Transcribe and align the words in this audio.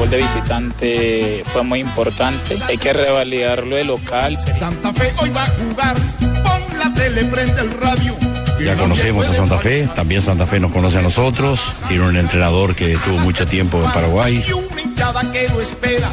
Gol 0.00 0.08
de 0.08 0.16
visitante 0.16 1.44
fue 1.52 1.62
muy 1.62 1.80
importante. 1.80 2.56
Hay 2.66 2.78
que 2.78 2.90
revalidarlo 2.90 3.76
de 3.76 3.84
local. 3.84 4.38
Santa 4.38 4.94
Fe 4.94 5.12
hoy 5.18 5.28
va 5.28 5.44
a 5.44 5.46
jugar. 5.48 5.94
Pon 6.42 6.78
la 6.78 6.94
tele, 6.94 7.24
prende 7.24 7.60
el 7.60 7.70
radio. 7.72 8.16
Ya 8.64 8.76
conocemos 8.76 9.28
a 9.28 9.34
Santa 9.34 9.58
Fe, 9.58 9.86
también 9.94 10.22
Santa 10.22 10.46
Fe 10.46 10.58
nos 10.58 10.72
conoce 10.72 10.98
a 10.98 11.02
nosotros. 11.02 11.60
Tiene 11.88 12.08
un 12.08 12.16
entrenador 12.16 12.74
que 12.74 12.94
estuvo 12.94 13.18
mucho 13.18 13.46
tiempo 13.46 13.76
en 13.84 13.92
Paraguay. 13.92 14.42
Y 14.48 14.52
una 14.52 14.80
hinchada 14.80 15.30
que 15.32 15.48
lo 15.48 15.60
espera. 15.60 16.08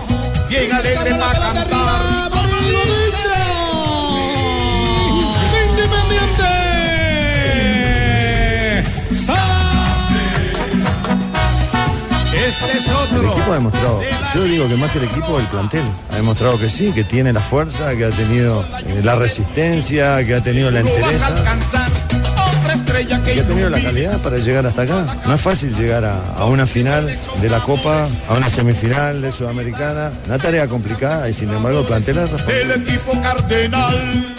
Llega 0.50 0.78
alegre 0.78 1.16
para 1.16 1.40
cantar. 1.40 2.38
Este 12.48 12.78
es 12.78 12.87
El 13.20 13.26
equipo 13.32 13.52
ha 13.52 13.56
demostrado, 13.56 14.02
yo 14.34 14.44
digo 14.44 14.68
que 14.68 14.76
más 14.76 14.92
que 14.92 15.00
el 15.00 15.06
equipo, 15.06 15.40
el 15.40 15.46
plantel. 15.48 15.84
Ha 16.12 16.16
demostrado 16.18 16.58
que 16.60 16.70
sí, 16.70 16.92
que 16.92 17.04
tiene 17.04 17.34
la 17.34 17.42
fuerza, 17.42 17.96
que 17.96 18.06
ha 18.06 18.10
tenido 18.12 18.64
eh, 18.86 19.02
la 19.04 19.16
resistencia, 19.16 20.26
que 20.26 20.36
ha 20.36 20.42
tenido 20.42 20.72
la 20.72 20.82
entereza, 20.82 21.36
que 23.26 23.40
ha 23.40 23.44
tenido 23.46 23.70
la 23.70 23.82
calidad 23.82 24.20
para 24.20 24.38
llegar 24.38 24.66
hasta 24.66 24.84
acá. 24.84 25.18
No 25.26 25.34
es 25.34 25.42
fácil 25.42 25.76
llegar 25.76 26.04
a, 26.06 26.34
a 26.38 26.46
una 26.46 26.68
final 26.68 27.16
de 27.42 27.50
la 27.50 27.60
Copa, 27.62 28.08
a 28.28 28.34
una 28.34 28.50
semifinal 28.50 29.22
de 29.22 29.32
Sudamericana. 29.32 30.12
Una 30.26 30.38
tarea 30.38 30.68
complicada 30.68 31.30
y 31.30 31.34
sin 31.34 31.50
embargo 31.50 31.82
el 31.82 31.86
plantel 31.86 32.20
ha 32.20 32.28
respondido. 32.28 32.74
El 32.74 32.82
equipo 32.82 33.22
cardenal. 33.22 34.36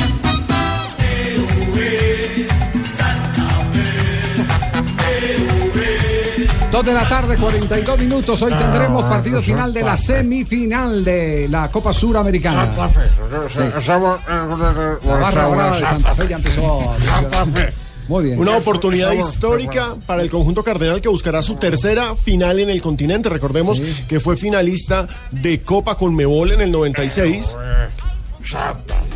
Dos 6.70 6.84
de 6.84 6.92
la 6.92 7.08
tarde, 7.08 7.36
42 7.38 7.98
minutos. 7.98 8.42
Hoy 8.42 8.52
tendremos 8.52 9.02
partido 9.04 9.42
final 9.42 9.72
de 9.72 9.82
la 9.82 9.96
semifinal 9.96 11.02
de 11.02 11.48
la 11.48 11.70
Copa 11.70 11.94
Suramericana. 11.94 12.66
Santa 12.66 12.88
Fe. 12.88 13.00
Sí. 13.48 13.60
Estamos, 13.78 14.16
eh, 14.16 14.96
La 15.06 15.14
barra 15.16 15.48
brava 15.48 15.76
de 15.78 15.84
Santa 15.86 16.14
Fe 16.14 16.28
ya 16.28 16.36
empezó. 16.36 16.90
a- 16.90 16.98
Santa 17.00 17.46
Fe. 17.46 17.72
Muy 18.08 18.24
bien. 18.24 18.38
Una 18.38 18.56
oportunidad 18.56 19.12
histórica 19.12 19.94
para 20.06 20.22
el 20.22 20.30
conjunto 20.30 20.62
cardenal 20.62 21.00
que 21.00 21.08
buscará 21.08 21.42
su 21.42 21.56
tercera 21.56 22.14
final 22.16 22.58
en 22.58 22.70
el 22.70 22.80
continente. 22.82 23.28
Recordemos 23.30 23.78
Sí. 23.78 24.04
que 24.08 24.20
fue 24.20 24.36
finalista 24.36 25.06
de 25.30 25.60
Copa 25.62 25.94
Conmebol 25.96 26.52
en 26.52 26.60
el 26.62 26.70
96 26.70 27.46
Santa. 27.48 28.07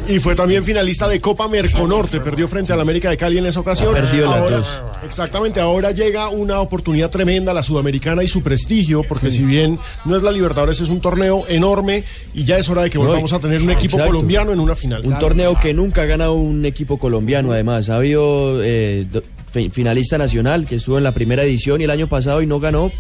Y 0.09 0.19
fue 0.19 0.35
también 0.35 0.65
finalista 0.65 1.07
de 1.09 1.21
Copa 1.21 1.49
Merconorte. 1.49 2.21
Perdió 2.21 2.49
frente 2.49 2.73
al 2.73 2.81
América 2.81 3.11
de 3.11 3.17
Cali 3.17 3.39
en 3.39 3.47
esa 3.47 3.61
ocasión. 3.61 3.95
Perdió 3.95 4.27
las 4.31 4.41
Ahora- 4.41 4.57
dos. 4.59 4.83
Exactamente, 5.05 5.61
ahora 5.61 5.91
llega 5.91 6.29
una 6.29 6.61
oportunidad 6.61 7.11
tremenda, 7.11 7.53
la 7.53 7.63
sudamericana 7.63 8.23
y 8.23 8.29
su 8.29 8.43
prestigio, 8.43 9.03
porque 9.03 9.31
si 9.31 9.43
bien 9.43 9.79
no 10.05 10.17
es 10.17 10.23
la 10.23 10.31
Libertadores, 10.33 10.81
es 10.81 10.89
un 10.89 11.01
torneo 11.01 11.45
enorme 11.49 12.05
y 12.35 12.45
ya 12.45 12.59
es 12.59 12.69
hora 12.69 12.83
de 12.83 12.91
que 12.91 12.99
No, 12.99 13.05
volvamos 13.05 13.33
a 13.33 13.39
tener 13.39 13.61
un 13.63 13.71
equipo 13.71 13.97
exacto. 13.97 14.13
colombiano 14.13 14.53
en 14.53 14.61
una 14.61 14.77
final. 14.77 15.03
Un 15.05 15.19
torneo 15.19 15.59
que 15.61 15.75
nunca 15.75 16.03
ha 16.03 16.07
ganado 16.07 16.35
un 16.35 16.65
equipo 16.65 16.99
colombiano, 16.99 17.53
además. 17.53 17.89
Ha 17.91 17.97
habido 17.97 18.63
eh, 18.63 19.07
finalista 19.71 20.19
nacional 20.19 20.67
que 20.67 20.77
estuvo 20.77 20.99
en 20.99 21.05
la 21.05 21.13
primera 21.13 21.43
edición 21.43 21.81
y 21.81 21.85
el 21.85 21.91
año 21.91 22.07
pasado 22.09 22.43
y 22.43 22.47
no 22.47 22.59
ganó. 22.61 22.91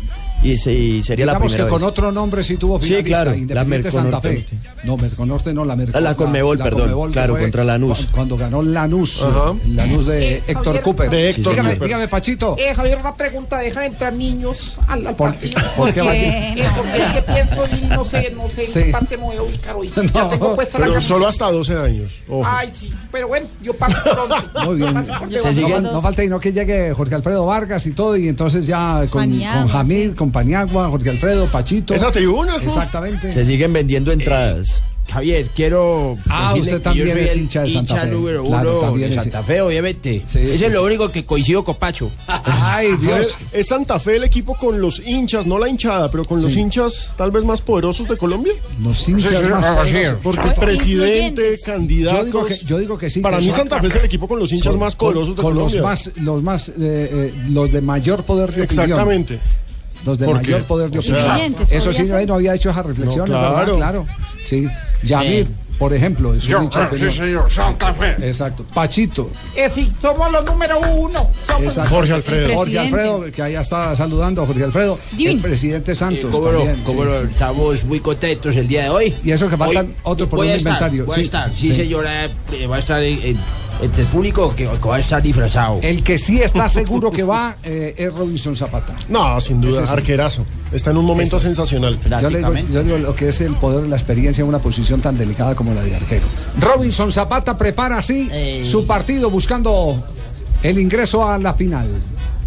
Y, 0.42 0.56
se- 0.56 0.72
y 0.72 1.02
sería 1.04 1.24
la 1.26 1.32
Digamos 1.34 1.52
que 1.52 1.56
primera 1.58 1.70
con 1.70 1.80
vez. 1.80 1.88
otro 1.88 2.10
nombre 2.12 2.42
sí 2.42 2.56
tuvo 2.56 2.78
Sí, 2.80 2.86
finalista, 2.86 3.08
claro, 3.16 3.30
la 3.30 3.36
Independiente 3.36 3.90
Santa 3.92 4.20
Fe. 4.20 4.44
No, 4.82 4.96
Merconorte 4.96 5.54
no, 5.54 5.64
la 5.64 5.76
Merconorte. 5.76 6.00
La 6.04 6.16
Conmebol, 6.16 6.58
perdón, 6.58 7.08
que 7.08 7.12
claro, 7.12 7.38
contra 7.38 7.62
Lanús. 7.64 7.98
cu- 7.98 8.12
Cuando 8.12 8.36
ganó 8.36 8.60
Lanús, 8.62 9.22
Ajá. 9.22 9.54
el 9.64 9.76
Lanús 9.76 10.04
de 10.06 10.36
Héctor 10.38 10.64
Javier. 10.64 10.82
Cooper. 10.82 11.10
De 11.10 11.28
Héctor 11.30 11.52
dígame, 11.52 11.70
Cooper. 11.70 11.86
dígame, 11.88 12.08
Pachito. 12.08 12.56
Eh, 12.58 12.74
Javier, 12.74 12.98
una 12.98 13.14
pregunta. 13.14 13.58
¿Dejan 13.58 13.84
entrar 13.84 14.12
niños 14.12 14.78
al, 14.88 15.06
al 15.06 15.14
¿Por, 15.14 15.28
partido? 15.30 15.60
por 15.76 15.92
qué? 15.92 16.00
Eh, 16.00 16.64
porque 16.76 17.02
es 17.02 17.12
que 17.12 17.22
pienso 17.32 17.64
y 17.76 17.86
no 17.86 18.04
sé, 18.04 18.32
no 18.36 18.48
sé 18.50 18.64
en 18.64 18.72
Sí. 18.72 18.82
qué 18.84 18.90
parte 18.90 19.16
me 19.16 19.22
voy 19.24 19.36
a 19.36 19.42
ubicar 19.42 19.76
hoy. 19.76 19.90
No, 19.96 20.02
ya 20.12 20.28
tengo 20.28 20.54
puesta 20.56 20.78
la 20.78 20.84
Pero 20.86 20.92
camiseta. 20.94 21.14
solo 21.14 21.28
hasta 21.28 21.50
12 21.52 21.76
años. 21.78 22.12
ojo. 22.28 22.42
Ay, 22.44 22.68
sí, 22.72 22.92
pero 23.12 23.28
bueno, 23.28 23.46
yo 23.62 23.74
paso 23.74 23.96
por 24.04 24.18
once. 24.18 24.46
Muy 24.64 24.76
bien. 24.76 24.92
Paso 24.94 25.80
No, 25.80 25.92
no 25.92 26.02
falta 26.02 26.24
y 26.24 26.28
no 26.28 26.40
que 26.40 26.52
llegue 26.52 26.92
Jorge 26.94 27.14
Alfredo 27.14 27.46
Vargas 27.46 27.86
y 27.86 27.92
todo, 27.92 28.16
y 28.16 28.26
entonces 28.28 28.66
ya 28.66 29.06
con, 29.08 29.22
Paniagua, 29.22 29.62
con 29.62 29.68
Jamil, 29.70 30.10
sí. 30.10 30.16
con 30.16 30.31
Paniagua, 30.32 30.88
Jorge 30.88 31.10
Alfredo, 31.10 31.46
Pachito. 31.46 31.94
Esa 31.94 32.10
tribuna. 32.10 32.56
Exactamente. 32.56 33.30
Se 33.30 33.44
siguen 33.44 33.72
vendiendo 33.72 34.10
entradas. 34.12 34.82
Javier, 35.10 35.46
quiero. 35.54 36.16
Ah, 36.28 36.54
usted 36.56 36.80
también 36.80 37.08
yo 37.08 37.12
soy 37.12 37.22
es 37.24 37.36
hincha 37.36 37.62
de 37.62 37.70
Santa 37.70 37.96
Fe. 37.96 38.06
número 38.06 38.44
Claro, 38.44 38.78
uno 38.78 38.86
también 38.88 39.10
de 39.10 39.16
Santa 39.16 39.42
Fe, 39.42 39.60
obviamente. 39.60 40.22
Sí, 40.30 40.38
Eso 40.38 40.56
sí, 40.58 40.64
es 40.64 40.72
lo 40.72 40.84
único 40.84 41.10
que 41.10 41.26
coincido 41.26 41.62
con 41.64 41.74
Pacho. 41.74 42.10
Ay, 42.26 42.96
Dios. 42.98 43.36
¿Es 43.52 43.66
Santa 43.66 44.00
Fe 44.00 44.16
el 44.16 44.24
equipo 44.24 44.54
con 44.56 44.80
los 44.80 45.02
hinchas, 45.04 45.44
no 45.44 45.58
la 45.58 45.68
hinchada, 45.68 46.10
pero 46.10 46.24
con 46.24 46.40
los 46.40 46.56
hinchas 46.56 47.12
tal 47.16 47.30
vez 47.30 47.44
más 47.44 47.60
poderosos 47.60 48.08
de 48.08 48.16
Colombia? 48.16 48.52
Los 48.82 49.06
hinchas 49.06 49.32
sí, 49.38 49.48
más 49.48 49.68
poderosos. 49.68 50.18
Porque 50.22 50.48
presidente, 50.58 51.58
candidatos. 51.62 52.18
Yo 52.18 52.24
digo 52.24 52.46
que, 52.46 52.56
yo 52.64 52.78
digo 52.78 52.96
que 52.98 53.10
sí. 53.10 53.20
para 53.20 53.38
que 53.38 53.44
mí 53.46 53.52
Santa 53.52 53.80
Fe 53.80 53.88
es 53.88 53.94
el 53.96 54.04
equipo 54.04 54.26
con 54.26 54.38
los 54.38 54.50
hinchas 54.50 54.70
con- 54.70 54.80
más 54.80 54.94
poderosos 54.94 55.36
de 55.36 55.42
con 55.42 55.52
Colombia. 55.52 55.76
los 55.80 55.84
más, 55.84 56.10
los 56.16 56.42
más, 56.42 56.68
eh, 56.70 56.72
eh, 56.80 57.34
los 57.50 57.70
de 57.70 57.82
mayor 57.82 58.22
poder 58.22 58.52
de 58.54 58.62
opinión. 58.62 59.26
Los 60.04 60.18
de 60.18 60.26
mayor 60.26 60.62
poder 60.64 60.90
de 60.90 60.98
opinión. 60.98 61.54
Eso 61.70 61.92
sí, 61.92 62.06
ser. 62.06 62.26
no 62.28 62.34
había 62.34 62.54
hecho 62.54 62.70
esa 62.70 62.82
reflexión, 62.82 63.30
No, 63.30 63.40
¿verdad? 63.40 63.54
claro. 63.64 63.76
Claro. 63.76 64.06
Sí. 64.44 64.66
Yamir, 65.04 65.48
por 65.78 65.92
ejemplo, 65.92 66.32
es 66.34 66.46
un 66.48 66.64
hincha 66.64 66.84
ah, 66.84 66.90
sí, 66.96 67.10
señor, 67.10 67.50
Santa 67.50 67.92
Fe. 67.94 68.10
Exacto. 68.28 68.64
Pachito. 68.72 69.30
Es 69.56 69.74
decir, 69.74 69.92
somos 70.00 70.30
los 70.30 70.44
número 70.44 70.78
uno. 70.96 71.28
Somos 71.46 71.62
Exacto. 71.64 71.90
Jorge 71.94 72.12
Alfredo. 72.12 72.54
Jorge. 72.54 72.78
Alfredo, 72.78 73.24
que 73.32 73.42
allá 73.42 73.60
está 73.62 73.96
saludando 73.96 74.42
a 74.42 74.46
Jorge 74.46 74.62
Alfredo. 74.64 74.98
Divino. 75.12 75.30
El 75.32 75.38
presidente 75.40 75.94
Santos. 75.94 76.30
cómo 76.30 76.52
no, 76.52 76.58
también, 76.58 76.82
cómo 76.84 77.02
sí. 77.04 77.10
estamos 77.30 77.84
muy 77.84 77.98
contentos 78.00 78.54
el 78.56 78.68
día 78.68 78.84
de 78.84 78.90
hoy. 78.90 79.14
Y 79.24 79.30
eso 79.32 79.48
que 79.48 79.56
faltan 79.56 79.86
Hoy 79.86 79.94
otros 80.04 80.28
por 80.28 80.38
un 80.40 80.46
estar, 80.46 80.60
inventario. 80.60 81.06
Voy 81.06 81.14
Sí, 81.16 81.20
a 81.20 81.24
estar, 81.24 81.50
sí, 81.50 81.68
sí. 81.68 81.72
señora, 81.74 82.26
eh, 82.26 82.66
va 82.70 82.76
a 82.76 82.78
estar 82.78 83.02
en- 83.02 83.22
en- 83.26 83.38
entre 83.82 84.02
el 84.02 84.08
público 84.08 84.54
que, 84.54 84.66
que 84.68 84.88
va 84.88 84.96
a 84.96 85.00
estar 85.00 85.20
disfrazado. 85.22 85.80
El 85.82 86.02
que 86.02 86.16
sí 86.18 86.40
está 86.40 86.68
seguro 86.80 87.10
que 87.10 87.22
va 87.24 87.56
eh, 87.64 87.94
es 87.96 88.14
Robinson 88.14 88.56
Zapata. 88.56 88.94
No, 89.08 89.40
sin 89.40 89.60
duda, 89.60 89.84
sí. 89.86 89.92
arquerazo. 89.92 90.46
Está 90.72 90.90
en 90.92 90.96
un 90.98 91.04
momento 91.04 91.38
sensacional. 91.40 91.98
Yo 92.00 92.08
le 92.30 92.38
digo, 92.38 92.50
Prácticamente. 92.50 92.72
yo 92.72 92.82
digo 92.84 92.98
lo 92.98 93.14
que 93.14 93.28
es 93.28 93.40
el 93.40 93.54
poder, 93.56 93.86
la 93.88 93.96
experiencia 93.96 94.42
en 94.42 94.48
una 94.48 94.60
posición 94.60 95.00
tan 95.00 95.18
delicada 95.18 95.54
como 95.54 95.74
la 95.74 95.82
de 95.82 95.94
arquero. 95.96 96.24
Robinson 96.60 97.10
Zapata 97.12 97.58
prepara 97.58 97.98
así 97.98 98.28
Eh. 98.32 98.62
su 98.64 98.86
partido 98.86 99.30
buscando 99.30 100.02
el 100.62 100.78
ingreso 100.78 101.28
a 101.28 101.36
la 101.38 101.54
final. 101.54 101.88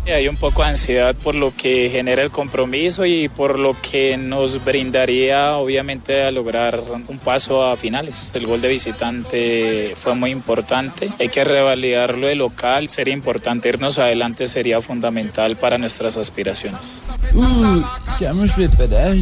Hay 0.08 0.28
un 0.28 0.36
poco 0.38 0.62
de 0.62 0.70
ansiedad 0.70 1.16
por 1.16 1.34
lo 1.34 1.52
que 1.56 1.90
genera 1.92 2.22
el 2.22 2.30
compromiso 2.30 3.06
y 3.06 3.28
por 3.28 3.58
lo 3.58 3.76
que 3.82 4.18
nos 4.18 4.64
brindaría, 4.64 5.56
obviamente, 5.58 6.22
a 6.22 6.30
lograr 6.32 6.80
un 7.08 7.18
paso 7.18 7.64
a 7.66 7.76
finales. 7.76 8.30
El 8.36 8.46
gol 8.46 8.62
de 8.62 8.68
visitante 8.68 9.94
fue 9.98 10.14
muy 10.14 10.30
importante. 10.30 11.10
Hay 11.20 11.30
que 11.30 11.44
revalidarlo 11.44 12.28
de 12.28 12.36
local. 12.36 12.88
Sería 12.88 13.16
importante 13.16 13.68
irnos 13.70 13.98
adelante, 13.98 14.48
sería 14.48 14.80
fundamental 14.80 15.56
para 15.56 15.78
nuestras 15.80 16.18
aspiraciones. 16.18 17.02
Uh, 17.34 17.82
estamos 18.08 18.52
preparados. 18.52 19.18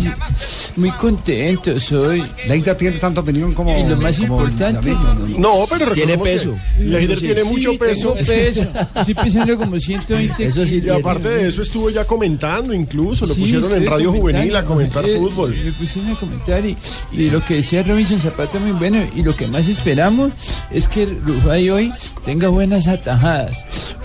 Muy 0.75 0.91
contentos 0.91 1.91
hoy. 1.93 2.23
Leida 2.45 2.75
tiene 2.75 2.97
tanta 2.97 3.21
opinión 3.21 3.53
como. 3.53 3.75
Y 3.77 3.83
lo 3.87 3.95
más 3.97 4.17
como 4.19 4.41
importante- 4.45 4.89
David, 4.91 5.37
no, 5.37 5.59
no, 5.59 5.65
pero 5.69 5.91
Tiene 5.93 6.17
peso. 6.17 6.57
Leider 6.77 7.17
Sí, 7.19 7.25
tiene 7.25 7.41
sí, 7.43 7.47
mucho 7.47 7.77
peso. 7.77 8.13
peso. 8.15 8.65
Estoy 8.95 9.13
pesando 9.13 9.57
como 9.57 9.79
120 9.79 10.45
Eso 10.45 10.65
Y 10.77 10.89
aparte 10.89 11.29
de 11.29 11.47
eso 11.47 11.61
estuvo 11.61 11.89
ya 11.89 12.05
comentando 12.05 12.73
incluso, 12.73 13.25
lo 13.25 13.33
Sí, 13.33 13.41
pusieron 13.41 13.73
en 13.73 13.85
Radio 13.85 14.11
Juvenil 14.11 14.55
a 14.55 14.63
comentar 14.63 15.05
eh, 15.05 15.17
fútbol. 15.17 15.55
Me 15.63 15.71
pusieron 15.71 16.11
a 16.11 16.15
comentar 16.15 16.65
y, 16.65 16.77
y 17.11 17.29
lo 17.29 17.43
que 17.45 17.55
decía 17.55 17.83
Robinson 17.83 18.19
Zapata 18.19 18.59
muy 18.59 18.71
bueno 18.71 18.99
y 19.15 19.23
lo 19.23 19.35
que 19.35 19.47
más 19.47 19.67
esperamos 19.67 20.31
es 20.71 20.87
que 20.87 21.05
Rufai 21.05 21.69
hoy 21.69 21.91
tenga 22.25 22.47
buenas 22.49 22.87
atajadas. 22.87 23.55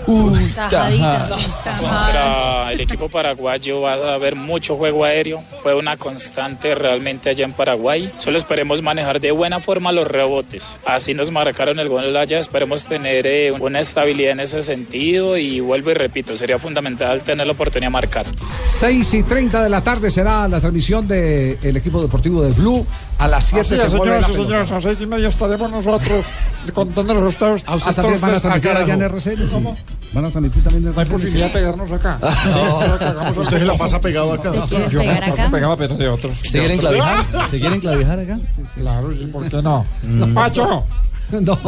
Uy, 0.09 0.51
tajadas. 0.55 1.29
Contra 1.63 2.71
el 2.71 2.81
equipo 2.81 3.09
paraguayo 3.09 3.81
va 3.81 3.93
a 3.93 4.13
haber 4.15 4.35
mucho 4.35 4.75
juego 4.75 5.05
aéreo. 5.05 5.43
Fue 5.61 5.75
una 5.75 5.97
constante 5.97 6.73
realmente 6.73 7.29
allá 7.29 7.45
en 7.45 7.53
Paraguay. 7.53 8.11
Solo 8.17 8.39
esperemos 8.39 8.81
manejar 8.81 9.21
de 9.21 9.31
buena 9.31 9.59
forma 9.59 9.91
los 9.91 10.07
rebotes. 10.07 10.79
Así 10.83 11.13
nos 11.13 11.29
marcaron 11.29 11.79
el 11.79 11.89
gol 11.89 12.15
allá. 12.17 12.39
Esperemos 12.39 12.85
tener 12.85 13.27
eh, 13.27 13.51
una 13.51 13.81
estabilidad 13.81 14.31
en 14.31 14.39
ese 14.39 14.63
sentido. 14.63 15.37
Y 15.37 15.59
vuelvo 15.59 15.91
y 15.91 15.93
repito, 15.93 16.35
sería 16.35 16.57
fundamental 16.57 17.21
tener 17.21 17.45
la 17.45 17.53
oportunidad 17.53 17.87
de 17.87 17.93
marcar. 17.93 18.25
6 18.67 19.13
y 19.13 19.23
30 19.23 19.63
de 19.63 19.69
la 19.69 19.81
tarde 19.81 20.09
será 20.09 20.47
la 20.47 20.59
transmisión 20.59 21.07
del 21.07 21.77
equipo 21.77 22.01
deportivo 22.01 22.41
de 22.41 22.51
Blue. 22.51 22.85
A 23.19 23.27
las 23.27 23.45
7 23.45 23.61
Así 23.61 23.77
se 23.77 23.97
mueve 23.97 24.21
la 24.21 24.27
señoras 24.27 24.29
y 24.29 24.33
señores, 24.33 24.71
a 24.71 24.75
las 24.75 24.83
seis 24.85 25.01
y 25.01 25.05
media 25.05 25.27
estaremos 25.27 25.69
nosotros 25.69 26.25
contando 26.73 27.13
los 27.13 27.23
resultados. 27.23 27.63
¿A 27.65 27.75
usted 27.75 27.93
también 27.93 28.21
van 28.21 28.35
a 28.35 28.39
transmitir 28.39 28.71
allá 28.71 28.93
en 28.93 29.01
RCN? 29.01 29.47
¿Cómo? 29.49 29.77
¿Van 30.13 30.25
a 30.25 30.29
transmitir 30.29 30.63
también 30.63 30.87
en 30.87 30.95
No 30.95 31.01
hay 31.01 31.07
posibilidad 31.07 31.47
de 31.47 31.53
pegarnos 31.53 31.91
acá. 31.91 32.19
No. 32.21 33.41
Usted 33.41 33.59
se 33.59 33.65
la 33.65 33.77
pasa 33.77 34.01
pegado 34.01 34.33
acá. 34.33 34.51
Yo 34.53 34.67
quieres 34.67 34.93
pegar 34.93 35.19
paso 35.19 35.33
acá? 35.33 35.51
pegado, 35.51 35.77
pero 35.77 35.95
de 35.95 36.09
otros. 36.09 36.37
¿Se 36.39 36.59
quieren 36.59 36.79
clavijar? 36.79 37.25
¿Se 37.49 37.59
quieren 37.59 37.79
clavijar 37.79 38.19
acá? 38.19 38.39
Claro, 38.75 39.11
sí, 39.11 39.29
¿por 39.31 39.47
qué 39.47 39.61
no? 39.61 39.85
Pacho. 40.33 40.85
No, 41.31 41.59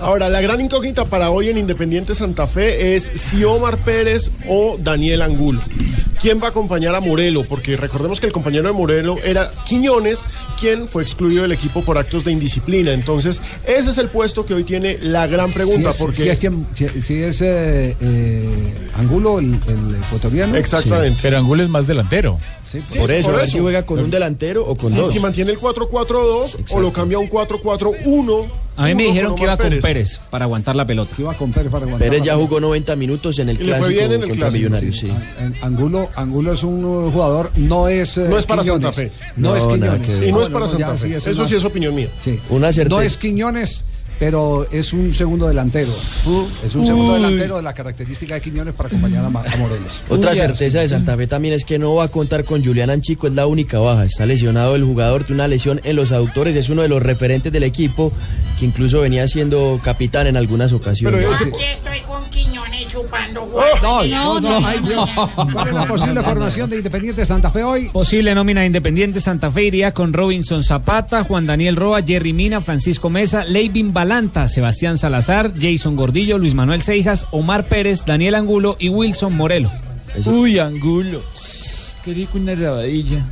Ahora, 0.00 0.28
la 0.28 0.42
gran 0.42 0.60
incógnita 0.60 1.06
para 1.06 1.30
hoy 1.30 1.48
en 1.48 1.56
Independiente 1.56 2.14
Santa 2.14 2.46
Fe 2.46 2.94
es 2.94 3.10
si 3.14 3.42
Omar 3.42 3.78
Pérez 3.78 4.30
o 4.50 4.76
Daniel 4.78 5.22
Angulo. 5.22 5.62
¿Quién 6.20 6.40
va 6.42 6.46
a 6.46 6.50
acompañar 6.50 6.94
a 6.94 7.00
Morelo? 7.00 7.44
Porque 7.44 7.76
recordemos 7.76 8.18
que 8.20 8.26
el 8.26 8.32
compañero 8.32 8.64
de 8.66 8.72
Morelo 8.72 9.16
era 9.22 9.50
Quiñones, 9.66 10.24
quien 10.58 10.88
fue 10.88 11.02
excluido 11.02 11.42
del 11.42 11.52
equipo 11.52 11.82
por 11.82 11.98
actos 11.98 12.24
de 12.24 12.32
indisciplina. 12.32 12.92
Entonces, 12.92 13.40
ese 13.66 13.90
es 13.90 13.98
el 13.98 14.08
puesto 14.08 14.44
que 14.46 14.54
hoy 14.54 14.64
tiene 14.64 14.98
la 15.02 15.26
gran 15.26 15.52
pregunta. 15.52 15.92
Si 15.92 15.96
es, 15.98 16.02
porque 16.02 16.16
si 16.16 16.28
es, 16.28 16.38
quien- 16.40 16.66
si- 17.02 17.22
es, 17.22 17.40
eh, 17.42 17.96
eh, 18.00 18.74
Angulo, 18.96 19.38
el, 19.38 19.54
el 19.68 19.96
ecuatoriano. 20.06 20.56
Exactamente. 20.56 21.18
Pero 21.22 21.38
Angulo 21.38 21.62
es 21.62 21.68
más 21.68 21.86
delantero. 21.86 22.38
Sí, 22.64 22.80
Por 22.98 23.10
eso, 23.10 23.28
a 23.30 23.36
ver 23.36 23.48
si 23.48 23.60
juega 23.60 23.84
con 23.86 23.98
un 24.00 24.10
delantero 24.10 24.66
o 24.66 24.74
con 24.76 24.90
Sí, 24.90 24.96
dos. 24.98 25.12
si 25.12 25.20
mantiene 25.20 25.52
el 25.52 25.58
4-4-2 25.60 26.56
o 26.70 26.80
lo 26.80 26.92
cambia 26.92 27.18
a 27.18 27.20
un 27.20 27.28
4-4-1. 27.28 28.46
A 28.76 28.84
mí 28.86 28.94
me 28.94 29.04
dijeron 29.04 29.34
que 29.34 29.42
iba 29.44 29.56
con 29.56 29.64
Pérez. 29.68 29.82
Pérez 29.82 30.20
para 30.30 30.44
aguantar 30.44 30.76
la 30.76 30.86
pelota. 30.86 31.14
Que 31.16 31.22
iba 31.22 31.34
con 31.34 31.50
Pérez 31.52 31.70
para 31.72 31.84
aguantar. 31.86 32.06
Pérez 32.08 32.20
la 32.20 32.26
ya 32.26 32.32
pelota. 32.34 32.48
jugó 32.48 32.60
90 32.60 32.96
minutos 32.96 33.38
en 33.38 33.48
el 33.48 33.58
clásico 33.58 33.88
bien 33.88 34.04
en 34.04 34.12
el 34.12 34.28
contra 34.28 34.36
clásico, 34.36 34.58
Millonarios, 34.58 34.96
sí. 34.98 35.08
En- 35.40 35.54
Angulo, 35.62 36.08
Angulo 36.14 36.52
es 36.52 36.62
un 36.62 37.10
jugador, 37.10 37.50
no 37.56 37.88
es. 37.88 38.18
eh, 38.18 38.26
No 38.28 38.38
es 38.38 38.46
para 38.46 38.62
Quiñones. 38.62 38.82
Santa 38.82 38.92
Fe. 39.00 39.12
No, 39.36 39.50
No, 39.50 39.56
es 39.56 39.64
Quiñones. 39.66 40.18
Y 40.28 40.32
no 40.32 40.40
Ah, 40.40 40.42
es 40.42 40.48
para 40.50 40.66
Santa 40.66 40.92
ya, 40.94 40.98
Fe. 40.98 41.16
es 41.16 41.26
Eso 41.26 41.40
más- 41.42 41.50
sí 41.50 41.56
es 41.56 41.64
opinión 41.64 41.94
mía. 41.94 42.08
Sí. 42.22 42.38
Una 42.50 42.72
certeza. 42.72 42.94
No 42.96 43.02
es 43.02 43.16
Quiñones, 43.16 43.84
pero 44.18 44.66
es 44.70 44.92
un 44.92 45.12
segundo 45.12 45.46
delantero. 45.48 45.92
Es 46.64 46.74
un 46.74 46.86
segundo 46.86 47.14
Uy. 47.14 47.20
delantero 47.22 47.56
de 47.56 47.62
la 47.62 47.74
característica 47.74 48.34
de 48.34 48.40
Quiñones 48.40 48.74
para 48.74 48.88
acompañar 48.88 49.24
a, 49.24 49.30
Ma- 49.30 49.44
a 49.46 49.56
Morelos. 49.56 50.00
Otra 50.08 50.30
Uy, 50.32 50.36
certeza 50.38 50.80
de 50.80 50.88
Santa 50.88 51.16
Fe 51.16 51.26
también 51.26 51.54
es 51.54 51.64
que 51.64 51.78
no 51.78 51.94
va 51.94 52.04
a 52.04 52.08
contar 52.08 52.44
con 52.44 52.64
Julián 52.64 52.90
Anchico, 52.90 53.26
es 53.26 53.34
la 53.34 53.46
única 53.46 53.78
baja. 53.78 54.04
Está 54.04 54.24
lesionado 54.26 54.74
el 54.74 54.84
jugador 54.84 55.26
de 55.26 55.34
una 55.34 55.46
lesión 55.48 55.80
en 55.84 55.96
los 55.96 56.12
aductores, 56.12 56.56
es 56.56 56.68
uno 56.68 56.82
de 56.82 56.88
los 56.88 57.02
referentes 57.02 57.52
del 57.52 57.62
equipo, 57.64 58.12
que 58.58 58.64
incluso 58.64 59.00
venía 59.00 59.28
siendo 59.28 59.80
capitán 59.84 60.26
en 60.26 60.36
algunas 60.36 60.72
ocasiones. 60.72 61.20
Pero 61.20 61.34
ese- 61.34 61.44
Aquí 61.44 61.64
estoy 61.74 62.00
con 62.06 62.24
Quiñones 62.30 62.75
chupando 62.96 63.46
No, 63.82 64.04
no, 64.04 64.40
no, 64.40 64.66
ay 64.66 64.80
Dios. 64.80 65.10
¿Cuál 65.52 65.68
es 65.68 65.74
la 65.74 65.86
posible 65.86 66.22
formación 66.22 66.70
de 66.70 66.76
Independiente 66.78 67.26
Santa 67.26 67.50
Fe 67.50 67.62
hoy? 67.62 67.88
Posible 67.90 68.34
nómina 68.34 68.62
de 68.62 68.68
Independiente 68.68 69.20
Santa 69.20 69.50
Fe 69.50 69.64
iría 69.64 69.92
con 69.92 70.12
Robinson 70.12 70.62
Zapata, 70.62 71.24
Juan 71.24 71.46
Daniel 71.46 71.76
Roa, 71.76 72.02
Jerry 72.02 72.32
Mina, 72.32 72.60
Francisco 72.60 73.10
Mesa, 73.10 73.44
Leivin 73.44 73.92
Balanta, 73.92 74.48
Sebastián 74.48 74.98
Salazar, 74.98 75.52
Jason 75.60 75.96
Gordillo, 75.96 76.38
Luis 76.38 76.54
Manuel 76.54 76.82
Seijas, 76.82 77.26
Omar 77.30 77.64
Pérez, 77.64 78.04
Daniel 78.06 78.34
Angulo 78.34 78.76
y 78.78 78.88
Wilson 78.88 79.34
Morelo. 79.34 79.70
Uy, 80.24 80.58
Angulo. 80.58 81.20
Qué 82.06 82.14
rico 82.14 82.38
una 82.38 82.54
rabadilla. 82.54 83.26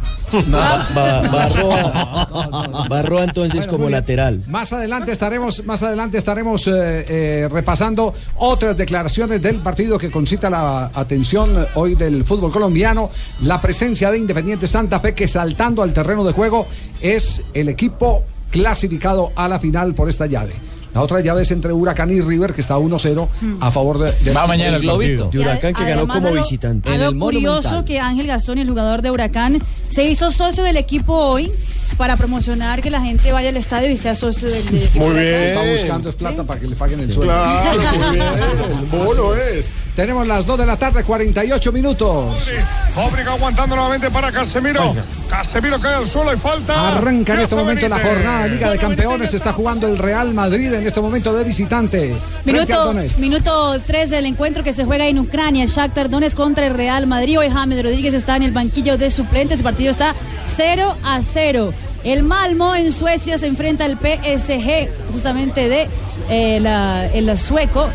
Va, 0.53 0.85
va- 0.97 1.29
va 1.29 1.49
Roa- 1.49 2.89
va 2.91 3.03
Roa 3.03 3.23
entonces 3.23 3.55
Bueno, 3.61 3.73
como 3.73 3.89
lateral. 3.89 4.43
Más 4.49 4.73
adelante 4.73 5.13
estaremos, 5.13 5.65
más 5.65 5.81
adelante 5.85 6.19
estaremos 6.19 6.67
eh, 6.67 6.73
eh, 7.09 7.49
repasando 7.49 8.13
otras 8.39 8.77
declaraciones 8.77 9.41
del 9.41 9.61
partido 9.61 9.97
que 9.97 10.11
concita 10.11 10.51
la 10.51 10.91
atención 10.93 11.57
eh, 11.57 11.67
hoy 11.77 11.95
del 11.95 12.25
fútbol 12.25 12.51
colombiano. 12.51 13.11
La 13.43 13.61
presencia 13.61 14.11
de 14.11 14.19
Independiente 14.19 14.67
Santa 14.67 14.99
Fe 14.99 15.15
que 15.15 15.29
saltando 15.29 15.81
al 15.81 15.93
terreno 15.93 16.25
de 16.25 16.33
juego 16.33 16.67
es 17.01 17.43
el 17.55 17.69
equipo 17.69 18.25
clasificado 18.51 19.31
a 19.37 19.47
la 19.47 19.61
final 19.61 19.95
por 19.95 20.09
esta 20.09 20.27
llave. 20.27 20.53
La 20.95 21.03
otra 21.03 21.21
llave 21.21 21.43
es 21.43 21.51
entre 21.51 21.73
Huracán 21.73 22.11
y 22.11 22.21
River 22.21 22.55
que 22.55 22.61
está 22.61 22.79
1-0 22.79 23.29
a 23.61 23.71
favor 23.71 23.99
de, 23.99 24.13
de 24.13 24.33
Va 24.33 24.47
mañana 24.47 24.77
el 24.77 24.83
globito. 24.83 25.29
De 25.29 25.41
Huracán 25.41 25.75
que 25.75 25.85
ganó 25.85 26.07
como 26.07 26.33
visitante. 26.33 26.95
En 26.95 27.03
el 27.03 27.19
curioso 27.19 27.63
Monumental. 27.63 27.85
que 27.85 28.01
Ángel 28.01 28.27
Gastón, 28.29 28.59
el 28.59 28.69
jugador 28.69 29.03
de 29.03 29.11
Huracán, 29.11 29.61
se 29.91 30.05
hizo 30.05 30.31
socio 30.31 30.63
del 30.63 30.77
equipo 30.77 31.15
hoy 31.15 31.51
para 31.95 32.17
promocionar 32.17 32.81
que 32.81 32.91
la 32.91 33.01
gente 33.01 33.33
vaya 33.33 33.49
al 33.49 33.57
estadio 33.57 33.91
y 33.91 33.97
sea 33.97 34.15
socio 34.15 34.49
del, 34.49 34.67
equipo. 34.67 35.07
Muy 35.07 35.15
de 35.15 35.23
bien. 35.23 35.39
Se 35.39 35.47
está 35.47 35.73
buscando 35.73 36.09
es 36.11 36.15
plata 36.15 36.45
para 36.45 36.61
que 36.61 36.67
le 36.67 36.77
paguen 36.77 37.01
el 37.01 37.13
sueldo. 37.13 37.33
Claro, 37.33 37.99
muy 37.99 38.17
bien. 38.17 38.29
El 38.79 38.87
bono 38.87 39.35
es. 39.35 39.67
Tenemos 39.95 40.27
las 40.27 40.45
2 40.45 40.59
de 40.59 40.67
la 40.67 40.77
tarde, 40.77 41.05
48 41.05 41.71
minutos. 41.71 42.51
Fábrica 42.97 43.33
aguantando 43.33 43.77
nuevamente 43.77 44.11
para 44.11 44.33
Casemiro. 44.33 44.93
Casemiro 45.31 45.79
cae 45.79 45.95
al 45.95 46.07
suelo 46.09 46.35
y 46.35 46.37
falta. 46.37 46.97
Arranca 46.97 47.35
en 47.35 47.41
este 47.41 47.55
momento 47.55 47.89
la 47.89 48.01
jornada 48.01 48.43
de 48.43 48.51
Liga 48.51 48.71
de 48.73 48.79
Campeones. 48.79 49.31
Se 49.31 49.37
está 49.37 49.53
jugando 49.53 49.87
el 49.87 49.97
Real 49.97 50.35
Madrid 50.35 50.73
en 50.73 50.85
este 50.85 51.01
momento 51.01 51.33
de 51.33 51.45
visitante. 51.45 52.13
Minuto, 52.45 52.93
minuto 53.19 53.81
3 53.87 54.11
del 54.11 54.27
encuentro 54.27 54.65
que 54.65 54.73
se 54.73 54.85
juega 54.85 55.07
en 55.07 55.21
Ucrania. 55.21 55.63
El 55.63 55.71
Shakhtar 55.71 56.11
Donetsk 56.11 56.37
contra 56.37 56.67
el 56.67 56.75
Real 56.75 57.07
Madrid. 57.07 57.39
Hoy 57.39 57.51
James 57.51 57.81
Rodríguez 57.81 58.15
está 58.15 58.35
en 58.35 58.43
el 58.43 58.51
banquillo 58.51 58.99
de 58.99 59.13
suplentes. 59.13 59.59
El 59.59 59.65
partido 59.65 59.93
está 59.93 60.17
0 60.49 60.97
a 61.05 61.23
0. 61.23 61.73
El 62.05 62.23
Malmo 62.23 62.75
en 62.75 62.93
Suecia 62.93 63.39
se 63.39 63.47
enfrenta 63.47 63.85
al 63.87 63.99
PSG, 63.99 64.89
justamente 65.13 65.69
de 65.69 65.89
eh, 66.29 67.11
el 67.15 67.39
sueco. 67.39 67.89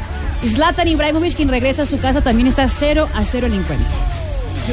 Zlatan 0.46 0.88
Ibrahimovic, 0.88 1.36
quien 1.36 1.50
regresa 1.50 1.84
a 1.84 1.86
su 1.86 2.00
casa, 2.00 2.22
también 2.22 2.48
está 2.48 2.68
0 2.68 3.08
a 3.14 3.26
0 3.26 3.48
el 3.48 3.54
encuentro. 3.54 3.88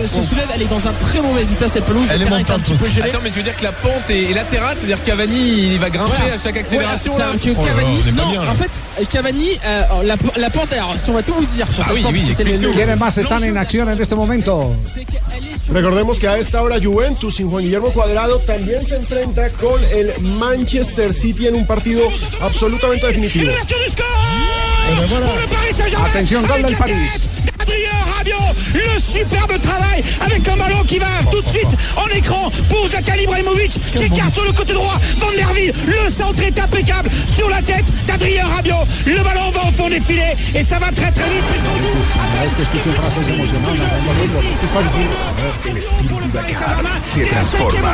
Se 0.07 0.23
soulève, 0.23 0.49
elle 0.55 0.63
est 0.63 0.67
dans 0.67 0.87
un 0.87 0.93
très 0.93 1.21
mauvais 1.21 1.43
état 1.43 1.69
cette 1.69 1.85
pelouse. 1.85 2.09
Elle 2.11 2.21
Le 2.21 2.27
est 2.27 2.31
montante. 2.31 2.61
Attends, 2.61 3.19
mais 3.23 3.31
tu 3.31 3.39
veux 3.39 3.43
dire 3.45 3.57
que 3.57 3.63
la 3.65 3.73
pente 3.73 4.09
est, 4.11 4.31
est 4.31 4.35
latérale 4.35 4.77
C'est-à-dire 4.79 5.01
que 5.03 5.07
Cavani, 5.07 5.73
il 5.75 5.79
va 5.79 5.91
grimper 5.91 6.13
Voilà. 6.19 6.35
à 6.35 6.39
chaque 6.39 6.57
accélération 6.57 7.13
Voilà, 7.13 7.27
là 7.33 7.39
c'est-à-dire 7.41 7.57
que 7.57 7.61
Oh 7.63 7.67
Cavani, 7.67 8.03
non, 8.13 8.51
en 8.51 8.55
fait, 8.55 9.07
Cavani, 9.09 9.49
euh, 9.65 9.83
la, 10.05 10.17
la 10.37 10.51
pente, 10.51 10.73
alors 10.73 10.95
si 10.99 11.11
on 11.11 11.15
va 11.15 11.23
tout 11.23 11.35
vous 11.35 11.45
dire 11.47 11.67
sur 11.73 11.83
Ah 11.85 11.89
cette 11.89 11.95
oui, 11.95 12.03
pente. 12.03 12.75
¿Quiénes 12.75 12.99
más 12.99 13.17
están 13.19 13.45
en 13.45 13.57
acción 13.57 13.89
en 13.89 14.01
este 14.01 14.15
momento? 14.15 14.75
Recordemos 15.73 16.19
que 16.21 16.29
a 16.29 16.39
esta 16.39 16.63
hora 16.63 16.77
Juventus 16.83 17.37
sin 17.37 17.51
Juan 17.51 17.65
Guillermo 17.65 17.91
Cuadrado 17.91 18.39
también 18.41 18.87
se 18.87 18.97
enfrenta 18.97 19.51
con 19.51 19.83
el 19.93 20.13
Manchester 20.21 21.13
City 21.13 21.49
en 21.49 21.57
un 21.57 21.67
partido 21.67 22.03
absolutamente 22.41 23.07
definitivo. 23.07 23.51
Atención, 26.09 26.47
gol 26.47 26.63
del 26.63 26.77
París. 26.77 27.23
Adrien 27.67 27.91
Rabiot, 28.17 28.55
le 28.75 29.01
superbe 29.01 29.61
travail 29.61 30.05
avec 30.21 30.47
un 30.47 30.57
ballon 30.57 30.85
qui 30.87 30.99
va 30.99 31.07
tout 31.31 31.43
de 31.43 31.49
suite 31.49 31.77
en 31.97 32.07
écran 32.17 32.51
pour 32.69 32.87
Zlatan 32.89 33.15
Ibrahimovic 33.21 33.73
qui 33.97 34.05
écarte 34.05 34.35
sur 34.35 34.45
le 34.45 34.53
côté 34.53 34.73
droit. 34.73 35.01
Van 35.17 35.33
der 35.33 35.51
Wiel, 35.53 35.75
le 35.87 36.11
centre 36.11 36.43
est 36.43 36.59
impeccable 36.59 37.11
sur 37.35 37.51
la 37.51 37.61
tête 37.63 37.87
d'Adrien 38.07 38.47
Rabiot. 38.47 38.87
Le 39.07 39.23
ballon 39.23 39.51
va 39.51 39.65
au 39.67 39.73
fond 39.73 39.89
des 39.89 40.01
filets 40.01 40.37
et 40.55 40.63
ça 40.63 40.79
va 40.79 40.93
très 40.93 41.11
très 41.11 41.29
vite 41.29 41.45
puisqu'on 41.51 41.79
joue 41.79 41.99
Cada 42.15 42.45
vez 42.45 42.55
que 42.55 42.63
escucho 42.63 42.91
frases 42.93 43.29
emocionantes, 43.29 43.81
es 44.63 44.71
parecido. 44.73 45.11
El 45.69 45.77
espíritu 45.77 46.15
de 46.15 47.25
te 47.25 47.31
transforma. 47.31 47.93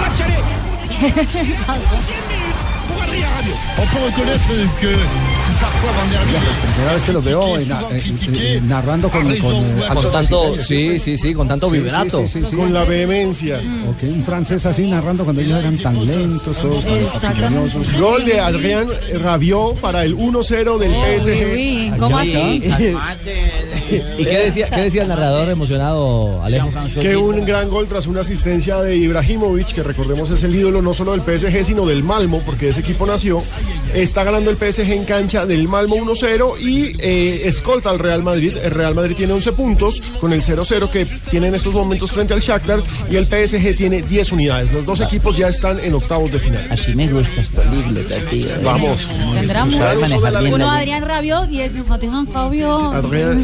On 3.14 3.86
peut 3.86 4.04
reconnaître 4.06 4.48
que 4.80 4.88
si 4.88 5.52
parfois 5.60 5.92
Van 5.92 6.08
der 6.10 6.20
Wiel 6.26 6.40
Primera 6.74 6.94
vez 6.94 7.02
que 7.04 7.12
lo 7.12 7.20
veo 7.22 7.58
en- 7.58 7.70
en- 7.70 8.36
en- 8.56 8.68
narrando 8.68 9.08
con, 9.10 9.22
con, 9.22 9.54
alto 9.54 10.02
Con 10.02 10.12
tanto, 10.12 10.62
sí, 10.62 10.98
sí, 10.98 11.16
sí, 11.18 11.34
con 11.34 11.46
tanto 11.48 11.68
Sí, 11.68 11.74
vibrato. 11.78 12.26
sí, 12.26 12.28
sí, 12.40 12.46
sí. 12.50 12.56
Con 12.56 12.72
la 12.72 12.84
vehemencia. 12.84 13.58
Ok, 13.90 14.02
un 14.08 14.24
francés 14.24 14.64
así 14.66 14.86
narrando 14.90 15.24
cuando 15.24 15.42
ellos 15.42 15.58
eran 15.58 15.76
tan 15.78 16.06
lentos, 16.06 16.56
todos 16.56 16.84
tan. 17.20 17.54
Gol 17.98 18.24
de 18.24 18.40
Adrián 18.40 18.86
Rabiot 19.22 19.76
para 19.80 20.04
el 20.04 20.14
1-0 20.14 20.78
del 20.78 20.92
PSG. 20.92 21.52
uy, 21.54 21.92
¿cómo 21.98 22.18
así? 22.18 22.62
¿Y 24.18 24.24
qué 24.24 24.38
decía, 24.38 24.68
qué 24.70 24.80
decía 24.82 25.02
el 25.02 25.08
narrador 25.08 25.48
emocionado, 25.50 26.42
Alejo? 26.42 26.70
Que 27.00 27.16
un 27.16 27.44
gran 27.44 27.68
gol 27.68 27.86
tras 27.88 28.06
una 28.06 28.20
asistencia 28.20 28.80
de 28.80 28.96
Ibrahimovic, 28.96 29.68
que 29.74 29.82
recordemos 29.82 30.30
es 30.30 30.42
el 30.42 30.54
ídolo 30.54 30.82
no 30.82 30.94
solo 30.94 31.12
del 31.16 31.20
PSG, 31.22 31.64
sino 31.64 31.86
del 31.86 32.02
Malmo, 32.02 32.42
porque 32.44 32.68
ese 32.70 32.80
equipo 32.80 33.06
nació. 33.06 33.42
Está 33.94 34.24
ganando 34.24 34.50
el 34.50 34.56
PSG 34.56 34.90
en 34.92 35.04
cancha 35.04 35.44
del 35.44 35.68
Malmo 35.68 35.96
1-0 35.96 36.58
y 36.60 36.96
eh, 36.98 37.42
escolta 37.46 37.90
al 37.90 37.98
Real 37.98 38.22
Madrid. 38.22 38.56
El 38.62 38.70
Real 38.70 38.94
Madrid 38.94 39.14
tiene 39.16 39.34
11 39.34 39.52
puntos 39.52 40.02
con 40.20 40.32
el 40.32 40.42
0-0 40.42 40.88
que 40.88 41.04
tiene 41.30 41.48
en 41.48 41.54
estos 41.54 41.74
momentos 41.74 42.10
frente 42.12 42.32
al 42.32 42.40
Shakhtar 42.40 42.80
y 43.10 43.16
el 43.16 43.26
PSG 43.26 43.76
tiene 43.76 44.00
10 44.02 44.32
unidades. 44.32 44.72
Los 44.72 44.86
dos 44.86 45.00
equipos 45.00 45.36
ya 45.36 45.48
están 45.48 45.78
en 45.80 45.92
octavos 45.94 46.32
de 46.32 46.38
final. 46.38 46.66
Así 46.70 46.94
me 46.94 47.06
gusta 47.08 47.40
esta 47.42 47.62
libreta, 47.64 48.14
tío. 48.30 48.46
Vamos. 48.64 49.08
Manejar 49.34 50.40
bien 50.40 50.54
Uno 50.54 50.66
la- 50.66 50.78
Adrián 50.78 51.04
Rabiot 51.04 51.50
y 51.50 51.60
el 51.60 51.84
Fatima 51.84 52.24
Fabio. 52.32 52.92
Adrián 52.92 53.42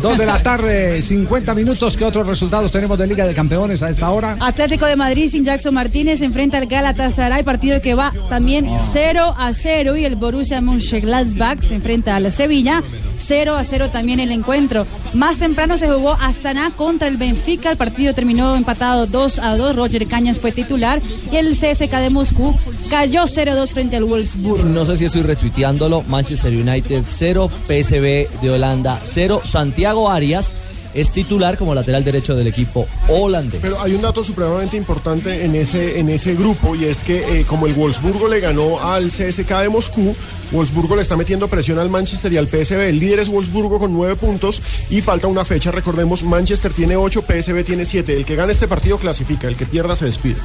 Dos 0.00 0.18
de 0.18 0.26
la 0.26 0.42
tarde, 0.42 1.00
50 1.02 1.54
minutos. 1.54 1.96
¿Qué 1.96 2.04
otros 2.04 2.26
resultados 2.26 2.70
tenemos 2.70 2.98
de 2.98 3.06
Liga 3.06 3.26
de 3.26 3.34
Campeones 3.34 3.82
a 3.82 3.90
esta 3.90 4.10
hora? 4.10 4.36
Atlético 4.40 4.86
de 4.86 4.96
Madrid 4.96 5.28
sin 5.30 5.44
Jackson 5.44 5.74
Martínez 5.74 6.22
enfrenta 6.22 6.58
al 6.58 6.66
Galatasaray, 6.66 7.42
partido 7.42 7.80
que 7.80 7.94
va 7.94 8.12
también 8.28 8.68
0 8.92 9.34
a 9.36 9.52
0 9.52 9.96
y 9.96 10.04
el 10.04 10.16
Borussia 10.16 10.60
Mönchengladbach 10.60 11.60
se 11.60 11.74
enfrenta 11.74 12.16
a 12.16 12.20
la 12.20 12.30
Sevilla, 12.30 12.82
0 13.18 13.54
a 13.54 13.64
0 13.64 13.90
también 13.92 14.20
el 14.20 14.32
encuentro. 14.32 14.86
Más 15.14 15.38
temprano 15.38 15.78
se 15.78 15.88
jugó 15.88 16.12
Astana 16.12 16.70
contra 16.70 17.08
el 17.08 17.16
Benfica, 17.16 17.70
el 17.70 17.76
partido 17.76 18.14
terminó 18.14 18.54
empatado 18.56 19.06
2 19.06 19.38
a 19.38 19.56
2, 19.56 19.76
Roger 19.76 20.06
Cañas 20.06 20.38
fue 20.38 20.52
titular 20.52 21.00
y 21.30 21.36
el 21.36 21.56
CSK 21.56 21.90
de 21.90 22.10
Moscú 22.10 22.54
cayó 22.90 23.24
0-2 23.24 23.68
frente 23.68 23.96
al 23.96 24.04
Wolfsburg. 24.04 24.64
No 24.64 24.84
sé 24.84 24.96
si 24.96 25.04
estoy 25.06 25.22
retuiteándolo. 25.22 26.02
Manchester 26.02 26.54
United 26.54 27.04
0, 27.06 27.50
PSV 27.64 28.40
de 28.40 28.50
Holanda 28.50 29.00
0. 29.02 29.42
Santiago 29.44 30.10
Arias 30.10 30.56
es 30.96 31.10
titular 31.10 31.58
como 31.58 31.74
lateral 31.74 32.02
derecho 32.02 32.34
del 32.34 32.46
equipo 32.46 32.88
holandés. 33.08 33.60
Pero 33.60 33.80
hay 33.80 33.94
un 33.94 34.02
dato 34.02 34.24
supremamente 34.24 34.76
importante 34.76 35.44
en 35.44 35.54
ese, 35.54 35.98
en 35.98 36.08
ese 36.08 36.34
grupo 36.34 36.74
y 36.74 36.86
es 36.86 37.04
que 37.04 37.40
eh, 37.40 37.44
como 37.46 37.66
el 37.66 37.74
Wolfsburgo 37.74 38.28
le 38.28 38.40
ganó 38.40 38.80
al 38.80 39.10
CSK 39.10 39.50
de 39.60 39.68
Moscú, 39.68 40.16
Wolfsburgo 40.50 40.96
le 40.96 41.02
está 41.02 41.16
metiendo 41.16 41.48
presión 41.48 41.78
al 41.78 41.90
Manchester 41.90 42.32
y 42.32 42.38
al 42.38 42.48
PSV. 42.48 42.88
El 42.88 42.98
líder 42.98 43.20
es 43.20 43.28
Wolfsburgo 43.28 43.78
con 43.78 43.92
nueve 43.92 44.16
puntos 44.16 44.62
y 44.90 45.02
falta 45.02 45.26
una 45.26 45.44
fecha. 45.44 45.70
Recordemos, 45.70 46.22
Manchester 46.22 46.72
tiene 46.72 46.96
ocho, 46.96 47.22
PSV 47.22 47.62
tiene 47.64 47.84
siete. 47.84 48.16
El 48.16 48.24
que 48.24 48.36
gane 48.36 48.52
este 48.52 48.66
partido 48.66 48.98
clasifica, 48.98 49.48
el 49.48 49.56
que 49.56 49.66
pierda 49.66 49.94
se 49.94 50.06
despide. 50.06 50.36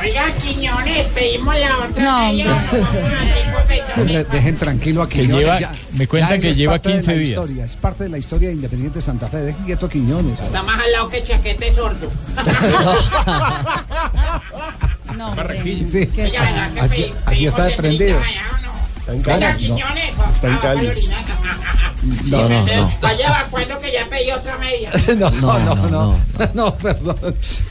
Oiga, 0.00 0.24
Quiñones, 0.42 1.08
pedimos 1.08 1.54
la 1.58 1.78
otra 1.78 2.02
No, 2.02 2.30
pechones. 2.32 3.86
Hombre, 3.96 4.24
dejen 4.24 4.56
tranquilo 4.56 5.02
a 5.02 5.08
Que 5.08 5.22
Quiñones. 5.22 5.46
lleva- 5.46 5.60
ya- 5.60 5.72
me 5.92 6.06
cuentan 6.06 6.36
ya 6.36 6.40
que 6.40 6.50
es 6.50 6.56
lleva 6.56 6.72
parte 6.74 6.88
de 6.88 6.94
15 6.94 7.10
la 7.12 7.16
días. 7.18 7.30
historia, 7.30 7.64
es 7.64 7.76
parte 7.76 8.04
de 8.04 8.10
la 8.10 8.18
historia 8.18 8.48
de 8.48 8.54
Independiente 8.54 9.00
Santa 9.02 9.28
Fe. 9.28 9.38
Dejen 9.38 9.64
quieto 9.64 9.86
a 9.86 9.90
Quiñones. 9.90 10.40
Está 10.40 10.62
más 10.62 10.80
al 10.80 10.92
lado 10.92 11.08
que 11.08 11.22
chaquete 11.22 11.72
sordo. 11.72 12.10
No. 15.16 15.34
Sí. 15.34 16.08
Oiga, 16.16 16.40
¿verdad 16.44 16.72
que 16.72 16.80
Así- 16.80 17.12
así 17.26 17.46
está 17.46 17.62
de 17.64 17.68
desprendido. 17.68 18.18
Está 19.00 19.14
en 19.14 19.22
Cali. 19.22 19.56
Quiñones, 19.56 20.14
está 20.32 20.48
en 20.48 20.56
Cali. 20.58 20.88
No, 22.30 22.48
no, 22.48 22.64
no. 22.66 22.92
Vaya 23.02 23.26
evacuando 23.28 23.78
que 23.78 23.92
ya 23.92 24.08
pedí 24.08 24.30
otra 24.30 24.56
media. 24.58 24.90
No, 25.18 25.30
no, 25.30 25.58
no, 25.58 25.88
no, 25.90 26.16
no, 26.54 26.74
perdón. 26.76 27.16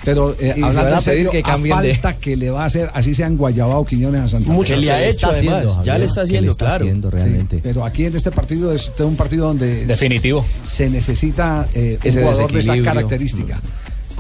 Pero 0.04 0.36
eh, 0.40 0.54
hablando 0.62 0.98
en 0.98 1.04
pedir 1.04 1.30
que 1.30 1.42
cambien 1.42 1.82
de- 1.82 1.94
falta 1.96 2.20
que 2.20 2.36
le 2.36 2.52
va 2.52 2.64
a 2.64 2.66
hacer, 2.66 2.92
así 2.94 3.16
sean 3.16 3.38
Guayabao 3.38 3.86
Quiñones 3.86 4.22
a 4.22 4.28
Santa 4.28 4.48
Fe. 4.48 4.52
Mucho 4.54 4.76
le 4.76 4.92
ha 4.92 5.02
hecho, 5.04 5.30
está 5.30 5.30
además, 5.30 5.56
haciendo, 5.56 5.84
ya 5.84 5.98
le 5.98 6.06
está 6.06 6.22
haciendo, 6.22 6.52
está 6.52 6.66
claro. 6.66 6.84
haciendo 6.86 7.10
realmente. 7.10 7.60
Pero 7.64 7.86
aquí 7.86 8.06
en 8.06 8.16
este 8.16 8.32
partido 8.32 8.72
es 8.74 8.92
un 9.00 9.16
partido 9.16 9.48
donde 9.48 9.86
Definitivo. 9.88 10.46
se 10.64 10.90
necesita 10.90 11.68
eh, 11.74 11.98
un 12.02 12.08
Ese 12.08 12.22
jugador 12.22 12.52
de 12.52 12.60
esa 12.60 12.82
característica. 12.84 13.60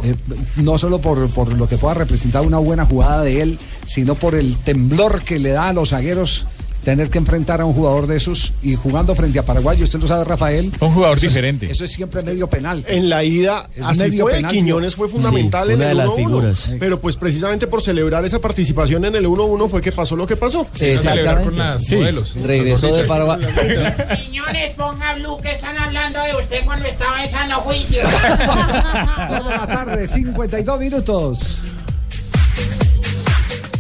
Eh, 0.03 0.15
no 0.55 0.77
solo 0.77 0.99
por, 0.99 1.29
por 1.31 1.51
lo 1.53 1.67
que 1.67 1.77
pueda 1.77 1.93
representar 1.93 2.41
una 2.43 2.57
buena 2.57 2.85
jugada 2.85 3.21
de 3.23 3.41
él, 3.41 3.59
sino 3.85 4.15
por 4.15 4.33
el 4.33 4.55
temblor 4.57 5.21
que 5.23 5.37
le 5.39 5.49
da 5.49 5.67
a 5.69 5.73
los 5.73 5.89
zagueros 5.89 6.47
tener 6.83 7.09
que 7.09 7.17
enfrentar 7.17 7.61
a 7.61 7.65
un 7.65 7.73
jugador 7.73 8.07
de 8.07 8.17
esos 8.17 8.53
y 8.63 8.75
jugando 8.75 9.13
frente 9.15 9.37
a 9.39 9.43
Paraguay. 9.43 9.81
Usted 9.83 9.99
lo 9.99 10.07
sabe, 10.07 10.23
Rafael. 10.23 10.71
Un 10.79 10.93
jugador 10.93 11.17
eso 11.17 11.27
es- 11.27 11.33
diferente. 11.33 11.69
eso 11.71 11.83
es 11.85 11.91
siempre 11.91 12.21
medio 12.23 12.47
penal. 12.47 12.83
En 12.87 13.09
la 13.09 13.23
ida, 13.23 13.69
Es 13.75 13.83
así 13.85 13.99
medio 13.99 14.23
fue, 14.25 14.33
penal, 14.33 14.51
Quiñones 14.51 14.95
fue 14.95 15.09
fundamental 15.09 15.67
Sí, 15.67 15.73
en 15.73 15.81
el 15.81 15.87
de 15.89 15.93
las 15.95 16.07
1-1. 16.07 16.15
figuras. 16.15 16.71
Pero 16.79 16.99
pues 16.99 17.15
precisamente 17.17 17.67
por 17.67 17.81
celebrar 17.83 18.23
esa 18.25 18.39
participación 18.39 19.05
en 19.05 19.15
el 19.15 19.25
1-1 19.27 19.67
fue 19.69 19.81
que 19.81 19.91
pasó 19.91 20.15
lo 20.15 20.25
que 20.25 20.35
pasó. 20.35 20.65
celebrar 20.73 21.43
con 21.43 21.57
las 21.57 21.83
Sí. 21.85 21.95
modelos. 21.95 22.35
Regresó 22.43 22.95
de 22.95 23.03
Paraguay. 23.03 23.39
Quiñones, 24.25 24.71
ponga 24.75 25.13
blue 25.15 25.37
que 25.41 25.51
están 25.51 25.77
hablando 25.77 26.19
de 26.21 26.35
usted 26.41 26.65
cuando 26.65 26.87
estaba 26.87 27.23
en 27.23 27.29
sano 27.29 27.59
juicio. 27.61 27.99
De 28.07 29.49
la 29.49 29.67
tarde, 29.67 30.07
52 30.07 30.79
minutos. 30.79 31.59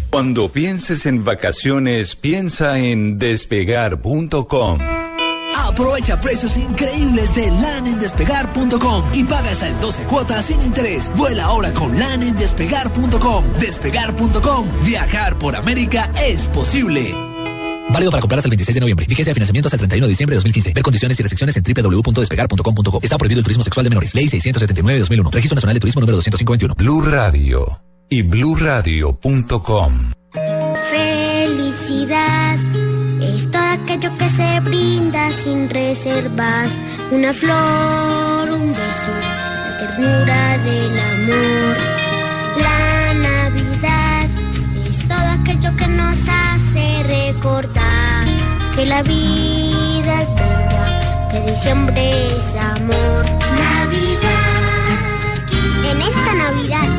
Cuando 0.09 0.51
pienses 0.51 1.05
en 1.05 1.23
vacaciones, 1.23 2.15
piensa 2.15 2.79
en 2.79 3.19
despegar.com. 3.19 4.79
Aprovecha 5.55 6.19
precios 6.19 6.57
increíbles 6.57 7.35
de 7.35 7.51
LAN 7.51 7.85
en 7.85 7.99
despegar.com 7.99 9.03
y 9.13 9.23
paga 9.25 9.51
hasta 9.51 9.69
en 9.69 9.79
12 9.79 10.05
cuotas 10.05 10.45
sin 10.45 10.61
interés. 10.63 11.11
Vuela 11.15 11.45
ahora 11.45 11.71
con 11.73 11.97
LAN 11.99 12.23
en 12.23 12.35
despegar.com. 12.35 13.45
Despegar.com. 13.59 14.67
Viajar 14.83 15.37
por 15.37 15.55
América 15.55 16.11
es 16.25 16.47
posible. 16.47 17.13
Válido 17.91 18.09
para 18.09 18.21
comprar 18.21 18.39
hasta 18.39 18.47
el 18.47 18.51
26 18.51 18.75
de 18.75 18.81
noviembre. 18.81 19.05
Vigencia 19.07 19.29
de 19.29 19.35
financiamiento 19.35 19.67
hasta 19.67 19.75
el 19.75 19.79
31 19.79 20.07
de 20.07 20.09
diciembre 20.09 20.33
de 20.33 20.37
2015. 20.37 20.73
Ver 20.73 20.83
condiciones 20.83 21.19
y 21.19 21.23
restricciones 21.23 21.55
en 21.55 21.63
www.despegar.com.co. 21.63 22.99
Está 23.03 23.17
prohibido 23.19 23.39
el 23.39 23.43
turismo 23.43 23.63
sexual 23.63 23.83
de 23.83 23.89
menores. 23.91 24.15
Ley 24.15 24.27
679 24.27 24.93
de 24.93 24.99
2001. 25.01 25.29
Registro 25.29 25.55
Nacional 25.55 25.75
de 25.75 25.79
Turismo 25.79 26.01
número 26.01 26.17
251. 26.17 26.73
Blue 26.75 27.01
Radio 27.01 27.88
y 28.09 28.23
bluradio.com. 28.23 29.93
Felicidad 30.91 32.57
es 33.21 33.49
todo 33.51 33.61
aquello 33.61 34.17
que 34.17 34.29
se 34.29 34.59
brinda 34.61 35.29
sin 35.29 35.69
reservas. 35.69 36.75
Una 37.11 37.31
flor, 37.33 38.49
un 38.51 38.69
beso, 38.69 39.11
la 39.11 39.77
ternura 39.77 40.57
del 40.57 40.99
amor. 40.99 41.77
La 42.61 43.13
Navidad 43.13 44.27
es 44.89 45.07
todo 45.07 45.27
aquello 45.41 45.75
que 45.75 45.87
nos 45.87 46.27
hace 46.27 47.03
recordar 47.03 48.25
que 48.75 48.85
la 48.85 49.03
vida 49.03 50.21
es 50.21 50.29
bella, 50.29 51.29
que 51.31 51.51
diciembre 51.51 52.27
es 52.37 52.55
amor. 52.55 53.25
Navidad. 53.65 54.49
En 55.91 56.01
esta 56.01 56.33
Navidad, 56.35 56.98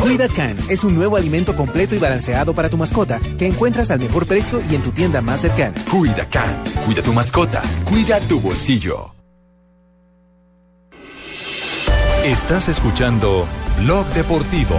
Cuida 0.00 0.28
Can 0.28 0.56
es 0.70 0.82
un 0.82 0.94
nuevo 0.94 1.16
alimento 1.16 1.54
completo 1.54 1.94
y 1.94 1.98
balanceado 1.98 2.54
para 2.54 2.70
tu 2.70 2.78
mascota 2.78 3.20
que 3.38 3.46
encuentras 3.46 3.90
al 3.90 4.00
mejor 4.00 4.26
precio 4.26 4.60
y 4.70 4.74
en 4.74 4.82
tu 4.82 4.92
tienda 4.92 5.20
más 5.20 5.40
cercana. 5.42 5.76
Cuida 5.90 6.26
Can, 6.26 6.64
cuida 6.86 7.02
tu 7.02 7.12
mascota, 7.12 7.60
cuida 7.84 8.18
tu 8.20 8.40
bolsillo. 8.40 9.12
Estás 12.24 12.68
escuchando 12.68 13.46
Blog 13.78 14.06
Deportivo. 14.14 14.76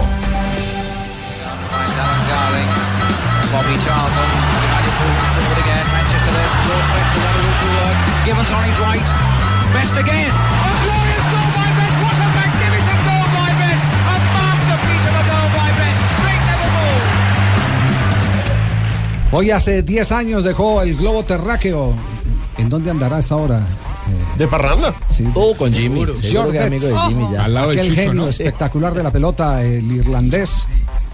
Bobby 3.52 3.76
Charlton, 3.84 4.30
United 4.64 4.94
moving 4.96 5.28
forward 5.36 5.58
again. 5.60 5.86
Manchester 5.92 6.32
left, 6.32 6.54
George 6.66 6.88
Best, 6.94 7.10
the 7.12 7.20
Liverpool 7.20 7.54
forward. 7.60 7.96
Gibbons 8.24 8.50
on 8.50 8.64
his 8.64 8.78
right. 8.80 9.08
Best 9.74 9.96
again. 10.00 10.61
Hoy 19.32 19.50
hace 19.50 19.82
10 19.82 20.12
años 20.12 20.44
dejó 20.44 20.82
el 20.82 20.94
globo 20.96 21.24
terráqueo. 21.24 21.94
¿En 22.58 22.68
dónde 22.68 22.90
andará 22.90 23.16
hasta 23.16 23.34
ahora? 23.34 23.58
Eh, 23.58 24.38
De 24.38 24.46
parranda. 24.46 24.94
Sí. 25.10 25.26
Oh, 25.34 25.54
con 25.56 25.72
Jimmy. 25.72 26.04
Seguro 26.14 26.50
que 26.52 26.58
es 26.58 26.64
amigo 26.66 26.86
de 26.86 26.98
Jimmy 27.08 27.32
ya. 27.32 27.44
Al 27.44 27.54
lado 27.54 27.70
Aquel 27.70 27.94
genio 27.94 28.28
espectacular 28.28 28.92
de 28.94 29.02
la 29.02 29.10
pelota, 29.10 29.62
el 29.62 29.90
irlandés. 29.90 30.68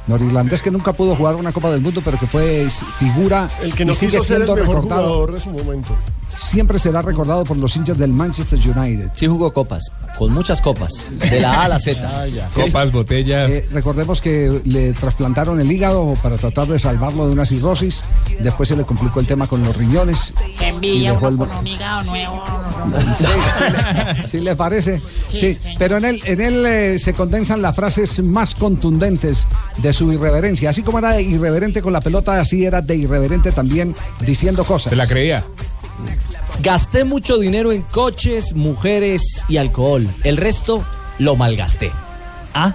Norirlandés 0.08 0.62
que 0.62 0.70
nunca 0.70 0.92
pudo 0.94 1.14
jugar 1.14 1.37
una 1.37 1.52
Copa 1.52 1.70
del 1.70 1.80
Mundo, 1.82 2.00
pero 2.04 2.18
que 2.18 2.26
fue 2.26 2.66
figura 2.98 3.48
El 3.62 3.75
que 3.75 3.84
y 3.84 3.94
sigue 3.94 4.12
quiso 4.12 4.25
ser 4.25 4.37
el 4.40 4.46
siendo 4.46 4.56
mejor 4.56 4.76
recordado. 4.76 5.02
jugador 5.04 5.32
de 5.34 5.40
su 5.40 5.50
momento. 5.50 5.90
Siempre 6.35 6.78
será 6.78 7.02
recordado 7.02 7.44
por 7.44 7.56
los 7.56 7.75
hinchas 7.76 7.99
del 7.99 8.12
Manchester 8.12 8.58
United. 8.58 9.11
Sí 9.14 9.26
jugó 9.26 9.52
copas, 9.52 9.90
con 10.18 10.32
muchas 10.32 10.61
copas, 10.61 11.08
de 11.30 11.40
la 11.40 11.62
A 11.62 11.64
a 11.64 11.68
la 11.68 11.78
Z. 11.78 12.26
Copas, 12.54 12.92
botellas. 12.92 13.50
Eh, 13.50 13.68
recordemos 13.73 14.20
que 14.20 14.61
le 14.64 14.92
trasplantaron 14.92 15.61
el 15.61 15.70
hígado 15.70 16.14
para 16.23 16.37
tratar 16.37 16.68
de 16.68 16.78
salvarlo 16.78 17.26
de 17.26 17.32
una 17.32 17.44
cirrosis. 17.44 18.04
Después 18.40 18.68
se 18.68 18.76
le 18.76 18.85
complicó 18.85 19.20
el 19.20 19.26
tema 19.26 19.47
con 19.47 19.62
los 19.64 19.76
riñones. 19.76 20.35
Qué 20.58 20.68
envidia 20.68 21.12
uno 21.14 21.28
el- 21.28 21.37
con 21.37 21.50
un 21.50 21.66
hígado 21.66 22.02
nuevo. 22.04 22.44
¿Sí 24.30 24.40
le 24.40 24.56
parece? 24.56 25.00
Sí, 25.28 25.58
pero 25.78 25.97
en 25.99 26.04
él, 26.04 26.20
en 26.25 26.40
él 26.40 26.66
eh, 26.66 26.99
se 26.99 27.14
condensan 27.14 27.62
las 27.62 27.75
frases 27.75 28.23
más 28.23 28.54
contundentes 28.54 29.47
de 29.78 29.92
su 29.92 30.12
irreverencia. 30.12 30.70
Así 30.70 30.82
como 30.82 30.99
era 30.99 31.20
irreverente 31.20 31.82
con 31.82 31.92
la 31.92 32.00
pelota, 32.00 32.40
así 32.40 32.64
era 32.64 32.80
de 32.82 32.97
irreverente 32.97 33.52
también 33.52 33.94
diciendo 34.25 34.64
cosas. 34.64 34.90
Se 34.90 34.97
la 34.97 35.06
creía. 35.06 35.44
Gasté 36.62 37.04
mucho 37.04 37.38
dinero 37.38 37.72
en 37.72 37.82
coches, 37.82 38.54
mujeres 38.54 39.44
y 39.48 39.56
alcohol. 39.58 40.08
El 40.24 40.36
resto 40.36 40.84
lo 41.18 41.36
malgasté. 41.36 41.90
¿Ah? 42.54 42.74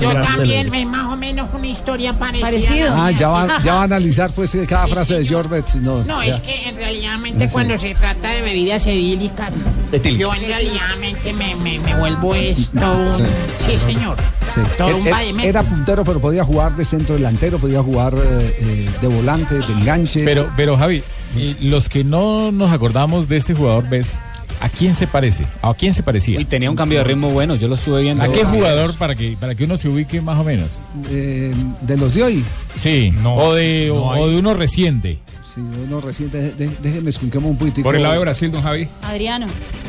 Yo 0.00 0.12
también, 0.12 0.68
me 0.70 0.84
más 0.84 1.06
o 1.12 1.16
menos 1.16 1.48
una 1.54 1.66
historia 1.66 2.12
parecida. 2.12 2.46
Parecido. 2.50 2.94
Ah, 2.94 3.10
ya 3.12 3.28
va, 3.28 3.62
ya 3.62 3.74
va 3.74 3.80
a 3.80 3.84
analizar 3.84 4.30
pues 4.32 4.54
eh, 4.54 4.66
cada 4.68 4.86
frase 4.88 5.22
de 5.22 5.42
Betts. 5.42 5.76
No, 5.76 6.04
No, 6.04 6.22
ya. 6.22 6.34
es 6.34 6.40
que 6.42 6.68
en 6.68 6.76
realidad 6.76 7.12
cuando 7.50 7.78
se 7.78 7.94
trata 7.94 8.28
de 8.30 8.42
bebidas 8.42 8.86
edílicas, 8.86 9.52
Etílicas. 9.92 10.20
yo 10.20 10.34
en 10.34 10.48
realidad 10.48 10.82
me, 11.00 11.32
me, 11.54 11.78
me 11.78 11.94
vuelvo 11.98 12.34
esto. 12.34 13.16
Sí. 13.16 13.22
Sí, 13.66 13.80
señor. 13.80 14.16
Sí. 14.54 14.60
Todo 14.76 14.88
Él- 14.88 14.94
un 14.96 15.06
él 15.06 15.12
vademécum. 15.12 15.48
era 15.48 15.62
puntero, 15.62 16.04
pero 16.04 16.20
podía 16.20 16.44
jugar 16.44 16.76
de 16.76 16.84
centro 16.84 17.14
delantero, 17.14 17.58
podía 17.58 17.82
jugar 17.82 18.14
eh, 18.14 18.56
eh, 18.60 18.90
de 19.00 19.08
volante, 19.08 19.54
de 19.54 19.72
enganche. 19.72 20.24
Pero, 20.24 20.50
pero 20.56 20.76
Javi, 20.76 21.02
y 21.36 21.68
los 21.68 21.88
que 21.88 22.04
no 22.04 22.50
nos 22.52 22.72
acordamos 22.72 23.28
de 23.28 23.36
este 23.36 23.54
jugador, 23.54 23.88
¿ves? 23.88 24.18
¿A 24.60 24.68
quién 24.68 24.94
se 24.94 25.06
parece? 25.06 25.44
¿A 25.62 25.74
quién 25.74 25.92
se 25.92 26.02
parecía? 26.02 26.40
Y 26.40 26.44
tenía 26.44 26.70
un 26.70 26.76
cambio 26.76 26.98
de 26.98 27.04
ritmo 27.04 27.30
bueno, 27.30 27.56
yo 27.56 27.68
lo 27.68 27.74
estuve 27.74 28.02
viendo. 28.02 28.22
¿A 28.22 28.28
qué 28.28 28.44
jugador 28.44 28.96
para 28.96 29.14
que, 29.14 29.36
para 29.38 29.54
que 29.54 29.64
uno 29.64 29.76
se 29.76 29.88
ubique 29.88 30.20
más 30.20 30.38
o 30.38 30.44
menos? 30.44 30.78
Eh, 31.10 31.52
de 31.82 31.96
los 31.96 32.14
de 32.14 32.22
hoy. 32.22 32.44
Sí, 32.76 33.12
o, 33.24 33.52
de, 33.54 33.86
no 33.88 34.08
o 34.08 34.28
de 34.28 34.36
uno 34.36 34.54
reciente. 34.54 35.18
Sí, 35.56 35.62
uno 35.86 36.00
reciente. 36.02 36.36
de- 36.38 36.50
de- 36.52 36.76
déjeme 36.82 37.08
escuchemos 37.08 37.50
un 37.50 37.56
poquitico. 37.56 37.84
Por 37.88 37.96
el 37.96 38.02
lado 38.02 38.14
de 38.14 38.20
Brasil, 38.20 38.52
don 38.52 38.60
Javi. 38.62 38.86
Adriano. 39.02 39.46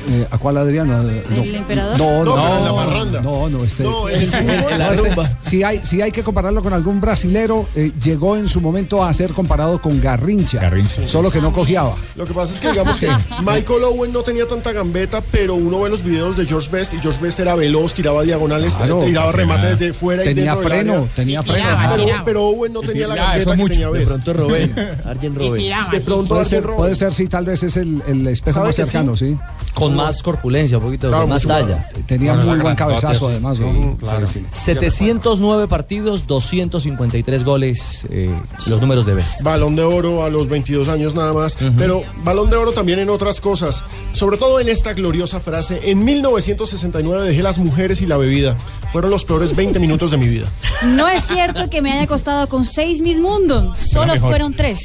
Eh, 0.09 0.25
¿A 0.31 0.37
cuál 0.37 0.55
Adriano? 0.55 1.03
No. 1.03 1.09
¿El 1.43 1.55
emperador? 1.55 1.97
No, 1.97 2.23
no, 2.23 2.37
No, 2.37 2.59
la 2.61 2.65
no, 2.69 2.75
parranda. 2.77 3.21
no, 3.21 3.49
no, 3.49 3.65
este. 3.65 3.83
No, 3.83 4.07
en 4.07 4.21
el 4.33 4.47
no, 4.47 4.77
La 4.77 4.93
este- 4.93 5.09
rumba. 5.09 5.29
si 5.41 5.63
hay, 5.63 5.81
si 5.83 6.01
hay 6.01 6.13
que 6.13 6.23
compararlo 6.23 6.63
con 6.63 6.71
algún 6.71 7.01
brasilero, 7.01 7.67
eh, 7.75 7.91
llegó 8.01 8.37
en 8.37 8.47
su 8.47 8.61
momento 8.61 9.03
a 9.03 9.13
ser 9.13 9.31
comparado 9.33 9.81
con 9.81 9.99
Garrincha. 9.99 10.61
Solo 11.05 11.29
que 11.29 11.41
no 11.41 11.51
cogiaba. 11.51 11.95
Lo 12.15 12.23
que 12.25 12.33
pasa 12.33 12.53
es 12.53 12.61
que 12.61 12.71
digamos 12.71 12.95
que 12.97 13.07
Michael 13.41 13.83
Owen 13.83 14.13
no 14.13 14.21
tenía 14.23 14.47
tanta 14.47 14.71
gambeta, 14.71 15.19
pero 15.19 15.55
uno 15.55 15.81
ve 15.81 15.89
los 15.89 16.01
videos 16.01 16.37
de 16.37 16.45
George 16.45 16.69
Best 16.71 16.93
y 16.93 16.99
George 16.99 17.19
Best 17.21 17.41
era 17.41 17.55
veloz, 17.55 17.93
tiraba 17.93 18.23
diagonales, 18.23 18.75
Claro, 18.75 19.01
eh, 19.01 19.07
tiraba 19.07 19.33
remate 19.33 19.67
desde 19.67 19.91
fuera 19.91 20.21
y 20.23 20.27
Tenía 20.33 20.55
dentro 20.55 20.69
del 20.69 20.79
freno, 20.85 21.09
tenía 21.13 21.41
Y 21.41 21.43
freno. 21.43 22.23
Pero- 22.23 22.45
Owen 22.47 22.71
no 22.71 22.79
tenía 22.79 23.07
la 23.07 23.15
gambeta 23.15 23.51
que 23.51 23.57
mucho. 23.57 23.71
tenía 23.73 23.87
De 23.87 23.91
Best. 23.93 24.07
pronto 24.07 24.33
Robén, 24.33 24.73
Arjen 25.03 25.35
Robén. 25.35 25.56
De 25.57 26.01
pronto 26.01 26.29
Puede 26.29 26.45
ser, 26.45 26.63
puede 26.63 26.95
ser, 26.95 27.13
sí, 27.13 27.27
tal 27.27 27.45
vez 27.45 27.63
es 27.63 27.77
el, 27.77 28.01
el 28.07 28.25
espejo 28.27 28.55
¿Sabe 28.55 28.67
más 28.67 28.75
cercano, 28.75 29.15
sí. 29.15 29.37
Con 29.73 29.95
más 29.95 30.21
corpulencia, 30.23 30.77
un 30.77 30.83
poquito 30.85 31.07
Claro, 31.09 31.23
con 31.23 31.29
más 31.31 31.43
talla. 31.43 31.89
Tenía 32.05 32.33
Bueno, 32.33 32.49
muy 32.51 32.59
buen 32.59 32.75
cabezazo, 32.75 33.27
además, 33.27 33.57
sí, 33.57 33.63
¿no? 33.63 33.97
claro. 33.97 34.27
Sí, 34.27 34.39
sí. 34.39 34.45
709 34.51 35.67
partidos, 35.67 36.27
253 36.27 37.43
goles, 37.43 38.07
eh, 38.09 38.29
los 38.67 38.81
números 38.81 39.05
de 39.05 39.13
Best. 39.13 39.43
Balón 39.43 39.75
de 39.75 39.83
oro 39.83 40.23
a 40.23 40.29
los 40.29 40.47
22 40.49 40.87
años 40.89 41.13
nada 41.15 41.33
más, 41.33 41.57
pero 41.77 42.03
balón 42.23 42.49
de 42.49 42.55
oro 42.55 42.71
también 42.71 42.99
en 42.99 43.09
otras 43.09 43.39
cosas, 43.41 43.83
sobre 44.13 44.37
todo 44.37 44.59
en 44.59 44.69
esta 44.69 44.93
gloriosa 44.93 45.39
frase, 45.39 45.79
en 45.83 46.03
1969 46.03 47.27
dejé 47.29 47.43
las 47.43 47.59
mujeres 47.59 48.01
y 48.01 48.05
la 48.05 48.17
bebida, 48.17 48.55
fueron 48.91 49.11
los 49.11 49.25
peores 49.25 49.55
20 49.55 49.79
minutos 49.79 50.11
de 50.11 50.17
mi 50.17 50.27
vida. 50.27 50.47
No 50.83 51.07
es 51.07 51.25
cierto 51.25 51.69
que 51.69 51.81
me 51.81 51.91
haya 51.91 52.07
costado 52.07 52.47
con 52.49 52.65
seis 52.65 53.01
mis 53.01 53.19
mundos, 53.19 53.77
solo 53.79 54.17
fueron 54.19 54.53
tres. 54.53 54.79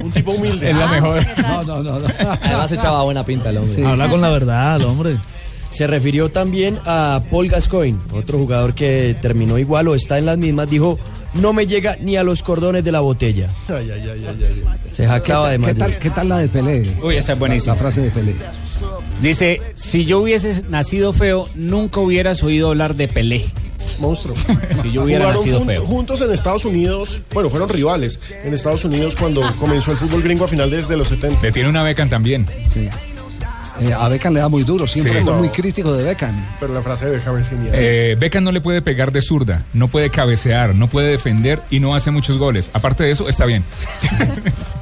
Un 0.00 0.10
tipo 0.12 0.32
humilde. 0.32 0.70
Es 0.70 0.76
la 0.76 0.86
mejor. 0.88 1.20
No, 1.42 1.62
no, 1.64 1.82
no. 1.82 1.98
no. 1.98 2.06
Además 2.42 2.72
echaba 2.72 3.02
buena 3.04 3.24
pinta 3.24 3.50
el 3.50 3.58
hombre. 3.58 3.86
Habla 3.86 4.08
con 4.08 4.20
la 4.20 4.30
verdad, 4.30 4.80
hombre. 4.82 5.16
Se 5.70 5.88
refirió 5.88 6.30
también 6.30 6.78
a 6.84 7.20
Paul 7.32 7.48
Gascoigne, 7.48 7.98
otro 8.12 8.38
jugador 8.38 8.74
que 8.74 9.16
terminó 9.20 9.58
igual 9.58 9.88
o 9.88 9.96
está 9.96 10.18
en 10.18 10.26
las 10.26 10.38
mismas. 10.38 10.70
Dijo, 10.70 11.00
no 11.34 11.52
me 11.52 11.66
llega 11.66 11.96
ni 12.00 12.16
a 12.16 12.22
los 12.22 12.44
cordones 12.44 12.84
de 12.84 12.92
la 12.92 13.00
botella. 13.00 13.48
Ay, 13.68 13.90
ay, 13.90 14.08
ay, 14.08 14.26
ay, 14.28 14.62
ay. 14.64 14.78
Se 14.94 15.04
jactaba 15.04 15.50
de 15.50 15.58
¿Qué 15.58 15.74
tal, 15.74 15.98
¿Qué 15.98 16.10
tal 16.10 16.28
la 16.28 16.38
de 16.38 16.48
Pelé? 16.48 16.84
Uy, 17.02 17.16
esa 17.16 17.32
es 17.32 17.38
buenísima. 17.40 17.74
La 17.74 17.80
frase 17.80 18.02
de 18.02 18.10
Pelé. 18.10 18.36
Dice, 19.20 19.60
si 19.74 20.04
yo 20.04 20.20
hubiese 20.20 20.62
nacido 20.68 21.12
feo, 21.12 21.46
nunca 21.56 21.98
hubieras 21.98 22.44
oído 22.44 22.68
hablar 22.68 22.94
de 22.94 23.08
Pelé. 23.08 23.46
Monstruo. 23.98 24.34
Si 24.82 24.90
yo 24.90 25.02
hubiera 25.04 25.24
Jugaron 25.24 25.36
nacido 25.40 25.58
jun- 25.60 25.66
feo. 25.68 25.86
juntos 25.86 26.20
en 26.20 26.32
Estados 26.32 26.64
Unidos, 26.64 27.20
bueno, 27.32 27.50
fueron 27.50 27.68
rivales 27.68 28.20
en 28.44 28.52
Estados 28.54 28.84
Unidos 28.84 29.14
cuando 29.18 29.42
comenzó 29.58 29.90
el 29.92 29.96
fútbol 29.96 30.22
gringo 30.22 30.44
a 30.44 30.48
finales 30.48 30.88
de 30.88 30.96
los 30.96 31.08
70. 31.08 31.40
Le 31.42 31.52
tiene 31.52 31.68
una 31.68 31.82
beca 31.82 32.06
también. 32.08 32.46
Eh, 33.80 33.92
a 33.92 34.08
Beckham 34.08 34.32
le 34.34 34.38
da 34.40 34.48
muy 34.48 34.62
duro, 34.62 34.86
siempre 34.86 35.18
Sí. 35.18 35.24
fue 35.24 35.34
muy 35.34 35.48
crítico 35.48 35.92
de 35.96 36.04
Beckham. 36.04 36.46
Pero 36.60 36.72
la 36.74 36.80
frase 36.80 37.06
de 37.06 37.16
Beckham 37.16 37.38
es 37.38 37.48
genial. 37.48 37.74
Eh, 37.74 38.16
Beckham 38.18 38.44
no 38.44 38.52
le 38.52 38.60
puede 38.60 38.82
pegar 38.82 39.10
de 39.10 39.20
zurda, 39.20 39.64
no 39.72 39.88
puede 39.88 40.10
cabecear, 40.10 40.76
no 40.76 40.88
puede 40.88 41.08
defender 41.08 41.60
y 41.70 41.80
no 41.80 41.92
hace 41.94 42.12
muchos 42.12 42.38
goles. 42.38 42.70
Aparte 42.72 43.02
de 43.02 43.10
eso, 43.10 43.28
está 43.28 43.46
bien. 43.46 43.64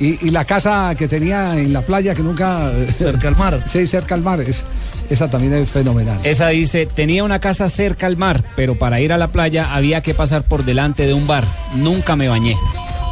Y, 0.00 0.26
y 0.26 0.30
la 0.30 0.44
casa 0.44 0.94
que 0.96 1.08
tenía 1.08 1.56
en 1.56 1.72
la 1.72 1.82
playa 1.82 2.14
que 2.14 2.22
nunca... 2.22 2.70
Cerca 2.88 3.28
al 3.28 3.36
mar. 3.36 3.62
Sí, 3.66 3.86
cerca 3.86 4.14
al 4.14 4.22
mar. 4.22 4.40
Es, 4.40 4.64
esa 5.10 5.28
también 5.28 5.54
es 5.54 5.68
fenomenal. 5.68 6.18
Esa 6.22 6.48
dice, 6.48 6.86
tenía 6.86 7.24
una 7.24 7.40
casa 7.40 7.68
cerca 7.68 8.06
al 8.06 8.16
mar, 8.16 8.44
pero 8.54 8.76
para 8.76 9.00
ir 9.00 9.12
a 9.12 9.18
la 9.18 9.28
playa 9.28 9.74
había 9.74 10.00
que 10.02 10.14
pasar 10.14 10.42
por 10.42 10.64
delante 10.64 11.06
de 11.06 11.14
un 11.14 11.26
bar. 11.26 11.44
Nunca 11.74 12.14
me 12.14 12.28
bañé. 12.28 12.56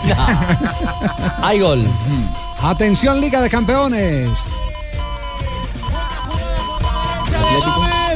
Hay 1.43 1.59
gol. 1.59 1.85
Atención, 2.63 3.21
Liga 3.21 3.41
de 3.41 3.51
Campeones. 3.51 4.31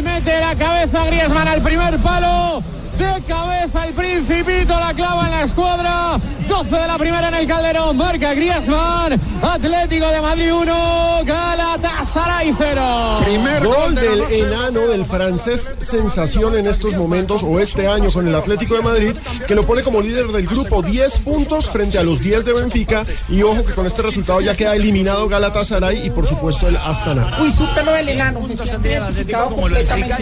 Mete 0.02 0.40
la 0.40 0.54
cabeza 0.54 1.06
Griezmann 1.06 1.48
al 1.48 1.60
primer 1.60 1.98
palo. 1.98 2.62
De 2.98 3.22
cabeza 3.26 3.86
el 3.86 3.94
Principito 3.94 4.78
la 4.78 4.94
clava 4.94 5.26
en 5.26 5.30
la 5.30 5.42
escuadra. 5.42 6.18
12 6.62 6.76
de 6.76 6.86
la 6.86 6.98
primera 6.98 7.28
en 7.28 7.34
el 7.36 7.46
Calderón. 7.46 7.96
Marca 7.96 8.34
Griezmann. 8.34 9.18
Atlético 9.42 10.08
de 10.08 10.20
Madrid 10.20 10.52
1. 10.52 11.24
Galatasaray 11.24 12.54
0. 12.54 12.82
Primer 13.24 13.64
gol 13.64 13.94
del 13.94 14.20
enano 14.30 14.86
del 14.86 15.06
francés 15.06 15.72
sensación 15.80 16.58
en 16.58 16.66
estos 16.66 16.94
momentos 16.96 17.42
o 17.42 17.60
este 17.60 17.88
año 17.88 18.10
con 18.10 18.28
el 18.28 18.34
Atlético 18.34 18.74
de 18.74 18.82
Madrid 18.82 19.16
que 19.46 19.54
lo 19.54 19.64
pone 19.64 19.82
como 19.82 20.02
líder 20.02 20.26
del 20.28 20.46
grupo 20.46 20.82
10 20.82 21.20
puntos 21.20 21.70
frente 21.70 21.98
a 21.98 22.02
los 22.02 22.20
10 22.20 22.44
de 22.44 22.52
Benfica 22.52 23.06
y 23.30 23.42
ojo 23.42 23.64
que 23.64 23.72
con 23.72 23.86
este 23.86 24.02
resultado 24.02 24.42
ya 24.42 24.54
queda 24.54 24.76
eliminado 24.76 25.28
Galatasaray 25.28 26.06
y 26.06 26.10
por 26.10 26.26
supuesto 26.26 26.68
el 26.68 26.76
Astana. 26.76 27.38
Uy, 27.40 27.52
súpelo 27.52 27.92
del 27.92 28.10
enano. 28.10 28.46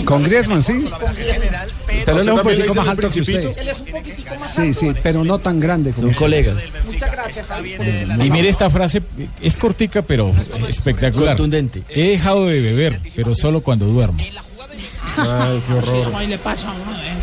Con 0.04 0.22
Griezmann, 0.22 0.62
sí. 0.62 0.88
Pero 2.04 2.20
él 2.20 2.28
es 2.28 2.34
un 2.34 2.40
poquitico 2.42 2.74
más 2.74 2.88
alto 2.88 3.10
que 3.10 3.20
usted. 3.22 3.52
Sí, 4.36 4.72
sí, 4.72 4.94
pero 5.02 5.24
no 5.24 5.40
tan 5.40 5.58
grande 5.58 5.92
como 5.92 6.12
colegas. 6.28 6.56
Muchas 6.86 7.12
gracias. 7.12 7.46
Y 8.24 8.30
mire 8.30 8.48
esta 8.48 8.68
frase, 8.70 9.02
es 9.40 9.56
cortica 9.56 10.02
pero 10.02 10.32
espectacular. 10.68 11.36
Contundente. 11.36 11.82
He 11.88 12.10
dejado 12.10 12.46
de 12.46 12.60
beber, 12.60 13.00
pero 13.16 13.34
solo 13.34 13.60
cuando 13.60 13.86
duermo. 13.86 14.18
Ay, 15.16 15.62
qué 15.66 15.72
Sí, 15.72 15.88
horror. 15.88 16.04
como 16.04 16.18
ahí 16.18 16.26
le 16.28 16.38
pasa 16.38 16.68
a 16.70 16.72
uno, 16.74 16.92
¿eh? 16.98 17.14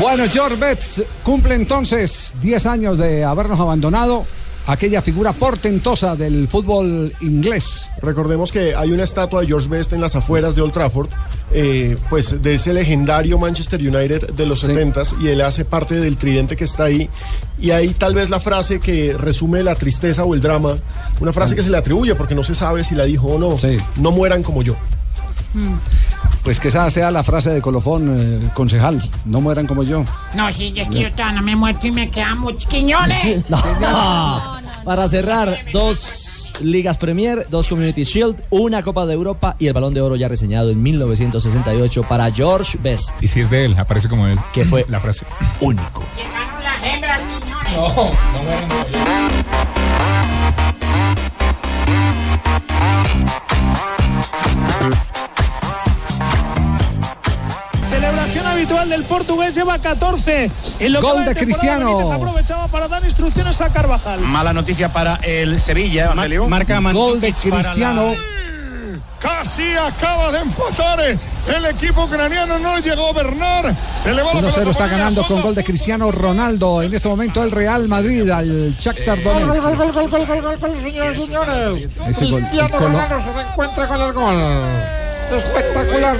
Bueno, 0.00 0.24
George 0.30 0.56
Betts 0.56 1.02
cumple 1.22 1.54
entonces 1.54 2.34
10 2.42 2.66
años 2.66 2.98
de 2.98 3.24
habernos 3.24 3.58
abandonado. 3.60 4.26
Aquella 4.66 5.02
figura 5.02 5.34
portentosa 5.34 6.16
del 6.16 6.48
fútbol 6.48 7.12
inglés. 7.20 7.92
Recordemos 8.00 8.50
que 8.50 8.74
hay 8.74 8.92
una 8.92 9.04
estatua 9.04 9.42
de 9.42 9.46
George 9.46 9.68
Best 9.68 9.92
en 9.92 10.00
las 10.00 10.16
afueras 10.16 10.54
de 10.56 10.62
Old 10.62 10.72
Trafford, 10.72 11.08
eh, 11.52 11.98
pues 12.08 12.42
de 12.42 12.54
ese 12.54 12.72
legendario 12.72 13.38
Manchester 13.38 13.78
United 13.78 14.30
de 14.30 14.46
los 14.46 14.60
Sí. 14.60 14.68
70s 14.68 15.16
y 15.20 15.28
él 15.28 15.42
hace 15.42 15.66
parte 15.66 15.96
del 15.96 16.16
tridente 16.16 16.56
que 16.56 16.64
está 16.64 16.84
ahí. 16.84 17.10
Y 17.60 17.72
ahí 17.72 17.88
tal 17.90 18.14
vez 18.14 18.30
la 18.30 18.40
frase 18.40 18.80
que 18.80 19.12
resume 19.12 19.62
la 19.62 19.74
tristeza 19.74 20.24
o 20.24 20.34
el 20.34 20.40
drama, 20.40 20.78
una 21.20 21.32
frase 21.34 21.54
que 21.54 21.62
se 21.62 21.68
le 21.70 21.76
atribuye 21.76 22.14
porque 22.14 22.34
no 22.34 22.42
se 22.42 22.54
sabe 22.54 22.84
si 22.84 22.94
la 22.94 23.04
dijo 23.04 23.26
o 23.26 23.38
no. 23.38 23.58
Sí. 23.58 23.76
No 23.96 24.12
mueran 24.12 24.42
como 24.42 24.62
yo. 24.62 24.76
Pues 26.42 26.60
que 26.60 26.68
esa 26.68 26.90
sea 26.90 27.10
la 27.10 27.22
frase 27.22 27.50
de 27.50 27.62
colofón, 27.62 28.42
eh, 28.44 28.50
concejal. 28.54 29.02
No 29.24 29.40
mueran 29.40 29.66
como 29.66 29.82
yo. 29.82 30.04
No, 30.34 30.52
sí, 30.52 30.72
es 30.76 30.88
que 30.88 31.00
yo 31.00 31.12
todavía 31.12 31.40
no 31.40 31.42
me 31.42 31.52
he 31.52 31.56
muerto 31.56 31.86
y 31.86 31.90
me 31.90 32.10
quedan 32.10 32.38
muchos 32.38 32.66
quiñones. 32.68 33.44
Para 34.84 35.08
cerrar, 35.08 35.58
dos 35.72 36.52
Ligas 36.60 36.98
Premier, 36.98 37.46
dos 37.48 37.68
Community 37.68 38.04
Shield, 38.04 38.42
una 38.50 38.82
Copa 38.82 39.06
de 39.06 39.14
Europa 39.14 39.56
y 39.58 39.66
el 39.66 39.72
Balón 39.72 39.94
de 39.94 40.00
Oro 40.00 40.16
ya 40.16 40.28
reseñado 40.28 40.70
en 40.70 40.82
1968 40.82 42.02
para 42.02 42.30
George 42.30 42.78
Best. 42.82 43.22
Y 43.22 43.28
si 43.28 43.40
es 43.40 43.50
de 43.50 43.64
él, 43.64 43.74
aparece 43.78 44.08
como 44.08 44.26
él. 44.26 44.38
Que 44.52 44.64
fue 44.64 44.84
la 44.88 45.00
frase. 45.00 45.26
único. 45.60 46.02
Llegaron 46.16 46.62
las 46.62 46.94
hembras, 46.94 47.20
señores. 47.40 47.72
No, 47.76 47.88
no 47.88 48.42
mueren. 48.44 49.03
Habitual 58.64 58.88
del 58.88 59.04
portugués 59.04 59.54
lleva 59.54 59.78
14. 59.78 60.50
En 60.78 60.92
lo 60.92 61.00
que 61.00 61.06
Gol 61.06 61.18
va 61.20 61.24
de 61.24 61.34
Cristiano. 61.34 61.86
Benítez 61.86 62.12
aprovechaba 62.14 62.68
para 62.68 62.88
dar 62.88 63.04
instrucciones 63.04 63.60
a 63.60 63.70
Carvajal. 63.70 64.20
Mala 64.20 64.52
noticia 64.52 64.90
para 64.92 65.16
el 65.16 65.60
Sevilla, 65.60 66.04
Evangelio. 66.06 66.48
marca 66.48 66.80
Gol 66.92 67.20
de 67.20 67.30
la- 67.30 67.34
Cristiano. 67.34 68.14
Casi 69.18 69.62
acaba 69.76 70.30
de 70.32 70.40
empatar 70.40 71.00
el 71.00 71.66
equipo 71.66 72.04
ucraniano. 72.04 72.58
No 72.58 72.78
llegó 72.78 73.12
Bernard. 73.14 73.74
Se 73.96 74.12
le 74.12 74.22
va 74.22 74.34
la 74.34 74.40
1-0 74.40 74.54
pelota 74.54 74.70
está 74.70 74.86
ganando 74.86 75.26
con 75.26 75.40
gol 75.40 75.54
de 75.54 75.64
Cristiano 75.64 76.10
Ronaldo. 76.12 76.82
En 76.82 76.92
este 76.94 77.08
momento 77.08 77.42
el 77.42 77.50
Real 77.50 77.88
Madrid 77.88 78.28
al 78.30 78.76
Shakhtar 78.78 79.22
Donetsk. 79.22 79.46
Gol, 79.48 79.60
gol, 79.60 79.76
gol, 79.76 79.92
gol, 79.92 80.26
gol, 80.26 80.26
gol, 80.42 80.58
gol, 80.58 80.82
señores, 80.82 81.24
señores. 81.24 81.88
Cristiano 82.18 82.78
Ronaldo 82.78 83.20
se 83.22 83.32
reencuentra 83.32 83.86
con 83.88 84.00
el 84.00 84.12
gol. 84.12 84.34
Espectacular. 85.32 86.16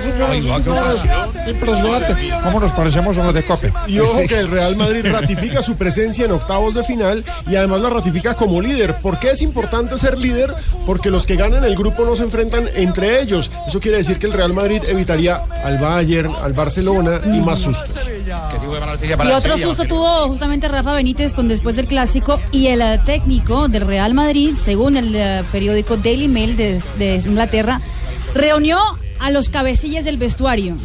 Impresionante. 1.47 2.31
¿Cómo 2.43 2.61
nos 2.61 2.73
parecemos 2.73 3.17
a 3.19 3.25
los 3.25 3.35
de 3.35 3.43
Cope? 3.45 3.73
Y 3.87 3.99
ojo 3.99 4.21
que 4.29 4.39
el 4.39 4.51
Real 4.51 4.77
Madrid 4.77 5.05
ratifica 5.11 5.63
su 5.63 5.77
presencia 5.77 6.25
en 6.25 6.33
octavos 6.33 6.75
de 6.75 6.83
final 6.85 7.25
y 7.47 7.57
además 7.57 7.83
la 7.83 7.91
ratifica 7.91 8.35
como 8.35 8.61
líder. 8.61 8.95
¿Por 9.01 9.19
qué 9.19 9.33
es 9.33 9.43
importante 9.43 9.99
ser 9.99 10.19
líder? 10.19 10.53
Porque 10.87 11.11
los 11.11 11.27
que 11.27 11.37
ganan 11.37 11.65
el 11.65 11.77
grupo 11.77 12.05
no 12.05 12.17
se 12.17 12.23
enfrentan 12.23 12.69
entre 12.75 13.21
ellos. 13.21 13.51
Eso 13.69 13.81
quiere 13.81 13.99
decir 13.99 14.19
que 14.19 14.27
el 14.27 14.33
Real 14.33 14.53
Madrid 14.53 14.83
evitaría 14.89 15.43
al 15.65 15.79
Bayern, 15.79 16.33
al 16.43 16.53
Barcelona 16.53 17.21
y 17.27 17.41
más 17.41 17.61
sustos. 17.61 17.97
Y 19.23 19.33
otro 19.33 19.59
susto 19.59 19.85
tuvo 19.85 20.29
justamente 20.29 20.69
Rafa 20.69 20.93
Benítez 20.95 21.33
con 21.33 21.49
después 21.49 21.77
del 21.77 21.87
clásico 21.87 22.41
y 22.53 22.69
el 22.69 22.81
eh, 22.81 23.01
técnico 23.05 23.69
del 23.69 23.87
Real 23.87 24.15
Madrid, 24.15 24.55
según 24.59 24.97
el 24.97 25.15
eh, 25.15 25.45
periódico 25.53 25.97
Daily 25.97 26.29
Mail 26.29 26.57
de, 26.57 26.83
de 26.99 27.17
Inglaterra, 27.17 27.81
reunió 28.35 28.79
a 29.21 29.31
los 29.31 29.49
cabecillas 29.49 30.05
del 30.05 30.17
vestuario. 30.19 30.77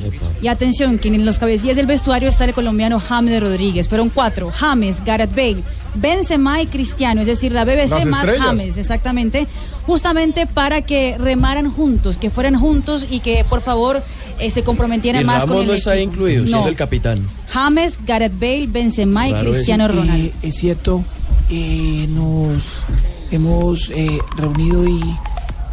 Y 0.41 0.47
atención, 0.47 0.97
que 0.99 1.09
en 1.09 1.25
los 1.25 1.39
cabecillas 1.39 1.75
del 1.75 1.87
vestuario 1.87 2.29
está 2.29 2.45
el 2.45 2.53
colombiano 2.53 2.99
James 2.99 3.41
Rodríguez. 3.41 3.87
Fueron 3.89 4.09
cuatro, 4.09 4.51
James, 4.51 5.03
Gareth 5.03 5.31
Bale, 5.35 5.63
Benzema 5.95 6.61
y 6.61 6.67
Cristiano, 6.67 7.21
es 7.21 7.27
decir, 7.27 7.51
la 7.51 7.65
BBC 7.65 7.89
Las 7.89 8.05
más 8.05 8.19
estrellas. 8.21 8.45
James, 8.45 8.77
exactamente, 8.77 9.47
justamente 9.85 10.45
para 10.45 10.83
que 10.83 11.17
remaran 11.17 11.71
juntos, 11.71 12.17
que 12.17 12.29
fueran 12.29 12.57
juntos 12.57 13.05
y 13.09 13.19
que 13.19 13.43
por 13.49 13.61
favor 13.61 14.01
eh, 14.39 14.51
se 14.51 14.63
comprometieran 14.63 15.23
Y 15.23 15.25
más 15.25 15.45
con 15.45 15.57
el 15.57 15.67
no 15.67 15.73
está 15.73 15.91
ahí 15.91 15.99
equipo. 16.03 16.13
incluido, 16.13 16.43
siendo 16.43 16.61
No. 16.61 16.67
el 16.67 16.75
capitán. 16.75 17.19
James, 17.49 17.97
Gareth 18.05 18.39
Bale, 18.39 18.67
Benzema 18.67 19.27
y 19.27 19.31
Claro, 19.31 19.51
Cristiano 19.51 19.85
es- 19.87 19.95
Ronaldo. 19.95 20.25
Eh, 20.27 20.33
es 20.43 20.55
cierto, 20.55 21.03
eh, 21.49 22.05
nos 22.09 22.83
hemos 23.31 23.89
eh, 23.89 24.19
reunido 24.37 24.87
y, 24.87 25.01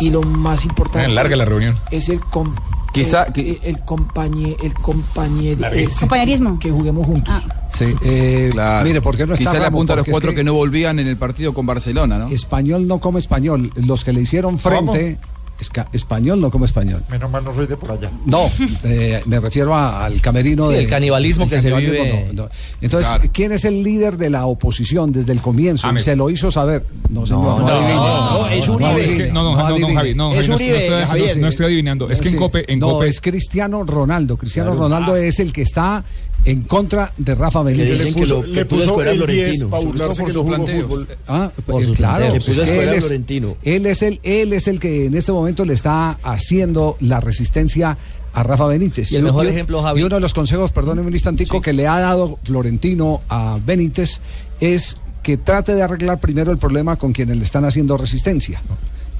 y 0.00 0.10
lo 0.10 0.22
más 0.22 0.64
importante 0.64 1.06
Ah, 1.06 1.10
larga 1.14 1.36
la 1.36 1.44
reunión. 1.44 1.78
es 1.90 2.08
el 2.08 2.20
com- 2.20 2.54
Quizá- 2.92 3.26
el, 3.34 3.58
el, 3.62 3.78
compañe- 3.84 4.56
el. 4.62 4.72
Compañerismo. 4.74 6.58
que 6.58 6.70
juguemos 6.70 7.06
juntos. 7.06 7.34
Sí, 7.68 7.94
eh, 8.02 8.48
Claro. 8.52 8.86
mire, 8.86 9.02
¿por 9.02 9.16
qué 9.16 9.26
no 9.26 9.34
está 9.34 9.50
Quizá 9.50 9.58
le 9.60 9.66
apunta 9.66 9.92
a 9.92 9.96
los 9.96 10.06
es 10.06 10.10
cuatro 10.12 10.30
que... 10.30 10.36
que 10.36 10.44
no 10.44 10.54
volvían 10.54 10.98
en 10.98 11.06
el 11.06 11.16
partido 11.18 11.52
con 11.52 11.66
Barcelona, 11.66 12.18
¿no? 12.18 12.28
Español 12.28 12.86
no 12.88 12.98
come 12.98 13.18
español. 13.20 13.70
Los 13.76 14.02
que 14.04 14.12
le 14.14 14.22
hicieron 14.22 14.58
frente. 14.58 15.18
Esca- 15.60 15.88
español 15.92 16.40
no 16.40 16.50
come 16.50 16.66
español. 16.66 17.02
Menos 17.10 17.30
mal 17.30 17.44
no 17.44 17.54
soy 17.54 17.66
de 17.66 17.76
por 17.76 17.92
allá. 17.92 18.10
No, 18.24 18.50
eh, 18.84 19.20
me 19.26 19.40
refiero 19.40 19.74
a- 19.74 20.04
al 20.04 20.20
camerino 20.20 20.66
Sí, 20.68 20.74
de. 20.74 20.80
el 20.82 20.86
canibalismo 20.88 21.44
el 21.44 21.50
que 21.50 21.60
se 21.60 21.70
canibalismo, 21.70 22.04
vive. 22.04 22.26
no, 22.32 22.42
no. 22.44 22.48
Entonces, 22.80 23.08
Claro. 23.08 23.30
¿quién 23.32 23.52
es 23.52 23.64
el 23.64 23.82
líder 23.82 24.16
de 24.16 24.30
la 24.30 24.46
oposición 24.46 25.12
desde 25.12 25.32
el 25.32 25.40
comienzo? 25.40 25.86
James. 25.86 26.04
Se 26.04 26.16
lo 26.16 26.30
hizo 26.30 26.50
saber. 26.50 26.84
No, 27.10 27.26
señor, 27.26 27.42
no, 27.42 27.58
no, 27.60 27.68
adivine. 27.68 27.94
no, 27.94 28.46
es 28.48 28.68
Uribe. 28.68 29.32
No, 29.32 29.42
no, 29.42 29.50
no, 29.50 29.56
no, 29.56 29.56
no, 29.56 29.66
adivine. 29.66 29.94
Javi, 29.94 30.14
no, 30.14 30.34
Es 30.34 30.48
Uribe, 30.48 30.90
no 31.38 31.48
estoy, 31.48 31.66
adivinando. 31.66 32.10
Es 32.10 32.20
que 32.20 32.28
en. 32.28 32.36
Cope, 32.36 32.72
en 32.72 32.78
no, 32.78 32.90
Cope 32.92 33.08
es 33.08 33.20
Cristiano 33.20 33.84
Ronaldo. 33.84 34.36
Cristiano 34.36 34.74
Ronaldo 34.74 35.16
es 35.16 35.40
el 35.40 35.52
que 35.52 35.62
está 35.62 36.04
en 36.46 36.62
contra 36.62 37.12
de 37.18 37.34
Rafa 37.34 37.62
Benítez. 37.62 37.92
dicen 37.92 38.06
Le 38.06 38.14
que 38.14 38.20
puso, 38.20 38.34
lo- 38.36 38.42
que 38.42 38.48
le 38.52 38.64
puso 38.64 39.02
el 39.02 39.26
10 39.26 39.26
Florentino. 39.26 39.70
para 39.70 39.82
burlarse 39.84 40.24
que. 40.24 41.06
Ah, 41.28 41.50
pues 41.66 41.86
claro, 41.92 42.26
pues 42.30 42.46
Le 42.46 42.54
puso 42.54 42.64
que 42.64 42.82
él, 42.82 42.88
es, 42.94 43.04
Florentino. 43.04 43.56
él 43.62 43.86
es 43.86 44.02
el 44.02 44.20
él 44.22 44.52
es 44.52 44.68
el 44.68 44.80
que 44.80 45.06
en 45.06 45.14
este 45.14 45.32
momento 45.32 45.64
le 45.64 45.74
está 45.74 46.12
haciendo 46.22 46.96
la 47.00 47.20
resistencia 47.20 47.98
a 48.32 48.42
Rafa 48.42 48.66
Benítez. 48.66 49.10
Y 49.12 49.16
el 49.16 49.22
mejor 49.22 49.46
ejemplo, 49.46 49.82
Javi- 49.82 50.00
Y 50.00 50.02
uno 50.04 50.14
de 50.16 50.20
los 50.20 50.34
consejos, 50.34 50.70
perdóneme 50.72 51.08
un 51.08 51.14
instantico, 51.14 51.60
que 51.60 51.72
le 51.72 51.86
ha 51.86 51.98
dado 52.00 52.38
Florentino 52.44 53.20
a 53.28 53.58
Benítez 53.64 54.20
es 54.60 54.98
que 55.22 55.36
trate 55.38 55.74
de 55.74 55.82
arreglar 55.82 56.20
primero 56.20 56.52
el 56.52 56.58
problema 56.58 56.96
con 56.96 57.12
quienes 57.12 57.36
le 57.36 57.44
están 57.44 57.64
haciendo 57.64 57.96
resistencia. 57.96 58.60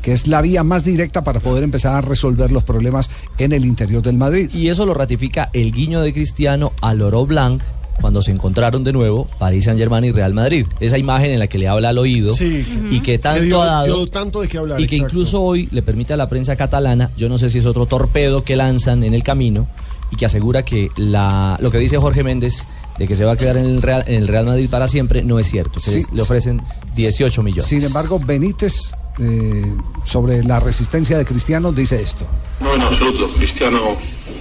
Que 0.07 0.13
es 0.13 0.29
la 0.29 0.41
vía 0.41 0.63
más 0.63 0.85
directa 0.85 1.25
para 1.25 1.41
poder 1.41 1.65
empezar 1.65 1.93
a 1.97 2.01
resolver 2.01 2.53
los 2.53 2.63
problemas 2.63 3.11
en 3.39 3.51
el 3.51 3.65
interior 3.67 4.03
del 4.03 4.17
Madrid. 4.17 4.49
Y 4.55 4.69
eso 4.69 4.87
lo 4.87 4.95
ratifica 4.95 5.51
el 5.53 5.73
guiño 5.73 6.01
de 6.01 6.13
Cristiano 6.13 6.73
al 6.81 7.03
Oro 7.03 7.27
Blanc 7.27 7.61
cuando 8.01 8.23
se 8.23 8.31
encontraron 8.31 8.85
de 8.85 8.93
nuevo 8.93 9.27
París 9.41 9.65
Saint 9.65 9.81
Germain 9.81 10.05
y 10.05 10.13
Real 10.13 10.33
Madrid. 10.33 10.65
Esa 10.79 10.97
imagen 10.97 11.33
en 11.33 11.41
la 11.41 11.49
que 11.49 11.59
le 11.59 11.67
habla 11.67 11.89
al 11.89 11.99
oído 11.99 12.35
Sí. 12.35 12.65
y 12.89 13.01
que 13.01 13.19
tanto 13.19 13.43
dio- 13.43 13.63
ha 13.63 13.67
dado 13.67 13.87
dio 13.87 14.07
tanto 14.07 14.43
de 14.43 14.49
qué 14.49 14.59
hablar, 14.59 14.81
y 14.81 14.87
que 14.87 14.95
exacto. 14.95 15.13
incluso 15.15 15.43
hoy 15.43 15.69
le 15.73 15.83
permite 15.83 16.13
a 16.13 16.17
la 16.17 16.29
prensa 16.29 16.55
catalana, 16.55 17.11
yo 17.17 17.29
no 17.29 17.37
sé 17.37 17.51
si 17.51 17.59
es 17.59 17.67
otro 17.67 17.87
torpedo 17.87 18.45
que 18.45 18.55
lanzan 18.55 19.03
en 19.03 19.13
el 19.13 19.23
camino 19.25 19.67
y 20.13 20.17
que 20.17 20.27
asegura 20.27 20.63
que 20.63 20.91
la, 20.97 21.57
lo 21.61 21.71
que 21.73 21.79
dice 21.79 21.97
Jorge 21.99 22.23
Méndez 22.23 22.65
de 22.99 23.09
que 23.09 23.17
se 23.17 23.25
va 23.25 23.33
a 23.33 23.37
quedar 23.37 23.57
en 23.57 23.65
el 23.67 23.83
Real, 23.83 24.05
en 24.07 24.15
el 24.23 24.29
Real 24.29 24.47
Madrid 24.47 24.69
para 24.71 24.87
siempre 24.89 25.25
no 25.25 25.39
es 25.41 25.49
cierto. 25.51 25.81
Se 25.81 26.01
Sí, 26.01 26.07
le 26.13 26.23
ofrecen 26.23 26.63
18 26.95 27.43
millones. 27.43 27.65
Sin 27.67 27.83
embargo, 27.83 28.21
Benítez, 28.25 28.93
eh, 29.21 29.73
sobre 30.05 30.43
la 30.45 30.61
resistencia 30.61 31.19
de 31.19 31.25
Cristiano, 31.25 31.73
dice 31.73 32.01
esto. 32.03 32.27
No, 32.61 32.75
en 32.75 32.83
absoluto. 32.83 33.33
Cristiano 33.35 33.97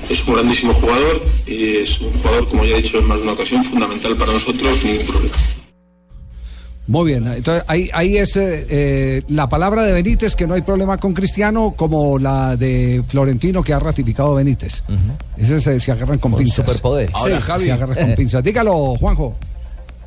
es 0.10 0.26
un 0.28 0.34
grandísimo 0.36 0.74
jugador 0.76 1.22
y 1.48 1.78
es 1.78 2.00
un 2.02 2.14
jugador, 2.22 2.48
como 2.50 2.64
ya 2.66 2.76
he 2.78 2.82
dicho 2.82 2.98
en 3.00 3.08
más 3.08 3.18
de 3.18 3.24
una 3.24 3.34
ocasión, 3.34 3.64
fundamental 3.66 4.16
para 4.18 4.34
nosotros, 4.34 4.84
ningún 4.84 5.06
problema. 5.08 5.36
Muy 6.88 7.12
bien, 7.14 7.26
entonces 7.26 7.64
ahí, 7.68 7.90
ahí 7.94 8.16
es 8.18 8.36
eh, 8.38 8.68
eh, 8.70 9.22
la 9.30 9.50
palabra 9.50 9.82
de 9.82 9.92
Benítez, 9.92 10.36
que 10.36 10.46
no 10.46 10.54
hay 10.54 10.62
problema 10.62 11.00
con 11.00 11.16
Cristiano, 11.16 11.74
como 11.76 12.20
la 12.20 12.56
de 12.56 13.04
Florentino, 13.08 13.64
que 13.64 13.74
ha 13.74 13.80
ratificado 13.80 14.36
Benítez. 14.36 14.84
Ese 15.36 15.60
se, 15.60 15.80
se 15.80 15.92
agarran 15.92 16.20
con, 16.20 16.34
Con 16.34 16.40
pinzas. 16.42 16.64
superpoderes. 16.64 17.10
Ahora, 17.16 17.38
Sí, 17.38 17.42
Javi. 17.42 17.64
Se 17.64 17.72
agarran 17.72 17.98
con 17.98 18.16
pinzas. 18.16 18.44
Dígalo, 18.44 18.96
Juanjo. 19.00 19.36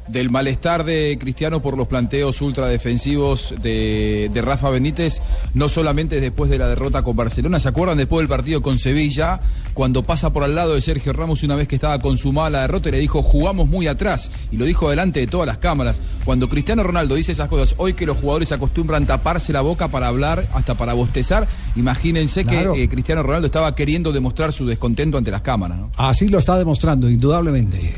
Del 0.08 0.30
malestar 0.30 0.84
de 0.84 1.18
Cristiano 1.20 1.60
por 1.60 1.76
los 1.76 1.86
planteos 1.86 2.40
ultradefensivos 2.40 3.54
de, 3.60 4.30
de 4.32 4.42
Rafa 4.42 4.70
Benítez, 4.70 5.20
no 5.54 5.68
solamente 5.68 6.20
después 6.20 6.50
de 6.50 6.56
la 6.58 6.66
derrota 6.66 7.02
con 7.02 7.14
Barcelona, 7.14 7.60
¿se 7.60 7.68
acuerdan 7.68 7.98
después 7.98 8.20
del 8.22 8.28
partido 8.28 8.62
con 8.62 8.78
Sevilla? 8.78 9.40
Cuando 9.74 10.02
pasa 10.02 10.32
por 10.32 10.44
al 10.44 10.54
lado 10.54 10.74
de 10.74 10.80
Sergio 10.80 11.12
Ramos 11.12 11.42
una 11.42 11.56
vez 11.56 11.68
que 11.68 11.74
estaba 11.74 11.98
consumada 12.00 12.48
la 12.50 12.60
derrota 12.62 12.88
y 12.88 12.92
le 12.92 12.98
dijo, 12.98 13.22
jugamos 13.22 13.68
muy 13.68 13.86
atrás, 13.86 14.30
y 14.50 14.56
lo 14.56 14.64
dijo 14.64 14.88
delante 14.90 15.20
de 15.20 15.26
todas 15.26 15.46
las 15.46 15.58
cámaras. 15.58 16.00
Cuando 16.24 16.48
Cristiano 16.48 16.82
Ronaldo 16.82 17.14
dice 17.14 17.32
esas 17.32 17.48
cosas, 17.48 17.74
hoy 17.78 17.92
que 17.94 18.06
los 18.06 18.16
jugadores 18.16 18.50
acostumbran 18.50 19.06
taparse 19.06 19.52
la 19.52 19.60
boca 19.60 19.88
para 19.88 20.08
hablar, 20.08 20.46
hasta 20.54 20.74
para 20.74 20.94
bostezar, 20.94 21.46
imagínense 21.76 22.44
Claro. 22.44 22.72
que 22.72 22.84
eh, 22.84 22.88
Cristiano 22.88 23.22
Ronaldo 23.22 23.46
estaba 23.46 23.74
queriendo 23.74 24.10
demostrar 24.12 24.52
su 24.52 24.66
descontento 24.66 25.18
ante 25.18 25.30
las 25.30 25.42
cámaras. 25.42 25.78
¿no? 25.78 25.90
Así 25.96 26.28
lo 26.28 26.38
está 26.38 26.56
demostrando, 26.56 27.08
indudablemente. 27.10 27.94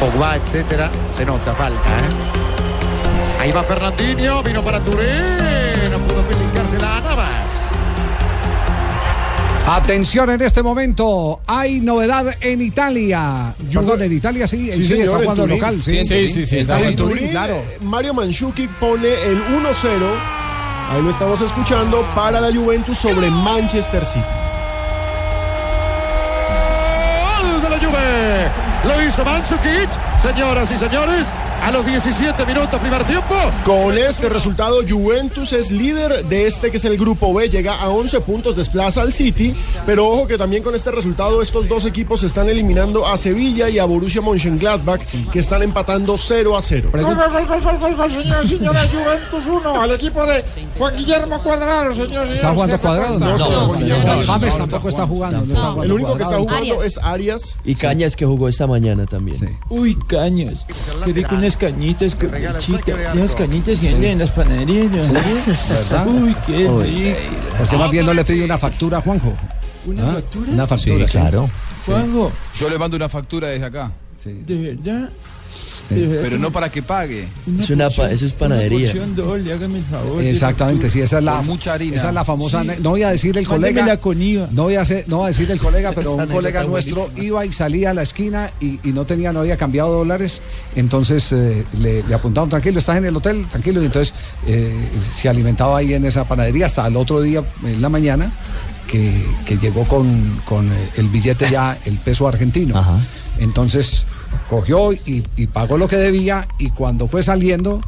Pogba, 0.00 0.36
etcétera, 0.36 0.90
se 1.14 1.24
nota 1.24 1.54
falta, 1.54 1.78
¿eh? 1.78 3.40
Ahí 3.40 3.52
va 3.52 3.62
Fernandinho, 3.62 4.42
vino 4.42 4.62
para 4.62 4.80
Touré, 4.80 5.88
no 5.90 5.98
pudo 5.98 6.22
pisicársela 6.22 6.96
a 6.98 7.00
Navas. 7.00 7.52
Atención 9.66 10.28
en 10.30 10.42
este 10.42 10.62
momento, 10.62 11.40
hay 11.46 11.80
novedad 11.80 12.34
en 12.40 12.60
Italia. 12.62 13.54
Perdón, 13.72 14.02
en 14.02 14.12
Italia 14.12 14.46
sí, 14.46 14.70
en 14.70 14.76
Sí, 14.76 14.84
señor, 14.84 15.04
está 15.04 15.16
en 15.18 15.22
jugando 15.22 15.46
local. 15.46 15.82
Sí, 15.82 16.04
sí, 16.04 16.28
sí, 16.28 16.44
sí, 16.46 16.58
está 16.58 16.78
está 16.78 16.88
en 16.88 16.96
Turín, 16.96 17.16
Turín. 17.16 17.30
claro. 17.30 17.62
Mario 17.82 18.12
Mandzukic 18.14 18.68
pone 18.72 19.08
el 19.08 19.36
1-0. 19.36 19.42
Ahí 20.90 21.02
lo 21.02 21.10
estamos 21.10 21.40
escuchando 21.40 22.04
para 22.14 22.40
la 22.40 22.52
Juventus 22.52 22.98
sobre 22.98 23.30
Manchester 23.30 24.04
City. 24.04 24.24
Hizo 29.06 29.24
Mandzukic. 29.24 29.88
Señoras 30.18 30.70
y 30.70 30.78
señores, 30.78 31.26
A 31.62 31.70
los 31.70 31.86
17 31.86 32.44
minutos, 32.44 32.80
primer 32.80 33.04
tiempo. 33.04 33.36
Con 33.64 33.96
este 33.96 34.28
resultado, 34.28 34.80
Juventus 34.86 35.52
es 35.52 35.70
líder 35.70 36.24
de 36.24 36.48
este 36.48 36.72
que 36.72 36.76
es 36.76 36.84
el 36.84 36.98
grupo 36.98 37.32
B, 37.32 37.48
llega 37.48 37.80
a 37.80 37.88
11 37.88 38.20
puntos, 38.22 38.56
desplaza 38.56 39.00
al 39.00 39.12
City, 39.12 39.56
pero 39.86 40.08
ojo 40.08 40.26
que 40.26 40.36
también 40.36 40.64
con 40.64 40.74
este 40.74 40.90
resultado 40.90 41.40
estos 41.40 41.68
dos 41.68 41.84
equipos 41.84 42.24
están 42.24 42.48
eliminando 42.48 43.06
a 43.06 43.16
Sevilla 43.16 43.68
y 43.68 43.78
a 43.78 43.84
Borussia 43.84 44.20
Mönchengladbach, 44.20 45.02
que 45.30 45.38
están 45.38 45.62
empatando 45.62 46.18
0 46.18 46.56
a 46.56 46.62
0. 46.62 46.90
Gol, 46.92 47.00
señores, 48.10 48.48
señores, 48.48 48.90
Juventus 48.90 49.46
1, 49.46 49.80
al 49.80 49.92
equipo 49.92 50.26
de 50.26 50.44
Juan 50.76 50.96
Guillermo 50.96 51.40
Cuadrado, 51.44 51.94
señores. 51.94 52.30
¿Está 52.34 52.52
jugando 52.54 52.80
cuadrado? 52.80 53.18
No, 53.20 53.38
no, 53.38 53.48
no, 53.48 54.16
no, 54.16 54.22
James 54.26 54.58
tampoco 54.58 54.88
está 54.88 55.06
jugando. 55.06 55.46
no 55.46 55.54
está 55.54 55.66
jugando 55.66 55.82
El 55.84 55.92
único 55.92 56.16
que 56.16 56.22
está 56.24 56.38
jugando 56.38 56.82
es 56.82 56.98
Arias. 56.98 57.56
Y 57.64 57.76
Cañas 57.76 58.16
que 58.16 58.26
jugó 58.26 58.48
esta 58.48 58.66
mañana 58.66 59.06
también. 59.06 59.58
Uy, 59.68 59.94
cañas. 60.08 60.66
Qué 61.04 61.12
rico 61.12 61.36
unas 61.52 61.56
cañitas, 61.56 62.14
qué 62.14 62.28
pechita. 62.28 63.12
Esas 63.14 63.34
cañitas 63.34 63.78
que 63.78 63.86
venden 63.92 64.10
en 64.12 64.18
las 64.18 64.30
panaderías. 64.30 65.08
¿no? 65.08 65.20
¿Verdad? 65.68 66.06
Uy, 66.06 66.36
qué 66.46 66.68
Uy, 66.68 66.84
rico. 66.84 67.18
¿Por 67.58 67.68
qué 67.68 67.76
más 67.76 67.90
bien 67.90 68.06
no 68.06 68.14
le 68.14 68.24
pidió 68.24 68.44
una 68.44 68.58
factura 68.58 68.98
a 68.98 69.00
Juanjo? 69.00 69.32
¿Una 69.86 70.10
¿Ah? 70.10 70.12
factura? 70.14 70.52
Una 70.52 70.66
factura, 70.66 71.06
Sí, 71.08 71.12
claro. 71.12 71.48
Juanjo, 71.84 72.32
Yo 72.58 72.70
le 72.70 72.78
mando 72.78 72.96
una 72.96 73.08
factura 73.08 73.48
desde 73.48 73.66
acá. 73.66 73.90
¿de 74.24 74.56
verdad? 74.74 75.10
Pero 76.22 76.38
no 76.38 76.50
para 76.50 76.70
que 76.70 76.82
pague. 76.82 77.26
Es 77.60 77.70
una 77.70 77.90
pa- 77.90 78.10
eso 78.10 78.26
es 78.26 78.32
panadería. 78.32 78.78
Una 78.78 78.86
porción 78.86 79.14
doble, 79.16 79.52
hágame 79.52 79.78
el 79.78 79.84
favor. 79.84 80.22
de 80.22 80.30
Exactamente, 80.30 80.90
sí, 80.90 81.00
esa 81.00 81.18
es 81.18 81.24
la, 81.24 81.40
mucha 81.42 81.74
harina. 81.74 81.96
esa 81.96 82.08
es 82.08 82.14
la 82.14 82.24
famosa. 82.24 82.62
Sí. 82.62 82.68
No 82.82 82.90
voy 82.90 83.02
a 83.02 83.10
decir 83.10 83.36
el 83.38 83.46
colega. 83.46 83.66
Mándemela 83.80 83.96
con 84.00 84.20
IVA. 84.22 84.48
No 84.52 84.64
voy 84.64 84.76
a 84.76 84.82
hacer, 84.82 85.04
no 85.08 85.18
voy 85.18 85.24
a 85.24 85.28
decir 85.28 85.50
el 85.50 85.58
colega, 85.60 85.92
pero 85.92 86.14
un 86.14 86.26
colega 86.26 86.64
nuestro 86.64 87.02
buenísima. 87.02 87.24
iba 87.26 87.46
y 87.46 87.52
salía 87.52 87.90
a 87.90 87.94
la 87.94 88.02
esquina 88.02 88.50
y, 88.60 88.78
y 88.82 88.92
no 88.92 89.04
tenía, 89.04 89.32
no 89.32 89.40
había 89.40 89.56
cambiado 89.56 89.92
dólares. 89.92 90.40
Entonces 90.76 91.32
eh, 91.32 91.64
le, 91.80 92.02
le 92.02 92.14
apuntaron, 92.14 92.48
tranquilo, 92.50 92.78
estás 92.78 92.96
en 92.98 93.04
el 93.04 93.16
hotel, 93.16 93.46
tranquilo. 93.48 93.82
Y 93.82 93.86
entonces 93.86 94.14
eh, 94.46 94.72
se 95.10 95.28
alimentaba 95.28 95.78
ahí 95.78 95.94
en 95.94 96.04
esa 96.06 96.24
panadería 96.24 96.66
hasta 96.66 96.86
el 96.86 96.96
otro 96.96 97.20
día 97.20 97.42
en 97.64 97.80
la 97.82 97.88
mañana 97.88 98.30
que, 98.90 99.12
que 99.46 99.56
llegó 99.56 99.84
con, 99.84 100.06
con, 100.44 100.66
eh, 100.66 100.74
el 100.96 101.08
billete 101.08 101.48
ya, 101.50 101.76
el 101.86 101.94
peso 101.96 102.28
argentino. 102.28 102.74
Entonces 103.38 104.04
cogió 104.48 104.92
y, 104.92 105.24
y 105.36 105.46
pagó 105.46 105.78
lo 105.78 105.88
que 105.88 105.96
debía 105.96 106.46
y 106.58 106.70
cuando 106.70 107.08
fue 107.08 107.22
saliendo, 107.22 107.80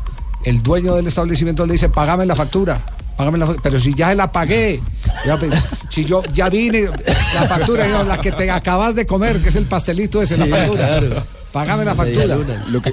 el 0.44 0.62
dueño 0.62 0.94
del 0.94 1.06
establecimiento 1.06 1.66
le 1.66 1.72
dice, 1.74 1.88
págame 1.88 2.26
la 2.26 2.36
factura. 2.36 2.80
Págame 3.16 3.38
la 3.38 3.46
pero 3.62 3.78
si 3.78 3.94
ya 3.94 4.12
la 4.14 4.32
pagué, 4.32 4.80
Ya, 5.24 5.38
pues, 5.38 5.52
si 5.88 6.04
yo 6.04 6.22
ya 6.34 6.48
vine, 6.48 6.88
la 7.34 7.42
factura, 7.46 7.86
yo, 7.88 8.02
la 8.02 8.20
que 8.20 8.32
te 8.32 8.50
acabas 8.50 8.94
de 8.96 9.06
comer, 9.06 9.40
que 9.40 9.50
es 9.50 9.56
el 9.56 9.66
pastelito 9.66 10.20
ese, 10.20 10.36
la 10.36 10.46
factura. 10.46 10.86
claro. 10.98 11.22
Págame 11.52 11.84
la 11.84 11.94
factura. 11.94 12.36
Lo 12.68 12.82
que, 12.82 12.92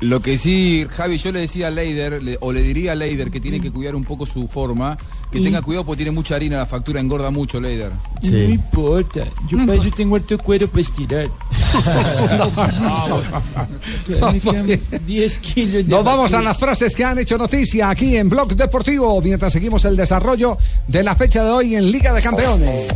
lo 0.00 0.22
que 0.22 0.38
sí, 0.38 0.86
Javi, 0.96 1.18
yo 1.18 1.30
le 1.30 1.40
decía 1.40 1.66
a 1.68 1.70
Leider, 1.70 2.22
le- 2.22 2.38
o 2.40 2.54
le 2.54 2.62
diría 2.62 2.92
a 2.92 2.94
Leider 2.94 3.30
que 3.30 3.38
tiene 3.40 3.60
que 3.60 3.70
cuidar 3.70 3.94
un 3.94 4.04
poco 4.04 4.24
su 4.24 4.48
forma, 4.48 4.96
que 5.30 5.40
tenga 5.40 5.62
cuidado 5.62 5.84
porque 5.84 5.98
tiene 5.98 6.10
mucha 6.10 6.36
harina, 6.36 6.56
la 6.56 6.66
factura 6.66 7.00
engorda 7.00 7.30
mucho, 7.30 7.60
Leider. 7.60 7.92
No 8.22 8.38
importa, 8.38 9.24
yo 9.48 9.58
para 9.58 9.74
eso 9.74 9.90
tengo 9.94 10.16
harto 10.16 10.38
cuero 10.38 10.68
para 10.68 10.80
estirar. 10.80 11.28
Todavía 14.06 14.62
me 14.62 14.78
quedan 14.78 15.06
10 15.06 15.38
kilos 15.38 15.72
de 15.72 15.84
Nos 15.84 16.04
vamos 16.04 16.32
a 16.32 16.40
las 16.42 16.56
frases 16.56 16.96
que 16.96 17.04
han 17.04 17.18
hecho 17.18 17.36
noticia 17.36 17.90
aquí 17.90 18.16
en 18.16 18.28
Blog 18.28 18.54
Deportivo 18.54 19.20
mientras 19.20 19.52
seguimos 19.52 19.84
el 19.84 19.96
desarrollo 19.96 20.56
de 20.86 21.02
la 21.02 21.14
fecha 21.14 21.44
de 21.44 21.50
hoy 21.50 21.74
en 21.74 21.90
Liga 21.90 22.12
de 22.12 22.22
Campeones. 22.22 22.92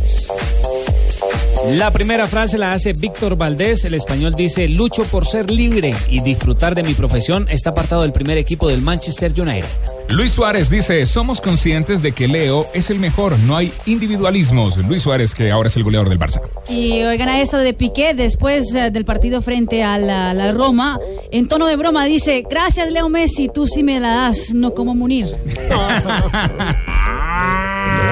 La 1.71 1.91
primera 1.91 2.27
frase 2.27 2.57
la 2.57 2.73
hace 2.73 2.91
Víctor 2.91 3.37
Valdés. 3.37 3.85
El 3.85 3.93
español 3.93 4.33
dice: 4.35 4.67
Lucho 4.67 5.03
por 5.05 5.25
ser 5.25 5.49
libre 5.49 5.95
y 6.09 6.19
disfrutar 6.19 6.75
de 6.75 6.83
mi 6.83 6.93
profesión. 6.93 7.47
Está 7.49 7.69
apartado 7.69 8.01
del 8.01 8.11
primer 8.11 8.37
equipo 8.37 8.67
del 8.67 8.81
Manchester 8.81 9.31
United. 9.31 9.65
Luis 10.09 10.33
Suárez 10.33 10.69
dice, 10.69 11.05
somos 11.05 11.39
conscientes 11.39 12.01
de 12.01 12.11
que 12.11 12.27
Leo 12.27 12.67
es 12.73 12.89
el 12.89 12.99
mejor, 12.99 13.39
no 13.39 13.55
hay 13.55 13.71
individualismos. 13.85 14.75
Luis 14.77 15.01
Suárez, 15.01 15.33
que 15.33 15.49
ahora 15.49 15.69
es 15.69 15.77
el 15.77 15.83
goleador 15.83 16.09
del 16.09 16.19
Barça. 16.19 16.41
Y 16.67 17.01
oigan 17.03 17.29
a 17.29 17.39
esta 17.41 17.59
de 17.59 17.73
Piqué 17.73 18.13
después 18.13 18.75
eh, 18.75 18.91
del 18.91 19.05
partido 19.05 19.41
frente 19.41 19.83
a 19.83 19.97
la, 19.97 20.33
la 20.33 20.51
Roma. 20.51 20.99
En 21.31 21.47
tono 21.47 21.67
de 21.67 21.77
broma 21.77 22.03
dice, 22.05 22.43
gracias 22.47 22.91
Leo 22.91 23.07
Messi, 23.07 23.47
tú 23.47 23.65
sí 23.65 23.83
me 23.83 23.99
la 24.01 24.09
das, 24.09 24.53
no 24.53 24.73
como 24.73 24.93
Munir. 24.93 25.27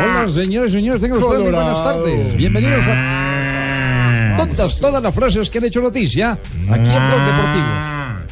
Hola, 0.03 0.29
señores, 0.33 0.71
señores, 0.71 1.01
tengan 1.01 1.21
ustedes 1.21 1.51
buenas 1.51 1.83
tardes. 1.83 2.35
Bienvenidos 2.37 2.87
a 2.87 3.30
todas, 4.47 4.79
todas 4.79 5.03
las 5.03 5.13
frases 5.13 5.49
que 5.49 5.57
han 5.57 5.65
hecho 5.65 5.81
noticia 5.81 6.31
aquí 6.31 6.89
en 6.89 7.07
Blog 7.07 7.25
Deportivo. 7.25 7.65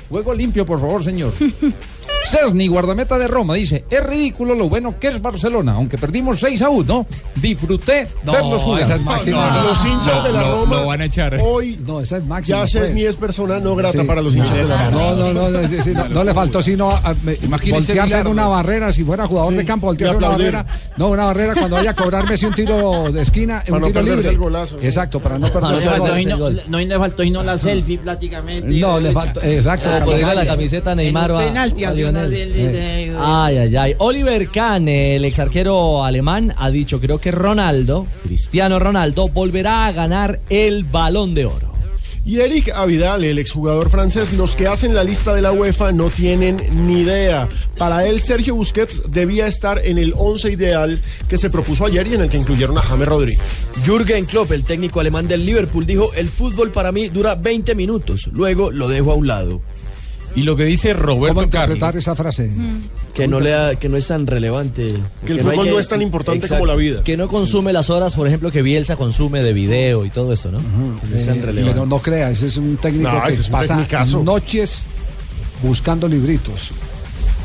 Juego 0.10 0.34
limpio, 0.34 0.66
por 0.66 0.80
favor, 0.80 1.04
señor. 1.04 1.32
Cesny, 2.30 2.68
guardameta 2.68 3.18
de 3.18 3.28
Roma, 3.28 3.56
dice, 3.56 3.86
es 3.90 4.04
ridículo 4.06 4.54
lo 4.56 4.70
bueno 4.70 5.00
que 5.00 5.08
es 5.08 5.22
Barcelona, 5.22 5.74
aunque 5.74 5.98
perdimos 5.98 6.40
6 6.40 6.62
a 6.62 6.70
1. 6.70 7.06
Disfruté 7.36 8.08
No, 8.24 8.34
verlos 8.34 8.62
jugar. 8.64 8.82
esa 8.82 8.96
es 8.96 9.02
máxima. 9.04 9.64
Los 9.64 9.86
hinchas 9.86 10.24
de 10.24 10.32
la 10.34 10.44
Roma 10.52 10.84
hoy 11.42 11.80
no, 11.86 12.00
esa 12.02 12.18
es 12.18 12.26
máxima. 12.26 12.60
ya 12.60 12.68
Cesny 12.68 13.02
pues. 13.02 13.10
es 13.12 13.16
persona 13.16 13.60
no 13.60 13.76
grata 13.76 14.00
Sí. 14.02 14.06
para 14.08 14.22
los 14.22 14.36
hinchas 14.36 14.54
de 14.68 14.76
la 14.76 14.90
Roma. 14.90 15.02
No, 15.02 15.16
no, 15.16 15.34
no, 15.34 15.50
no, 15.50 15.68
sí, 15.68 15.78
sí, 15.82 15.92
no, 15.92 16.08
no 16.10 16.24
le 16.24 16.34
faltó 16.34 16.62
sino 16.62 16.90
a- 16.92 17.16
me- 17.24 17.38
Imagínese 17.42 17.94
voltearse 17.94 18.02
en 18.02 18.06
Bilardo. 18.24 18.30
una 18.32 18.48
barrera, 18.48 18.92
si 18.92 19.04
fuera 19.04 19.26
jugador 19.26 19.54
de 19.56 19.66
campo, 19.66 19.88
voltearse 19.88 20.14
en 20.14 20.18
una 20.18 20.30
barrera. 20.30 20.66
No, 20.98 21.08
una 21.10 21.26
barrera 21.26 21.54
cuando 21.56 21.76
vaya 21.78 21.92
a 21.92 21.96
cobrar 21.96 22.28
Messi 22.30 22.46
un 22.46 22.54
tiro 22.54 23.12
de 23.12 23.22
esquina, 23.22 23.64
Para 23.66 23.76
un 23.78 23.82
no 23.82 23.88
tiro 23.88 24.02
libre. 24.04 24.30
el 24.30 24.38
golazo. 24.38 24.78
Exacto, 24.82 25.20
para 25.20 25.36
no 25.40 25.48
No, 25.48 25.54
le 25.54 25.60
perderse 25.60 25.84
el 25.86 25.90
faltó 25.92 26.06
gol. 26.38 26.56
sino, 26.56 26.70
no 26.70 26.80
le 26.80 26.98
faltó 27.00 27.24
sino 27.24 27.44
la 27.44 27.58
selfie 27.58 27.98
prácticamente. 27.98 28.70
No, 28.80 29.00
le 29.00 29.12
faltó, 29.12 29.42
exacto. 29.42 29.90
La 29.90 30.46
camiseta 30.46 30.92
a 30.92 30.96
Neymar 30.96 31.32
En 31.32 31.36
a- 31.38 31.40
penalti 31.40 31.84
de- 32.28 32.46
Ay, 33.20 33.58
ay, 33.58 33.76
ay. 33.76 33.96
Oliver 34.00 34.48
Kahn, 34.50 34.88
el 34.88 35.26
ex 35.26 35.40
arquero 35.40 36.04
alemán, 36.04 36.54
ha 36.58 36.70
dicho, 36.70 37.00
creo 37.00 37.20
que 37.20 37.32
Ronaldo, 37.32 38.08
Cristiano 38.24 38.80
Ronaldo, 38.80 39.30
volverá 39.30 39.86
a 39.88 39.92
ganar 39.92 40.40
el 40.50 40.84
balón 40.84 41.34
de 41.36 41.46
oro. 41.46 41.70
Y 42.26 42.42
Eric 42.42 42.70
Avidal, 42.76 43.24
el 43.24 43.40
exjugador 43.40 43.90
francés, 43.90 44.34
los 44.34 44.56
que 44.56 44.68
hacen 44.68 44.94
la 44.94 45.04
lista 45.04 45.34
de 45.34 45.42
la 45.42 45.52
UEFA 45.52 45.92
no 45.94 46.10
tienen 46.12 46.58
ni 46.86 47.02
idea. 47.02 47.50
Para 47.78 48.06
él, 48.06 48.22
Sergio 48.22 48.54
Busquets 48.54 49.02
debía 49.10 49.48
estar 49.48 49.84
en 49.84 49.98
el 49.98 50.14
11 50.16 50.52
ideal 50.52 51.00
que 51.28 51.38
se 51.40 51.50
propuso 51.50 51.86
ayer 51.86 52.06
y 52.06 52.14
en 52.14 52.22
el 52.22 52.30
que 52.30 52.38
incluyeron 52.38 52.78
a 52.78 52.82
James 52.82 53.08
Rodríguez. 53.08 53.68
Jürgen 53.84 54.26
Klopp, 54.26 54.52
el 54.52 54.64
técnico 54.64 55.00
alemán 55.00 55.28
del 55.28 55.44
Liverpool, 55.44 55.88
dijo, 55.88 56.14
el 56.14 56.30
fútbol 56.30 56.72
para 56.72 56.92
mí 56.92 57.08
dura 57.10 57.34
20 57.34 57.74
minutos, 57.74 58.30
luego 58.32 58.70
lo 58.70 58.88
dejo 58.90 59.12
a 59.12 59.16
un 59.16 59.26
lado. 59.26 59.62
Y 60.36 60.44
lo 60.44 60.56
que 60.56 60.64
dice 60.66 60.94
Roberto 60.94 61.36
¿Cómo 61.36 61.44
interpretar 61.46 61.90
Carlos. 61.90 61.96
esa 62.04 62.16
frase? 62.16 62.52
Que 63.14 63.28
no, 63.28 63.40
le 63.40 63.50
da- 63.50 63.76
que 63.76 63.90
no 63.90 63.98
es 63.98 64.08
tan 64.08 64.28
relevante. 64.28 64.96
Que 65.26 65.34
el 65.34 65.44
no 65.44 65.50
hay 65.50 65.58
fútbol 65.58 65.70
no 65.72 65.80
es 65.80 65.88
tan 65.90 66.02
importante 66.02 66.48
como 66.48 66.66
la 66.66 66.76
vida. 66.76 67.04
Que 67.04 67.18
no 67.18 67.28
consume 67.28 67.74
las 67.74 67.90
horas, 67.90 68.14
por 68.16 68.28
ejemplo, 68.28 68.52
que 68.52 68.62
Bielsa 68.62 68.96
consume 68.96 69.42
de 69.42 69.54
video 69.54 70.06
y 70.06 70.10
todo 70.10 70.32
esto, 70.32 70.52
¿no? 70.52 70.60
Eh, 70.60 71.42
pero 71.44 71.86
no 71.86 72.00
crea, 72.00 72.30
ese 72.30 72.48
es 72.48 72.58
un 72.58 72.78
técnico 72.78 73.12
No, 73.12 73.24
que 73.24 73.34
es 73.34 73.46
un 73.48 73.52
pasa 73.52 73.76
tecnicazo. 73.76 74.24
noches 74.24 74.84
buscando 75.64 76.08
libritos. 76.08 76.72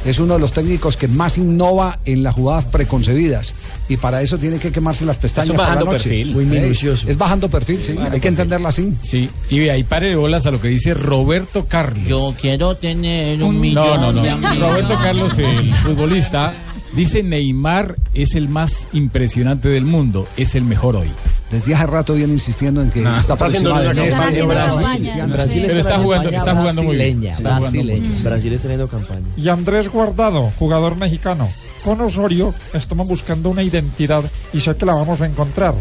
Es 0.05 0.19
uno 0.19 0.35
de 0.35 0.41
los 0.41 0.53
técnicos 0.53 0.97
que 0.97 1.09
más 1.09 1.39
innova 1.39 1.99
en 2.05 2.23
las 2.23 2.35
jugadas 2.35 2.65
preconcebidas. 2.67 3.55
Y 3.89 3.97
para 3.97 4.21
eso 4.23 4.39
tiene 4.39 4.59
que 4.59 4.71
quemarse 4.71 5.05
las 5.07 5.17
pestañas. 5.17 5.47
Eso 5.49 5.55
por 5.55 5.63
la 5.63 5.69
bajando 5.71 5.93
noche. 5.93 6.09
perfil. 6.11 6.33
Muy 6.35 6.45
minucioso. 6.45 7.09
Es 7.09 7.17
bajando 7.17 7.49
perfil, 7.49 7.81
sí. 7.83 7.97
Hay 8.11 8.21
que 8.21 8.29
entenderla 8.29 8.69
así. 8.69 8.93
Sí, 9.03 9.31
y 9.51 9.69
ahí 9.69 9.85
pare 9.85 10.09
de 10.09 10.17
bolas 10.17 10.47
a 10.47 10.51
lo 10.51 10.61
que 10.61 10.69
dice 10.69 10.95
Roberto 10.95 11.67
Carlos. 11.67 12.07
Yo 12.07 12.35
quiero 12.41 12.75
tener 12.77 13.43
un 13.43 13.61
millón 13.61 14.01
No, 14.01 14.13
no, 14.13 14.23
de. 14.23 14.31
Roberto 14.59 14.95
Carlos, 15.03 15.39
el 15.39 15.75
futbolista, 15.77 16.53
dice 16.95 17.23
Neymar 17.23 17.97
es 18.13 18.35
el 18.35 18.49
más 18.49 18.89
impresionante 18.93 19.69
del 19.69 19.85
mundo, 19.85 20.27
es 20.37 20.55
el 20.55 20.65
mejor 20.65 20.97
hoy. 20.97 21.09
Desde 21.55 21.75
hace 21.75 21.87
rato 21.87 22.15
viene 22.15 22.33
insistiendo 22.33 22.83
en 22.83 22.91
que 22.91 23.01
Nah, 23.01 23.21
está, 23.21 23.35
está 23.35 23.45
por 23.47 23.55
encima 23.55 23.77
haciéndole 23.79 23.85
de 23.85 23.91
una 23.93 24.03
Messi, 24.27 24.39
campaña. 24.39 24.39
en 24.39 24.49
Brasil. 24.49 24.85
haciendo. 24.85 25.35
Brasil 25.35 25.65
está 25.65 25.99
jugando, 25.99 26.29
está 26.31 26.55
jugando 26.57 26.83
muy 26.83 26.97
bien. 26.97 27.21
brasileña, 27.21 27.37
Está 27.37 27.57
jugando 27.57 27.79
muy 27.79 27.87
bien. 27.87 27.99
brasileña. 28.03 28.31
Brasil 28.31 28.53
está 28.53 28.63
teniendo 28.63 28.89
campaña. 28.89 29.27
Y 29.37 29.49
Andrés 29.49 29.89
Guardado, 29.89 30.53
jugador 30.59 30.97
mexicano. 30.97 31.49
Con 31.85 32.01
Osorio 32.01 32.55
estamos 32.73 33.07
buscando 33.07 33.51
una 33.51 33.63
identidad 33.63 34.25
y 34.53 34.61
sé 34.61 34.75
que 34.75 34.87
la 34.87 34.95
vamos 34.95 35.21
a 35.21 35.27
encontrar. 35.27 35.75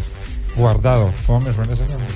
Guardado. 0.56 1.12
¿Cómo 1.26 1.40
me 1.40 1.52
suena 1.52 1.72
ese 1.74 1.84
nombre? 1.86 2.06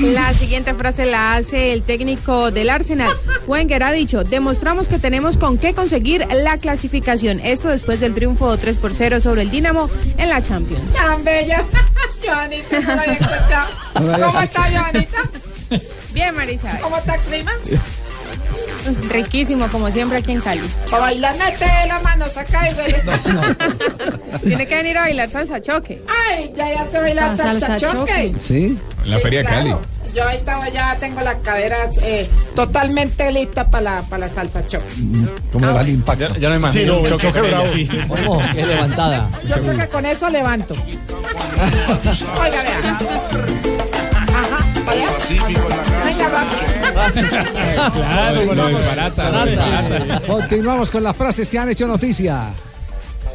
La 0.00 0.32
siguiente 0.34 0.74
frase 0.74 1.06
la 1.06 1.34
hace 1.34 1.72
el 1.72 1.82
técnico 1.82 2.50
del 2.50 2.70
Arsenal. 2.70 3.10
Wenger 3.46 3.82
ha 3.82 3.92
dicho, 3.92 4.24
demostramos 4.24 4.88
que 4.88 4.98
tenemos 4.98 5.38
con 5.38 5.58
qué 5.58 5.74
conseguir 5.74 6.26
la 6.32 6.56
clasificación. 6.58 7.40
Esto 7.40 7.68
después 7.68 8.00
del 8.00 8.14
triunfo 8.14 8.56
3 8.56 8.78
por 8.78 8.94
0 8.94 9.20
sobre 9.20 9.42
el 9.42 9.50
Dinamo 9.50 9.88
en 10.16 10.28
la 10.28 10.42
Champions. 10.42 10.92
Tan 10.92 11.24
bella. 11.24 11.62
Joanita, 12.24 12.80
no 12.80 12.86
la 12.86 13.02
había 13.02 13.12
escuchado. 13.14 13.70
¿Cómo 13.94 14.40
está, 14.40 14.62
Joanita? 14.70 15.18
Bien, 16.12 16.34
Marisa. 16.34 16.78
¿Cómo 16.80 16.98
está 16.98 17.14
el 17.14 17.20
clima? 17.22 17.52
Riquísimo, 19.08 19.68
como 19.68 19.90
siempre 19.90 20.18
aquí 20.18 20.32
en 20.32 20.40
Cali. 20.40 20.60
Para 20.90 21.02
bailar, 21.04 21.36
mete 21.38 21.66
la 21.88 22.00
mano, 22.00 22.26
saca 22.26 22.68
y 22.70 22.74
güey. 22.74 22.94
Tiene 24.42 24.66
que 24.66 24.74
venir 24.74 24.98
a 24.98 25.02
bailar 25.02 25.30
salsa 25.30 25.60
choque. 25.62 26.02
Ay, 26.08 26.52
ya 26.56 26.68
ya 26.72 26.84
se 26.90 26.98
baila 26.98 27.26
Ah, 27.32 27.36
salsa 27.36 27.66
salsa 27.66 27.86
choque. 27.92 28.34
Sí. 28.38 28.78
En 29.04 29.10
la 29.10 29.18
Feria 29.18 29.40
de 29.40 29.44
Cali. 29.46 29.74
yo 30.14 30.26
ahí 30.26 30.36
estaba, 30.36 30.68
ya 30.68 30.96
tengo 30.96 31.20
las 31.20 31.36
caderas 31.36 31.96
eh, 32.02 32.28
totalmente 32.54 33.30
listas 33.32 33.66
para 33.68 33.82
la, 33.82 34.02
para 34.02 34.26
la 34.28 34.34
salsa 34.34 34.64
chop. 34.66 34.82
¿Cómo 35.52 35.66
le 35.66 35.72
va 35.72 35.80
el 35.82 35.88
impacto? 35.90 36.26
Ya, 36.34 36.38
ya 36.38 36.48
no 36.50 36.56
imagino 36.56 36.96
Sí, 36.96 37.02
no, 37.02 37.08
choque 37.08 37.26
choque 37.28 37.40
bravo. 37.40 37.66
sí. 37.72 37.88
¿Cómo? 38.08 38.42
Qué 38.54 38.66
levantada. 38.66 39.30
Yo 39.48 39.56
creo 39.60 39.76
que 39.78 39.88
con 39.88 40.06
eso 40.06 40.28
levanto. 40.28 40.74
Oiga, 42.42 42.62
vea. 42.62 42.98
Venga. 44.84 46.22
Claro. 47.92 48.40
Continuamos 50.26 50.90
con 50.90 51.02
las 51.02 51.16
frases 51.16 51.50
que 51.50 51.58
han 51.58 51.68
hecho 51.68 51.86
noticia. 51.86 52.50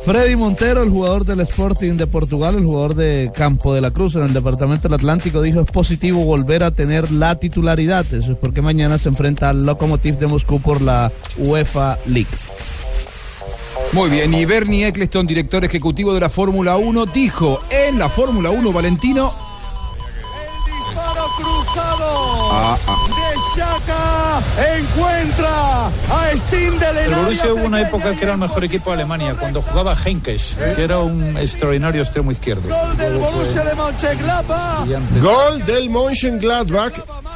Freddy 0.06 0.38
Montero, 0.38 0.84
el 0.84 0.90
jugador 0.90 1.26
del 1.26 1.42
Sporting 1.42 1.98
de 1.98 2.08
Portugal, 2.08 2.56
el 2.56 2.64
jugador 2.64 2.96
de 2.96 3.30
Campo 3.36 3.74
de 3.74 3.82
la 3.82 3.92
Cruz 3.92 4.16
en 4.16 4.24
el 4.24 4.32
Departamento 4.32 4.88
del 4.88 4.94
Atlántico, 4.94 5.42
dijo 5.42 5.60
es 5.60 5.70
positivo 5.70 6.24
volver 6.24 6.64
a 6.64 6.72
tener 6.72 7.12
la 7.12 7.36
titularidad. 7.36 8.06
Eso 8.14 8.32
es 8.32 8.38
porque 8.38 8.62
mañana 8.62 8.98
se 8.98 9.10
enfrenta 9.10 9.50
al 9.50 9.66
Lokomotiv 9.66 10.18
de 10.18 10.28
Moscú 10.28 10.62
por 10.62 10.82
la 10.82 11.12
UEFA 11.38 11.98
League. 12.06 12.30
Muy 13.92 14.10
bien, 14.10 14.34
y 14.34 14.46
Bernie 14.46 14.88
Eccleston, 14.88 15.28
director 15.28 15.66
ejecutivo 15.66 16.14
de 16.14 16.22
la 16.22 16.30
Fórmula 16.30 16.78
1, 16.78 17.06
dijo 17.08 17.62
en 17.70 18.00
la 18.00 18.08
Fórmula 18.08 18.50
1, 18.50 18.72
Valentino. 18.72 19.47
Ah, 22.52 22.78
ah. 22.88 23.06
de 23.08 23.62
Shaka 23.62 24.78
encuentra 24.78 25.88
a 25.88 26.38
Steam 26.38 26.80
de 26.80 27.06
El 27.06 27.16
Borussia 27.16 27.54
hubo 27.54 27.64
una 27.66 27.82
época 27.82 28.16
que 28.16 28.24
era 28.24 28.34
el 28.34 28.40
mejor 28.40 28.64
equipo 28.64 28.90
de 28.90 28.96
Alemania, 28.96 29.36
cuando 29.40 29.62
jugaba 29.62 29.96
Henkes, 29.96 30.58
que 30.76 30.84
era 30.84 31.00
un 31.00 31.38
extraordinario 31.38 32.02
extremo 32.02 32.32
izquierdo. 32.32 32.68
Gol 32.68 32.98
del 32.98 33.18
Borussia 33.18 33.64
de 33.64 33.76
Mönchengladbach. 33.76 34.88
Gol 35.22 35.66
del 35.66 35.90
Mönchengladbach 35.90 36.94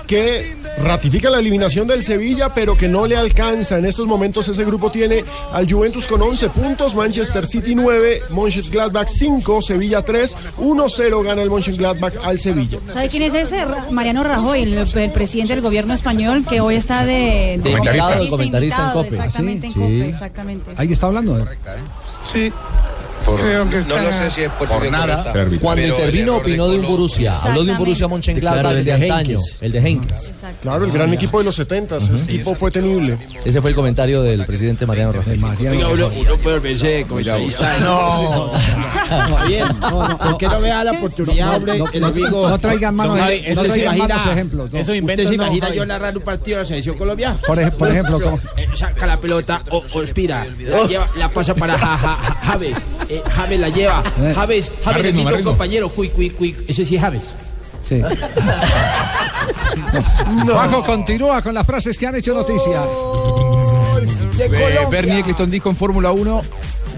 que 0.07 0.60
ratifica 0.77 1.29
la 1.29 1.39
eliminación 1.39 1.87
del 1.87 2.03
Sevilla, 2.03 2.49
pero 2.53 2.77
que 2.77 2.87
no 2.87 3.05
le 3.07 3.15
alcanza. 3.17 3.77
En 3.77 3.85
estos 3.85 4.07
momentos 4.07 4.47
ese 4.47 4.63
grupo 4.63 4.89
tiene 4.91 5.23
al 5.53 5.71
Juventus 5.71 6.07
con 6.07 6.21
11 6.21 6.49
puntos, 6.49 6.95
Manchester 6.95 7.45
City 7.45 7.75
9, 7.75 8.21
Mönchengladbach 8.29 9.07
5, 9.09 9.61
Sevilla 9.61 10.03
3, 10.03 10.37
1-0 10.57 11.23
gana 11.23 11.41
el 11.41 11.49
Mönchengladbach 11.49 12.13
al 12.23 12.39
Sevilla. 12.39 12.79
¿Sabe 12.93 13.09
quién 13.09 13.23
es 13.23 13.33
ese? 13.33 13.65
Mariano 13.91 14.23
Rajoy, 14.23 14.61
el, 14.63 14.73
el 14.77 15.11
presidente 15.11 15.53
del 15.53 15.61
gobierno 15.61 15.93
español, 15.93 16.45
que 16.49 16.61
hoy 16.61 16.75
está 16.75 17.05
de, 17.05 17.59
de 17.61 17.71
Comentarista. 17.71 18.29
comentarista 18.29 18.29
Comentarista 18.29 18.87
en 18.87 18.93
COPE. 18.93 19.15
Exactamente, 19.15 19.67
en 19.67 19.73
Sí. 19.73 19.79
COPE, 19.79 20.09
exactamente. 20.09 20.71
Ahí 20.77 20.91
está 20.93 21.07
hablando. 21.07 21.45
Sí. 22.23 22.51
Creo 23.37 23.69
que 23.69 23.77
está 23.77 23.95
No 23.97 24.01
lo 24.03 24.11
sé 24.11 24.29
si 24.31 24.41
es 24.43 24.49
por 24.51 24.67
nada. 24.91 25.23
correcta. 25.31 25.57
Cuando 25.61 25.83
intervino 25.85 26.37
opinó 26.37 26.69
de 26.69 26.79
un 26.79 26.85
Borussia, 26.87 27.37
habló 27.41 27.63
de 27.63 27.71
un 27.71 27.77
Borussia 27.77 28.07
Mönchengladbach 28.07 28.61
Claro, 28.61 28.77
el 28.77 28.85
de 28.85 28.97
de 28.97 29.03
antaño, 29.11 29.39
el 29.61 29.71
de 29.71 29.79
Henkes. 29.79 30.33
Claro, 30.61 30.85
el 30.85 30.91
gran 30.91 31.13
equipo 31.13 31.37
de 31.39 31.43
los 31.45 31.55
70, 31.55 31.97
ese 31.97 32.13
equipo 32.23 32.55
fue 32.55 32.71
temible. 32.71 33.17
Ese 33.45 33.61
fue 33.61 33.69
el 33.71 33.75
comentario 33.75 34.21
del 34.21 34.45
presidente 34.45 34.85
Mariano 34.85 35.11
Rajoy. 35.13 35.39
Oiga, 35.69 35.87
uno, 35.87 36.07
uno 36.19 36.37
puede 36.37 36.57
volverse 36.59 37.05
comentarista. 37.07 37.79
No. 37.79 38.51
Bien. 39.47 39.67
¿Por 39.79 40.37
qué 40.37 40.47
no 40.47 40.59
me 40.59 40.69
da 40.69 40.83
la 40.83 40.91
oportunidad, 40.91 41.55
hombre? 41.57 41.77
no, 41.79 41.85
el 41.91 42.01
no, 42.01 42.07
amigo. 42.07 42.49
no 42.49 42.59
traigan 42.59 42.95
Don 42.97 43.17
Javi, 43.17 43.41
no 43.41 43.49
¿usted 43.51 43.53
se 43.63 43.67
traigan 43.69 43.95
imagina- 43.95 44.15
malos 44.17 44.31
ejemplos, 44.33 44.71
no. 44.71 44.79
¿Usted 44.79 44.93
inventos 44.95 45.25
se 45.29 45.37
no, 45.37 45.43
imagina 45.43 45.65
Javi. 45.67 45.77
yo 45.77 45.85
narrar 45.85 46.17
un 46.17 46.23
partido 46.23 46.57
de 46.57 46.63
la 46.63 46.67
selección 46.67 46.97
Colombia? 46.97 47.37
Por, 47.45 47.59
ej- 47.59 47.71
por 47.73 47.87
ejemplo, 47.89 48.19
¿cómo? 48.19 48.39
Eh, 48.57 48.67
saca 48.75 49.05
la 49.05 49.19
pelota, 49.19 49.61
o, 49.69 49.83
la, 51.17 51.29
pasa 51.29 51.53
para 51.55 51.77
ja, 51.77 51.97
ja, 53.23 53.29
ja- 53.29 53.35
Javes, 53.35 53.59
eh, 53.59 53.59
Javes 53.59 53.59
la 53.59 53.69
lleva. 53.69 54.03
Javes, 54.33 54.33
Javes 54.35 54.71
le 54.71 54.71
Marrino, 54.85 55.09
quita 55.11 55.17
un 55.19 55.23
Marrino. 55.25 55.49
compañero, 55.49 55.89
cuy, 55.93 56.09
cuy, 56.09 56.29
cuy, 56.31 56.55
ese 56.67 56.85
sí 56.85 56.95
es 56.95 57.01
Javes. 57.01 57.21
Sí. 57.87 58.01
Juanjo 60.45 60.83
continúa 60.83 61.41
con 61.41 61.53
las 61.53 61.65
frases 61.65 61.97
que 61.97 62.07
han 62.07 62.15
hecho 62.15 62.33
noticia. 62.33 62.81
Eh, 64.39 64.85
Bernie 64.89 65.19
Eccleston 65.19 65.49
dijo 65.51 65.69
en 65.69 65.75
Fórmula 65.75 66.11
1. 66.11 66.41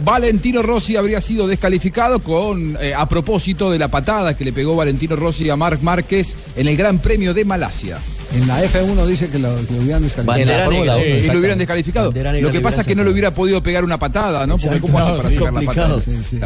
Valentino 0.04 0.62
Rossi 0.62 0.98
habría 0.98 1.22
sido 1.22 1.48
descalificado 1.48 2.20
con 2.20 2.78
eh, 2.82 2.94
a 2.94 3.08
propósito 3.08 3.72
de 3.72 3.80
la 3.80 3.88
patada 3.88 4.36
que 4.36 4.44
le 4.44 4.52
pegó 4.52 4.76
Valentino 4.76 5.16
Rossi 5.16 5.50
a 5.50 5.56
Marc 5.56 5.82
Márquez 5.82 6.36
en 6.58 6.68
el 6.68 6.76
Gran 6.76 7.00
Premio 7.00 7.34
de 7.34 7.46
Malasia. 7.46 8.00
En 8.34 8.48
la 8.48 8.64
F1 8.64 9.06
dice 9.06 9.30
que 9.30 9.38
lo, 9.40 9.56
que 9.68 9.74
lo 9.74 9.82
hubieran 9.82 10.02
descalificado. 10.02 10.42
En 10.42 10.48
la 10.48 10.66
Fórmula 10.66 10.98
1, 10.98 11.06
y 11.06 11.22
lo 11.28 11.40
hubieran 11.40 11.58
descalificado. 11.58 12.08
Bandera 12.08 12.32
negra 12.32 12.48
Lo 12.48 12.52
que 12.54 12.62
pasa 12.62 12.82
es 12.82 12.88
que 12.88 12.96
no 12.96 13.04
le 13.04 13.12
hubiera 13.12 13.32
podido 13.32 13.62
pegar 13.62 13.84
una 13.84 14.00
patada, 14.00 14.48
¿no? 14.48 14.58
Porque 14.58 14.78
Exacto. 14.78 14.88
¿cómo 14.88 15.00
hace 15.00 15.12
para 15.12 15.30
sí, 15.30 15.36
sacar 15.36 15.54
la 15.54 15.62
patada? 15.62 16.00
Sí, 16.00 16.20
sí. 16.24 16.40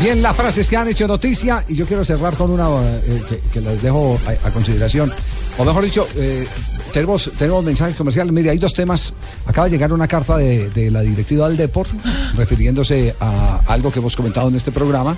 Bien, 0.00 0.22
las 0.22 0.34
frases 0.34 0.68
que 0.68 0.76
han 0.76 0.88
hecho 0.88 1.06
noticia 1.06 1.64
y 1.68 1.76
yo 1.76 1.86
quiero 1.86 2.04
cerrar 2.04 2.34
con 2.34 2.50
una 2.50 2.66
eh, 2.68 3.22
que, 3.28 3.38
que 3.52 3.60
les 3.60 3.82
dejo 3.82 4.18
a, 4.26 4.48
a 4.48 4.50
consideración. 4.50 5.12
O 5.58 5.64
mejor 5.64 5.84
dicho, 5.84 6.08
eh, 6.16 6.46
tenemos, 6.92 7.30
tenemos 7.38 7.64
mensajes 7.64 7.94
comerciales. 7.94 8.32
Mire, 8.32 8.50
hay 8.50 8.58
dos 8.58 8.74
temas. 8.74 9.12
Acaba 9.46 9.66
de 9.66 9.72
llegar 9.72 9.92
una 9.92 10.08
carta 10.08 10.38
de, 10.38 10.70
de 10.70 10.90
la 10.90 11.02
directiva 11.02 11.46
del 11.48 11.56
Deport 11.56 11.90
refiriéndose 12.36 13.14
a 13.20 13.60
algo 13.66 13.92
que 13.92 13.98
hemos 13.98 14.16
comentado 14.16 14.48
en 14.48 14.56
este 14.56 14.72
programa. 14.72 15.16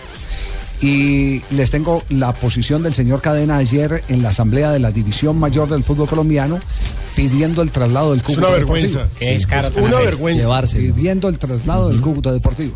Y 0.84 1.40
les 1.50 1.70
tengo 1.70 2.02
la 2.10 2.32
posición 2.34 2.82
del 2.82 2.92
señor 2.92 3.22
Cadena 3.22 3.56
ayer 3.56 4.04
en 4.08 4.22
la 4.22 4.28
asamblea 4.28 4.70
de 4.70 4.80
la 4.80 4.90
División 4.90 5.38
Mayor 5.38 5.66
del 5.70 5.82
Fútbol 5.82 6.06
Colombiano 6.06 6.60
pidiendo 7.16 7.62
el 7.62 7.70
traslado 7.70 8.10
del 8.10 8.22
Cúcuta 8.22 8.48
una 8.48 8.56
Deportivo. 8.58 8.98
vergüenza. 8.98 9.08
Descaro 9.18 9.68
es 9.68 9.74
tan 9.74 9.82
una 9.84 9.96
feo. 9.96 10.04
vergüenza. 10.04 10.42
Llevarse. 10.42 10.78
Pidiendo 10.78 11.28
el 11.30 11.38
traslado 11.38 11.88
del 11.88 12.02
Cúcuta 12.02 12.32
Deportivo. 12.32 12.74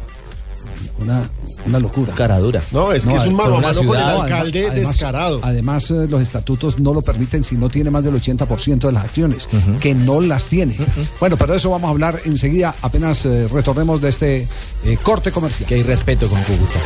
Una, 1.00 1.30
una 1.66 1.78
locura. 1.78 2.12
Cara 2.14 2.38
dura. 2.38 2.61
No, 2.72 2.92
es 2.92 3.06
que 3.06 3.14
es 3.14 3.22
un 3.26 3.34
mano 3.37 3.54
con 3.54 3.64
el 3.64 3.74
ciudad, 3.74 4.20
alcalde 4.22 4.66
además- 4.68 4.92
descarado. 4.92 5.40
Además, 5.42 5.90
eh, 5.90 6.06
los 6.08 6.20
estatutos 6.20 6.78
no 6.80 6.92
lo 6.92 7.02
permiten 7.02 7.44
si 7.44 7.56
no 7.56 7.68
tiene 7.68 7.90
más 7.90 8.02
del 8.04 8.14
80% 8.14 8.88
de 8.88 8.92
las 8.92 9.04
acciones, 9.04 9.48
que 9.80 9.94
no 9.94 10.20
las 10.20 10.46
tiene. 10.46 10.76
Bueno, 11.20 11.37
pero 11.37 11.52
de 11.52 11.58
eso 11.58 11.70
vamos 11.70 11.88
a 11.88 11.90
hablar 11.90 12.20
enseguida, 12.24 12.74
apenas 12.82 13.24
eh, 13.24 13.48
retornemos 13.52 14.00
de 14.00 14.08
este 14.08 14.48
eh, 14.84 14.98
corte 15.02 15.30
comercial. 15.30 15.68
Que 15.68 15.76
hay 15.76 15.82
respeto 15.82 16.28
con 16.28 16.40
Cúcuta. 16.42 16.78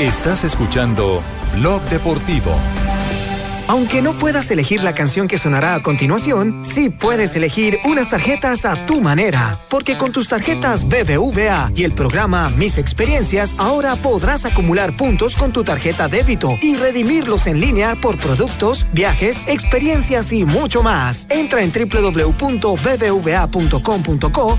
Estás 0.00 0.44
escuchando 0.44 1.20
Blog 1.56 1.82
Deportivo. 1.90 2.52
Aunque 3.68 4.00
no 4.00 4.14
puedas 4.14 4.50
elegir 4.50 4.82
la 4.82 4.94
canción 4.94 5.28
que 5.28 5.36
sonará 5.36 5.74
a 5.74 5.82
continuación, 5.82 6.64
sí 6.64 6.88
puedes 6.88 7.36
elegir 7.36 7.78
unas 7.84 8.08
tarjetas 8.08 8.64
a 8.64 8.86
tu 8.86 9.02
manera. 9.02 9.66
Porque 9.68 9.98
con 9.98 10.10
tus 10.10 10.26
tarjetas 10.26 10.88
BBVA 10.88 11.72
y 11.74 11.84
el 11.84 11.92
programa 11.92 12.48
Mis 12.56 12.78
Experiencias, 12.78 13.54
ahora 13.58 13.94
podrás 13.96 14.46
acumular 14.46 14.96
puntos 14.96 15.36
con 15.36 15.52
tu 15.52 15.64
tarjeta 15.64 16.08
débito 16.08 16.56
y 16.62 16.76
redimirlos 16.76 17.46
en 17.46 17.60
línea 17.60 17.94
por 18.00 18.16
productos, 18.16 18.86
viajes, 18.94 19.42
experiencias 19.46 20.32
y 20.32 20.46
mucho 20.46 20.82
más. 20.82 21.26
Entra 21.28 21.62
en 21.62 21.70
www.bbva.com.co 21.70 22.38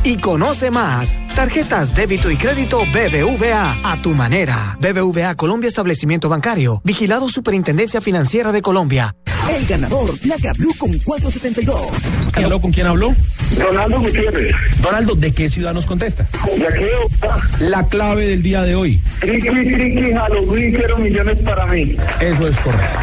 y 0.04 0.18
conoce 0.18 0.70
más. 0.70 1.20
Tarjetas 1.36 1.96
débito 1.96 2.30
y 2.30 2.38
crédito 2.38 2.82
BBVA 2.94 3.80
a 3.84 4.00
tu 4.04 4.12
manera. 4.12 4.78
BBVA 4.80 5.34
Colombia 5.34 5.68
Establecimiento 5.68 6.30
Bancario. 6.30 6.80
Vigilado 6.84 7.28
Superintendencia 7.28 8.02
Financiera 8.02 8.52
de 8.52 8.62
Colombia. 8.62 8.99
El 9.00 9.66
ganador, 9.66 10.18
placa 10.20 10.52
blue 10.58 10.74
con 10.78 10.98
472. 11.00 11.88
¿Aló, 12.34 12.62
con 12.62 12.72
quién 12.72 12.88
habló? 12.88 13.16
Ronaldo 13.58 14.00
Gutiérrez. 14.02 14.56
Donaldo, 14.82 15.16
¿de 15.16 15.32
qué 15.32 15.50
ciudad 15.50 15.74
nos 15.74 15.86
contesta? 15.86 16.28
De 16.58 16.68
aquí 16.68 16.84
de 16.84 16.96
Bogotá. 16.96 17.42
La 17.60 17.88
clave 17.88 18.28
del 18.28 18.42
día 18.42 18.64
de 18.64 18.76
hoy. 18.76 19.02
Triqui, 19.22 19.50
triqui, 19.50 20.14
Halloween, 20.14 20.74
quiero 20.74 20.98
millones 20.98 21.40
para 21.40 21.66
mí. 21.66 21.96
Eso 22.20 22.48
es 22.48 22.58
correcto. 22.60 23.00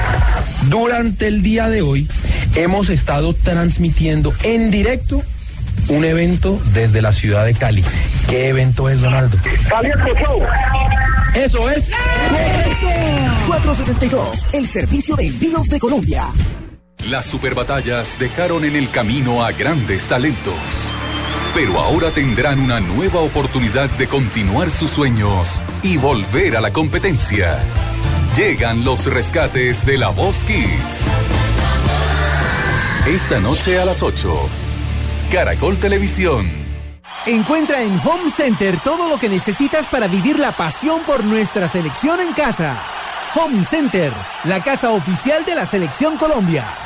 Durante 0.68 1.26
el 1.26 1.42
día 1.42 1.68
de 1.68 1.82
hoy 1.82 2.08
hemos 2.54 2.90
estado 2.90 3.34
transmitiendo 3.34 4.32
en 4.42 4.70
directo 4.70 5.22
un 5.88 6.04
evento 6.04 6.60
desde 6.72 7.02
la 7.02 7.12
ciudad 7.12 7.44
de 7.44 7.54
Cali. 7.54 7.84
¿Qué 8.28 8.48
evento 8.48 8.88
es, 8.88 9.00
Donaldo? 9.00 9.36
Cali 9.68 9.90
Show. 10.20 10.42
Eso 11.34 11.70
es. 11.70 11.90
472, 13.46 14.46
el 14.52 14.66
servicio 14.66 15.16
de 15.16 15.26
envíos 15.26 15.68
de 15.68 15.78
Colombia. 15.78 16.26
Las 17.08 17.26
superbatallas 17.26 18.18
dejaron 18.18 18.64
en 18.64 18.74
el 18.74 18.90
camino 18.90 19.44
a 19.44 19.52
grandes 19.52 20.02
talentos. 20.04 20.54
Pero 21.54 21.78
ahora 21.78 22.10
tendrán 22.10 22.60
una 22.60 22.80
nueva 22.80 23.20
oportunidad 23.20 23.88
de 23.90 24.06
continuar 24.08 24.70
sus 24.70 24.90
sueños 24.90 25.62
y 25.82 25.96
volver 25.96 26.56
a 26.56 26.60
la 26.60 26.72
competencia. 26.72 27.58
Llegan 28.36 28.84
los 28.84 29.06
rescates 29.06 29.86
de 29.86 29.98
la 29.98 30.08
Voz 30.08 30.36
Kids. 30.44 30.66
Esta 33.06 33.40
noche 33.40 33.78
a 33.78 33.84
las 33.84 34.02
8. 34.02 34.65
Caracol 35.36 35.76
Televisión. 35.76 36.50
Encuentra 37.26 37.82
en 37.82 38.00
Home 38.02 38.30
Center 38.30 38.80
todo 38.82 39.10
lo 39.10 39.18
que 39.18 39.28
necesitas 39.28 39.86
para 39.86 40.06
vivir 40.06 40.38
la 40.38 40.52
pasión 40.52 41.02
por 41.02 41.24
nuestra 41.24 41.68
selección 41.68 42.20
en 42.20 42.32
casa. 42.32 42.82
Home 43.34 43.62
Center, 43.62 44.14
la 44.44 44.62
casa 44.62 44.92
oficial 44.92 45.44
de 45.44 45.54
la 45.54 45.66
selección 45.66 46.16
Colombia. 46.16 46.85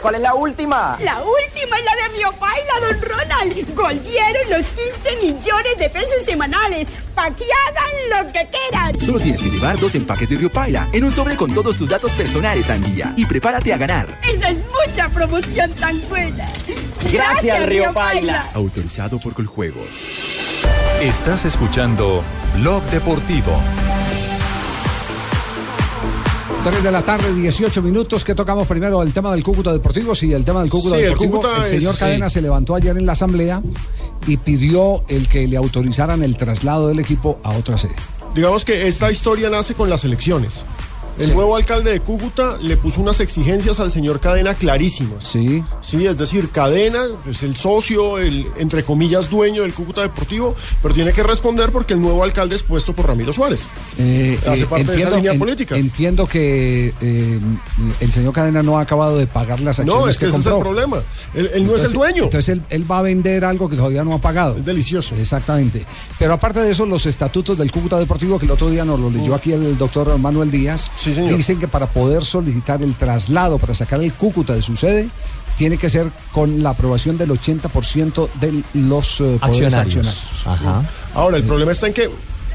¿Cuál 0.00 0.14
es 0.14 0.20
la 0.22 0.34
última? 0.34 0.96
La 1.02 1.18
última 1.22 1.78
es 1.78 1.84
la 1.84 1.94
de 1.94 2.16
Río 2.16 2.32
Paila, 2.32 2.72
don 2.80 3.02
Ronald. 3.02 3.74
Volvieron 3.74 4.50
los 4.50 4.66
15 4.68 5.16
millones 5.16 5.78
de 5.78 5.90
pesos 5.90 6.24
semanales. 6.24 6.88
Pa' 7.14 7.30
que 7.30 7.44
hagan 7.44 8.24
lo 8.24 8.32
que 8.32 8.48
quieran. 8.48 8.98
Solo 9.00 9.20
tienes 9.20 9.40
que 9.40 9.50
llevar 9.50 9.78
dos 9.78 9.94
empaques 9.94 10.28
de 10.30 10.36
Río 10.36 10.50
Paila 10.50 10.88
en 10.92 11.04
un 11.04 11.12
sobre 11.12 11.36
con 11.36 11.52
todos 11.52 11.76
tus 11.76 11.90
datos 11.90 12.12
personales 12.12 12.70
al 12.70 12.82
día 12.82 13.12
y 13.16 13.26
prepárate 13.26 13.74
a 13.74 13.76
ganar. 13.76 14.18
Esa 14.26 14.48
es 14.48 14.64
mucha 14.86 15.08
promoción 15.10 15.70
tan 15.74 16.00
buena. 16.08 16.48
Gracias, 17.12 17.66
Río 17.66 17.92
Paila. 17.92 18.48
Autorizado 18.54 19.18
por 19.18 19.34
Coljuegos. 19.34 19.88
Estás 21.02 21.44
escuchando 21.44 22.22
Blog 22.56 22.82
Deportivo. 22.84 23.58
3 26.64 26.82
de 26.82 26.92
la 26.92 27.02
tarde, 27.02 27.32
18 27.32 27.80
minutos. 27.82 28.22
que 28.24 28.34
tocamos 28.34 28.66
primero? 28.66 29.02
El 29.02 29.12
tema 29.12 29.30
del 29.32 29.42
Cúcuta 29.42 29.72
Deportivo. 29.72 30.14
Sí, 30.14 30.32
el 30.32 30.44
tema 30.44 30.60
del 30.60 30.68
Cúcuta 30.70 30.96
Sí, 30.96 31.02
el 31.02 31.10
Deportivo. 31.10 31.32
Cúcuta 31.40 31.56
el 31.58 31.64
señor 31.64 31.94
es- 31.94 31.98
Cadena 32.00 32.28
sí. 32.28 32.34
se 32.34 32.42
levantó 32.42 32.74
ayer 32.74 32.96
en 32.96 33.06
la 33.06 33.12
asamblea 33.12 33.62
y 34.26 34.36
pidió 34.36 35.02
el 35.08 35.28
que 35.28 35.46
le 35.48 35.56
autorizaran 35.56 36.22
el 36.22 36.36
traslado 36.36 36.88
del 36.88 36.98
equipo 36.98 37.38
a 37.42 37.50
otra 37.56 37.78
sede. 37.78 37.94
Digamos 38.34 38.64
que 38.64 38.86
esta 38.88 39.10
historia 39.10 39.48
nace 39.50 39.74
con 39.74 39.88
las 39.90 40.04
elecciones. 40.04 40.62
El 41.20 41.26
Sí. 41.26 41.32
nuevo 41.32 41.54
alcalde 41.54 41.92
de 41.92 42.00
Cúcuta 42.00 42.56
le 42.60 42.76
puso 42.76 43.00
unas 43.00 43.20
exigencias 43.20 43.78
al 43.78 43.90
señor 43.90 44.20
Cadena 44.20 44.54
clarísimas. 44.54 45.24
Sí. 45.24 45.62
Sí, 45.82 46.06
es 46.06 46.16
decir, 46.18 46.48
Cadena 46.50 47.00
es 47.30 47.42
el 47.42 47.56
socio, 47.56 48.18
el 48.18 48.46
entre 48.58 48.82
comillas 48.84 49.28
dueño 49.28 49.62
del 49.62 49.74
Cúcuta 49.74 50.00
Deportivo, 50.00 50.54
pero 50.82 50.94
tiene 50.94 51.12
que 51.12 51.22
responder 51.22 51.70
porque 51.72 51.94
el 51.94 52.00
nuevo 52.00 52.22
alcalde 52.24 52.56
es 52.56 52.62
puesto 52.62 52.94
por 52.94 53.06
Ramiro 53.06 53.32
Suárez. 53.32 53.64
Eh, 53.98 54.38
Hace 54.46 54.62
eh, 54.62 54.66
parte 54.66 54.92
de 54.92 54.98
esa 54.98 55.10
línea 55.16 55.34
política. 55.34 55.76
Entiendo 55.76 56.26
que 56.26 56.94
eh, 57.00 57.38
el 58.00 58.12
señor 58.12 58.32
Cadena 58.32 58.62
no 58.62 58.78
ha 58.78 58.82
acabado 58.82 59.18
de 59.18 59.26
pagar 59.26 59.60
las 59.60 59.78
acciones 59.78 59.94
No, 60.02 60.08
es 60.08 60.18
que, 60.18 60.26
ese 60.26 60.38
es 60.38 60.46
el 60.46 60.58
problema. 60.58 60.98
Él, 61.34 61.50
él 61.54 61.66
no 61.66 61.76
es 61.76 61.84
el 61.84 61.92
dueño. 61.92 62.24
Entonces 62.24 62.48
él, 62.48 62.62
él 62.70 62.90
va 62.90 62.98
a 63.00 63.02
vender 63.02 63.44
algo 63.44 63.68
que 63.68 63.76
todavía 63.76 64.04
no 64.04 64.14
ha 64.14 64.18
pagado. 64.18 64.56
Es 64.56 64.64
delicioso. 64.64 65.14
Exactamente. 65.16 65.84
Pero 66.18 66.32
aparte 66.34 66.60
de 66.60 66.70
eso, 66.70 66.86
los 66.86 67.04
estatutos 67.06 67.58
del 67.58 67.70
Cúcuta 67.70 67.98
Deportivo, 67.98 68.38
que 68.38 68.46
el 68.46 68.52
otro 68.52 68.70
día 68.70 68.84
nos 68.84 68.98
lo 68.98 69.10
leyó 69.10 69.34
aquí 69.34 69.52
el 69.52 69.76
doctor 69.76 70.16
Manuel 70.18 70.50
Díaz, 70.50 70.90
señor. 71.14 71.36
dicen 71.36 71.58
que 71.58 71.68
para 71.68 71.86
poder 71.86 72.24
solicitar 72.24 72.82
el 72.82 72.94
traslado, 72.94 73.58
para 73.58 73.74
sacar 73.74 74.02
el 74.02 74.12
Cúcuta 74.12 74.54
de 74.54 74.62
su 74.62 74.76
sede, 74.76 75.08
tiene 75.58 75.76
que 75.76 75.90
ser 75.90 76.06
con 76.32 76.62
la 76.62 76.70
aprobación 76.70 77.18
del 77.18 77.30
80% 77.30 78.28
de 78.40 78.62
los 78.74 79.20
eh, 79.20 79.38
poderes 79.40 79.74
Accionarios. 79.74 80.30
accionarios. 80.46 80.90
Ahora, 81.14 81.36
el 81.36 81.42
problema 81.44 81.72
está 81.72 81.86
en 81.86 81.92
que 81.92 82.10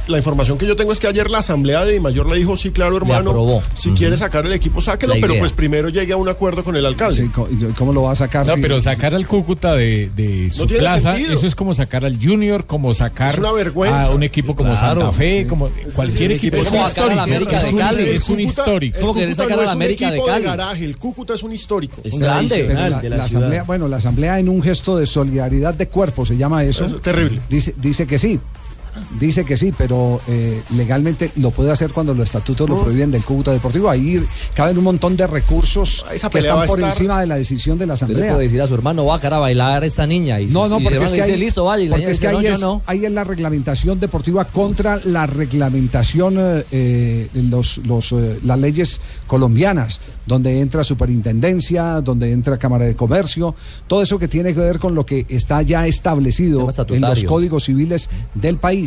la 0.07 0.17
información 0.17 0.57
que 0.57 0.67
yo 0.67 0.75
tengo 0.75 0.91
es 0.91 0.99
que 0.99 1.07
ayer 1.07 1.29
la 1.31 1.39
asamblea 1.39 1.85
de 1.85 1.99
Mayor 1.99 2.29
le 2.29 2.37
dijo, 2.37 2.55
sí, 2.57 2.71
claro, 2.71 2.97
hermano, 2.97 3.61
si 3.75 3.91
quiere 3.91 4.17
sacar 4.17 4.45
el 4.45 4.53
equipo, 4.53 4.81
sáquelo, 4.81 5.15
La 5.15 5.21
pero 5.21 5.37
pues 5.39 5.51
primero 5.51 5.89
llegue 5.89 6.13
a 6.13 6.17
un 6.17 6.29
acuerdo 6.29 6.63
con 6.63 6.75
el 6.75 6.85
alcalde. 6.85 7.23
Sí, 7.23 7.31
¿Cómo 7.77 7.93
lo 7.93 8.03
va 8.03 8.11
a 8.11 8.15
sacar? 8.15 8.45
No, 8.45 8.55
si- 8.55 8.61
pero 8.61 8.81
sacar 8.81 9.13
al 9.15 9.27
Cúcuta 9.27 9.73
de, 9.75 10.09
de 10.15 10.49
su 10.51 10.61
No 10.63 10.67
plaza, 10.67 11.13
sentido. 11.13 11.33
eso 11.37 11.47
es 11.47 11.55
como 11.55 11.73
sacar 11.73 12.05
al 12.05 12.17
Junior, 12.23 12.65
como 12.65 12.93
sacar 12.93 13.31
Es 13.31 13.37
una 13.37 13.51
vergüenza. 13.51 14.03
a 14.05 14.09
un 14.11 14.23
equipo 14.23 14.55
como 14.55 14.71
Claro, 14.73 15.01
Santa 15.01 15.17
Fe, 15.17 15.43
sí. 15.43 15.49
como 15.49 15.69
cualquier 15.95 16.31
Sí, 16.31 16.35
equipo. 16.37 16.57
es 16.57 16.63
Es 16.63 16.69
como 16.69 16.87
sacar 16.87 17.03
a 17.03 17.07
la 17.07 17.13
histórico. 17.13 17.35
América 17.35 17.57
Es 17.57 17.63
de 17.63 17.69
un- 17.73 17.77
Cali. 17.79 18.01
Es 18.03 18.07
un 18.07 18.13
El 18.13 18.21
Cúcuta- 18.21 18.41
histórico. 18.61 18.97
El 18.97 19.03
Cúcuta 19.05 19.25
no 19.25 19.31
es 19.63 19.75
un 19.75 19.81
equipo 19.83 20.11
de 20.31 20.41
garaje, 20.41 20.85
el 20.85 20.97
Cúcuta 20.97 21.33
es 21.33 21.43
un 21.43 21.51
histórico. 21.53 22.01
Pero 22.03 22.17
la, 22.19 23.01
la 23.03 23.23
asamblea, 23.23 23.63
bueno, 23.63 23.87
la 23.87 23.97
asamblea 23.97 24.39
en 24.39 24.49
un 24.49 24.61
gesto 24.61 24.97
de 24.97 25.05
solidaridad 25.05 25.73
de 25.73 25.87
cuerpo 25.87 26.25
se 26.25 26.37
llama 26.37 26.63
eso. 26.63 26.85
terrible. 26.97 27.41
Dice, 27.49 27.73
dice 27.77 28.05
que 28.07 28.17
sí. 28.19 28.39
Dice 29.19 29.45
que 29.45 29.57
sí, 29.57 29.73
pero 29.77 30.21
eh, 30.27 30.61
legalmente 30.75 31.31
lo 31.37 31.51
puede 31.51 31.71
hacer 31.71 31.91
cuando 31.91 32.13
los 32.13 32.25
estatutos 32.25 32.69
lo 32.69 32.81
prohíben 32.83 33.11
del 33.11 33.23
Cúcuta 33.23 33.51
Deportivo. 33.51 33.89
Ahí 33.89 34.23
caben 34.53 34.77
un 34.77 34.83
montón 34.83 35.15
de 35.17 35.27
recursos 35.27 36.05
Esa 36.13 36.29
que 36.29 36.39
están 36.39 36.65
por 36.65 36.79
estar- 36.79 36.91
encima 36.91 37.19
de 37.19 37.27
la 37.27 37.35
decisión 37.35 37.77
de 37.77 37.85
la 37.87 37.93
Usted 37.95 38.07
le 38.07 38.13
asamblea. 38.13 38.31
puede 38.33 38.43
decir 38.43 38.61
a 38.61 38.67
su 38.67 38.73
hermano, 38.73 39.05
va 39.05 39.15
a 39.15 39.19
cara 39.19 39.37
a 39.37 39.39
bailar 39.39 39.83
esta 39.83 40.05
niña. 40.07 40.39
Y, 40.41 40.47
No, 40.47 40.67
no, 40.67 40.79
porque 40.79 41.03
es 41.03 41.11
que 41.11 41.17
dice, 41.17 41.33
ahí, 41.33 41.39
listo, 41.39 41.65
vale. 41.65 41.83
Y 41.83 41.87
la 41.87 41.95
porque 41.97 42.11
es 42.11 42.19
que 42.19 42.27
ahí, 42.27 42.33
no, 42.35 42.41
es, 42.41 42.59
no. 42.59 42.81
ahí 42.85 43.05
es 43.05 43.11
la 43.11 43.23
reglamentación 43.23 43.99
deportiva 43.99 44.45
contra 44.45 44.99
la 45.05 45.25
reglamentación, 45.27 46.35
eh, 46.39 46.65
eh, 46.71 47.29
los, 47.33 47.79
los, 47.79 48.11
eh, 48.11 48.39
las 48.43 48.59
leyes 48.59 49.01
colombianas, 49.27 50.01
donde 50.25 50.59
entra 50.61 50.83
superintendencia, 50.83 52.01
donde 52.01 52.31
entra 52.31 52.57
Cámara 52.57 52.85
de 52.85 52.95
Comercio, 52.95 53.55
todo 53.87 54.01
eso 54.01 54.17
que 54.19 54.27
tiene 54.27 54.53
que 54.53 54.59
ver 54.59 54.79
con 54.79 54.95
lo 54.95 55.05
que 55.05 55.25
está 55.29 55.61
ya 55.61 55.87
establecido 55.87 56.67
en 56.89 57.01
los 57.01 57.23
códigos 57.23 57.65
civiles 57.65 58.09
del 58.33 58.57
país. 58.57 58.84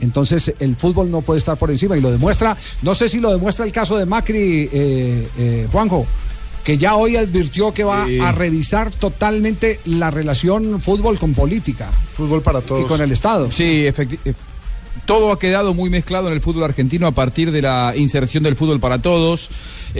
Entonces 0.00 0.52
el 0.60 0.76
fútbol 0.76 1.10
no 1.10 1.22
puede 1.22 1.38
estar 1.38 1.56
por 1.56 1.70
encima 1.70 1.96
y 1.96 2.00
lo 2.00 2.10
demuestra, 2.10 2.56
no 2.82 2.94
sé 2.94 3.08
si 3.08 3.18
lo 3.18 3.30
demuestra 3.32 3.64
el 3.66 3.72
caso 3.72 3.96
de 3.96 4.06
Macri, 4.06 4.68
eh, 4.72 5.28
eh, 5.36 5.68
Juanjo, 5.72 6.06
que 6.62 6.78
ya 6.78 6.94
hoy 6.96 7.16
advirtió 7.16 7.72
que 7.74 7.82
va 7.82 8.06
a 8.22 8.32
revisar 8.32 8.90
totalmente 8.92 9.80
la 9.86 10.10
relación 10.10 10.80
fútbol 10.80 11.18
con 11.18 11.34
política. 11.34 11.90
Fútbol 12.14 12.42
para 12.42 12.60
todos. 12.60 12.82
Y 12.84 12.84
con 12.86 13.00
el 13.00 13.10
Estado. 13.10 13.50
Sí, 13.50 13.86
efecti- 13.86 14.18
ef- 14.24 14.36
todo 15.06 15.32
ha 15.32 15.38
quedado 15.38 15.72
muy 15.74 15.88
mezclado 15.90 16.28
en 16.28 16.34
el 16.34 16.40
fútbol 16.42 16.64
argentino 16.64 17.06
a 17.06 17.12
partir 17.12 17.50
de 17.50 17.62
la 17.62 17.94
inserción 17.96 18.42
del 18.44 18.54
fútbol 18.56 18.78
para 18.80 18.98
todos. 19.00 19.48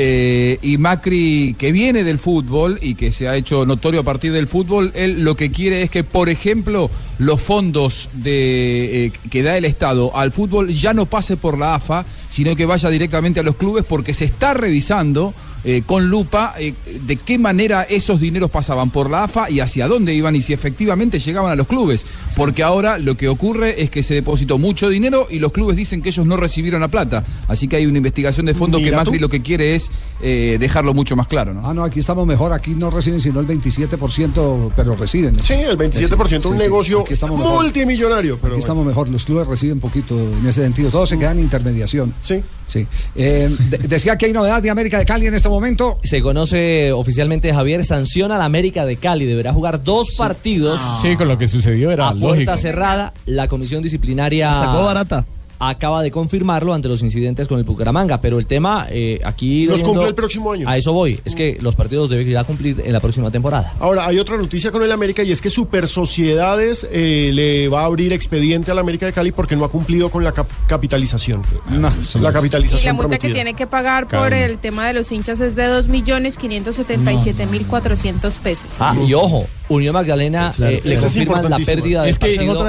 Eh, 0.01 0.61
y 0.63 0.79
Macri, 0.79 1.57
que 1.59 1.73
viene 1.73 2.05
del 2.05 2.21
fútbol 2.21 2.79
y 2.81 2.95
que 2.95 3.13
se 3.13 3.27
ha 3.27 3.35
hecho 3.35 3.67
notorio 3.67 3.99
a 3.99 4.05
partir 4.05 4.33
del 4.33 4.47
fútbol, 4.47 4.93
él 4.95 5.25
lo 5.25 5.35
que 5.35 5.51
quiere 5.51 5.83
es 5.83 5.91
que, 5.91 6.05
por 6.05 6.29
ejemplo, 6.29 6.89
los 7.19 7.43
fondos 7.43 8.09
de, 8.13 9.07
eh, 9.07 9.13
que 9.29 9.43
da 9.43 9.57
el 9.57 9.65
Estado 9.65 10.17
al 10.17 10.31
fútbol 10.31 10.69
ya 10.69 10.95
no 10.95 11.07
pase 11.07 11.37
por 11.37 11.59
la 11.59 11.75
AFA, 11.75 12.07
sino 12.29 12.55
que 12.55 12.65
vaya 12.65 12.91
directamente 12.91 13.41
a 13.41 13.43
los 13.43 13.57
clubes 13.57 13.85
porque 13.85 14.15
se 14.15 14.27
está 14.27 14.55
revisando 14.55 15.35
eh, 15.65 15.83
con 15.85 16.09
lupa 16.09 16.55
eh, 16.59 16.75
de 17.07 17.17
qué 17.17 17.39
manera 17.39 17.83
esos 17.83 18.21
dineros 18.21 18.51
pasaban 18.51 18.91
por 18.91 19.11
la 19.11 19.25
AFA 19.25 19.51
y 19.51 19.61
hacia 19.61 19.89
dónde 19.89 20.15
iban 20.15 20.37
y 20.37 20.43
si 20.43 20.53
efectivamente 20.53 21.19
llegaban 21.19 21.53
a 21.53 21.57
los 21.57 21.67
clubes. 21.67 22.07
Porque 22.37 22.63
ahora 22.63 22.99
lo 22.99 23.17
que 23.17 23.29
ocurre 23.29 23.83
es 23.83 23.91
que 23.91 24.03
se 24.03 24.15
depositó 24.15 24.59
mucho 24.59 24.89
dinero 24.89 25.27
y 25.31 25.39
los 25.39 25.53
clubes 25.53 25.77
dicen 25.77 26.03
que 26.03 26.11
ellos 26.11 26.27
no 26.27 26.37
recibieron 26.37 26.81
la 26.81 26.89
plata. 26.89 27.25
Así 27.49 27.69
que 27.69 27.77
hay 27.77 27.87
una 27.87 27.99
investigación 27.99 28.47
de 28.47 28.55
fondo 28.55 28.79
que 28.79 28.93
Macri 28.93 29.19
tú. 29.19 29.23
lo 29.23 29.29
que 29.29 29.43
quiere 29.43 29.75
es 29.75 29.91
eh, 30.23 30.57
dejarlo 30.61 30.95
mucho 30.95 31.17
más 31.17 31.27
claro. 31.27 31.55
¿no? 31.55 31.69
Ah, 31.69 31.75
no, 31.75 31.85
aquí 31.85 32.01
estamos 32.01 32.27
mejor, 32.27 32.53
aquí 32.53 32.75
no 32.75 32.91
reciben 32.91 33.21
sino 33.21 33.41
el 33.41 33.47
27%, 33.47 34.73
pero 34.77 34.97
reciben. 34.97 35.43
Sí, 35.43 35.55
el 35.55 35.77
27% 35.79 36.47
un 36.47 36.57
negocio 36.57 37.05
multimillonario. 37.37 38.39
Pero 38.41 38.55
Aquí 38.55 38.61
estamos 38.61 38.87
mejor, 38.87 39.09
los 39.09 39.25
clubes 39.25 39.47
reciben 39.47 39.81
poquito 39.81 40.15
en 40.19 40.47
ese 40.47 40.63
sentido, 40.63 40.91
todos 40.91 41.09
se 41.09 41.19
quedan 41.19 41.39
en 41.39 41.45
intermediación. 41.45 42.15
Sí. 42.23 42.43
Sí. 42.67 42.87
Eh, 43.17 43.49
de- 43.71 43.79
decía 43.79 44.17
que 44.19 44.27
hay 44.27 44.33
novedad 44.33 44.63
de 44.63 44.69
América 44.69 44.99
de 44.99 45.07
Cali 45.07 45.27
en 45.27 45.35
este 45.49 45.55
momento. 45.55 45.99
Se 46.03 46.21
conoce 46.21 46.93
oficialmente 46.93 47.53
Javier 47.53 47.85
sanciona 47.85 48.37
a 48.37 48.39
la 48.39 48.45
América 48.45 48.85
de 48.85 48.97
Cali. 48.97 49.25
Deberá 49.25 49.53
jugar 49.53 49.83
dos 49.83 50.15
partidos. 50.17 50.81
Sí, 51.03 51.17
con 51.17 51.27
lo 51.29 51.39
que 51.39 51.49
sucedió 51.49 51.91
era 51.91 52.09
a 52.09 52.13
lógico. 52.13 52.29
puerta 52.29 52.57
cerrada. 52.57 53.13
La 53.25 53.49
comisión 53.49 53.83
disciplinaria 53.83 54.53
Sacó 54.55 54.85
barata. 54.85 55.25
Acaba 55.59 56.03
de 56.03 56.11
confirmarlo 56.11 56.75
ante 56.75 56.89
los 56.89 57.03
incidentes 57.03 57.49
con 57.49 57.59
el 57.59 57.65
Bucaramanga. 57.65 58.21
Pero 58.21 58.39
el 58.39 58.47
tema 58.47 58.87
eh, 58.91 59.21
aquí. 59.25 59.67
Los 59.67 59.83
cumple 59.83 60.09
el 60.09 60.15
próximo 60.15 60.53
año. 60.53 60.69
A 60.69 60.77
eso 60.77 60.93
voy. 60.93 61.21
Es 61.25 61.35
que 61.35 61.59
los 61.61 61.75
partidos 61.75 62.11
deben 62.11 62.29
ir 62.29 62.37
a 62.39 62.45
cumplir 62.45 62.81
en 62.85 62.93
la 62.93 63.01
próxima 63.01 63.31
temporada. 63.31 63.75
Ahora, 63.81 64.07
hay 64.07 64.19
otra 64.19 64.37
noticia 64.37 64.71
con 64.71 64.83
el 64.83 64.93
América 64.93 65.23
y 65.23 65.33
es 65.33 65.41
que 65.41 65.51
Super 65.51 65.89
Sociedades 65.89 66.87
eh, 66.93 67.31
le 67.35 67.69
va 67.69 67.83
a 67.83 67.85
abrir 67.87 68.13
expediente 68.13 68.71
al 68.71 68.79
América 68.79 69.07
de 69.07 69.13
Cali 69.13 69.33
porque 69.33 69.57
no 69.57 69.65
ha 69.65 69.71
cumplido 69.71 70.11
con 70.11 70.25
la 70.25 70.33
cap- 70.33 70.49
capitalización. 70.67 71.43
la 71.71 71.93
Y 72.15 72.21
capitalización 72.33 72.97
la 72.97 73.03
multa 73.03 73.19
que 73.19 73.31
tiene 73.31 73.55
que 73.55 73.67
pagar 73.67 74.09
por 74.09 74.33
el 74.33 74.59
tema 74.59 74.87
de 74.87 74.95
los 74.95 75.11
hinchas 75.13 75.41
es 75.41 75.55
de 75.57 75.67
2.577.400 75.69 78.39
pesos. 78.41 78.67
Ah, 78.81 78.95
y 79.07 79.15
ojo, 79.15 79.47
Unión 79.69 79.93
Magdalena 79.93 80.53
Claro, 80.57 80.77
eh, 80.77 80.81
le 80.83 80.97
confirman 80.97 81.51
la 81.51 81.59
pérdida 81.59 82.03
de 82.03 82.11
es 82.11 82.19
que 82.19 82.37
partido. 82.37 82.63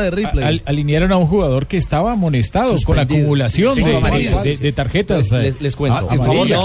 al- 0.43 0.61
alinearon 0.65 1.11
a 1.13 1.17
un 1.17 1.27
jugador 1.27 1.65
que 1.67 1.77
estaba 1.77 2.11
amonestado 2.11 2.75
con 2.85 2.99
acumulación 2.99 3.73
Sí, 3.75 3.83
de, 3.83 4.39
de- 4.43 4.57
de 4.57 4.71
tarjetas. 4.73 5.31
Les, 5.31 5.43
les- 5.43 5.61
les 5.61 5.75
cuento. 5.75 6.07
Ah, 6.09 6.13
amarillas. 6.13 6.59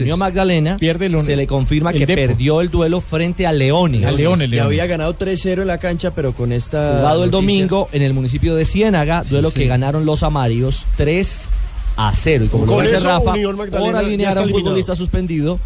Unión 0.00 0.18
Magdalena 0.18 0.76
Pierde 0.76 1.06
el- 1.06 1.18
se 1.20 1.36
le 1.36 1.46
confirma 1.46 1.90
el 1.90 1.98
que 1.98 2.06
Depo. 2.06 2.20
perdió 2.20 2.60
el 2.60 2.70
duelo 2.70 3.00
frente 3.00 3.46
a 3.46 3.52
Leones. 3.52 4.04
A 4.04 4.10
Leones, 4.12 4.50
Que 4.50 4.60
había 4.60 4.86
ganado 4.86 5.14
3-0 5.14 5.62
en 5.62 5.68
la 5.68 5.78
cancha, 5.78 6.10
pero 6.14 6.32
con 6.32 6.52
esta. 6.52 6.96
Jugado 6.98 7.24
el 7.24 7.30
noticia- 7.30 7.54
domingo 7.56 7.88
en 7.92 8.02
el 8.02 8.12
municipio 8.14 8.54
de 8.54 8.64
Ciénaga, 8.64 9.22
duelo 9.24 9.50
sí. 9.50 9.60
que 9.60 9.66
ganaron 9.66 10.04
los 10.04 10.22
amarillos 10.22 10.86
3 10.96 11.48
a 11.96 12.12
0. 12.12 12.44
Y 12.44 12.48
como 12.48 12.66
Con 12.66 12.76
lo 12.76 12.82
dice 12.82 12.96
eso, 12.96 13.06
Rafa, 13.06 13.30
Unión 13.32 13.56
Magdalena 13.56 13.90
por 13.92 13.96
alinear 13.96 14.30
a 14.38 14.40
un 14.42 14.44
eliminado. 14.44 14.64
futbolista 14.66 14.94
suspendido, 14.94 15.58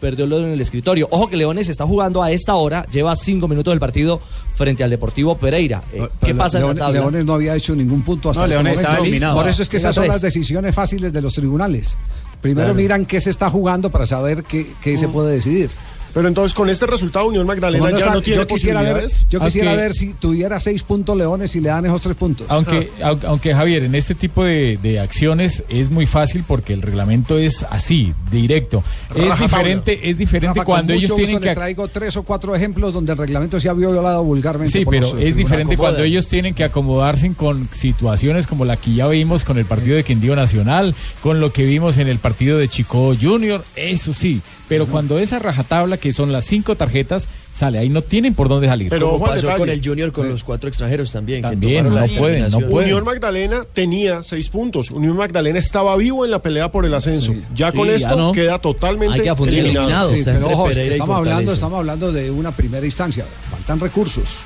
perdió 0.00 0.24
el 0.24 0.32
en 0.32 0.50
el 0.52 0.60
escritorio. 0.60 1.06
Ojo 1.10 1.28
que 1.28 1.36
Leones 1.36 1.68
está 1.68 1.86
jugando 1.86 2.22
a 2.22 2.30
esta 2.32 2.54
hora, 2.54 2.86
lleva 2.90 3.14
5 3.14 3.46
minutos 3.46 3.72
del 3.72 3.78
partido 3.80 4.20
frente 4.56 4.82
al 4.82 4.90
Deportivo 4.90 5.36
Pereira. 5.36 5.82
Eh, 5.92 6.08
¿Qué 6.24 6.34
pasa 6.34 6.58
en 6.58 6.64
Leones, 6.64 6.80
la 6.80 6.86
tabla? 6.86 7.00
Leones 7.00 7.24
no 7.24 7.34
había 7.34 7.54
hecho 7.54 7.74
ningún 7.76 8.02
punto 8.02 8.30
hasta 8.30 8.42
No, 8.42 8.46
Leones 8.48 8.72
momento. 8.72 8.80
estaba 8.80 8.98
eliminado. 9.04 9.36
Por 9.36 9.48
eso 9.48 9.62
es 9.62 9.68
que 9.68 9.76
esas 9.76 9.94
son 9.94 10.08
las 10.08 10.20
decisiones 10.20 10.74
fáciles 10.74 11.12
de 11.12 11.20
los 11.22 11.32
tribunales. 11.34 11.96
Primero 12.40 12.68
Claro. 12.68 12.74
miran 12.74 13.04
qué 13.06 13.20
se 13.20 13.30
está 13.30 13.50
jugando 13.50 13.90
para 13.90 14.06
saber 14.06 14.42
qué, 14.44 14.66
qué 14.82 14.96
se 14.96 15.08
puede 15.08 15.32
decidir. 15.34 15.70
Pero 16.12 16.28
entonces 16.28 16.54
con 16.54 16.68
este 16.68 16.86
resultado 16.86 17.26
Unión 17.26 17.46
Magdalena 17.46 17.90
ya 17.90 17.98
está- 17.98 18.14
no 18.14 18.22
tiene 18.22 18.40
yo 18.40 18.46
quisiera 18.46 18.82
ver, 18.82 19.06
yo 19.28 19.40
quisiera 19.40 19.70
Aunque- 19.70 19.82
ver 19.84 19.92
si 19.92 20.14
tuviera 20.14 20.58
seis 20.60 20.82
puntos 20.82 21.16
Leones 21.16 21.54
y 21.56 21.60
le 21.60 21.68
dan 21.68 21.86
esos 21.86 22.00
tres 22.00 22.16
puntos. 22.16 22.46
Aunque, 22.50 22.90
aunque, 23.02 23.26
aunque, 23.26 23.54
Javier, 23.54 23.84
en 23.84 23.94
este 23.94 24.14
tipo 24.14 24.44
de, 24.44 24.78
de 24.82 24.98
acciones 25.00 25.64
es 25.68 25.90
muy 25.90 26.06
fácil 26.06 26.44
porque 26.46 26.72
el 26.72 26.82
reglamento 26.82 27.38
es 27.38 27.64
así, 27.70 28.12
directo. 28.30 28.82
Es 29.14 29.28
Rafa 29.28 29.42
diferente, 29.44 30.10
es 30.10 30.18
diferente 30.18 30.48
Rafa, 30.60 30.64
cuando 30.64 30.92
ellos 30.92 31.14
tienen 31.14 31.38
que 31.40 31.46
le 31.46 31.54
traigo 31.54 31.88
tres 31.88 32.16
o 32.16 32.22
cuatro 32.22 32.54
ejemplos 32.54 32.92
donde 32.92 33.12
el 33.12 33.18
reglamento 33.18 33.60
se 33.60 33.68
ha 33.68 33.72
violado 33.72 34.22
vulgarmente. 34.24 34.78
Sí, 34.78 34.84
pero 34.88 35.12
los, 35.12 35.22
es 35.22 35.36
diferente 35.36 35.76
cuando 35.76 36.02
ellos 36.02 36.26
tienen 36.26 36.54
que 36.54 36.64
acomodarse 36.64 37.32
con 37.34 37.68
situaciones 37.72 38.46
como 38.46 38.64
la 38.64 38.76
que 38.76 38.94
ya 38.94 39.06
vimos 39.08 39.44
con 39.44 39.58
el 39.58 39.64
partido 39.64 39.96
de 39.96 40.04
Quindío 40.04 40.34
Nacional, 40.36 40.94
con 41.22 41.40
lo 41.40 41.52
que 41.52 41.64
vimos 41.64 41.98
en 41.98 42.08
el 42.08 42.18
partido 42.18 42.58
de 42.58 42.68
Chico 42.68 43.14
Junior, 43.20 43.64
eso 43.76 44.12
sí. 44.12 44.40
Pero 44.70 44.86
cuando 44.86 45.18
esa 45.18 45.40
rajatabla, 45.40 45.96
que 45.96 46.12
son 46.12 46.30
las 46.32 46.44
cinco 46.46 46.76
tarjetas, 46.76 47.26
sale, 47.52 47.78
ahí 47.78 47.88
no 47.88 48.02
tienen 48.02 48.34
por 48.34 48.48
dónde 48.48 48.68
salir. 48.68 48.88
Como 48.88 49.18
pasó 49.20 49.54
con 49.56 49.68
el 49.68 49.84
Junior 49.84 50.12
con 50.12 50.28
los 50.30 50.44
cuatro 50.44 50.68
extranjeros 50.68 51.10
también. 51.10 51.42
que 51.42 51.48
También, 51.48 51.92
la 51.92 52.06
no 52.06 52.14
pueden, 52.14 52.48
no 52.48 52.60
pueden. 52.60 52.90
Unión 52.90 53.04
Magdalena 53.04 53.64
tenía 53.72 54.22
seis 54.22 54.48
puntos. 54.48 54.92
Unión 54.92 55.16
Magdalena 55.16 55.58
estaba 55.58 55.96
vivo 55.96 56.24
en 56.24 56.30
la 56.30 56.40
pelea 56.40 56.70
por 56.70 56.86
el 56.86 56.94
ascenso. 56.94 57.34
Ya 57.52 57.72
Sí, 57.72 57.76
con 57.76 57.88
ya 57.88 57.94
esto 57.94 58.16
no. 58.16 58.32
queda 58.32 58.60
totalmente 58.60 59.28
eliminado. 59.28 60.14
Sí, 60.14 60.22
pero 60.24 60.48
ojo, 60.48 60.70
estamos 60.70 61.16
hablando, 61.16 61.52
estamos 61.52 61.78
hablando 61.78 62.12
de 62.12 62.30
una 62.30 62.52
primera 62.52 62.86
instancia. 62.86 63.24
Faltan 63.50 63.80
recursos. 63.80 64.38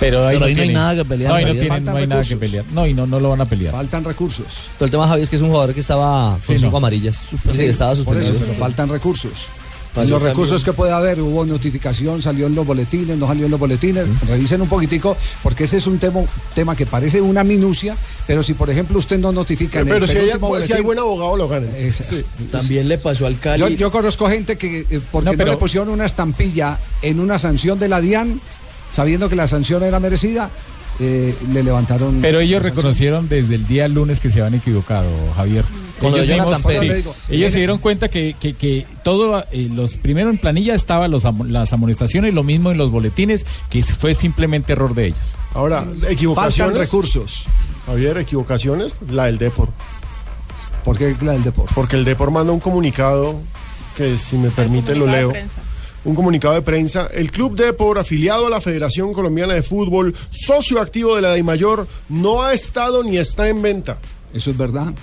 Pero 0.00 0.26
ahí, 0.26 0.36
Pero 0.36 0.40
no, 0.40 0.46
ahí 0.46 0.54
no 0.54 0.62
hay 0.62 0.68
nada 0.74 0.94
que 0.96 1.04
pelear, 1.04 1.30
No, 1.30 1.36
ahí 1.36 1.42
no, 1.44 1.48
Javier. 1.48 1.64
tienen- 1.68 1.84
no 1.84 1.96
hay 1.96 2.06
nada 2.06 2.24
que 2.24 2.36
pelear. 2.36 2.64
No, 2.72 2.86
y 2.86 2.94
no, 2.94 3.06
no 3.06 3.20
lo 3.20 3.30
van 3.30 3.40
a 3.42 3.44
pelear. 3.44 3.72
Faltan 3.72 4.02
recursos. 4.02 4.46
Pero 4.78 4.86
el 4.86 4.90
tema, 4.90 5.06
Javier, 5.06 5.22
es 5.24 5.30
que 5.30 5.36
es 5.36 5.42
un 5.42 5.50
jugador 5.50 5.74
que 5.74 5.80
estaba 5.80 6.38
con 6.46 6.56
Sí, 6.56 6.58
cinco 6.58 6.72
no. 6.72 6.76
amarillas. 6.78 7.22
Sí, 7.52 7.62
estaba 7.64 7.90
Por 7.96 8.16
eso, 8.16 8.28
suspendido. 8.28 8.46
pero 8.46 8.58
faltan 8.58 8.88
recursos. 8.88 9.30
Pasó 9.92 10.02
los 10.02 10.10
también. 10.18 10.30
recursos 10.30 10.62
que 10.64 10.72
puede 10.72 10.92
haber, 10.92 11.20
hubo 11.20 11.44
notificación, 11.44 12.22
salió 12.22 12.46
en 12.46 12.54
los 12.54 12.64
boletines, 12.64 13.18
no 13.18 13.26
salió 13.26 13.46
en 13.46 13.50
los 13.50 13.58
boletines, 13.58 14.06
revisen 14.28 14.62
un 14.62 14.68
poquitico, 14.68 15.16
porque 15.42 15.64
ese 15.64 15.78
es 15.78 15.86
un 15.88 15.98
tema, 15.98 16.20
tema 16.54 16.76
que 16.76 16.86
parece 16.86 17.20
una 17.20 17.42
minucia, 17.42 17.96
pero 18.24 18.40
si 18.44 18.54
por 18.54 18.70
ejemplo 18.70 19.00
usted 19.00 19.18
no 19.18 19.32
notifica 19.32 19.80
en 19.80 19.88
el 19.88 19.94
Pero 19.94 20.06
si 20.06 20.16
hay, 20.16 20.76
si 20.76 20.82
buen 20.82 20.96
abogado 20.96 21.36
lo 21.36 21.48
ganan. 21.48 21.70
Sí. 21.92 22.22
También 22.52 22.88
le 22.88 22.98
pasó 22.98 23.26
al 23.26 23.40
Cali. 23.40 23.58
Yo, 23.62 23.68
yo 23.68 23.90
conozco 23.90 24.28
gente 24.28 24.56
que, 24.56 24.86
eh, 24.88 25.00
porque 25.10 25.24
No, 25.26 25.32
no, 25.32 25.36
pero- 25.38 25.50
le 25.50 25.56
pusieron 25.56 25.88
una 25.88 26.06
estampilla 26.06 26.78
en 27.02 27.18
una 27.18 27.40
sanción 27.40 27.76
de 27.80 27.88
la 27.88 28.00
DIAN, 28.00 28.40
sabiendo 28.90 29.28
que 29.28 29.36
la 29.36 29.48
sanción 29.48 29.82
era 29.82 30.00
merecida, 30.00 30.50
eh, 30.98 31.34
le 31.52 31.62
levantaron. 31.62 32.18
Pero 32.20 32.40
ellos 32.40 32.62
reconocieron 32.62 33.28
desde 33.28 33.54
el 33.54 33.66
día 33.66 33.88
lunes 33.88 34.20
que 34.20 34.30
se 34.30 34.40
habían 34.40 34.60
equivocado, 34.60 35.08
Javier. 35.36 35.64
Con 36.00 36.14
Ellos, 36.14 36.26
mismos- 36.46 36.56
sí, 36.80 37.34
ellos 37.34 37.52
se 37.52 37.58
dieron 37.58 37.76
cuenta 37.78 38.08
que, 38.08 38.34
que, 38.40 38.54
que 38.54 38.86
todo, 39.04 39.44
eh, 39.52 39.68
los 39.70 39.96
primero 39.98 40.30
en 40.30 40.38
planilla 40.38 40.74
estaban 40.74 41.10
los, 41.10 41.24
las 41.46 41.72
amonestaciones 41.74 42.32
y 42.32 42.34
lo 42.34 42.42
mismo 42.42 42.70
en 42.70 42.78
los 42.78 42.90
boletines, 42.90 43.44
que 43.68 43.82
fue 43.82 44.14
simplemente 44.14 44.72
error 44.72 44.94
de 44.94 45.08
ellos. 45.08 45.34
Ahora, 45.52 45.84
equivocaciones. 46.08 46.56
Faltan 46.56 46.74
recursos. 46.80 47.44
Javier, 47.86 48.16
equivocaciones, 48.18 48.96
la 49.10 49.26
del 49.26 49.36
Depor. 49.36 49.68
¿Por 50.84 50.96
qué 50.96 51.14
la 51.20 51.32
del 51.32 51.42
Depor? 51.44 51.68
Porque 51.74 51.96
el 51.96 52.04
Depor 52.06 52.30
manda 52.30 52.52
un 52.52 52.60
comunicado 52.60 53.38
que, 53.96 54.16
si 54.16 54.36
me 54.38 54.48
permite, 54.48 54.94
lo 54.94 55.06
leo. 55.06 55.32
Un 56.04 56.14
comunicado 56.14 56.54
de 56.54 56.62
prensa. 56.62 57.08
El 57.12 57.30
Club 57.30 57.54
Depor, 57.56 57.98
afiliado 57.98 58.46
a 58.46 58.50
la 58.50 58.60
Federación 58.60 59.12
Colombiana 59.12 59.52
de 59.54 59.62
Fútbol, 59.62 60.14
socio 60.30 60.80
activo 60.80 61.14
de 61.16 61.22
la 61.22 61.34
DIMAYOR, 61.34 61.86
no 62.08 62.42
ha 62.42 62.54
estado 62.54 63.02
ni 63.02 63.18
está 63.18 63.48
en 63.48 63.60
venta. 63.60 63.98
Eso 64.32 64.50
es 64.50 64.56
verdad. 64.56 64.94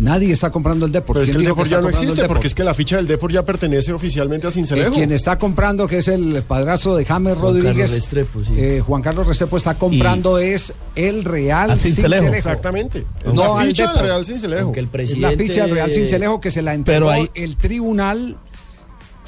Nadie 0.00 0.32
está 0.32 0.50
comprando 0.50 0.86
el 0.86 0.92
Depor. 0.92 1.14
Pero 1.14 1.24
es 1.24 1.30
que 1.30 1.32
¿Quién 1.32 1.40
el 1.40 1.46
que 1.46 1.50
Depor 1.64 1.68
ya 1.68 1.80
no 1.80 1.88
existe, 1.88 2.28
porque 2.28 2.46
es 2.46 2.54
que 2.54 2.62
la 2.62 2.72
ficha 2.72 2.96
del 2.96 3.08
Depor 3.08 3.32
ya 3.32 3.44
pertenece 3.44 3.92
oficialmente 3.92 4.46
a 4.46 4.50
Eh, 4.50 4.52
Cincelejo. 4.52 4.94
quien 4.94 5.10
está 5.10 5.36
comprando, 5.38 5.88
que 5.88 5.98
es 5.98 6.06
el 6.08 6.40
padrastro 6.46 6.94
de 6.94 7.04
James 7.04 7.32
Juan 7.34 7.42
Carlos 7.54 7.62
Rodríguez, 7.64 7.90
Restrepo, 7.90 8.44
sí. 8.44 8.52
eh, 8.56 8.80
Juan 8.86 9.02
Carlos 9.02 9.26
Restrepo 9.26 9.56
está 9.56 9.74
comprando 9.74 10.38
es 10.38 10.72
el 10.94 11.24
Real 11.24 11.70
Cincelejo. 11.80 12.22
Cincelejo. 12.22 12.34
Exactamente. 12.36 13.06
Es 13.26 13.34
No 13.34 13.58
la 13.58 13.64
ficha 13.64 13.92
del. 13.92 14.02
Real 14.02 14.24
Cincelejo. 14.24 14.72
El 14.72 14.84
Es 14.84 14.90
presidente... 14.90 15.36
la 15.36 15.42
ficha 15.42 15.62
del 15.62 15.70
Real 15.72 15.92
Cincelejo 15.92 16.40
que 16.40 16.50
se 16.52 16.62
la 16.62 16.74
entregó 16.74 17.06
Pero 17.06 17.10
ahí- 17.10 17.30
el 17.34 17.56
Tribunal 17.56 18.36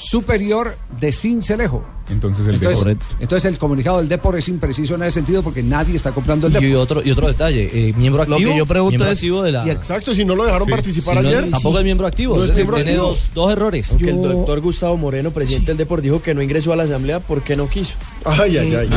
Superior 0.01 0.77
de 0.99 1.13
Cincelejo. 1.13 1.85
Entonces 2.11 2.45
el 2.49 2.57
Entonces, 2.57 2.85
Depor- 2.87 2.99
entonces 3.21 3.53
el 3.53 3.59
comunicado 3.59 3.99
del 3.99 4.09
Depor 4.09 4.37
es 4.37 4.49
impreciso 4.49 4.97
en 4.97 5.03
ese 5.05 5.13
sentido 5.13 5.45
porque 5.45 5.63
nadie 5.63 5.95
está 5.95 6.11
comprando 6.11 6.49
el 6.49 6.53
Depor. 6.53 6.69
Y 6.69 6.75
otro, 6.75 7.03
y 7.05 7.11
otro 7.13 7.29
detalle, 7.29 7.71
eh, 7.73 7.93
miembro 7.97 8.25
Lo 8.25 8.35
activo. 8.35 8.51
que 8.51 8.59
yo 8.59 8.67
pregunto 8.67 9.05
es- 9.05 9.13
activo 9.13 9.43
de 9.45 9.53
la. 9.53 9.65
y 9.65 9.71
Exacto, 9.71 10.13
si 10.13 10.25
no 10.25 10.35
lo 10.35 10.45
dejaron 10.45 10.67
participar 10.69 11.19
Si 11.19 11.23
no, 11.23 11.29
ayer. 11.29 11.51
tampoco 11.51 11.79
es 11.79 11.85
miembro 11.85 12.07
activo. 12.09 12.35
No 12.37 12.43
es 12.43 12.51
es 12.51 12.57
decir, 12.57 12.65
miembro 12.65 12.77
tiene 12.85 12.91
activo. 12.99 13.09
dos, 13.11 13.31
dos 13.33 13.53
errores. 13.53 13.91
Aunque 13.91 14.11
el 14.11 14.23
doctor 14.23 14.61
Gustavo 14.61 14.97
Moreno, 14.97 15.31
presidente 15.31 15.69
del 15.71 15.77
Depor, 15.77 16.01
dijo 16.03 16.21
que 16.21 16.35
no 16.35 16.43
ingresó 16.43 16.73
a 16.73 16.77
la 16.77 16.83
asamblea 16.83 17.21
porque 17.21 17.55
no 17.55 17.69
quiso. 17.69 17.95
Ay, 18.25 18.57
ay, 18.59 18.75
ay. 18.75 18.89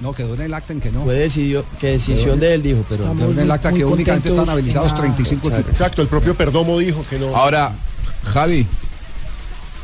No, 0.00 0.12
quedó 0.12 0.34
en 0.34 0.40
el 0.42 0.54
acta 0.54 0.72
en 0.72 0.80
que 0.80 0.90
no. 0.92 1.02
Fue 1.02 1.14
decidió, 1.14 1.64
que 1.80 1.88
decisión 1.88 2.38
de 2.38 2.54
él 2.54 2.62
dijo, 2.62 2.84
pero... 2.88 3.12
Quedó 3.14 3.30
en 3.32 3.38
el 3.40 3.50
acta 3.50 3.72
que 3.72 3.84
únicamente 3.84 4.28
están 4.28 4.48
habilitados 4.48 4.94
35 4.94 5.48
equipos. 5.48 5.70
Exacto, 5.70 6.02
el 6.02 6.08
propio 6.08 6.34
Perdomo 6.34 6.78
dijo 6.78 7.04
que 7.08 7.18
no. 7.18 7.34
Ahora, 7.36 7.72
Javi, 8.24 8.66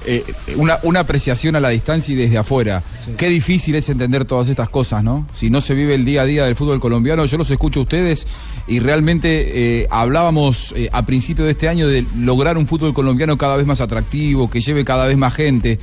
eh, 0.07 0.25
una, 0.57 0.79
una 0.83 1.01
apreciación 1.01 1.57
a 1.57 1.61
la 1.61 1.69
distancia 1.69 2.15
y 2.15 2.17
desde 2.17 2.39
afuera. 2.39 2.83
Qué 3.19 3.29
difícil 3.29 3.75
es 3.75 3.89
entender 3.89 4.25
todas 4.25 4.49
estas 4.49 4.71
cosas, 4.71 5.05
¿no? 5.05 5.27
Si 5.35 5.51
no 5.51 5.61
se 5.61 5.75
vive 5.75 5.95
el 5.95 6.07
día 6.07 6.23
a 6.23 6.25
día 6.25 6.45
del 6.47 6.57
fútbol 6.57 6.81
colombiano, 6.81 7.27
yo 7.27 7.37
los 7.37 7.51
escucho 7.51 7.81
a 7.81 7.83
ustedes 7.83 8.27
y 8.67 8.81
realmente 8.81 9.83
eh, 9.83 9.89
hablábamos 9.91 10.73
eh, 10.75 10.89
a 10.93 11.05
principio 11.05 11.45
de 11.45 11.51
este 11.51 11.69
año 11.69 11.87
de 11.87 12.07
lograr 12.17 12.57
un 12.57 12.67
fútbol 12.67 12.95
colombiano 12.95 13.37
cada 13.37 13.57
vez 13.57 13.67
más 13.67 13.83
atractivo, 13.83 14.49
que 14.49 14.61
lleve 14.61 14.85
cada 14.87 15.07
vez 15.07 15.19
más 15.19 15.35
gente. 15.35 15.79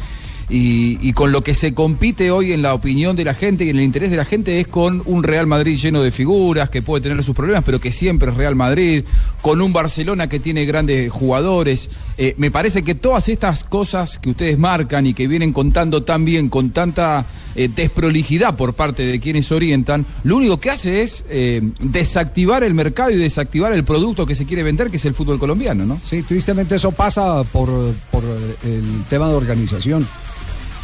Y, 0.49 1.11
con 1.13 1.31
lo 1.31 1.41
que 1.41 1.53
se 1.53 1.73
compite 1.73 2.31
hoy 2.31 2.53
en 2.53 2.61
la 2.61 2.73
opinión 2.73 3.15
de 3.15 3.25
la 3.25 3.33
gente 3.33 3.65
y 3.65 3.69
en 3.69 3.77
el 3.77 3.83
interés 3.83 4.11
de 4.11 4.17
la 4.17 4.23
gente 4.23 4.61
es 4.61 4.67
con 4.67 5.01
un 5.05 5.23
Real 5.23 5.45
Madrid 5.45 5.77
lleno 5.77 6.01
de 6.01 6.11
figuras, 6.11 6.69
que 6.69 6.81
puede 6.81 7.01
tener 7.01 7.21
sus 7.23 7.35
problemas, 7.35 7.63
pero 7.65 7.81
que 7.81 7.91
siempre 7.91 8.31
es 8.31 8.37
Real 8.37 8.55
Madrid, 8.55 9.03
con 9.41 9.61
un 9.61 9.73
Barcelona 9.73 10.29
que 10.29 10.39
tiene 10.39 10.65
grandes 10.65 11.11
jugadores. 11.11 11.89
Eh, 12.17 12.33
me 12.37 12.49
parece 12.49 12.83
que 12.83 12.95
todas 12.95 13.27
estas 13.27 13.63
cosas 13.63 14.19
que 14.19 14.29
ustedes 14.29 14.57
marcan 14.57 15.05
y 15.05 15.13
que 15.13 15.27
vienen 15.27 15.51
contando 15.51 16.03
tan 16.03 16.23
bien, 16.23 16.47
con 16.47 16.69
tanta 16.69 17.25
eh, 17.55 17.69
desprolijidad 17.73 18.55
por 18.55 18.73
parte 18.73 19.05
de 19.05 19.19
quienes 19.19 19.51
orientan, 19.51 20.05
lo 20.23 20.37
único 20.37 20.59
que 20.59 20.69
hace 20.69 21.01
es 21.01 21.25
eh, 21.29 21.61
desactivar 21.81 22.63
el 22.63 22.73
mercado 22.73 23.09
y 23.09 23.17
desactivar 23.17 23.73
el 23.73 23.83
producto 23.83 24.25
que 24.25 24.35
se 24.35 24.45
quiere 24.45 24.63
vender, 24.63 24.89
que 24.89 24.97
es 24.97 25.05
el 25.05 25.13
fútbol 25.13 25.39
colombiano, 25.39 25.85
¿no? 25.85 25.99
Sí, 26.05 26.23
tristemente 26.23 26.75
eso 26.75 26.91
pasa 26.91 27.43
por, 27.43 27.69
por 28.11 28.23
el 28.63 29.03
tema 29.09 29.27
de 29.27 29.33
organización. 29.33 30.07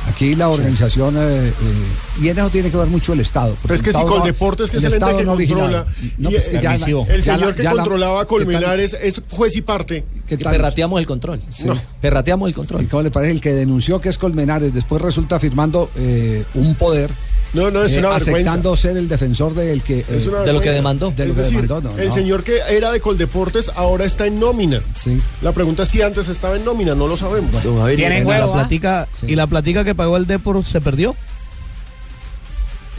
Aquí 0.10 0.36
la 0.36 0.50
organización, 0.50 1.16
eh, 1.18 1.48
eh, 1.48 1.54
y 2.22 2.28
en 2.28 2.38
eso 2.38 2.50
tiene 2.50 2.70
que 2.70 2.78
ver 2.78 2.88
mucho 2.88 3.14
el 3.14 3.22
Estado. 3.22 3.56
Pero 3.62 3.74
es 3.74 3.82
que 3.82 3.90
el 3.92 3.96
si 3.96 4.02
Coldeportes, 4.04 4.70
que 4.70 4.78
es 4.78 4.84
el 4.84 4.94
ente 4.94 4.98
Estado 5.06 5.18
que 5.18 5.24
no 5.26 5.36
vigila. 5.38 5.60
controla, 5.62 5.86
No, 6.18 6.30
y 6.30 6.34
pues 6.34 6.50
que 6.50 6.56
el, 6.58 6.62
ya 6.62 6.70
la- 6.70 6.76
el 6.76 7.22
ya 7.24 7.34
señor 7.34 7.40
la- 7.50 7.56
que 7.56 7.64
ya 7.64 7.70
la- 7.74 7.82
controlaba 7.84 8.20
¿qué 8.22 8.26
tal? 8.36 8.46
Colmenares 8.46 8.98
es 9.02 9.22
juez 9.30 9.56
y 9.56 9.62
parte. 9.62 10.04
Es 10.28 10.38
que 10.38 10.44
perrateamos 10.44 11.00
el 11.00 11.06
control. 11.08 11.42
Sí. 11.50 11.68
No, 11.68 11.76
Perrateamos 12.02 12.48
el 12.50 12.54
control. 12.54 12.82
Sí, 12.82 12.88
¿Cómo 12.88 13.02
le 13.04 13.12
parece? 13.12 13.32
El 13.32 13.42
que 13.42 13.54
denunció 13.54 14.02
que 14.02 14.10
es 14.10 14.18
Colmenares 14.18 14.74
después 14.74 15.02
resulta 15.02 15.40
firmando 15.40 15.90
eh, 15.96 16.44
un 16.56 16.76
poder. 16.76 17.10
No, 17.54 17.70
no, 17.70 17.84
es 17.84 17.92
eh, 17.94 18.00
una 18.00 18.16
aceptando 18.16 18.76
ser 18.76 18.98
el 18.98 19.08
defensor 19.08 19.54
del 19.54 19.84
que, 19.84 20.00
eh, 20.00 20.06
de 20.10 20.26
lo 20.26 20.32
que 20.32 20.42
vergüenza. 20.42 20.72
demandó. 20.72 21.12
de 21.16 21.26
lo 21.28 21.36
que 21.36 21.42
decir, 21.42 21.62
demandó, 21.62 21.82
no, 21.92 22.00
el 22.00 22.08
no. 22.08 22.14
señor 22.14 22.44
que 22.44 22.58
era 22.70 22.92
de 22.92 23.00
Coldeportes 23.00 23.70
ahora 23.76 24.06
está 24.06 24.26
en 24.26 24.40
nómina. 24.40 24.82
Sí. 24.96 25.22
La 25.44 25.52
pregunta 25.52 25.84
es 25.84 25.90
si 25.90 26.02
antes 26.02 26.30
estaba 26.30 26.56
en 26.56 26.66
nómina, 26.66 26.96
no 26.96 27.08
lo 27.08 27.16
sabemos. 27.16 27.52
Javier, 27.62 28.00
Y 28.00 28.04
y- 28.04 28.24
la 28.26 28.52
platica, 28.52 29.08
y 29.28 29.36
la 29.36 29.46
platica 29.48 29.84
que 29.84 29.94
pagó 29.94 30.18
el 30.18 30.26
Depor 30.26 30.64
se 30.66 30.82
perdió 30.82 31.16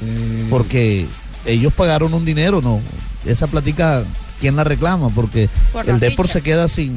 Eh, 0.05 0.47
porque 0.51 1.07
ellos 1.47 1.73
pagaron 1.73 2.15
un 2.15 2.25
dinero, 2.25 2.61
no. 2.63 2.81
Esa 3.27 3.47
platica, 3.47 4.05
¿quién 4.41 4.57
la 4.57 4.65
reclama? 4.65 5.09
Porque 5.11 5.49
Por 5.73 5.89
el 5.89 6.01
Depor 6.01 6.29
se 6.29 6.43
queda 6.43 6.69
sin 6.69 6.95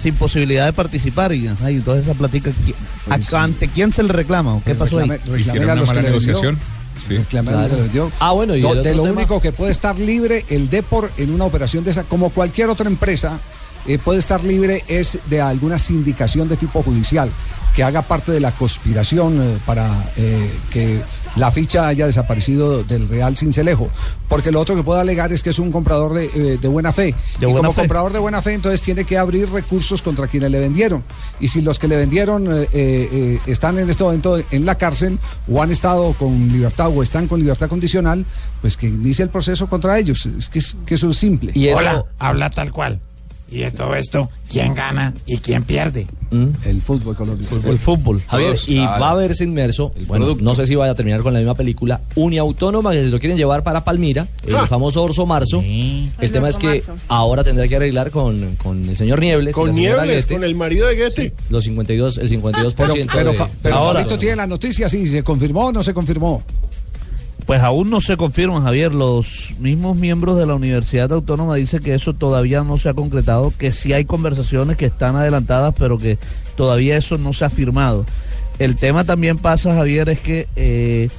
sin 0.00 0.14
posibilidad 0.16 0.66
de 0.66 0.72
participar 0.72 1.32
y 1.32 1.46
entonces 1.46 2.04
esa 2.04 2.14
platica 2.18 2.50
¿qui- 2.50 2.74
Pues 3.06 3.32
a- 3.32 3.42
ante 3.44 3.68
quién 3.68 3.92
se 3.92 4.02
le 4.02 4.12
reclama 4.12 4.60
qué 4.66 4.74
pasó 4.74 4.98
ahí 4.98 5.04
reclame- 5.08 5.18
reclame 5.20 5.40
Hicieron 5.40 5.64
una 5.70 5.74
mala 5.86 6.00
vendió. 6.02 6.56
Sí. 7.00 7.18
Que. 7.28 7.38
Ah, 8.20 8.32
bueno, 8.32 8.54
y 8.56 8.62
No, 8.62 8.74
de 8.74 8.94
lo 8.94 9.02
tema- 9.04 9.14
único 9.16 9.40
que 9.40 9.52
puede 9.52 9.72
estar 9.72 9.98
libre 9.98 10.44
el 10.48 10.70
Depor 10.70 11.10
en 11.16 11.32
una 11.32 11.44
operación 11.44 11.84
de 11.84 11.90
esa, 11.90 12.04
como 12.04 12.30
cualquier 12.30 12.68
otra 12.70 12.88
empresa, 12.88 13.38
eh, 13.86 13.98
puede 13.98 14.18
estar 14.20 14.42
libre 14.44 14.82
es 14.88 15.18
de 15.28 15.40
alguna 15.40 15.78
sindicación 15.78 16.48
de 16.48 16.56
tipo 16.56 16.82
judicial 16.82 17.30
que 17.76 17.82
haga 17.82 18.02
parte 18.02 18.32
de 18.32 18.40
la 18.40 18.52
conspiración 18.52 19.40
eh, 19.42 19.58
para 19.66 19.90
eh, 20.16 20.50
que 20.70 21.02
la 21.36 21.50
ficha 21.50 21.86
haya 21.88 22.06
desaparecido 22.06 22.82
del 22.84 23.08
Real 23.08 23.36
Cincelejo. 23.36 23.88
Porque 24.28 24.50
lo 24.52 24.60
otro 24.60 24.74
que 24.76 24.82
puede 24.82 25.00
alegar 25.00 25.32
es 25.32 25.42
que 25.42 25.50
es 25.50 25.58
un 25.58 25.70
comprador 25.72 26.14
de, 26.14 26.24
eh, 26.34 26.58
de 26.60 26.68
buena 26.68 26.92
fe. 26.92 27.14
De 27.38 27.46
y 27.48 27.52
buena 27.52 27.58
como 27.68 27.72
fe. 27.72 27.80
comprador 27.82 28.12
de 28.12 28.18
buena 28.18 28.42
fe, 28.42 28.54
entonces 28.54 28.80
tiene 28.80 29.04
que 29.04 29.18
abrir 29.18 29.50
recursos 29.50 30.02
contra 30.02 30.26
quienes 30.26 30.50
le 30.50 30.60
vendieron. 30.60 31.02
Y 31.40 31.48
si 31.48 31.60
los 31.60 31.78
que 31.78 31.88
le 31.88 31.96
vendieron 31.96 32.46
eh, 32.46 32.68
eh, 32.72 33.08
eh, 33.12 33.40
están 33.46 33.78
en 33.78 33.90
este 33.90 34.04
momento 34.04 34.36
en 34.50 34.64
la 34.66 34.76
cárcel 34.76 35.18
o 35.50 35.62
han 35.62 35.70
estado 35.70 36.12
con 36.14 36.52
libertad 36.52 36.88
o 36.94 37.02
están 37.02 37.26
con 37.28 37.40
libertad 37.40 37.68
condicional, 37.68 38.24
pues 38.60 38.76
que 38.76 38.86
inicie 38.86 39.22
el 39.22 39.28
proceso 39.30 39.66
contra 39.66 39.98
ellos. 39.98 40.26
Es 40.26 40.48
que, 40.48 40.58
es- 40.60 40.76
que 40.86 40.94
eso 40.94 41.10
es 41.10 41.16
simple. 41.18 41.52
Y 41.54 41.68
eso, 41.68 41.78
Hola, 41.78 42.04
habla 42.18 42.50
tal 42.50 42.72
cual. 42.72 43.00
Y 43.54 43.58
de 43.60 43.70
todo 43.70 43.94
esto, 43.94 44.28
¿quién 44.50 44.74
gana 44.74 45.14
y 45.26 45.38
quién 45.38 45.62
pierde? 45.62 46.08
El 46.64 46.80
fútbol 46.82 47.14
colombiano. 47.14 47.60
El 47.70 47.78
fútbol. 47.78 48.20
Javier, 48.26 48.56
y 48.66 48.74
claro. 48.78 49.00
va 49.00 49.10
a 49.12 49.14
verse 49.14 49.44
inmerso, 49.44 49.92
bueno, 50.08 50.36
no 50.40 50.56
sé 50.56 50.66
si 50.66 50.74
vaya 50.74 50.90
a 50.90 50.94
terminar 50.96 51.22
con 51.22 51.32
la 51.32 51.38
misma 51.38 51.54
película, 51.54 52.00
Uniautónoma, 52.16 52.90
que 52.90 53.04
se 53.04 53.08
lo 53.10 53.20
quieren 53.20 53.38
llevar 53.38 53.62
para 53.62 53.84
Palmira, 53.84 54.26
el 54.44 54.56
Ah. 54.56 54.66
famoso 54.66 55.04
Orso 55.04 55.24
Marzo. 55.26 55.62
El 55.62 56.32
tema 56.32 56.48
es 56.48 56.58
que 56.58 56.66
Marzo. 56.84 56.94
ahora 57.06 57.44
tendrá 57.44 57.68
que 57.68 57.76
arreglar 57.76 58.10
con, 58.10 58.56
con 58.56 58.88
el 58.88 58.96
señor 58.96 59.20
Niebles. 59.20 59.54
Con 59.54 59.70
Niebles, 59.70 60.26
con 60.26 60.42
el 60.42 60.56
marido 60.56 60.88
de 60.88 60.96
Goethe. 60.96 61.32
Los 61.50 61.62
52, 61.62 62.18
el 62.18 62.28
52%. 62.28 62.74
Pero, 62.74 63.30
pero, 63.32 63.32
de- 63.32 63.50
pero 63.62 63.74
ahora. 63.76 64.00
Fabito 64.00 64.18
tiene 64.18 64.34
la 64.34 64.48
noticia, 64.48 64.88
sí, 64.88 65.06
¿se 65.06 65.22
confirmó 65.22 65.66
o 65.66 65.72
no 65.72 65.84
se 65.84 65.94
confirmó? 65.94 66.42
Pues 67.46 67.60
aún 67.60 67.90
no 67.90 68.00
se 68.00 68.16
confirma, 68.16 68.62
Javier. 68.62 68.94
Los 68.94 69.52
mismos 69.58 69.96
miembros 69.96 70.38
de 70.38 70.46
la 70.46 70.54
Universidad 70.54 71.12
Autónoma 71.12 71.56
dicen 71.56 71.82
que 71.82 71.94
eso 71.94 72.14
todavía 72.14 72.62
no 72.64 72.78
se 72.78 72.88
ha 72.88 72.94
concretado, 72.94 73.52
que 73.58 73.72
sí 73.72 73.92
hay 73.92 74.06
conversaciones 74.06 74.78
que 74.78 74.86
están 74.86 75.14
adelantadas, 75.16 75.74
pero 75.78 75.98
que 75.98 76.18
todavía 76.56 76.96
eso 76.96 77.18
no 77.18 77.34
se 77.34 77.44
ha 77.44 77.50
firmado. 77.50 78.06
El 78.58 78.76
tema 78.76 79.04
también 79.04 79.36
pasa, 79.36 79.74
Javier, 79.74 80.08
es 80.08 80.20
que 80.20 80.48
eh, 80.56 81.10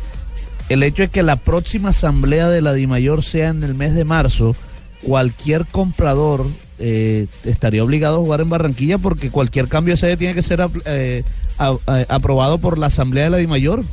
el 0.70 0.82
hecho 0.82 1.04
es 1.04 1.12
que 1.12 1.22
la 1.22 1.36
próxima 1.36 1.90
asamblea 1.90 2.50
de 2.50 2.62
la 2.62 2.74
DIMAYOR 2.74 3.24
sea 3.24 3.50
en 3.50 3.62
el 3.62 3.76
mes 3.76 3.94
de 3.94 4.06
marzo, 4.06 4.56
cualquier 5.04 5.66
comprador 5.68 6.48
eh, 6.80 7.28
estaría 7.44 7.84
obligado 7.84 8.16
a 8.16 8.20
jugar 8.20 8.42
en 8.42 8.50
Barranquilla 8.50 8.98
porque 8.98 9.30
cualquier 9.30 9.68
cambio 9.68 9.94
de 9.94 9.98
sede 9.98 10.18
tiene 10.18 10.34
que 10.34 10.42
ser 10.42 10.68
eh, 10.86 11.24
aprobado 12.08 12.58
por 12.58 12.80
la 12.80 12.88
asamblea 12.88 13.26
de 13.26 13.30
la 13.30 13.38
DIMAYOR. 13.38 13.84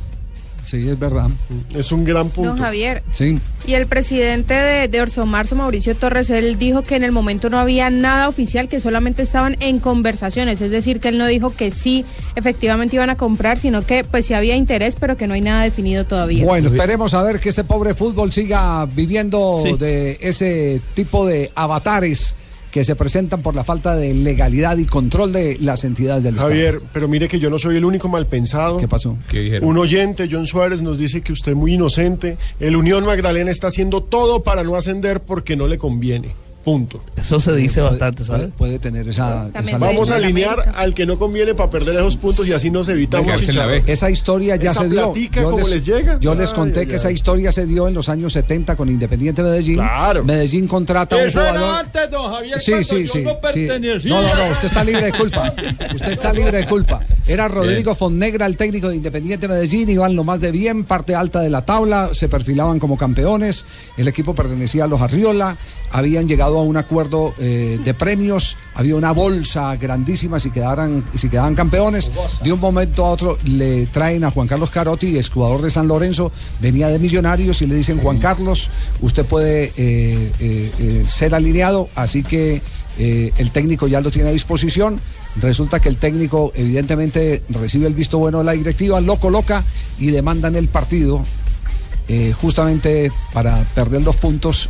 Sí, 0.63 0.87
es 0.89 0.97
verdad. 0.97 1.29
Es 1.75 1.91
un 1.91 2.03
gran 2.03 2.31
Don 2.35 2.57
Javier. 2.57 3.03
Sí. 3.11 3.39
Y 3.67 3.73
el 3.73 3.85
presidente 3.87 4.53
de, 4.53 4.87
de 4.87 5.01
Orso 5.01 5.25
Marzo, 5.25 5.55
Mauricio 5.55 5.95
Torres, 5.95 6.29
él 6.29 6.57
dijo 6.57 6.81
que 6.83 6.95
en 6.95 7.03
el 7.03 7.11
momento 7.11 7.49
no 7.49 7.59
había 7.59 7.89
nada 7.89 8.27
oficial, 8.29 8.67
que 8.69 8.79
solamente 8.79 9.21
estaban 9.23 9.55
en 9.59 9.79
conversaciones. 9.79 10.61
Es 10.61 10.71
decir, 10.71 10.99
que 10.99 11.09
él 11.09 11.17
no 11.17 11.27
dijo 11.27 11.53
que 11.55 11.71
sí, 11.71 12.05
efectivamente 12.35 12.95
iban 12.95 13.09
a 13.09 13.15
comprar, 13.17 13.57
sino 13.57 13.85
que 13.85 14.03
pues 14.03 14.25
sí 14.25 14.33
había 14.33 14.55
interés, 14.55 14.95
pero 14.99 15.17
que 15.17 15.27
no 15.27 15.33
hay 15.33 15.41
nada 15.41 15.63
definido 15.63 16.05
todavía. 16.05 16.45
Bueno, 16.45 16.69
esperemos 16.69 17.13
a 17.13 17.23
ver 17.23 17.39
que 17.39 17.49
este 17.49 17.63
pobre 17.63 17.93
fútbol 17.93 18.31
siga 18.31 18.85
viviendo 18.85 19.59
Sí. 19.63 19.73
de 19.77 20.17
ese 20.21 20.81
tipo 20.93 21.25
de 21.25 21.51
avatares 21.55 22.35
que 22.73 22.83
se 22.83 22.95
presentan 22.95 23.43
por 23.43 23.55
la 23.55 23.63
falta 23.63 23.95
de 23.95 24.15
legalidad 24.15 24.77
y 24.77 24.87
control 24.87 25.31
de 25.31 25.57
las 25.61 25.83
entidades 25.83 26.23
del 26.23 26.37
Javier, 26.37 26.81
pero 26.91 27.07
mire 27.07 27.27
que 27.27 27.37
yo 27.37 27.51
no 27.51 27.59
soy 27.59 27.75
el 27.75 27.85
único 27.85 28.09
mal 28.09 28.25
pensado. 28.25 28.79
¿Qué 28.79 28.87
pasó? 28.87 29.15
Un 29.61 29.77
oyente, 29.77 30.27
John 30.29 30.47
Suárez, 30.47 30.81
nos 30.81 30.97
dice 30.97 31.21
que 31.21 31.33
usted 31.33 31.51
es 31.51 31.57
muy 31.57 31.75
inocente. 31.75 32.35
El 32.59 32.75
Unión 32.75 33.05
Magdalena 33.05 33.51
está 33.51 33.67
haciendo 33.67 34.01
todo 34.01 34.41
para 34.41 34.63
no 34.63 34.75
ascender 34.75 35.19
porque 35.19 35.55
no 35.55 35.67
le 35.67 35.77
conviene. 35.77 36.29
Punto. 36.63 37.01
Eso 37.17 37.39
se 37.41 37.53
dice 37.55 37.81
bastante, 37.81 38.23
¿sabes? 38.23 38.49
Puede, 38.57 38.79
tener 38.79 39.07
esa. 39.09 39.49
Esa- 39.53 39.77
Vamos 39.77 40.09
a 40.11 40.15
alinear 40.15 40.73
al 40.75 40.93
que 40.93 41.05
no 41.05 41.19
conviene 41.19 41.53
para 41.53 41.69
perder 41.69 41.95
esos 41.95 42.15
puntos 42.15 42.47
y 42.47 42.53
así 42.53 42.71
nos 42.71 42.87
evitamos. 42.87 43.27
Esa 43.85 44.09
historia 44.09 44.55
ya 44.55 44.71
Esa 44.71 44.81
se 44.83 44.89
dio. 44.89 45.11
platica, 45.11 45.43
¿cómo 45.43 45.67
les 45.67 45.85
llega? 45.85 46.17
yo 46.21 46.33
les 46.35 46.51
Ay, 46.51 46.55
conté 46.55 46.79
ay, 46.81 46.85
que 46.85 46.93
ay. 46.93 46.97
esa 46.99 47.11
historia 47.11 47.51
se 47.51 47.65
dio 47.65 47.87
en 47.87 47.93
los 47.93 48.07
años 48.07 48.31
70 48.33 48.75
con 48.77 48.87
Independiente 48.89 49.43
Medellín. 49.43 49.79
Medellín 50.23 50.67
contrata 50.67 51.15
a 51.15 51.19
un 51.19 51.27
Eso 51.27 51.41
era 51.41 51.51
jugador. 51.51 51.75
antes, 51.75 52.11
don 52.11 52.33
Javier, 52.33 52.59
Sí, 52.61 52.71
sí, 52.83 53.03
yo 53.05 53.13
sí, 53.13 53.21
no 53.23 53.37
sí. 53.51 53.65
No, 54.07 54.21
no, 54.21 54.35
no, 54.35 54.51
usted 54.53 54.65
está 54.65 54.83
libre 54.85 55.05
de 55.05 55.11
culpa. 55.17 55.53
Usted 55.93 56.11
está 56.13 56.31
libre 56.31 56.57
de 56.59 56.65
culpa. 56.65 57.01
Era 57.27 57.47
Rodrigo 57.49 57.93
Fonnegra, 57.93 58.45
el 58.45 58.55
técnico 58.55 58.87
de 58.89 58.95
Independiente 58.95 59.47
Medellín, 59.49 59.89
iban 59.89 60.15
lo 60.15 60.23
más 60.23 60.39
de 60.39 60.51
bien, 60.51 60.85
parte 60.85 61.13
alta 61.15 61.41
de 61.41 61.49
la 61.49 61.63
tabla, 61.65 62.09
se 62.13 62.29
perfilaban 62.29 62.79
como 62.79 62.97
campeones, 62.97 63.65
el 63.97 64.07
equipo 64.07 64.33
pertenecía 64.33 64.85
a 64.85 64.87
los 64.87 65.01
Arriola, 65.01 65.57
habían 65.91 66.27
llegado 66.27 66.52
a 66.59 66.63
un 66.63 66.77
acuerdo 66.77 67.33
eh, 67.39 67.79
de 67.83 67.93
premios, 67.93 68.57
había 68.73 68.95
una 68.95 69.11
bolsa 69.11 69.75
grandísima 69.75 70.39
si 70.39 70.51
quedaran, 70.51 71.03
si 71.15 71.29
quedaban 71.29 71.55
campeones. 71.55 72.11
De 72.43 72.51
un 72.51 72.59
momento 72.59 73.05
a 73.05 73.11
otro 73.11 73.37
le 73.45 73.87
traen 73.87 74.23
a 74.23 74.31
Juan 74.31 74.47
Carlos 74.47 74.69
Carotti, 74.69 75.17
exjugador 75.17 75.61
de 75.61 75.69
San 75.69 75.87
Lorenzo, 75.87 76.31
venía 76.59 76.87
de 76.87 76.99
Millonarios 76.99 77.61
y 77.61 77.67
le 77.67 77.75
dicen, 77.75 77.99
Juan 77.99 78.19
Carlos, 78.19 78.69
usted 79.01 79.25
puede 79.25 79.71
eh, 79.77 80.31
eh, 80.39 81.05
ser 81.09 81.35
alineado, 81.35 81.89
así 81.95 82.23
que 82.23 82.61
el 82.95 83.49
técnico 83.49 83.87
ya 83.87 84.01
lo 84.01 84.11
tiene 84.11 84.29
a 84.29 84.31
disposición. 84.33 84.99
Resulta 85.41 85.79
que 85.79 85.89
el 85.89 85.97
técnico 85.97 86.51
evidentemente 86.53 87.41
recibe 87.49 87.87
el 87.87 87.95
visto 87.95 88.19
bueno 88.19 88.37
de 88.37 88.43
la 88.43 88.51
directiva, 88.51 89.01
lo 89.01 89.15
coloca 89.15 89.63
y 89.97 90.11
demandan 90.11 90.55
el 90.55 90.67
partido 90.67 91.23
eh, 92.07 92.33
justamente 92.39 93.11
para 93.33 93.57
perder 93.75 94.01
los 94.03 94.15
puntos 94.15 94.69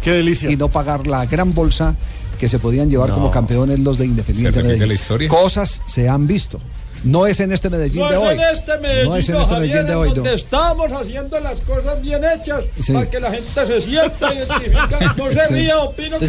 y 0.50 0.56
no 0.56 0.70
pagar 0.70 1.08
la 1.08 1.26
gran 1.26 1.54
bolsa 1.54 1.96
que 2.40 2.48
se 2.50 2.60
podían 2.60 2.90
llevar 2.90 3.10
No. 3.10 3.16
como 3.16 3.32
campeones 3.32 3.80
los 3.80 3.98
de 3.98 4.06
Independiente 4.06 4.52
¿Se 4.52 4.56
repite 4.58 4.68
Medellín. 4.68 4.88
la 4.90 4.94
historia? 4.94 5.30
Cosas 5.30 5.82
se 5.88 6.10
han 6.10 6.28
visto. 6.28 6.60
No 7.04 7.28
es 7.28 7.40
en 7.40 7.52
este 7.52 7.70
Medellín 7.70 8.02
No 8.02 8.10
de 8.10 8.16
es 8.16 8.22
hoy. 8.22 8.34
en 8.36 8.40
este 8.42 8.78
Medellín, 8.80 9.10
no 9.10 9.16
es 9.18 9.30
en 9.30 9.36
este 9.36 9.48
Javier, 9.54 9.70
Medellín 9.76 9.88
de 9.88 9.96
hoy. 9.96 10.10
no. 10.10 10.16
donde 10.16 10.34
estamos 10.36 10.92
haciendo 10.92 11.40
las 11.40 11.60
cosas 11.62 12.02
bien 12.02 12.22
hechas 12.24 12.64
Sí. 12.82 12.94
para 12.94 13.10
que 13.10 13.20
la 13.20 13.32
gente 13.32 13.66
se 13.68 13.82
sienta 13.82 14.34
identifica. 14.34 15.14
No 15.18 15.30
se 15.32 15.48
Sí. 15.48 15.54
ría, 15.54 15.78
opino 15.80 16.18
que 16.20 16.26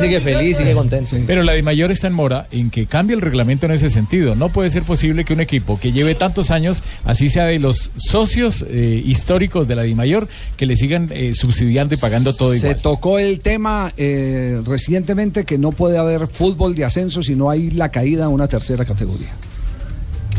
es 0.50 0.74
contento. 0.74 1.16
Pero 1.26 1.42
la 1.42 1.52
de 1.52 1.62
mayor 1.62 1.90
está 1.92 2.06
en 2.08 2.12
mora 2.12 2.46
en 2.50 2.70
que 2.70 2.86
cambie 2.86 3.14
el 3.14 3.22
reglamento 3.22 3.66
en 3.66 3.72
ese 3.72 3.88
sentido. 3.90 4.34
No 4.34 4.48
puede 4.48 4.70
ser 4.70 4.82
posible 4.82 5.24
que 5.24 5.32
un 5.32 5.40
equipo 5.40 5.78
que 5.78 5.92
lleve 5.92 6.14
tantos 6.14 6.50
años, 6.50 6.82
así 7.04 7.28
sea 7.28 7.44
de 7.46 7.58
los 7.58 7.90
socios 7.96 8.64
eh, 8.68 9.00
históricos 9.04 9.68
de 9.68 9.76
la 9.76 9.82
de 9.82 9.94
mayor, 9.94 10.28
que 10.56 10.66
le 10.66 10.76
sigan 10.76 11.08
eh, 11.12 11.34
subsidiando 11.34 11.94
y 11.94 11.98
pagando 11.98 12.32
todo 12.34 12.50
Se 12.52 12.58
igual. 12.58 12.76
tocó 12.80 13.18
el 13.18 13.40
tema 13.40 13.92
eh, 13.96 14.60
recientemente 14.64 15.44
que 15.44 15.58
no 15.58 15.70
puede 15.72 15.98
haber 15.98 16.26
fútbol 16.26 16.74
de 16.74 16.84
ascenso 16.84 17.22
si 17.22 17.34
no 17.36 17.50
hay 17.50 17.70
la 17.70 17.90
caída 17.90 18.24
a 18.24 18.28
una 18.28 18.48
tercera 18.48 18.84
categoría. 18.84 19.30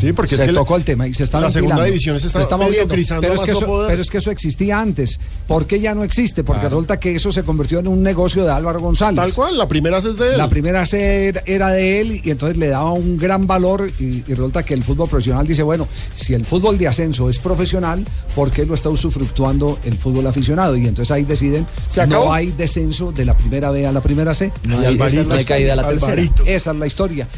Sí, 0.00 0.12
porque 0.12 0.36
se 0.36 0.42
es 0.42 0.46
que 0.48 0.52
la- 0.52 0.60
tocó 0.60 0.76
el 0.76 0.84
tema 0.84 1.06
y 1.06 1.14
se 1.14 1.24
está 1.24 1.40
la 1.40 1.50
segunda 1.50 1.84
división 1.84 2.18
se 2.20 2.26
está 2.26 2.40
moviendo. 2.56 2.68
mediocrizando 2.86 3.22
Pero 3.22 3.34
es, 3.34 3.40
que 3.40 3.50
eso, 3.52 3.84
pero 3.88 4.02
es 4.02 4.10
que 4.10 4.18
eso 4.18 4.30
existía 4.30 4.78
antes. 4.78 5.18
¿Por 5.46 5.66
qué 5.66 5.80
ya 5.80 5.94
no 5.94 6.04
existe? 6.04 6.44
Porque 6.44 6.64
resulta 6.64 6.98
que 7.00 7.14
eso 7.16 7.32
se 7.32 7.42
convirtió 7.42 7.78
en 7.78 7.88
un 7.88 8.02
negocio 8.02 8.44
de 8.44 8.50
Álvaro 8.52 8.80
González. 8.80 9.16
Tal 9.16 9.32
cual, 9.34 9.56
la 9.56 9.66
primera 9.68 9.98
es 9.98 10.16
de 10.16 10.30
él. 10.32 10.38
La 10.38 10.48
primera 10.48 10.84
era- 10.84 11.70
de 11.70 12.00
él 12.00 12.20
y 12.24 12.30
entonces 12.30 12.56
le 12.58 12.68
daba 12.68 12.92
un 12.92 13.16
gran 13.16 13.46
valor 13.46 13.90
y, 13.98 14.04
y 14.04 14.24
resulta 14.28 14.62
que 14.62 14.74
el 14.74 14.82
fútbol 14.84 15.08
profesional 15.08 15.46
dice, 15.46 15.62
bueno, 15.62 15.88
si 16.14 16.34
el 16.34 16.44
fútbol 16.44 16.78
de 16.78 16.88
ascenso 16.88 17.28
es 17.30 17.38
profesional, 17.38 18.04
¿por 18.34 18.50
qué 18.50 18.64
lo 18.66 18.74
está 18.74 18.88
usufructuando 18.88 19.78
el 19.84 19.96
fútbol 19.96 20.26
aficionado? 20.26 20.76
Y 20.76 20.86
entonces 20.86 21.10
ahí 21.10 21.24
deciden, 21.24 21.66
Se 21.86 22.00
acabó. 22.02 22.26
no 22.26 22.32
hay 22.34 22.48
descenso 22.52 23.12
de 23.12 23.24
la 23.24 23.36
primera 23.36 23.70
B 23.70 23.86
a 23.86 23.92
la 23.92 24.00
primera 24.00 24.34
C. 24.34 24.52
No 24.64 24.78
hay- 24.78 24.80
Esa 24.80 24.88
es 24.88 24.88
Alvarito, 24.94 25.22
la 25.22 25.28
no 25.28 25.34
hay 25.38 25.44
caída 25.44 25.72
a 25.72 25.76
la 25.76 25.88
tercera. 25.88 26.12
Alvarito. 26.12 26.42
Esa 26.46 26.70
es 26.70 26.76
la 26.76 26.86
historia. 26.86 27.28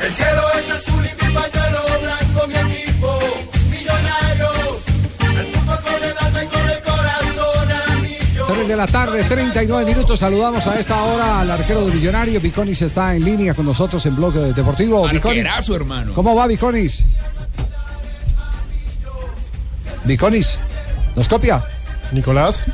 El 0.00 0.12
cielo 0.12 0.42
es 0.58 0.70
azul 0.70 1.04
y 1.04 1.24
mi 1.24 1.34
pañuelo 1.34 1.80
blanco, 2.00 2.46
mi 2.46 2.54
equipo, 2.54 3.18
millonarios. 3.70 4.84
El 5.20 5.46
fútbol 5.46 5.78
con 5.82 6.02
el 6.04 6.18
alma 6.18 6.42
y 6.42 6.46
con 6.46 6.70
el 6.70 6.82
corazón 6.82 7.72
a 7.72 7.94
millones. 7.96 8.54
3 8.54 8.68
de 8.68 8.76
la 8.76 8.86
tarde, 8.86 9.24
39 9.24 9.84
minutos. 9.84 10.20
Saludamos 10.20 10.66
a 10.66 10.78
esta 10.78 11.02
hora 11.02 11.40
al 11.40 11.50
arquero 11.50 11.84
de 11.86 11.92
Millonario. 11.92 12.40
Viconis 12.40 12.82
está 12.82 13.14
en 13.16 13.24
línea 13.24 13.54
con 13.54 13.66
nosotros 13.66 14.04
en 14.06 14.14
Bloque 14.14 14.38
Deportivo. 14.38 15.06
Arquerazo, 15.06 15.74
hermano. 15.74 16.14
¿Cómo 16.14 16.34
va 16.34 16.46
Viconis? 16.46 17.04
Viconis, 20.04 20.60
¿nos 21.16 21.28
copia? 21.28 21.62
Nicolás. 22.12 22.66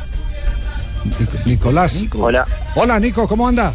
Nicolás. 1.44 2.06
Hola. 2.16 2.46
Hola, 2.76 3.00
Nico, 3.00 3.26
¿cómo 3.26 3.48
anda? 3.48 3.74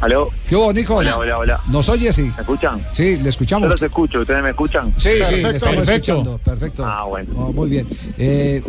¿Aló? 0.00 0.30
¿Qué 0.48 0.56
hubo, 0.56 0.72
Nico? 0.72 0.94
Hola, 0.96 1.18
hola, 1.18 1.38
hola. 1.38 1.60
¿Nos 1.68 1.88
oye, 1.90 2.10
sí? 2.12 2.22
¿Me 2.22 2.40
escuchan? 2.40 2.80
Sí, 2.90 3.16
le 3.16 3.28
escuchamos. 3.28 3.68
Yo 3.68 3.72
los 3.74 3.82
escucho, 3.82 4.20
¿ustedes 4.20 4.42
me 4.42 4.50
escuchan? 4.50 4.94
Sí, 4.96 5.10
sí, 5.28 5.36
le 5.36 5.50
estamos 5.56 5.86
escuchando. 5.86 6.38
Perfecto. 6.38 6.84
Ah, 6.86 7.04
bueno. 7.04 7.28
Oh, 7.36 7.52
muy 7.52 7.68
bien. 7.68 7.86
Eh, 8.16 8.62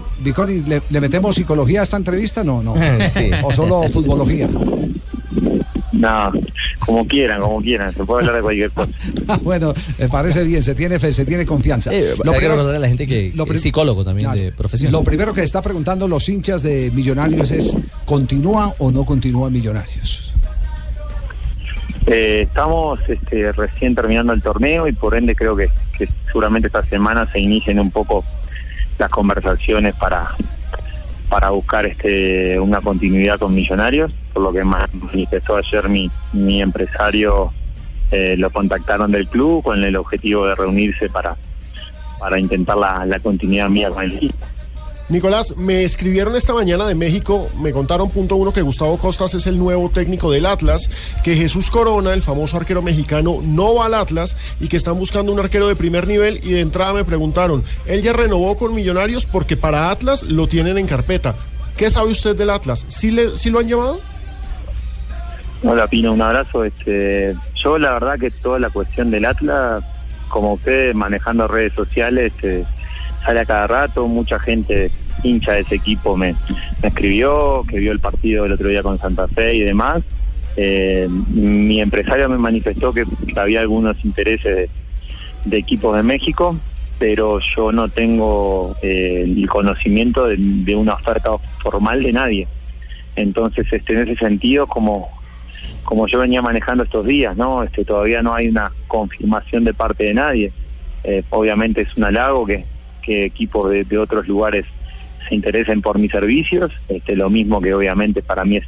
¿le, 0.68 0.82
le 0.90 1.02
metemos 1.02 1.36
psicología 1.36 1.80
a 1.80 1.84
esta 1.84 1.96
entrevista? 1.98 2.44
No, 2.44 2.62
no. 2.62 2.76
Sí. 3.08 3.32
¿O 3.44 3.54
solo 3.54 3.84
futbología? 3.90 4.50
No, 5.94 6.32
como 6.80 7.06
quieran, 7.08 7.40
como 7.42 7.62
quieran. 7.62 7.94
Se 7.94 8.04
puede 8.04 8.22
hablar 8.22 8.36
de 8.38 8.42
cualquier 8.42 8.72
cosa. 8.72 8.92
Ah, 9.28 9.40
bueno, 9.42 9.74
me 9.98 10.10
parece 10.10 10.44
bien, 10.44 10.62
se 10.64 10.76
tiene 10.76 11.00
fe, 11.00 11.14
se 11.14 11.24
tiene 11.24 11.46
confianza. 11.46 11.94
Eh, 11.94 12.16
hay 12.26 12.40
que 12.40 12.48
recordar 12.50 12.76
a 12.76 12.80
la 12.80 12.88
gente 12.90 13.08
que 13.08 13.32
lo 13.34 13.46
es 13.46 13.62
psicólogo 13.62 14.04
también 14.04 14.30
Claro. 14.30 14.42
de 14.44 14.52
profesión. 14.52 14.92
Lo 14.92 15.04
primero 15.04 15.34
que 15.34 15.44
está 15.44 15.62
preguntando 15.62 16.08
los 16.10 16.28
hinchas 16.28 16.62
de 16.64 16.92
Millonarios 16.94 17.52
es, 17.52 17.78
¿continúa 18.06 18.74
o 18.80 18.92
no 18.92 19.06
continúa 19.06 19.50
Millonarios? 19.50 20.31
Eh, 22.08 22.42
estamos 22.42 23.00
este, 23.08 23.52
recién 23.52 23.94
terminando 23.96 24.34
el 24.34 24.42
torneo 24.42 24.88
y 24.88 24.92
por 24.94 25.16
ende 25.16 25.36
creo 25.36 25.56
que, 25.56 25.70
seguramente 26.26 26.68
esta 26.68 26.84
semana 26.86 27.28
se 27.28 27.40
inicien 27.40 27.80
un 27.80 27.92
poco 27.92 28.24
las 28.98 29.10
conversaciones 29.10 29.96
para 29.96 30.28
para 31.30 31.50
buscar 31.52 31.86
este 31.86 32.60
una 32.60 32.82
continuidad 32.82 33.40
con 33.40 33.54
Millonarios, 33.54 34.12
por 34.34 34.44
lo 34.44 34.52
que 34.52 34.66
ma- 34.66 34.90
manifestó 34.92 35.56
ayer 35.56 35.88
mi, 35.88 36.12
mi 36.34 36.62
empresario, 36.62 37.54
eh, 38.12 38.36
lo 38.38 38.50
contactaron 38.50 39.12
del 39.12 39.28
club 39.28 39.64
con 39.64 39.82
el 39.82 39.96
objetivo 39.96 40.46
de 40.48 40.56
reunirse 40.56 41.08
para 41.10 41.38
para 42.20 42.38
intentar 42.40 42.78
la, 42.78 43.06
la 43.06 43.20
continuidad 43.20 43.70
mía 43.70 43.90
con 43.90 44.04
el 44.04 44.14
equipo. 44.18 44.36
Nicolás, 45.12 45.58
me 45.58 45.84
escribieron 45.84 46.38
esta 46.38 46.54
mañana 46.54 46.88
de 46.88 46.96
México, 46.96 47.50
me 47.60 47.74
contaron 47.74 48.10
punto 48.10 48.38
uno 48.38 48.54
que 48.54 48.62
Gustavo 48.62 48.98
Costas 48.98 49.34
es 49.34 49.46
el 49.46 49.58
nuevo 49.58 49.90
técnico 49.90 50.32
del 50.32 50.46
Atlas, 50.46 50.90
que 51.22 51.36
Jesús 51.36 51.70
Corona, 51.70 52.14
el 52.14 52.22
famoso 52.22 52.56
arquero 52.56 52.82
mexicano, 52.82 53.40
no 53.44 53.76
va 53.76 53.88
al 53.88 53.94
Atlas 53.94 54.38
y 54.62 54.70
que 54.70 54.78
están 54.78 54.98
buscando 54.98 55.34
un 55.34 55.40
arquero 55.42 55.68
de 55.68 55.76
primer 55.76 56.08
nivel 56.08 56.40
y 56.44 56.52
de 56.52 56.62
entrada 56.62 56.94
me 56.94 57.04
preguntaron, 57.04 57.62
él 57.88 58.02
ya 58.02 58.14
renovó 58.14 58.56
con 58.56 58.74
Millonarios 58.74 59.26
porque 59.26 59.58
para 59.58 59.92
Atlas 59.92 60.24
lo 60.24 60.48
tienen 60.48 60.78
en 60.78 60.88
carpeta. 60.88 61.36
¿Qué 61.76 61.90
sabe 61.90 62.12
usted 62.12 62.38
del 62.38 62.50
Atlas? 62.50 62.86
¿Sí, 62.88 63.12
le, 63.12 63.36
sí 63.38 63.50
lo 63.50 63.60
han 63.60 63.68
llevado? 63.68 64.00
Hola 65.62 65.88
Pino, 65.88 66.14
un 66.14 66.22
abrazo. 66.22 66.64
Este, 66.64 67.36
yo 67.62 67.78
la 67.78 67.92
verdad 67.92 68.18
que 68.18 68.32
toda 68.32 68.60
la 68.60 68.70
cuestión 68.70 69.12
del 69.12 69.26
Atlas, 69.26 69.84
como 70.30 70.54
usted 70.54 70.94
manejando 70.94 71.50
redes 71.50 71.74
sociales, 71.74 72.32
este, 72.34 72.66
sale 73.24 73.42
a 73.42 73.46
cada 73.46 73.68
rato, 73.68 74.08
mucha 74.08 74.40
gente 74.40 74.92
hincha 75.24 75.54
de 75.54 75.62
ese 75.62 75.76
equipo 75.76 76.18
me, 76.18 76.36
escribió, 76.82 77.64
que 77.68 77.80
vio 77.80 77.92
el 77.92 78.00
partido 78.00 78.46
el 78.46 78.54
otro 78.54 78.68
día 78.70 78.84
con 78.84 78.98
Santa 78.98 79.28
Fe 79.28 79.56
y 79.56 79.62
demás. 79.62 80.04
Eh, 80.58 81.08
mi 81.10 81.80
empresario 81.80 82.28
me 82.28 82.38
manifestó 82.38 82.94
que 82.94 83.06
había 83.36 83.62
algunos 83.62 84.04
intereses 84.04 84.70
de, 85.46 85.58
equipos 85.58 85.96
de 85.96 86.04
México, 86.04 86.58
pero 87.00 87.40
yo 87.56 87.72
no 87.72 87.90
tengo 87.90 88.76
eh, 88.82 89.24
el 89.26 89.48
conocimiento 89.48 90.28
de, 90.28 90.36
de 90.38 90.76
una 90.76 90.94
oferta 90.94 91.30
formal 91.62 92.04
de 92.04 92.14
nadie. 92.14 92.48
Entonces, 93.16 93.68
este, 93.72 93.94
en 93.94 94.00
ese 94.00 94.16
sentido, 94.16 94.68
como 94.68 95.10
como 95.84 96.08
yo 96.08 96.20
venía 96.20 96.42
manejando 96.42 96.84
estos 96.84 97.06
días, 97.06 97.36
¿no? 97.36 97.64
Este, 97.64 97.84
todavía 97.84 98.22
no 98.22 98.34
hay 98.34 98.48
una 98.48 98.72
confirmación 98.88 99.64
de 99.64 99.74
parte 99.74 100.06
de 100.06 100.14
nadie. 100.14 100.52
Eh, 101.04 101.24
obviamente 101.32 101.82
es 101.82 101.98
un 101.98 102.06
halago 102.06 102.46
que, 102.46 102.66
que 103.02 103.26
equipos 103.26 103.70
de, 103.72 103.84
de 103.84 103.98
otros 103.98 104.28
lugares 104.28 104.66
se 105.28 105.36
interesen 105.36 105.82
por 105.82 106.00
mis 106.00 106.12
servicios, 106.12 106.72
este, 106.90 107.16
lo 107.16 107.30
mismo 107.30 107.62
que 107.62 107.74
obviamente 107.74 108.22
para 108.22 108.44
mí 108.44 108.58
es 108.58 108.66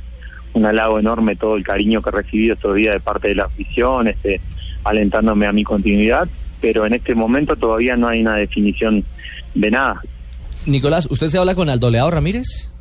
un 0.53 0.65
halago 0.65 0.99
enorme 0.99 1.35
todo 1.35 1.55
el 1.55 1.63
cariño 1.63 2.01
que 2.01 2.09
he 2.09 2.13
recibido 2.13 2.53
estos 2.53 2.75
días 2.75 2.93
de 2.93 2.99
parte 2.99 3.29
de 3.29 3.35
la 3.35 3.45
afición, 3.45 4.07
este, 4.07 4.39
alentándome 4.83 5.47
a 5.47 5.51
mi 5.51 5.63
continuidad, 5.63 6.27
pero 6.61 6.85
en 6.85 6.93
este 6.93 7.15
momento 7.15 7.55
todavía 7.55 7.95
no 7.95 8.07
hay 8.07 8.21
una 8.21 8.35
definición 8.35 9.03
de 9.55 9.71
nada. 9.71 10.01
Nicolás, 10.65 11.07
¿usted 11.09 11.27
se 11.27 11.37
habla 11.37 11.55
con 11.55 11.69
Aldo 11.69 11.89
Leao 11.89 12.09
Ramírez? 12.09 12.71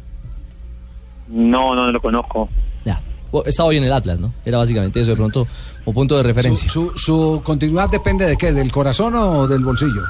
No, 1.28 1.74
no 1.74 1.90
lo 1.90 2.00
conozco. 2.00 2.48
Ya. 2.84 3.00
Estaba 3.46 3.70
hoy 3.70 3.78
en 3.78 3.84
el 3.84 3.92
Atlas, 3.92 4.20
¿no? 4.20 4.32
Era 4.44 4.58
básicamente 4.58 5.00
eso 5.00 5.12
de 5.12 5.16
pronto, 5.16 5.46
como 5.84 5.94
punto 5.94 6.16
de 6.16 6.22
referencia. 6.22 6.68
Su, 6.68 6.92
su 6.94 7.40
continuidad 7.42 7.88
depende 7.88 8.26
de 8.26 8.36
qué, 8.36 8.52
del 8.52 8.70
corazón 8.70 9.14
o 9.14 9.48
del 9.48 9.64
bolsillo. 9.64 10.02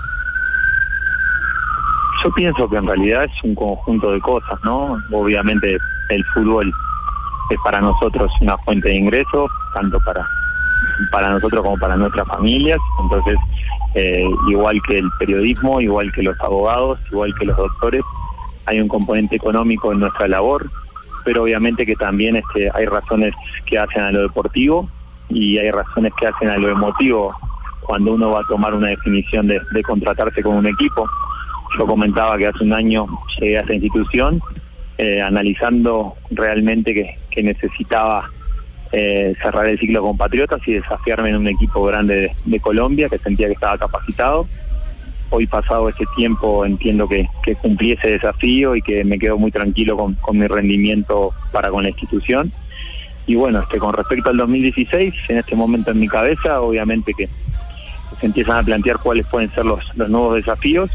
Yo 2.23 2.31
pienso 2.33 2.69
que 2.69 2.77
en 2.77 2.87
realidad 2.87 3.25
es 3.25 3.33
un 3.43 3.55
conjunto 3.55 4.13
de 4.13 4.21
cosas, 4.21 4.59
¿no? 4.65 4.97
Obviamente 5.11 5.77
el 6.11 6.25
fútbol 6.27 6.73
es 7.51 7.59
para 7.65 7.81
nosotros 7.81 8.31
una 8.41 8.57
fuente 8.59 8.89
de 8.89 8.97
ingresos, 8.97 9.51
tanto 9.75 9.99
para 10.01 10.27
para 11.11 11.31
nosotros 11.31 11.63
como 11.63 11.79
para 11.79 11.97
nuestras 11.97 12.27
familias. 12.29 12.79
Entonces, 13.01 13.39
eh, 13.95 14.25
igual 14.49 14.81
que 14.87 14.99
el 14.99 15.11
periodismo, 15.19 15.81
igual 15.81 16.13
que 16.13 16.23
los 16.23 16.39
abogados, 16.41 16.99
igual 17.11 17.35
que 17.35 17.47
los 17.47 17.57
doctores, 17.57 18.03
hay 18.67 18.81
un 18.81 18.89
componente 18.89 19.37
económico 19.37 19.93
en 19.93 20.01
nuestra 20.01 20.29
labor, 20.29 20.71
pero 21.25 21.43
obviamente 21.43 21.85
que 21.85 21.97
también 21.97 22.37
este, 22.37 22.71
hay 22.75 22.87
razones 22.87 23.35
que 23.67 23.79
hacen 23.79 24.03
a 24.03 24.13
lo 24.13 24.23
deportivo 24.23 24.89
y 25.29 25.59
hay 25.59 25.71
razones 25.71 26.13
que 26.19 26.27
hacen 26.27 26.49
a 26.49 26.59
lo 26.59 26.69
emotivo 26.69 27.35
cuando 27.81 28.15
uno 28.15 28.31
va 28.31 28.41
a 28.41 28.47
tomar 28.49 28.75
una 28.75 28.89
definición 28.89 29.49
de, 29.49 29.61
de 29.73 29.83
contratarse 29.83 30.43
con 30.43 30.57
un 30.57 30.67
equipo. 30.67 31.09
Yo 31.79 31.87
comentaba 31.87 32.37
que 32.37 32.47
hace 32.47 32.65
un 32.65 32.73
año 32.73 33.07
llegué 33.39 33.59
a 33.59 33.61
esta 33.63 33.75
institución 33.75 34.41
eh, 34.99 35.23
analizando 35.23 36.15
realmente 36.31 36.95
que, 36.95 37.43
necesitaba 37.43 38.31
eh, 38.93 39.35
cerrar 39.43 39.67
el 39.67 39.79
ciclo 39.79 40.03
con 40.03 40.19
Patriotas 40.19 40.61
y 40.67 40.75
desafiarme 40.75 41.31
en 41.31 41.37
un 41.37 41.49
equipo 41.49 41.83
grande 41.85 42.31
de, 42.45 42.61
Colombia 42.61 43.09
que 43.09 43.19
sentía 43.19 43.47
que 43.47 43.55
estaba 43.55 43.79
capacitado. 43.79 44.47
Hoy 45.31 45.47
pasado 45.47 45.89
ese 45.89 46.05
tiempo 46.15 46.67
entiendo 46.67 47.09
que, 47.09 47.27
que 47.43 47.55
cumplí 47.55 47.93
ese 47.93 48.11
desafío 48.13 48.77
y 48.77 48.83
que 48.83 49.03
me 49.03 49.19
quedo 49.19 49.39
muy 49.39 49.51
tranquilo 49.51 49.97
con, 49.97 50.39
mi 50.39 50.47
rendimiento 50.47 51.33
para 51.53 51.71
con 51.71 51.85
la 51.85 51.89
institución. 51.89 52.53
Y 53.27 53.35
bueno, 53.35 53.61
este, 53.61 53.79
con 53.79 53.95
respecto 53.95 54.29
al 54.29 54.37
2016, 54.37 55.15
en 55.31 55.39
este 55.39 55.57
momento 55.57 55.91
en 55.91 56.01
mi 56.01 56.07
cabeza, 56.07 56.61
obviamente 56.61 57.15
que 57.15 57.31
se 58.21 58.27
empiezan 58.27 58.59
a 58.59 58.63
plantear 58.63 58.99
cuáles 58.99 59.27
pueden 59.27 59.51
ser 59.51 59.65
los 59.65 59.97
nuevos 59.97 60.37
desafíos 60.37 60.91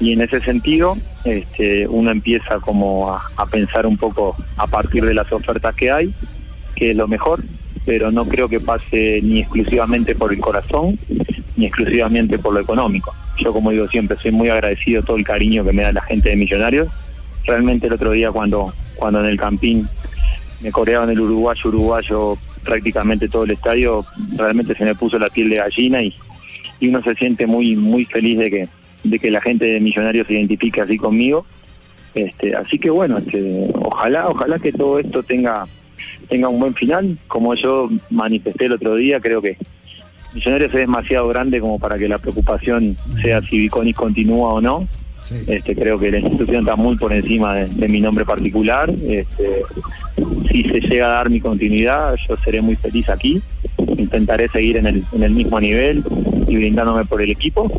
y 0.00 0.12
en 0.12 0.20
ese 0.20 0.40
sentido 0.40 0.96
este, 1.24 1.86
uno 1.88 2.10
empieza 2.10 2.60
como 2.60 3.12
a, 3.12 3.22
a 3.36 3.46
pensar 3.46 3.86
un 3.86 3.96
poco 3.96 4.36
a 4.56 4.66
partir 4.66 5.04
de 5.04 5.14
las 5.14 5.32
ofertas 5.32 5.74
que 5.74 5.90
hay, 5.90 6.14
que 6.74 6.90
es 6.90 6.96
lo 6.96 7.08
mejor, 7.08 7.42
pero 7.84 8.10
no 8.10 8.26
creo 8.26 8.48
que 8.48 8.60
pase 8.60 9.20
ni 9.22 9.40
exclusivamente 9.40 10.14
por 10.14 10.32
el 10.32 10.40
corazón, 10.40 10.98
ni 11.56 11.66
exclusivamente 11.66 12.38
por 12.38 12.54
lo 12.54 12.60
económico. 12.60 13.14
Yo, 13.38 13.52
como 13.52 13.70
digo 13.70 13.88
siempre, 13.88 14.16
soy 14.16 14.30
muy 14.30 14.48
agradecido 14.48 15.02
todo 15.02 15.16
el 15.16 15.24
cariño 15.24 15.64
que 15.64 15.72
me 15.72 15.82
da 15.82 15.92
la 15.92 16.02
gente 16.02 16.30
de 16.30 16.36
Millonarios. 16.36 16.88
Realmente 17.44 17.86
el 17.86 17.92
otro 17.92 18.12
día 18.12 18.30
cuando, 18.30 18.72
cuando 18.96 19.20
en 19.20 19.26
el 19.26 19.38
Campín 19.38 19.88
me 20.60 20.70
coreaban 20.70 21.10
el 21.10 21.20
uruguayo, 21.20 21.68
uruguayo 21.68 22.38
prácticamente 22.62 23.28
todo 23.28 23.44
el 23.44 23.52
estadio, 23.52 24.04
realmente 24.36 24.74
se 24.74 24.84
me 24.84 24.94
puso 24.94 25.18
la 25.18 25.30
piel 25.30 25.48
de 25.50 25.56
gallina 25.56 26.02
y, 26.02 26.14
y 26.80 26.88
uno 26.88 27.02
se 27.02 27.14
siente 27.14 27.46
muy, 27.46 27.76
muy 27.76 28.04
feliz 28.04 28.38
de 28.38 28.50
que, 28.50 28.68
de 29.04 29.18
que 29.18 29.30
la 29.30 29.40
gente 29.40 29.64
de 29.64 29.80
Millonarios 29.80 30.26
se 30.26 30.34
identifique 30.34 30.80
así 30.80 30.96
conmigo. 30.96 31.46
Este, 32.14 32.54
así 32.54 32.78
que 32.78 32.90
bueno, 32.90 33.18
este, 33.18 33.68
ojalá, 33.74 34.28
ojalá 34.28 34.58
que 34.58 34.72
todo 34.72 34.98
esto 34.98 35.22
tenga 35.22 35.66
tenga 36.28 36.48
un 36.48 36.60
buen 36.60 36.74
final. 36.74 37.18
Como 37.26 37.54
yo 37.54 37.88
manifesté 38.10 38.66
el 38.66 38.72
otro 38.72 38.94
día, 38.94 39.20
creo 39.20 39.42
que 39.42 39.56
Millonarios 40.34 40.72
es 40.72 40.80
demasiado 40.80 41.28
grande 41.28 41.60
como 41.60 41.78
para 41.78 41.96
que 41.98 42.08
la 42.08 42.18
preocupación 42.18 42.96
sea 43.22 43.40
si 43.42 43.58
Viconis 43.58 43.96
continúa 43.96 44.52
o 44.54 44.60
no. 44.60 44.88
Este, 45.46 45.74
creo 45.74 45.98
que 45.98 46.10
la 46.10 46.18
institución 46.18 46.60
está 46.60 46.76
muy 46.76 46.96
por 46.96 47.12
encima 47.12 47.54
de, 47.54 47.66
de 47.66 47.88
mi 47.88 48.00
nombre 48.00 48.24
particular. 48.24 48.90
Este, 48.90 49.62
si 50.50 50.62
se 50.62 50.80
llega 50.80 51.06
a 51.06 51.14
dar 51.16 51.30
mi 51.30 51.40
continuidad, 51.40 52.14
yo 52.28 52.36
seré 52.36 52.60
muy 52.60 52.76
feliz 52.76 53.08
aquí. 53.08 53.42
Intentaré 53.96 54.48
seguir 54.48 54.76
en 54.76 54.86
el, 54.86 55.04
en 55.12 55.22
el 55.22 55.32
mismo 55.32 55.60
nivel 55.60 56.04
y 56.46 56.56
brindándome 56.56 57.04
por 57.04 57.22
el 57.22 57.30
equipo. 57.30 57.70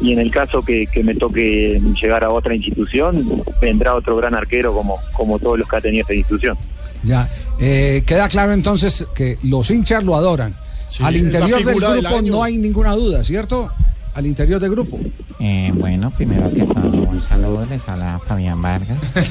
Y 0.00 0.12
en 0.12 0.18
el 0.18 0.30
caso 0.30 0.62
que, 0.62 0.86
que 0.86 1.02
me 1.02 1.14
toque 1.14 1.80
llegar 2.00 2.24
a 2.24 2.30
otra 2.30 2.54
institución, 2.54 3.42
vendrá 3.60 3.94
otro 3.94 4.16
gran 4.16 4.34
arquero 4.34 4.72
como, 4.74 4.98
como 5.12 5.38
todos 5.38 5.58
los 5.58 5.68
que 5.68 5.76
ha 5.76 5.80
tenido 5.80 6.02
esta 6.02 6.14
institución. 6.14 6.56
Ya. 7.02 7.28
Eh, 7.58 8.02
queda 8.06 8.28
claro 8.28 8.52
entonces 8.52 9.06
que 9.14 9.38
los 9.42 9.70
hinchas 9.70 10.04
lo 10.04 10.14
adoran. 10.14 10.54
Sí, 10.88 11.02
Al 11.02 11.16
interior 11.16 11.64
del 11.64 11.80
grupo 11.80 12.22
no 12.22 12.42
hay 12.44 12.58
ninguna 12.58 12.92
duda, 12.92 13.24
¿cierto? 13.24 13.70
Al 14.14 14.26
interior 14.26 14.60
del 14.60 14.70
grupo. 14.72 14.98
Eh, 15.40 15.72
bueno, 15.74 16.10
primero 16.10 16.52
que 16.52 16.62
todo, 16.64 17.02
un 17.02 17.20
saludo, 17.20 17.64
les 17.68 17.88
habla 17.88 18.18
Fabián 18.18 18.60
Vargas. 18.60 18.98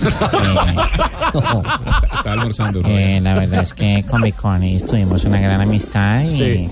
Está 2.15 2.34
almorzando. 2.34 2.82
Eh, 2.86 3.19
la 3.21 3.36
verdad 3.36 3.61
es 3.61 3.73
que 3.73 4.03
con 4.09 4.21
Viconi 4.21 4.79
tuvimos 4.79 5.23
una 5.25 5.39
gran 5.39 5.61
amistad 5.61 6.23
y 6.23 6.38
Sí. 6.38 6.69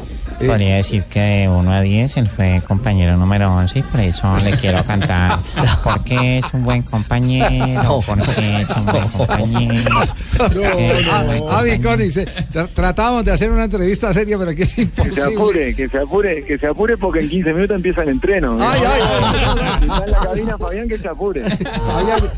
Podría 0.48 0.76
decir 0.78 1.04
que 1.04 1.20
de 1.20 1.50
1 1.50 1.72
a 1.72 1.82
10 1.82 2.18
él 2.18 2.28
fue 2.28 2.62
compañero 2.68 3.18
número 3.18 3.54
11 3.54 3.80
y 3.80 3.82
por 3.84 4.00
eso 4.00 4.38
le 4.44 4.52
quiero 4.52 4.84
cantar. 4.84 5.40
Porque 5.84 6.38
es 6.40 6.46
un 6.54 6.64
buen 6.64 6.82
compañero, 6.84 8.02
porque 8.06 8.62
es 8.62 8.70
un 8.70 8.86
buen 8.86 9.08
compañero. 9.10 10.00
porque 10.38 11.00
es 11.02 11.08
un 11.08 11.26
buen 11.28 11.44
Ah, 11.50 11.62
Viconi, 11.64 12.04
dice, 12.06 12.26
tra- 12.54 12.70
tratábamos 12.74 13.26
de 13.26 13.32
hacer 13.32 13.52
una 13.52 13.64
entrevista 13.66 14.14
seria, 14.14 14.38
pero 14.38 14.52
aquí 14.52 14.62
es 14.64 14.70
Que 14.70 14.76
se 14.76 14.82
imposible. 14.84 15.34
apure, 15.36 15.76
que 15.76 15.90
se 15.90 15.98
apure, 15.98 16.46
que 16.46 16.58
se 16.58 16.68
apure 16.68 16.98
porque 16.98 17.20
en 17.22 17.30
15 17.30 17.54
minutos 17.54 17.76
empieza 17.76 18.04
el 18.04 18.10
entreno. 18.10 18.58
Ay, 18.60 18.82
ay, 18.88 19.82
Está 19.82 20.04
en 20.06 20.12
la 20.12 20.18
cabina 20.20 20.58
Fabián 20.58 20.88
que 20.88 20.98
se 20.98 21.08
apure. 21.08 21.44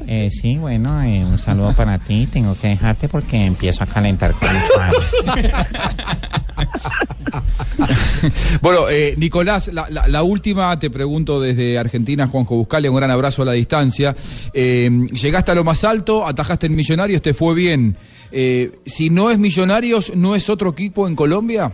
Eh, 0.08 0.30
sí, 0.30 0.58
bueno, 0.58 1.02
eh, 1.04 1.24
un 1.26 1.38
saludo 1.38 1.74
para 1.74 1.98
ti. 2.00 2.28
Tengo 2.32 2.56
que 2.58 2.70
dejarte 2.70 3.08
porque 3.10 3.46
empiezo 3.46 3.84
a 3.84 3.88
calentar 3.88 4.32
con 4.34 4.50
mucho 4.50 4.82
hambre. 4.82 5.54
Bueno, 8.62 8.90
eh, 8.90 9.16
Nicolás, 9.18 9.70
la, 9.74 9.88
la- 9.90 10.08
la 10.08 10.24
última 10.24 10.78
te 10.80 10.90
pregunto 10.90 11.40
desde 11.42 11.78
Argentina, 11.78 12.28
Juanjo 12.28 12.56
Buscalia, 12.56 12.92
un 12.92 12.98
gran 12.98 13.10
abrazo 13.12 13.42
a 13.42 13.46
la 13.46 13.52
distancia. 13.54 14.16
Eh, 14.54 14.90
llegaste 15.12 15.52
a 15.52 15.56
lo 15.56 15.64
más 15.64 15.84
alto, 15.84 16.26
atajaste 16.28 16.68
en 16.68 16.76
Millonarios, 16.76 17.22
te 17.22 17.34
fue 17.34 17.54
bien. 17.56 17.96
Eh, 18.32 18.72
si 18.86 19.10
no 19.10 19.30
es 19.32 19.40
Millonarios, 19.40 20.16
¿no 20.16 20.36
es 20.36 20.50
otro 20.50 20.70
equipo 20.70 21.08
en 21.08 21.16
Colombia? 21.16 21.72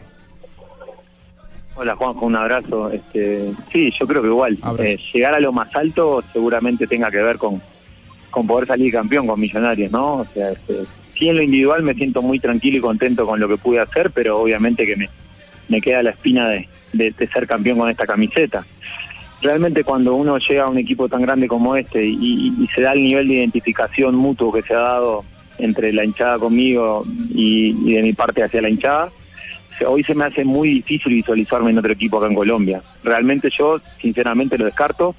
Hola 1.76 1.96
Juanjo, 1.96 2.26
un 2.26 2.36
abrazo. 2.36 2.90
Este, 2.92 3.52
sí, 3.72 3.94
yo 4.00 4.08
creo 4.08 4.22
que 4.22 4.28
igual. 4.30 4.58
Eh, 4.80 4.98
llegar 5.14 5.34
a 5.36 5.40
lo 5.40 5.52
más 5.52 5.76
alto 5.76 6.24
seguramente 6.34 6.88
tenga 6.88 7.12
que 7.12 7.18
ver 7.18 7.38
con, 7.38 7.62
con 8.32 8.48
poder 8.48 8.68
salir 8.68 8.92
campeón 8.92 9.28
con 9.28 9.40
Millonarios, 9.40 9.92
¿no? 9.92 10.16
O 10.18 10.28
sea, 10.34 10.52
este, 10.52 10.80
sí 11.18 11.30
en 11.30 11.38
lo 11.38 11.44
individual 11.44 11.84
me 11.84 11.94
siento 11.94 12.22
muy 12.22 12.40
tranquilo 12.40 12.78
y 12.78 12.82
contento 12.82 13.26
con 13.26 13.40
lo 13.40 13.48
que 13.48 13.58
pude 13.58 13.80
hacer, 13.80 14.12
pero 14.12 14.40
obviamente 14.40 14.86
que 14.86 14.96
me, 14.96 15.10
me 15.70 15.82
queda 15.82 16.04
la 16.04 16.12
espina 16.12 16.48
de, 16.50 16.68
de- 16.94 17.14
ser 17.28 17.48
campeón 17.48 17.78
con 17.80 17.90
esta 17.90 18.06
camiseta. 18.06 18.66
realmente 19.42 19.84
cuando 19.84 20.16
uno 20.16 20.38
llega 20.38 20.64
a 20.64 20.70
un 20.70 20.78
equipo 20.78 21.08
tan 21.10 21.22
grande 21.22 21.48
como 21.48 21.76
este 21.76 22.06
y, 22.06 22.68
se 22.74 22.82
da 22.82 22.94
el 22.94 23.02
nivel 23.02 23.28
de 23.28 23.36
identificación 23.36 24.16
mutuo 24.16 24.52
que 24.52 24.62
se 24.62 24.74
ha 24.74 24.80
dado 24.80 25.24
entre 25.60 25.92
la 25.92 26.06
hinchada 26.06 26.38
conmigo 26.38 27.04
y, 27.34 27.76
y 27.86 27.94
de 27.94 28.02
mi 28.04 28.14
parte 28.14 28.44
hacia 28.44 28.62
la 28.62 28.70
hinchada, 28.70 29.10
hoy 29.88 30.04
se 30.04 30.16
me 30.16 30.26
hace 30.26 30.44
muy 30.44 30.70
difícil 30.70 31.14
visualizarme 31.14 31.72
en 31.72 31.78
otro 31.80 31.92
equipo 31.94 32.18
acá 32.18 32.28
en 32.28 32.36
Colombia. 32.36 32.82
Realmente 33.04 33.50
yo, 33.56 33.80
sinceramente, 34.02 34.58
lo 34.58 34.66
descarto. 34.66 35.16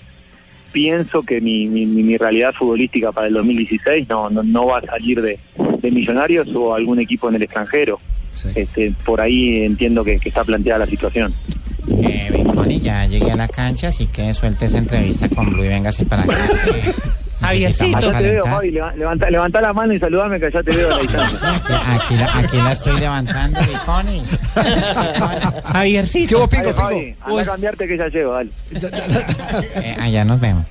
Pienso 0.73 1.23
que 1.23 1.41
mi, 1.41 1.66
mi, 1.66 1.87
mi- 1.87 2.03
mi 2.03 2.16
realidad 2.16 2.53
futbolística 2.53 3.11
para 3.12 3.27
el 3.29 3.35
2016 3.35 4.09
no, 4.09 4.29
no, 4.31 4.43
no 4.43 4.66
va 4.66 4.79
a 4.79 4.83
salir 4.83 5.21
de, 5.23 5.39
de 5.81 5.91
Millonarios 5.91 6.49
o 6.55 6.75
algún 6.75 6.99
equipo 7.01 7.29
en 7.29 7.37
el 7.37 7.43
extranjero. 7.43 7.99
Este, 8.55 8.93
por 9.05 9.21
ahí 9.21 9.64
entiendo 9.64 10.05
que, 10.05 10.19
que 10.19 10.29
está 10.29 10.45
planteada 10.45 10.81
la 10.81 10.87
situación. 10.87 11.33
Eh, 12.03 12.45
ya 12.83 13.07
llegué 13.07 13.31
a 13.33 13.37
la 13.37 13.49
cancha, 13.49 13.89
así 13.89 14.07
que 14.07 14.33
suelte 14.35 14.66
esa 14.66 14.79
entrevista 14.79 15.29
con 15.29 15.51
Blue 15.51 15.64
y 15.64 15.69
véngase 15.69 16.05
para 16.05 16.23
acá. 16.23 16.37
necesitamos 17.41 18.05
Ya 18.05 18.18
te 18.18 18.22
veo. 18.22 18.45
Javi. 18.45 18.70
leva- 18.70 18.93
Levanta, 18.97 19.30
levanta 19.30 19.61
la 19.61 19.72
mano 19.72 19.93
y 19.95 19.99
saludame 19.99 20.41
que 20.41 20.51
ya 20.51 20.62
te 20.62 20.76
veo 20.76 20.89
a 20.89 20.91
la 20.97 20.99
distancia. 21.03 21.39
Aquí 21.95 22.14
la, 22.16 22.39
aquí 22.39 22.57
la 22.57 22.72
estoy 22.72 23.01
levantando, 23.01 23.61
Viconi. 23.61 24.22
Javiercito. 25.64 26.28
¿Qué 26.28 26.34
hubo, 26.36 26.49
Pingo, 26.49 26.72
Javi, 26.74 27.14
Pingo? 27.24 27.39
A 27.39 27.45
cambiarte 27.45 27.86
que 27.89 27.97
ya 27.97 28.09
llego, 28.09 28.32
dale. 28.34 28.51
Eh, 29.82 29.97
allá 30.01 30.24
nos 30.24 30.41
vemos. 30.41 30.64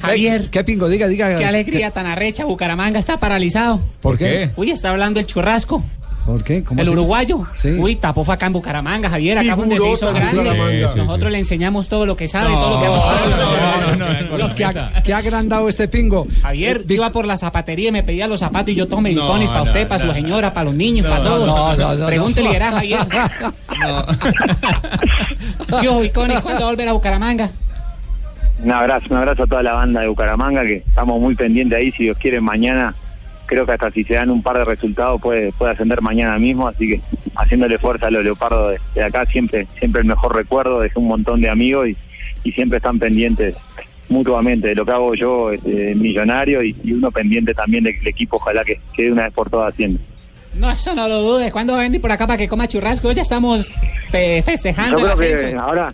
Javier. 0.00 0.48
¿Qué 0.50 0.64
pingo? 0.64 0.88
Diga, 0.88 1.06
diga. 1.08 1.36
Qué 1.38 1.44
alegría 1.44 1.90
tan 1.90 2.06
arrecha, 2.06 2.44
Bucaramanga 2.44 2.98
está 2.98 3.18
paralizado. 3.20 3.80
¿Por 4.00 4.16
qué? 4.18 4.50
Uy, 4.56 4.70
está 4.70 4.90
hablando 4.90 5.20
el 5.20 5.26
churrasco. 5.26 5.82
¿Por 6.28 6.44
qué? 6.44 6.62
¿Cómo 6.62 6.82
el 6.82 6.86
así? 6.86 6.92
uruguayo. 6.94 7.46
Sí. 7.54 7.70
Uy, 7.80 7.96
tapó 7.96 8.22
fue 8.22 8.34
acá 8.34 8.48
en 8.48 8.52
Bucaramanga, 8.52 9.08
Javier, 9.08 9.38
acá 9.38 9.56
fue 9.56 9.64
donde 9.64 9.78
se 9.78 9.90
hizo 9.92 10.12
grande. 10.12 10.36
Bucaramanga. 10.36 10.88
Sí, 10.88 10.92
sí, 10.92 10.98
Nosotros 10.98 11.28
sí. 11.28 11.32
le 11.32 11.38
enseñamos 11.38 11.88
todo 11.88 12.04
lo 12.04 12.16
que 12.18 12.28
sabe, 12.28 12.50
No, 12.50 12.60
todo 12.60 12.74
lo 12.74 12.80
que 12.80 12.86
no, 12.86 13.96
no, 13.96 14.20
no, 14.36 14.48
no, 14.48 14.54
¿Qué 14.54 14.64
ha, 14.66 14.92
qué 15.02 15.14
ha 15.14 15.16
agrandado 15.16 15.70
este 15.70 15.88
pingo? 15.88 16.26
Javier, 16.42 16.84
yo 16.86 16.96
iba 16.96 17.08
por 17.12 17.26
la 17.26 17.38
zapatería 17.38 17.88
y 17.88 17.92
me 17.92 18.02
pedía 18.02 18.28
los 18.28 18.40
zapatos 18.40 18.68
y 18.68 18.74
yo 18.74 18.86
tome 18.86 19.14
No, 19.14 19.22
bicones 19.22 19.48
para 19.48 19.60
no, 19.60 19.64
usted, 19.70 19.88
para 19.88 20.04
no. 20.04 20.10
su 20.10 20.14
señora, 20.16 20.52
para 20.52 20.64
los 20.64 20.74
niños, 20.74 21.06
para 21.06 21.24
todos. 21.24 21.46
no, 21.46 21.74
no, 21.76 21.94
no, 21.94 22.06
Pregúntele 22.06 22.50
verá, 22.50 22.72
Javier. 22.72 22.98
Yo, 25.82 26.00
bicones, 26.00 26.40
¿cuándo 26.40 26.60
va 26.60 26.66
a 26.66 26.70
volver 26.70 26.88
a 26.88 26.92
Bucaramanga? 26.92 27.50
Un 28.62 28.72
abrazo, 28.72 29.06
un 29.10 29.16
abrazo 29.16 29.44
a 29.44 29.46
toda 29.46 29.62
la 29.62 29.72
banda 29.72 30.00
de 30.00 30.08
Bucaramanga 30.08 30.64
que 30.66 30.76
estamos 30.86 31.20
muy 31.20 31.34
pendientes 31.34 31.78
ahí. 31.78 31.92
Si 31.92 32.04
Dios 32.04 32.18
quiere, 32.18 32.40
mañana, 32.40 32.94
creo 33.48 33.66
que 33.66 33.72
hasta 33.72 33.90
si 33.90 34.04
se 34.04 34.14
dan 34.14 34.30
un 34.30 34.42
par 34.42 34.58
de 34.58 34.64
resultados 34.64 35.20
puede, 35.20 35.50
puede 35.52 35.72
ascender 35.72 36.00
mañana 36.02 36.38
mismo. 36.38 36.68
Así 36.68 36.88
que 36.88 37.00
haciéndole 37.34 37.78
fuerza 37.78 38.06
a 38.06 38.10
los 38.10 38.22
leopardos 38.22 38.72
de, 38.72 38.78
de 38.94 39.02
acá, 39.04 39.26
siempre 39.26 39.66
siempre 39.78 40.02
el 40.02 40.06
mejor 40.06 40.36
recuerdo. 40.36 40.78
Dejé 40.80 40.98
un 41.00 41.08
montón 41.08 41.40
de 41.40 41.48
amigos 41.48 41.88
y, 41.88 41.96
y 42.44 42.52
siempre 42.52 42.76
están 42.76 42.98
pendientes 43.00 43.56
mutuamente 44.08 44.68
de 44.68 44.74
lo 44.74 44.84
que 44.86 44.92
hago 44.92 45.14
yo, 45.14 45.50
este, 45.50 45.94
millonario, 45.94 46.62
y, 46.62 46.74
y 46.84 46.92
uno 46.92 47.10
pendiente 47.10 47.52
también 47.54 47.84
de 47.84 47.92
que 47.92 48.00
el 48.00 48.06
equipo 48.08 48.36
ojalá 48.36 48.64
que 48.64 48.80
quede 48.94 49.12
una 49.12 49.24
vez 49.24 49.32
por 49.34 49.50
todas 49.50 49.72
haciendo. 49.74 49.98
No, 50.54 50.70
eso 50.70 50.94
no 50.94 51.06
lo 51.08 51.20
dudes. 51.22 51.52
¿Cuándo 51.52 51.74
va 51.74 51.80
a 51.80 51.82
venir 51.82 52.00
por 52.00 52.10
acá 52.10 52.26
para 52.26 52.38
que 52.38 52.48
coma 52.48 52.66
churrasco? 52.66 53.12
Ya 53.12 53.22
estamos 53.22 53.70
fe- 54.10 54.42
festejando 54.42 54.98
Yo 54.98 55.10
el 55.12 55.16
creo 55.18 55.50
que 55.50 55.56
ahora, 55.56 55.92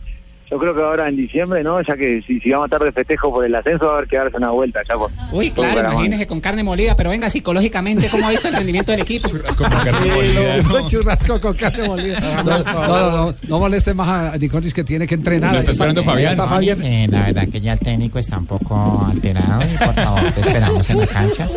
yo 0.54 0.60
creo 0.60 0.72
que 0.72 0.82
ahora 0.82 1.08
en 1.08 1.16
diciembre, 1.16 1.64
¿no? 1.64 1.82
Ya 1.82 1.96
que 1.96 2.22
si, 2.24 2.38
si 2.38 2.50
vamos 2.52 2.66
a 2.66 2.68
estar 2.68 2.80
de 2.80 2.92
festejo 2.92 3.32
por 3.32 3.44
el 3.44 3.52
ascenso, 3.56 3.86
va 3.86 3.94
a 3.94 3.96
haber 3.96 4.08
que 4.08 4.16
darse 4.16 4.36
una 4.36 4.50
vuelta 4.50 4.82
ya 4.88 4.94
por. 4.94 5.10
Uy, 5.32 5.50
por 5.50 5.64
claro, 5.64 5.92
imagínese 5.94 6.28
con 6.28 6.40
carne 6.40 6.62
molida, 6.62 6.94
pero 6.94 7.10
venga 7.10 7.28
psicológicamente, 7.28 8.08
¿cómo 8.08 8.30
hizo 8.30 8.46
el 8.46 8.54
rendimiento 8.54 8.92
del 8.92 9.00
equipo? 9.00 9.28
Churrasco 9.28 9.64
Un 9.64 10.86
churrasco 10.86 11.40
con 11.40 11.54
carne 11.54 11.88
molida. 11.88 12.20
No, 12.44 12.58
no, 12.58 12.72
no, 12.72 13.10
no, 13.10 13.34
no 13.48 13.58
moleste 13.58 13.94
más 13.94 14.08
a 14.08 14.38
Niconis 14.38 14.72
que 14.72 14.84
tiene 14.84 15.08
que 15.08 15.16
entrenar. 15.16 15.54
Lo 15.54 15.58
está 15.58 15.72
esperando 15.72 16.04
Fabián. 16.04 16.30
está 16.34 16.46
Fabián. 16.46 16.76
Sí, 16.76 17.06
la 17.08 17.22
verdad 17.24 17.48
que 17.48 17.60
ya 17.60 17.72
el 17.72 17.80
técnico 17.80 18.20
está 18.20 18.38
un 18.38 18.46
poco 18.46 19.08
alterado 19.10 19.60
y 19.62 19.76
por 19.76 19.94
favor 19.94 20.30
te 20.30 20.40
esperamos 20.40 20.88
en 20.88 20.98
la 21.00 21.06
cancha 21.08 21.48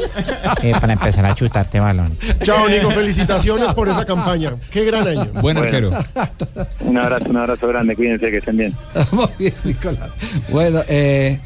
eh, 0.63 0.73
para 0.81 0.93
empezar 0.93 1.23
a 1.23 1.35
chutarte 1.35 1.79
balón. 1.79 2.17
Chao, 2.41 2.67
Nico. 2.67 2.89
Felicitaciones 2.89 3.73
por 3.75 3.89
esa 3.89 4.05
campaña. 4.05 4.55
Qué 4.71 4.85
gran 4.85 5.07
año. 5.07 5.27
Bueno, 5.39 5.61
Un 6.79 6.97
abrazo, 6.97 7.29
un 7.29 7.37
abrazo 7.37 7.67
grande, 7.67 7.95
cuídense 7.95 8.31
que 8.31 8.37
estén 8.37 8.57
bien. 8.57 8.73
Muy 9.11 9.27
bien, 9.39 9.53
Nicolás. 9.63 10.09
Bueno, 10.49 10.81
eh, 10.87 11.39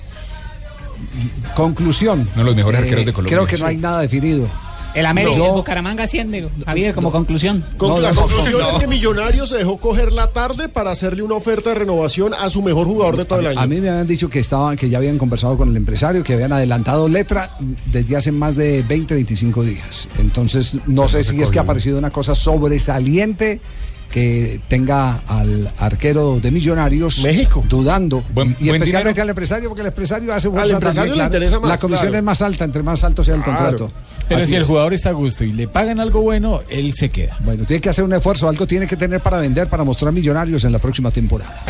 conclusión. 1.56 2.20
Uno 2.34 2.38
de 2.38 2.44
los 2.44 2.56
mejores 2.56 2.80
Eh, 2.80 2.84
arqueros 2.84 3.06
de 3.06 3.14
Colombia. 3.14 3.38
Creo 3.38 3.48
que 3.48 3.58
no 3.58 3.66
hay 3.66 3.78
nada 3.78 4.02
definido. 4.02 4.48
El 4.94 5.06
América, 5.06 5.38
No. 5.38 5.46
el 5.46 5.52
Bucaramanga 5.54 6.04
asciende, 6.04 6.50
Javier, 6.66 6.94
como 6.94 7.14
conclusión. 7.14 7.64
Con- 7.78 8.02
la 8.02 8.12
conclusión 8.14 8.62
es 8.62 8.78
que 8.78 8.88
Millonarios 8.88 9.48
se 9.48 9.56
dejó 9.56 9.78
coger 9.78 10.12
la 10.12 10.28
tarde 10.28 10.68
para 10.68 10.92
hacerle 10.92 11.24
una 11.24 11.36
oferta 11.36 11.70
de 11.70 11.76
renovación 11.76 12.34
a 12.34 12.50
su 12.50 12.62
mejor 12.62 12.88
jugador 12.88 13.16
de 13.16 13.24
todo 13.24 13.39
el 13.39 13.48
año. 13.48 13.60
A 13.62 13.68
mí 13.68 13.80
me 13.80 13.88
habían 13.89 14.06
dicho 14.06 14.28
que 14.30 14.39
estaban, 14.39 14.76
que 14.76 14.89
ya 14.89 14.98
habían 14.98 15.18
conversado 15.18 15.56
con 15.56 15.70
el 15.70 15.78
empresario, 15.78 16.26
que 16.26 16.34
habían 16.34 16.52
adelantado 16.52 17.08
letra 17.08 17.52
desde 17.86 18.18
hace 18.18 18.34
más 18.34 18.58
de 18.58 18.84
20, 18.86 19.14
25 19.14 19.64
días. 19.64 20.10
Entonces, 20.20 20.76
no 20.88 21.08
sé 21.08 21.24
si 21.24 21.42
es 21.42 21.52
que 21.52 21.60
ha 21.60 21.62
aparecido 21.62 21.98
una 21.98 22.10
cosa 22.10 22.36
sobresaliente 22.36 23.62
que 24.12 24.59
tenga 24.68 25.20
al 25.28 25.72
arquero 25.80 26.39
de 26.39 26.51
Millonarios 26.51 27.20
México 27.24 27.64
dudando 27.70 28.24
y 28.30 28.34
buen 28.34 28.49
especialmente 28.51 28.86
dinero. 29.09 29.22
al 29.24 29.30
empresario 29.30 29.70
porque 29.70 29.82
el 29.82 29.88
empresario 29.88 30.34
hace 30.34 30.47
Al 30.47 30.53
fuerza 30.53 30.74
empresario 30.74 30.93
también, 30.93 31.09
le 31.09 31.14
claro. 31.16 31.28
interesa 31.30 31.59
más, 31.59 31.70
la 31.70 31.78
comisión 31.78 32.07
claro. 32.07 32.18
es 32.18 32.24
más 32.24 32.41
alta 32.41 32.64
entre 32.66 32.84
más 32.84 33.03
alto 33.03 33.24
sea 33.24 33.36
el 33.36 33.41
Claro. 33.43 33.57
contrato 33.59 33.91
Pero 34.28 34.39
Así 34.41 34.49
si 34.49 34.55
el 34.55 34.64
jugador 34.66 34.93
está 34.93 35.09
a 35.09 35.14
gusto 35.14 35.43
y 35.43 35.51
le 35.53 35.68
pagan 35.68 35.99
algo 35.99 36.22
bueno, 36.22 36.62
él 36.70 36.93
se 36.93 37.09
queda. 37.09 37.36
Bueno, 37.43 37.64
tiene 37.66 37.82
que 37.82 37.89
hacer 37.89 38.03
un 38.03 38.14
esfuerzo, 38.14 38.47
algo 38.47 38.68
tiene 38.68 38.86
que 38.88 38.95
tener 38.95 39.20
para 39.22 39.38
vender, 39.39 39.68
para 39.68 39.84
mostrar 39.84 40.14
millonarios 40.14 40.64
en 40.64 40.72
la 40.72 40.80
próxima 40.80 41.09
temporada. 41.12 41.64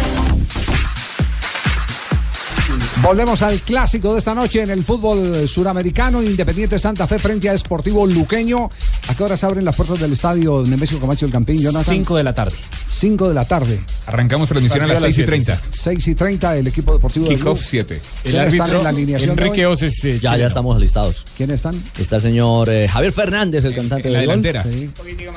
Volvemos 3.03 3.41
al 3.41 3.59
clásico 3.61 4.13
de 4.13 4.19
esta 4.19 4.35
noche 4.35 4.61
en 4.61 4.69
el 4.69 4.83
fútbol 4.83 5.47
suramericano. 5.47 6.21
Independiente 6.21 6.77
Santa 6.77 7.07
Fe 7.07 7.17
frente 7.17 7.49
a 7.49 7.57
Sportivo 7.57 8.05
Luqueño. 8.05 8.69
¿A 9.07 9.15
qué 9.15 9.23
hora 9.23 9.35
se 9.35 9.45
abren 9.47 9.65
las 9.65 9.75
puertas 9.75 9.99
del 9.99 10.13
estadio 10.13 10.61
Nemesio 10.65 10.99
Camacho 10.99 11.25
del 11.25 11.33
Campín, 11.33 11.59
Jonathan? 11.61 11.83
5 11.95 12.17
de 12.17 12.23
la 12.23 12.33
tarde. 12.35 12.55
5 12.87 13.27
de 13.29 13.33
la 13.33 13.45
tarde. 13.45 13.79
Arrancamos 14.05 14.49
transmisión 14.49 14.83
a 14.83 14.87
las 14.87 14.99
6 15.01 15.17
y 15.17 15.23
30. 15.25 15.61
6 15.71 16.07
y 16.09 16.15
30, 16.15 16.57
el 16.57 16.67
equipo 16.67 16.93
deportivo 16.93 17.27
de 17.27 17.35
Kickoff 17.35 17.59
Blue. 17.59 17.67
7. 17.69 18.01
¿Quiénes 18.23 18.39
El 18.39 18.47
están 18.47 18.61
árbitro, 18.61 18.77
en 18.77 18.83
la 18.83 18.89
alineación 18.89 19.35
de 19.35 19.41
Enrique? 19.45 19.65
Oces, 19.65 20.03
eh, 20.05 20.19
Ya, 20.21 20.37
ya 20.37 20.45
estamos 20.45 20.79
listados. 20.79 21.25
¿Quiénes 21.35 21.55
están? 21.55 21.73
Está 21.97 22.17
el 22.17 22.21
señor 22.21 22.69
eh, 22.69 22.87
Javier 22.87 23.13
Fernández, 23.13 23.65
el 23.65 23.73
cantante 23.73 24.09
en 24.09 24.13
la 24.13 24.19
del 24.19 24.27
gol. 24.29 24.41
delantera. 24.43 24.63
Sí, 24.71 24.89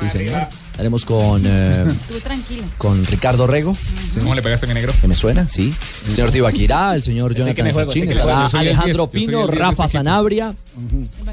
Sí, 0.02 0.10
señor. 0.18 0.42
Estaremos 0.72 1.04
con, 1.04 1.40
eh, 1.46 1.84
Tú 2.08 2.18
tranquilo. 2.18 2.64
con 2.78 3.06
Ricardo 3.06 3.46
Rego. 3.46 3.74
¿Cómo 4.18 4.34
le 4.34 4.42
pegaste, 4.42 4.66
mi 4.66 4.74
negro? 4.74 4.92
Que 5.00 5.06
me 5.08 5.14
suena, 5.14 5.48
sí. 5.48 5.72
El 6.08 6.14
señor 6.14 6.30
Tibaquirá, 6.32 6.94
el 6.96 7.02
señor 7.02 7.32
Jonathan 7.32 7.53
que 7.54 7.62
me 7.62 7.72
juego. 7.72 7.92
Alejandro 7.92 8.14
10, 8.14 8.24
yo 8.24 8.48
soy 8.48 8.66
el 8.68 9.08
Pino, 9.08 9.38
10 9.46 9.50
de 9.50 9.56
Rafa. 9.56 9.88
Sanabria. 9.88 10.54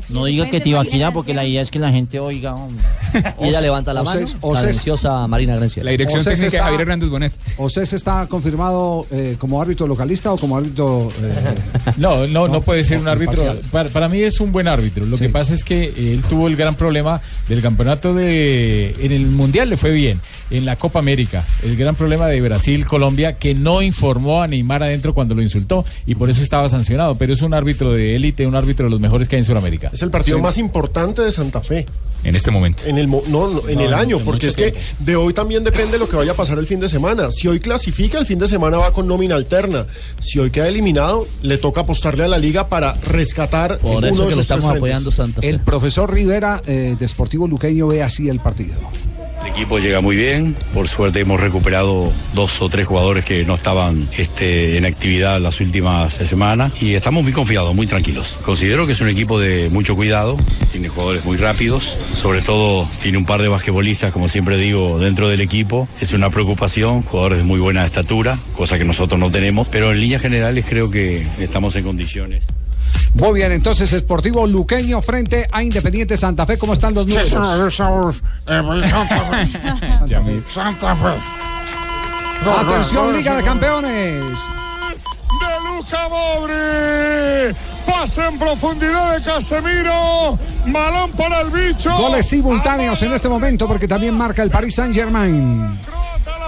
No 0.10 0.26
diga 0.26 0.50
que 0.50 0.60
Tibaquirá 0.62 1.12
porque 1.12 1.34
la 1.34 1.46
idea 1.46 1.62
es 1.62 1.72
que 1.72 1.80
la 1.80 1.92
gente 1.92 2.20
oiga. 2.20 2.56
Y 3.42 3.48
ella 3.48 3.62
levanta 3.62 3.94
la 3.94 4.04
mano. 4.04 4.26
La 4.54 4.62
venciosa 4.62 5.28
Marina 5.28 5.56
Grancia. 5.56 5.84
La 5.84 5.92
dirección 5.92 6.24
técnica 6.24 6.58
de 6.58 6.60
Javier 6.60 6.82
Hernández 6.82 7.10
Bonet. 7.10 7.34
¿Océs 7.58 7.94
está 7.94 8.28
confirmado 8.28 9.06
eh, 9.12 9.36
como 9.40 9.62
árbitro 9.62 9.88
localista 9.88 10.32
o 10.32 10.38
como 10.38 10.58
árbitro.? 10.58 11.10
eh, 11.22 11.34
No, 11.98 12.26
no, 12.28 12.48
no, 12.48 12.62
puede 12.62 12.84
ser 12.84 13.00
un 13.00 13.08
árbitro. 13.08 13.60
Para, 13.72 13.90
para 13.90 14.10
mí 14.10 14.22
es 14.22 14.40
un 14.40 14.52
buen 14.52 14.68
árbitro. 14.68 15.06
Lo 15.06 15.18
que 15.18 15.30
pasa 15.30 15.54
es 15.54 15.64
que 15.64 15.86
él 15.86 16.22
tuvo 16.30 16.48
el 16.48 16.56
gran 16.56 16.76
problema 16.76 17.22
del 17.48 17.62
campeonato 17.62 18.14
de. 18.14 18.96
En 19.00 19.12
el 19.12 19.28
mundial 19.28 19.70
le 19.70 19.78
fue 19.78 19.92
bien. 19.92 20.20
En 20.52 20.66
la 20.66 20.76
Copa 20.76 21.00
América, 21.00 21.46
el 21.64 21.78
gran 21.78 21.96
problema 21.96 22.28
de 22.28 22.42
Brasil-Colombia, 22.42 23.38
que 23.38 23.54
no 23.56 23.82
informó 23.82 24.42
a 24.42 24.48
Neymar 24.48 24.84
adentro 24.84 25.14
cuando 25.14 25.34
lo 25.34 25.42
insultó 25.42 25.86
y 26.06 26.16
por 26.16 26.30
eso 26.30 26.42
estaba 26.44 26.68
sancionado. 26.70 27.16
Pero 27.16 27.34
es 27.34 27.42
un 27.42 27.54
árbitro 27.54 27.92
de 27.94 28.16
élite, 28.16 28.46
un 28.48 28.56
árbitro 28.56 28.86
de 28.86 28.90
los 28.92 29.00
mejores 29.00 29.28
que 29.28 29.36
hay 29.36 29.42
en 29.42 29.46
Sudamérica. 29.46 29.90
Es 29.94 30.02
el 30.02 30.10
partido 30.12 30.40
más 30.40 30.58
importante 30.58 31.22
de 31.22 31.32
Santa 31.32 31.62
Fe. 31.62 31.86
En 32.24 32.36
este 32.36 32.52
momento. 32.52 32.84
En 32.86 33.00
el, 33.00 33.08
mo- 33.08 33.24
no, 33.30 33.50
no, 33.50 33.68
en 33.68 33.80
No, 33.80 33.86
el 33.86 33.94
año, 33.96 34.20
en 34.20 34.26
porque 34.26 34.48
es 34.48 34.56
que 34.56 34.76
de 35.00 35.16
hoy 35.16 35.34
también 35.34 35.64
depende 35.64 35.98
lo 35.98 36.08
que 36.08 36.16
vaya 36.16 36.34
a 36.34 36.36
pasar 36.36 36.60
el 36.60 36.68
fin 36.68 36.80
de 36.80 36.88
semana. 36.88 37.32
Si 37.32 37.48
hoy 37.48 37.60
clasifica, 37.60 38.20
el 38.20 38.28
fin 38.28 38.38
de 38.38 38.48
semana 38.48 38.78
va 38.78 38.94
con 38.94 39.08
nómina 39.08 39.34
alterna. 39.36 39.88
Si 40.20 40.38
hoy 40.38 40.52
queda 40.52 40.68
eliminado, 40.68 41.28
le 41.42 41.58
toca 41.58 41.82
apostarle 41.82 42.24
a 42.24 42.28
la 42.28 42.38
liga 42.38 42.68
para 42.68 42.94
rescatar 42.94 43.80
Por 43.80 43.98
uno 43.98 44.08
eso 44.08 44.28
que 44.28 44.34
tres 44.34 44.42
estamos 44.44 44.66
apoyando 44.66 45.12
Santa 45.12 45.42
Fe. 45.42 45.50
El 45.50 45.62
profesor 45.62 46.14
Rivera 46.14 46.62
eh, 46.68 46.96
de 47.00 47.08
Sportivo 47.08 47.48
Luqueño 47.48 47.88
ve 47.88 48.04
así 48.04 48.30
el 48.30 48.40
partido. 48.40 48.76
El 49.44 49.48
equipo 49.48 49.80
llega 49.80 50.02
muy 50.02 50.16
bien, 50.16 50.56
por 50.72 50.88
suerte 50.88 51.22
hemos 51.22 51.40
recuperado 51.40 52.12
dos 52.36 52.62
o 52.62 52.70
tres 52.70 52.86
jugadores 52.86 53.26
que 53.26 53.44
no 53.44 53.56
estaban 53.56 54.08
este, 54.16 54.78
en 54.78 54.86
actividad 54.86 55.42
las 55.42 55.60
últimas 55.60 55.91
semanas 56.10 56.82
y 56.82 56.96
estamos 56.96 57.24
muy 57.24 57.34
confiados, 57.34 57.76
muy 57.76 57.88
tranquilos. 57.88 58.40
Considero 58.44 58.86
que 58.86 58.94
es 58.94 59.02
un 59.02 59.10
equipo 59.10 59.40
de 59.40 59.70
mucho 59.70 59.96
cuidado, 59.96 60.38
tiene 60.72 60.90
jugadores 60.90 61.26
muy 61.26 61.38
rápidos, 61.38 61.98
sobre 62.14 62.42
todo 62.42 62.88
tiene 63.02 63.18
un 63.18 63.26
par 63.26 63.42
de 63.42 63.48
basquetbolistas, 63.48 64.12
como 64.12 64.28
siempre 64.28 64.58
digo, 64.58 65.00
dentro 65.00 65.28
del 65.28 65.42
equipo. 65.42 65.88
Es 66.00 66.14
una 66.14 66.30
preocupación, 66.30 67.02
jugadores 67.04 67.40
de 67.40 67.44
muy 67.44 67.60
buena 67.60 67.86
estatura, 67.86 68.38
cosa 68.56 68.78
que 68.78 68.86
nosotros 68.86 69.20
no 69.20 69.30
tenemos, 69.32 69.68
pero 69.70 69.92
en 69.92 70.00
líneas 70.00 70.22
generales 70.22 70.66
creo 70.68 70.90
que 70.90 71.26
estamos 71.40 71.76
en 71.76 71.84
condiciones. 71.84 72.44
Muy 73.14 73.40
bien, 73.40 73.52
entonces 73.52 73.90
Sportivo 73.90 74.48
Luqueño 74.48 75.02
frente 75.02 75.48
a 75.52 75.64
Independiente 75.64 76.16
Santa 76.16 76.46
Fe. 76.46 76.58
¿Cómo 76.58 76.74
están 76.74 76.94
los 76.94 77.08
números? 77.08 77.30
eh, 78.48 78.90
Santa 78.90 79.20
Fe. 79.26 79.48
Santa 80.54 80.96
Fe. 80.96 81.42
Atención, 82.60 83.16
Liga 83.16 83.36
de 83.36 83.44
Campeones. 83.44 84.24
Luca 85.82 86.10
Modri. 86.10 87.56
Pase 87.88 88.24
en 88.24 88.38
profundidad 88.38 89.16
de 89.16 89.24
Casemiro. 89.24 90.38
Balón 90.68 91.12
para 91.14 91.42
el 91.42 91.50
bicho. 91.50 91.92
Goles 91.98 92.28
simultáneos 92.28 93.02
en 93.02 93.14
este 93.14 93.28
momento 93.28 93.68
porque 93.68 93.88
también 93.88 94.16
marca 94.16 94.44
el 94.44 94.52
Paris 94.52 94.76
Saint 94.76 94.94
Germain. 94.94 95.80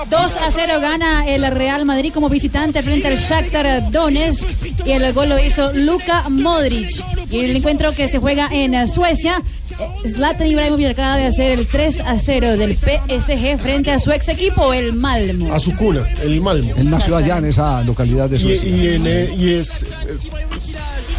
2 0.09 0.37
a 0.37 0.51
0 0.51 0.73
gana 0.81 1.25
el 1.27 1.49
Real 1.51 1.85
Madrid 1.85 2.11
como 2.13 2.29
visitante 2.29 2.81
frente 2.83 3.07
al 3.07 3.17
Shakhtar 3.17 3.91
Donetsk 3.91 4.47
y 4.85 4.91
el 4.91 5.11
gol 5.13 5.29
lo 5.29 5.39
hizo 5.39 5.71
Luka 5.73 6.29
Modric. 6.29 6.89
Y 7.31 7.39
el 7.45 7.55
encuentro 7.55 7.91
que 7.93 8.07
se 8.07 8.19
juega 8.19 8.47
en 8.51 8.87
Suecia, 8.87 9.41
eh, 10.05 10.09
Zlatan 10.09 10.47
Ibrahimovic 10.47 10.87
acaba 10.91 11.17
de 11.17 11.25
hacer 11.25 11.51
el 11.57 11.67
3 11.67 12.01
a 12.01 12.19
0 12.19 12.57
del 12.57 12.75
PSG 12.75 13.57
frente 13.59 13.91
a 13.91 13.99
su 13.99 14.11
ex 14.11 14.29
equipo, 14.29 14.73
el 14.73 14.93
Malmo. 14.93 15.53
A 15.53 15.59
su 15.59 15.75
cuna, 15.75 16.05
el 16.21 16.41
Malmo. 16.41 16.73
Él 16.77 16.89
nació 16.89 17.15
allá 17.17 17.37
en 17.37 17.45
esa 17.45 17.81
localidad 17.83 18.29
de 18.29 18.39
Suecia. 18.39 18.69
y 18.69 18.87
en, 18.95 19.07
eh, 19.07 19.33
y 19.37 19.53
es. 19.53 19.83
eh, 19.83 20.17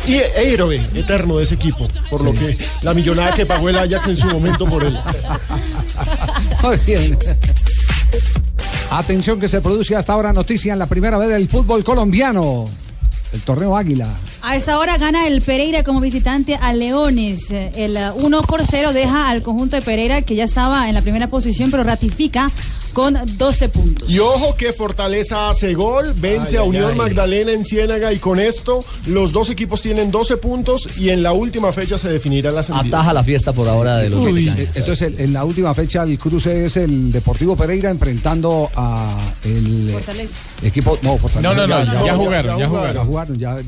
Y 0.06 0.14
héroe 0.38 0.80
eterno 0.94 1.38
de 1.38 1.44
ese 1.44 1.54
equipo, 1.54 1.88
por 2.10 2.22
lo 2.22 2.32
que 2.34 2.56
la 2.82 2.92
millonada 2.94 3.32
que 3.32 3.46
pagó 3.46 3.70
el 3.70 3.78
Ajax 3.78 4.06
en 4.08 4.16
su 4.18 4.26
momento 4.26 4.66
por 4.66 4.84
él. 4.84 4.96
Muy 6.62 6.76
bien. 6.86 7.18
Atención 8.90 9.40
que 9.40 9.48
se 9.48 9.60
produce 9.60 9.96
hasta 9.96 10.12
ahora 10.12 10.32
noticia 10.32 10.72
en 10.72 10.78
la 10.78 10.86
primera 10.86 11.18
vez 11.18 11.30
del 11.30 11.48
fútbol 11.48 11.82
colombiano. 11.82 12.64
El 13.32 13.40
torneo 13.40 13.76
Águila. 13.76 14.08
A 14.46 14.56
esta 14.56 14.78
hora 14.78 14.98
gana 14.98 15.26
el 15.26 15.40
Pereira 15.40 15.82
como 15.84 16.00
visitante 16.00 16.54
a 16.56 16.72
Leones. 16.74 17.50
El 17.50 17.96
eh, 17.96 18.10
1 18.14 18.42
por 18.42 18.62
0 18.66 18.92
deja 18.92 19.30
al 19.30 19.42
conjunto 19.42 19.76
de 19.76 19.82
Pereira 19.82 20.20
que 20.22 20.34
ya 20.36 20.44
estaba 20.44 20.86
en 20.88 20.94
la 20.94 21.00
primera 21.02 21.28
posición 21.28 21.70
pero 21.70 21.82
ratifica 21.82 22.50
con 22.92 23.18
12 23.38 23.68
puntos. 23.70 24.08
Y 24.08 24.20
ojo 24.20 24.54
que 24.54 24.72
Fortaleza 24.72 25.50
hace 25.50 25.74
gol, 25.74 26.14
vence 26.16 26.50
Ay, 26.52 26.56
a 26.58 26.62
Unión 26.62 26.90
ay. 26.92 26.96
Magdalena 26.96 27.50
en 27.50 27.64
Ciénaga 27.64 28.12
y 28.12 28.18
con 28.20 28.38
esto 28.38 28.84
los 29.06 29.32
dos 29.32 29.50
equipos 29.50 29.82
tienen 29.82 30.12
12 30.12 30.36
puntos 30.36 30.88
y 30.96 31.08
en 31.08 31.24
la 31.24 31.32
última 31.32 31.72
fecha 31.72 31.98
se 31.98 32.08
definirá 32.08 32.52
la 32.52 32.60
ascendido. 32.60 32.96
Ataja 32.96 33.12
la 33.12 33.24
fiesta 33.24 33.52
por 33.52 33.66
ahora 33.66 33.96
de 33.96 34.10
los 34.10 34.20
Uy, 34.24 34.32
mexicanos. 34.34 34.76
entonces 34.76 35.02
el- 35.08 35.20
en 35.20 35.32
la 35.32 35.44
última 35.44 35.74
fecha 35.74 36.04
el 36.04 36.16
cruce 36.18 36.66
es 36.66 36.76
el 36.76 37.10
Deportivo 37.10 37.56
Pereira 37.56 37.90
enfrentando 37.90 38.70
a 38.76 39.16
el 39.42 39.90
Fortaleza. 39.90 40.34
equipo 40.62 40.96
no 41.02 41.16
Fortaleza 41.18 41.52
No, 41.52 41.66
no, 41.66 41.84
no, 41.84 42.06
ya 42.06 42.14
jugaron, 42.14 42.58
ya 42.60 42.66
jugaron. 42.68 42.94
ya 42.94 43.04
jugaron 43.04 43.38
ya, 43.38 43.54
lo- 43.54 43.62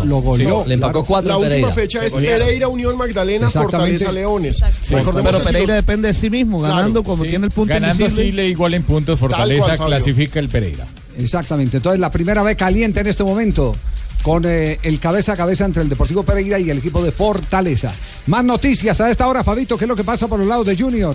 cuatro. 0.00 0.10
lo, 0.16 0.20
goleó 0.22 0.62
Sí, 0.62 0.68
le 0.68 0.74
empacó 0.74 0.92
claro. 0.92 1.06
cuatro 1.06 1.28
La 1.30 1.36
última 1.38 1.50
Pereira. 1.50 1.72
fecha 1.72 2.00
Se 2.00 2.06
es 2.06 2.12
golearon. 2.12 2.46
Pereira, 2.46 2.68
Unión 2.68 2.96
Magdalena, 2.96 3.46
Exactamente. 3.46 3.98
Fortaleza, 3.98 4.12
Leones. 4.12 4.56
Sí, 4.82 4.94
pero 4.94 5.42
Pereira 5.42 5.74
depende 5.74 6.08
de 6.08 6.14
sí 6.14 6.30
mismo, 6.30 6.60
ganando 6.60 7.02
como 7.02 7.24
sí. 7.24 7.30
tiene 7.30 7.46
el 7.46 7.52
punto 7.52 7.74
Ganando 7.74 7.94
invisible. 8.04 8.22
así 8.22 8.32
le 8.32 8.48
igual 8.48 8.74
en 8.74 8.82
puntos 8.82 9.18
Fortaleza 9.18 9.76
clasifica 9.78 10.38
el 10.38 10.48
Pereira. 10.48 10.86
Exactamente. 11.18 11.78
Entonces 11.78 12.00
la 12.00 12.10
primera 12.10 12.42
vez 12.42 12.56
caliente 12.56 13.00
en 13.00 13.06
este 13.06 13.24
momento 13.24 13.74
con 14.22 14.42
eh, 14.44 14.78
el 14.82 14.98
cabeza 14.98 15.32
a 15.34 15.36
cabeza 15.36 15.64
entre 15.64 15.82
el 15.82 15.88
Deportivo 15.88 16.24
Pereira 16.24 16.58
y 16.58 16.68
el 16.68 16.78
equipo 16.78 17.02
de 17.04 17.12
Fortaleza. 17.12 17.92
Más 18.26 18.44
noticias 18.44 19.00
a 19.00 19.08
esta 19.10 19.26
hora, 19.28 19.44
Fabito, 19.44 19.78
¿qué 19.78 19.84
es 19.84 19.88
lo 19.88 19.94
que 19.94 20.02
pasa 20.04 20.26
por 20.26 20.38
los 20.38 20.48
lados 20.48 20.66
de 20.66 20.76
Junior? 20.76 21.14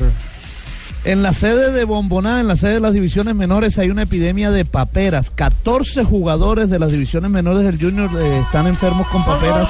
En 1.04 1.24
la 1.24 1.34
sede 1.34 1.72
de 1.72 1.84
Bomboná, 1.84 2.40
en 2.42 2.48
la 2.48 2.56
sede 2.56 2.76
de 2.76 2.80
las 2.80 2.94
divisiones 2.94 3.34
menores, 3.34 3.80
hay 3.80 3.90
una 3.90 4.04
epidemia 4.04 4.52
de 4.52 4.66
paperas. 4.66 5.32
14 5.32 6.04
jugadores 6.04 6.70
de 6.70 6.78
las 6.78 6.92
divisiones 6.92 7.32
menores 7.32 7.64
del 7.64 7.80
Junior 7.82 8.08
eh, 8.20 8.42
están 8.42 8.68
enfermos 8.68 9.08
con 9.08 9.26
paperas. 9.26 9.68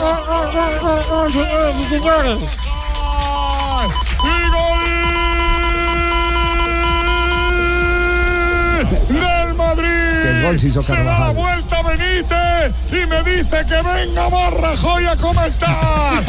Del 9.08 9.54
Madrid. 9.56 9.88
El 9.88 10.44
gol 10.44 10.60
se 10.60 10.68
hizo 10.68 10.82
Se 10.82 11.02
da 11.02 11.18
la 11.18 11.30
vuelta 11.30 11.82
Benítez 11.84 12.74
y 12.92 13.08
me 13.08 13.24
dice 13.24 13.66
que 13.66 13.82
venga 13.82 14.30
más 14.30 14.54
Rajoy 14.54 15.06
a 15.06 15.16
comentar. 15.16 16.26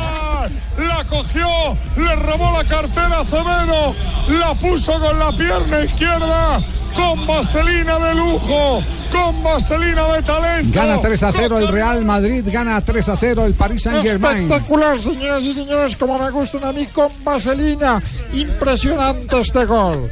Cogió, 1.16 1.48
le 1.96 2.14
robó 2.16 2.52
la 2.58 2.64
cartera 2.64 3.16
a 3.16 3.20
Acevedo, 3.20 3.94
la 4.38 4.52
puso 4.54 5.00
con 5.00 5.18
la 5.18 5.32
pierna 5.32 5.80
izquierda, 5.80 6.60
con 6.94 7.26
vaselina 7.26 7.98
de 7.98 8.14
lujo, 8.16 8.82
con 9.10 9.42
vaselina 9.42 10.06
de 10.08 10.22
talento. 10.22 10.78
Gana 10.78 11.00
3 11.00 11.22
a 11.22 11.32
0 11.32 11.58
el 11.58 11.68
Real 11.68 12.04
Madrid, 12.04 12.44
gana 12.46 12.78
3 12.82 13.08
a 13.08 13.16
0 13.16 13.46
el 13.46 13.54
Paris 13.54 13.84
Saint 13.84 14.02
Germain. 14.02 14.42
Espectacular, 14.44 15.00
señoras 15.00 15.42
y 15.42 15.54
señores, 15.54 15.96
como 15.96 16.18
me 16.18 16.30
gustan 16.30 16.64
a 16.64 16.72
mí 16.72 16.84
con 16.86 17.08
vaselina. 17.24 18.02
Impresionante 18.34 19.40
este 19.40 19.64
gol. 19.64 20.10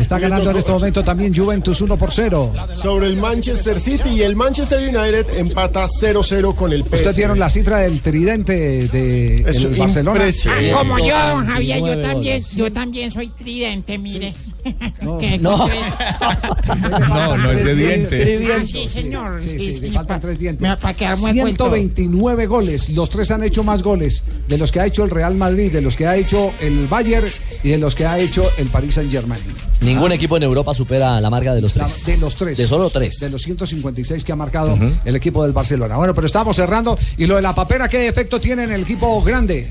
Está 0.00 0.18
ganando 0.18 0.50
en 0.50 0.56
este 0.56 0.70
momento 0.72 1.02
también 1.02 1.34
Juventus 1.34 1.80
1 1.80 1.96
por 1.96 2.12
0. 2.12 2.52
sobre 2.74 3.06
el 3.06 3.16
Manchester 3.16 3.80
City 3.80 4.10
y 4.10 4.22
el 4.22 4.36
Manchester 4.36 4.78
United 4.80 5.26
empata 5.38 5.86
0-0 5.86 6.54
con 6.54 6.72
el 6.72 6.82
PSG. 6.84 6.94
Ustedes 6.94 7.16
vieron 7.16 7.38
la 7.38 7.50
cifra 7.50 7.78
del 7.80 8.00
tridente 8.00 8.88
de 8.88 9.40
el 9.40 9.66
Barcelona. 9.76 10.24
Ah, 10.24 10.60
Como 10.72 10.98
yo, 10.98 11.16
don 11.28 11.46
Javier, 11.46 11.78
yo 11.80 12.00
también, 12.00 12.42
yo 12.54 12.72
también 12.72 13.10
soy 13.10 13.28
tridente, 13.28 13.98
mire. 13.98 14.34
No, 15.02 15.18
no. 15.20 15.20
encontré- 15.20 16.98
No, 17.08 17.36
no 17.36 17.50
es 17.52 17.64
de 17.64 17.74
dientes. 17.74 18.68
Sí, 18.70 18.88
señor. 18.88 19.42
Sí, 19.42 19.58
sí, 19.58 19.80
le 19.80 19.90
faltan 19.92 20.20
tres 20.20 20.38
dientes. 20.38 20.62
me- 20.68 20.76
Para 20.76 20.94
quedar 20.94 21.16
muy 21.18 21.38
cuento. 21.38 21.64
129 21.64 22.46
goles. 22.46 22.88
Los 22.90 23.10
tres 23.10 23.30
han 23.30 23.42
hecho 23.44 23.62
más 23.64 23.82
goles 23.82 24.24
de 24.48 24.58
los 24.58 24.72
que 24.72 24.80
ha 24.80 24.86
hecho 24.86 25.04
el 25.04 25.10
Real 25.10 25.34
Madrid, 25.34 25.72
de 25.72 25.80
los 25.80 25.96
que 25.96 26.06
ha 26.06 26.16
hecho 26.16 26.52
el 26.60 26.86
Bayern 26.86 27.26
y 27.62 27.70
de 27.70 27.78
los 27.78 27.94
que 27.94 28.06
ha 28.06 28.18
hecho 28.18 28.44
el 28.58 28.68
Paris 28.68 28.94
Saint 28.94 29.10
Germain. 29.10 29.40
Ningún 29.80 30.12
equipo 30.12 30.36
en 30.36 30.42
Europa 30.42 30.72
supera 30.74 31.20
la 31.20 31.30
marca 31.30 31.54
de 31.54 31.60
los 31.60 31.76
La- 31.76 31.84
tres. 31.84 32.06
de 32.06 32.16
los 32.18 32.34
tres. 32.36 32.56
De 32.58 32.66
solo 32.66 32.90
tres. 32.90 33.20
De 33.20 33.30
los 33.30 33.42
156 33.42 34.24
que 34.24 34.32
ha 34.32 34.36
marcado 34.36 34.78
el 35.04 35.16
equipo 35.16 35.42
del 35.42 35.52
Barcelona. 35.52 35.96
Bueno, 35.96 36.14
pero 36.14 36.26
estamos 36.26 36.56
cerrando. 36.56 36.98
¿Y 37.18 37.26
lo 37.26 37.36
de 37.36 37.42
la 37.42 37.54
papera 37.54 37.88
qué 37.88 38.08
efecto 38.08 38.40
tiene 38.40 38.64
en 38.64 38.72
el 38.72 38.82
equipo 38.82 39.22
grande? 39.22 39.70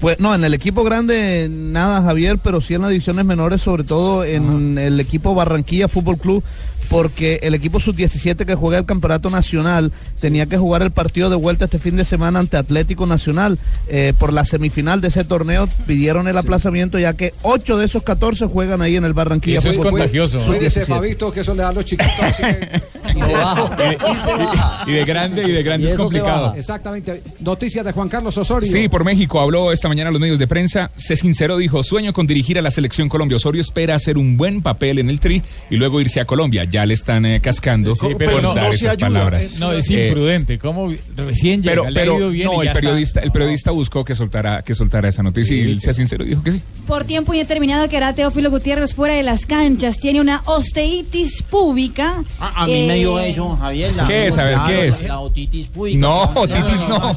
Pues 0.00 0.18
no, 0.18 0.34
en 0.34 0.42
el 0.44 0.54
equipo 0.54 0.82
grande 0.82 1.48
nada, 1.50 2.02
Javier, 2.02 2.38
pero 2.38 2.62
sí 2.62 2.72
en 2.72 2.80
las 2.80 2.90
divisiones 2.90 3.26
menores, 3.26 3.60
sobre 3.60 3.84
todo 3.84 4.24
en 4.24 4.78
el 4.78 4.98
equipo 4.98 5.34
Barranquilla 5.34 5.88
Fútbol 5.88 6.16
Club, 6.16 6.42
porque 6.90 7.38
el 7.44 7.54
equipo 7.54 7.78
sub-17 7.78 8.44
que 8.44 8.54
juega 8.56 8.76
el 8.76 8.84
campeonato 8.84 9.30
nacional 9.30 9.92
tenía 10.20 10.46
que 10.46 10.58
jugar 10.58 10.82
el 10.82 10.90
partido 10.90 11.30
de 11.30 11.36
vuelta 11.36 11.66
este 11.66 11.78
fin 11.78 11.94
de 11.94 12.04
semana 12.04 12.40
ante 12.40 12.56
Atlético 12.56 13.06
Nacional. 13.06 13.58
Eh, 13.88 14.12
por 14.18 14.32
la 14.32 14.44
semifinal 14.44 15.00
de 15.00 15.08
ese 15.08 15.24
torneo 15.24 15.68
pidieron 15.86 16.26
el 16.26 16.36
aplazamiento 16.36 16.98
ya 16.98 17.14
que 17.14 17.32
8 17.42 17.78
de 17.78 17.86
esos 17.86 18.02
14 18.02 18.46
juegan 18.46 18.82
ahí 18.82 18.96
en 18.96 19.04
el 19.04 19.14
Barranquilla 19.14 19.60
Eso 19.60 19.70
es 19.70 19.78
contagioso, 19.78 20.38
¿no? 20.38 20.46
Cuídese, 20.46 20.80
Sub-17. 20.80 20.86
Fabito, 20.86 21.30
que 21.30 21.40
eso 21.40 21.54
le 21.54 21.62
da 21.62 21.68
a 21.68 21.72
los 21.72 21.84
chiquitos. 21.84 22.12
Y 23.10 23.20
se 23.20 23.32
baja. 23.32 23.76
Y 23.92 24.20
se 24.20 24.34
baja. 24.34 24.84
Y 24.86 24.92
de 24.92 25.04
grande, 25.04 25.42
y 25.42 25.50
de 25.50 25.62
grande 25.64 25.86
Y 25.86 25.90
es 25.90 25.94
complicado. 25.94 26.54
Exactamente. 26.54 27.22
Noticias 27.40 27.84
de 27.84 27.90
Juan 27.90 28.08
Carlos 28.08 28.36
Osorio. 28.38 28.70
Sí, 28.70 28.88
por 28.88 29.04
México 29.04 29.40
habló 29.40 29.72
esta 29.72 29.88
mañana 29.88 30.10
a 30.10 30.12
los 30.12 30.20
medios 30.20 30.38
de 30.38 30.46
prensa. 30.46 30.92
Se 30.96 31.16
sinceró, 31.16 31.56
dijo, 31.56 31.82
sueño 31.82 32.12
con 32.12 32.28
dirigir 32.28 32.58
a 32.58 32.62
la 32.62 32.70
selección 32.70 33.08
Colombia. 33.08 33.36
Osorio 33.36 33.60
espera 33.60 33.96
hacer 33.96 34.16
un 34.16 34.36
buen 34.36 34.62
papel 34.62 35.00
en 35.00 35.10
el 35.10 35.18
tri 35.18 35.42
y 35.70 35.76
luego 35.76 36.00
irse 36.00 36.20
a 36.20 36.24
Colombia. 36.24 36.64
Ya 36.64 36.79
le 36.86 36.94
están 36.94 37.24
eh, 37.26 37.40
cascando 37.40 37.94
Sí, 37.94 38.08
pero 38.18 38.32
por 38.32 38.42
no- 38.42 38.54
dar 38.54 38.64
no 38.68 38.72
esas 38.72 38.90
ayuda, 38.90 39.06
palabras. 39.08 39.44
es- 39.44 39.58
No, 39.58 39.72
es 39.72 39.88
Eh, 39.90 40.08
imprudente. 40.08 40.58
¿Cómo 40.58 40.92
recién 41.16 41.62
llega? 41.62 41.72
pero, 41.72 41.82
le 41.90 42.00
ha 42.00 42.02
pero 42.02 42.16
ido 42.18 42.30
bien 42.30 42.48
y 42.48 42.50
no, 42.52 42.60
el 42.62 42.66
ya 42.66 42.70
está. 42.72 42.80
periodista, 42.80 43.20
el 43.20 43.30
periodista 43.32 43.70
buscó 43.70 44.04
que 44.04 44.14
soltara, 44.14 44.62
que 44.62 44.74
soltara 44.74 45.08
esa 45.08 45.22
noticia 45.22 45.56
y 45.56 45.60
él 45.62 45.80
se 45.80 45.94
sinceró 45.94 46.24
y 46.24 46.28
dijo 46.30 46.42
que 46.42 46.52
sí. 46.52 46.60
Por 46.86 47.04
tiempo 47.04 47.32
indeterminado 47.34 47.88
quedará 47.88 48.12
Teófilo 48.14 48.50
Gutiérrez 48.50 48.94
fuera 48.94 49.14
de 49.14 49.22
las 49.22 49.46
canchas. 49.46 49.98
Tiene 49.98 50.20
una 50.20 50.42
osteitis 50.46 51.42
púbica. 51.42 52.22
A, 52.38 52.62
a 52.62 52.66
mí 52.66 52.86
me 52.86 52.94
dio 52.96 53.18
Eh, 53.20 53.30
eso, 53.30 53.56
Javier. 53.56 53.94
la- 53.96 54.06
¿Qué 54.06 54.26
es? 54.26 54.38
A 54.38 54.44
ver, 54.44 54.58
¿qué 54.66 54.86
es? 54.88 55.02
La 55.04 55.20
otitis 55.20 55.66
púbica. 55.66 55.98
No, 55.98 56.22
otitis 56.34 56.86
no. 56.88 57.12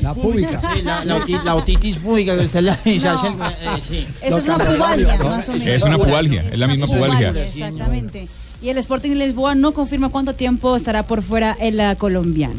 La 0.00 0.14
pública. 0.14 0.60
Sí, 0.74 0.82
la, 0.82 1.04
la 1.04 1.16
oti- 1.18 1.42
la 1.44 1.54
otitis 1.56 1.96
pública 1.96 2.36
que 2.38 2.44
usted 2.44 2.60
la 2.60 2.76
se 2.76 3.08
hace 3.08 3.26
el- 3.28 3.32
eh, 3.34 3.82
sí. 3.88 4.06
Eso 4.22 4.38
es 4.38 4.44
una 4.44 4.58
pubalgia, 4.58 5.16
más 5.16 5.48
o 5.48 5.52
menos. 5.52 5.66
Es 5.66 5.82
una 5.82 5.98
pubalgia, 5.98 6.42
es 6.50 6.58
la 6.58 6.66
misma 6.66 6.86
pubalgia. 6.86 7.28
Exactamente. 7.30 8.28
Y 8.62 8.68
el 8.68 8.78
Sporting 8.78 9.10
Lisboa 9.10 9.56
no 9.56 9.74
confirma 9.74 10.10
cuánto 10.10 10.34
tiempo 10.34 10.76
estará 10.76 11.02
por 11.02 11.22
fuera 11.22 11.56
el 11.60 11.80
ah, 11.80 11.96
colombiano. 11.96 12.54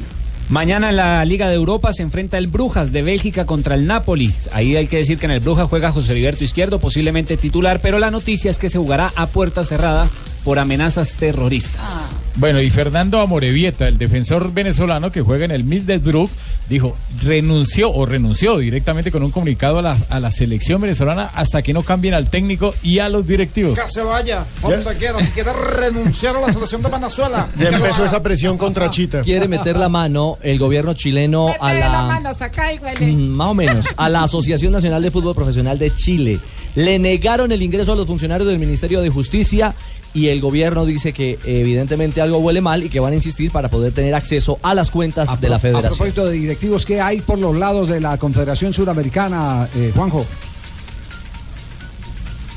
Mañana 0.50 0.90
en 0.90 0.98
la 0.98 1.24
Liga 1.24 1.48
de 1.48 1.56
Europa 1.56 1.94
se 1.94 2.04
enfrenta 2.04 2.38
el 2.38 2.48
Brujas 2.48 2.92
de 2.92 3.02
Bélgica 3.02 3.46
contra 3.46 3.76
el 3.76 3.88
Napoli. 3.88 4.34
Ahí 4.52 4.76
hay 4.76 4.88
que 4.88 4.98
decir 4.98 5.18
que 5.18 5.26
en 5.26 5.32
el 5.32 5.40
Brujas 5.40 5.70
juega 5.70 5.94
José 5.94 6.12
Heriberto 6.12 6.44
Izquierdo, 6.44 6.80
posiblemente 6.80 7.38
titular, 7.38 7.80
pero 7.82 7.98
la 7.98 8.12
noticia 8.12 8.52
es 8.52 8.60
que 8.60 8.68
se 8.68 8.78
jugará 8.78 9.12
a 9.16 9.28
puerta 9.28 9.64
cerrada 9.64 10.10
por 10.44 10.60
amenazas 10.60 11.14
terroristas. 11.14 12.12
Bueno, 12.36 12.62
y 12.62 12.70
Fernando 12.70 13.20
Amorevieta, 13.22 13.88
el 13.88 13.98
defensor 13.98 14.52
venezolano 14.54 15.12
que 15.12 15.22
juega 15.22 15.46
en 15.46 15.52
el 15.52 15.64
Middlesbrough, 15.64 16.32
dijo, 16.68 16.96
renunció 17.22 17.92
o 17.92 18.06
renunció 18.06 18.58
directamente 18.58 19.12
con 19.12 19.22
un 19.22 19.30
comunicado 19.30 19.80
a 19.80 19.82
la, 19.84 19.98
a 20.10 20.20
la 20.20 20.32
selección 20.32 20.82
venezolana 20.82 21.30
hasta 21.36 21.62
que 21.62 21.74
no 21.74 21.84
cambien 21.84 22.16
al 22.16 22.30
técnico 22.30 22.74
y 22.82 23.00
a 23.00 23.10
los 23.10 23.28
directivos. 23.28 23.78
Que 23.78 23.88
se 23.88 24.02
vaya, 24.02 24.46
donde 24.62 24.96
quiera. 24.96 25.22
Si 25.24 25.32
quiere 25.32 25.54
renunciar 25.54 26.36
a 26.36 26.42
la 26.42 26.52
selección 26.52 26.82
de 26.82 26.90
Venezuela. 26.90 27.48
Ya 27.64 27.70
empezó 27.70 28.04
esa 28.04 28.22
presión 28.22 28.58
contra 28.58 28.90
Chita. 28.90 29.22
Quiere 29.22 29.48
meter 29.48 29.78
la 29.78 29.88
mano 29.88 30.38
el 30.42 30.58
gobierno 30.58 30.94
chileno 30.96 31.54
a 31.60 31.74
la 31.74 31.90
la... 31.90 32.02
mano 32.04 32.30
hasta 32.30 32.46
acá 32.46 32.74
y 32.74 32.80
huele. 32.80 33.08
Mm, 33.08 33.28
Más 33.30 33.50
o 33.50 33.54
menos, 33.54 33.86
a 33.96 34.10
la 34.10 34.24
Asociación 34.24 34.74
Nacional 34.74 35.02
de 35.02 35.12
Fútbol 35.12 35.36
Profesional 35.36 35.78
de 35.78 35.94
Chile. 35.96 36.40
Le 36.76 36.98
negaron 36.98 37.52
el 37.52 37.62
ingreso 37.62 37.94
a 37.94 37.96
los 37.96 38.08
funcionarios 38.08 38.50
del 38.50 38.58
Ministerio 38.60 39.02
de 39.02 39.10
Justicia 39.10 39.76
y 40.14 40.28
el 40.28 40.42
gobierno 40.42 40.86
dice 40.86 41.12
que 41.14 41.40
evidentemente 41.46 42.22
algo 42.22 42.38
huele 42.38 42.62
mal 42.62 42.84
y 42.84 42.90
que 42.90 43.00
van 43.00 43.14
a 43.14 43.16
insistir 43.16 43.52
para 43.52 43.70
poder 43.70 43.94
tener 43.94 44.14
acceso 44.16 44.60
a 44.62 44.74
las 44.74 44.92
cuentas 44.92 45.40
de 45.42 45.50
la 45.50 45.56
A 45.56 45.60
federación. 45.60 45.90
propósito 45.90 46.26
de 46.26 46.34
directivos, 46.34 46.86
¿qué 46.86 47.02
hay 47.02 47.22
por 47.22 47.40
los 47.40 47.56
lados 47.56 47.90
de 47.90 48.00
la 48.00 48.18
Confederación 48.18 48.74
Suramericana, 48.74 49.68
eh, 49.76 49.92
Juanjo? 49.96 50.26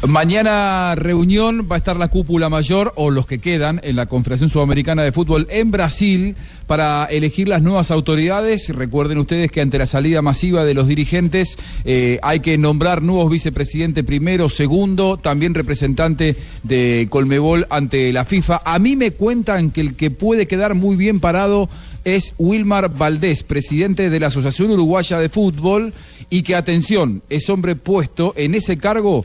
Mañana 0.03 0.95
reunión 0.95 1.67
va 1.71 1.77
a 1.77 1.79
estar 1.79 1.97
la 1.97 2.09
cúpula 2.09 2.51
mayor 2.51 2.93
o 2.97 3.11
los 3.11 3.27
que 3.27 3.39
quedan 3.39 3.81
en 3.83 3.97
la 3.97 4.05
Confederación 4.07 4.51
Sudamericana 4.51 5.03
de 5.03 5.11
Fútbol 5.11 5.47
en 5.51 5.71
Brasil 5.71 6.37
para 6.67 7.07
elegir 7.07 7.49
las 7.49 7.63
nuevas 7.63 7.91
autoridades. 7.91 8.69
Recuerden 8.69 9.17
ustedes 9.19 9.51
que 9.51 9.63
ante 9.63 9.79
la 9.79 9.87
salida 9.87 10.21
masiva 10.21 10.65
de 10.65 10.75
los 10.75 10.87
dirigentes 10.87 11.57
eh, 11.87 12.21
hay 12.23 12.41
que 12.41 12.59
nombrar 12.59 13.01
nuevos 13.01 13.31
vicepresidente 13.31 14.05
primero, 14.05 14.51
segundo, 14.51 15.17
también 15.17 15.55
representante 15.55 16.37
de 16.63 17.07
Colmebol 17.09 17.67
ante 17.71 18.13
la 18.13 18.27
FIFA. 18.27 18.61
A 18.67 18.79
mí 18.79 18.97
me 18.97 19.13
cuentan 19.13 19.71
que 19.71 19.81
el 19.81 19.97
que 19.97 20.11
puede 20.11 20.47
quedar 20.47 20.75
muy 20.75 20.97
bien 20.97 21.21
parado 21.21 21.71
es 22.05 22.35
Wilmar 22.39 22.95
Valdés, 22.97 23.43
presidente 23.43 24.11
de 24.11 24.21
la 24.21 24.29
Asociación 24.29 24.71
Uruguaya 24.71 25.19
de 25.19 25.31
Fútbol 25.31 25.95
y 26.29 26.43
que, 26.43 26.55
atención, 26.55 27.23
es 27.31 27.49
hombre 27.49 27.77
puesto 27.77 28.35
en 28.37 28.55
ese 28.55 28.79
cargo 28.79 29.25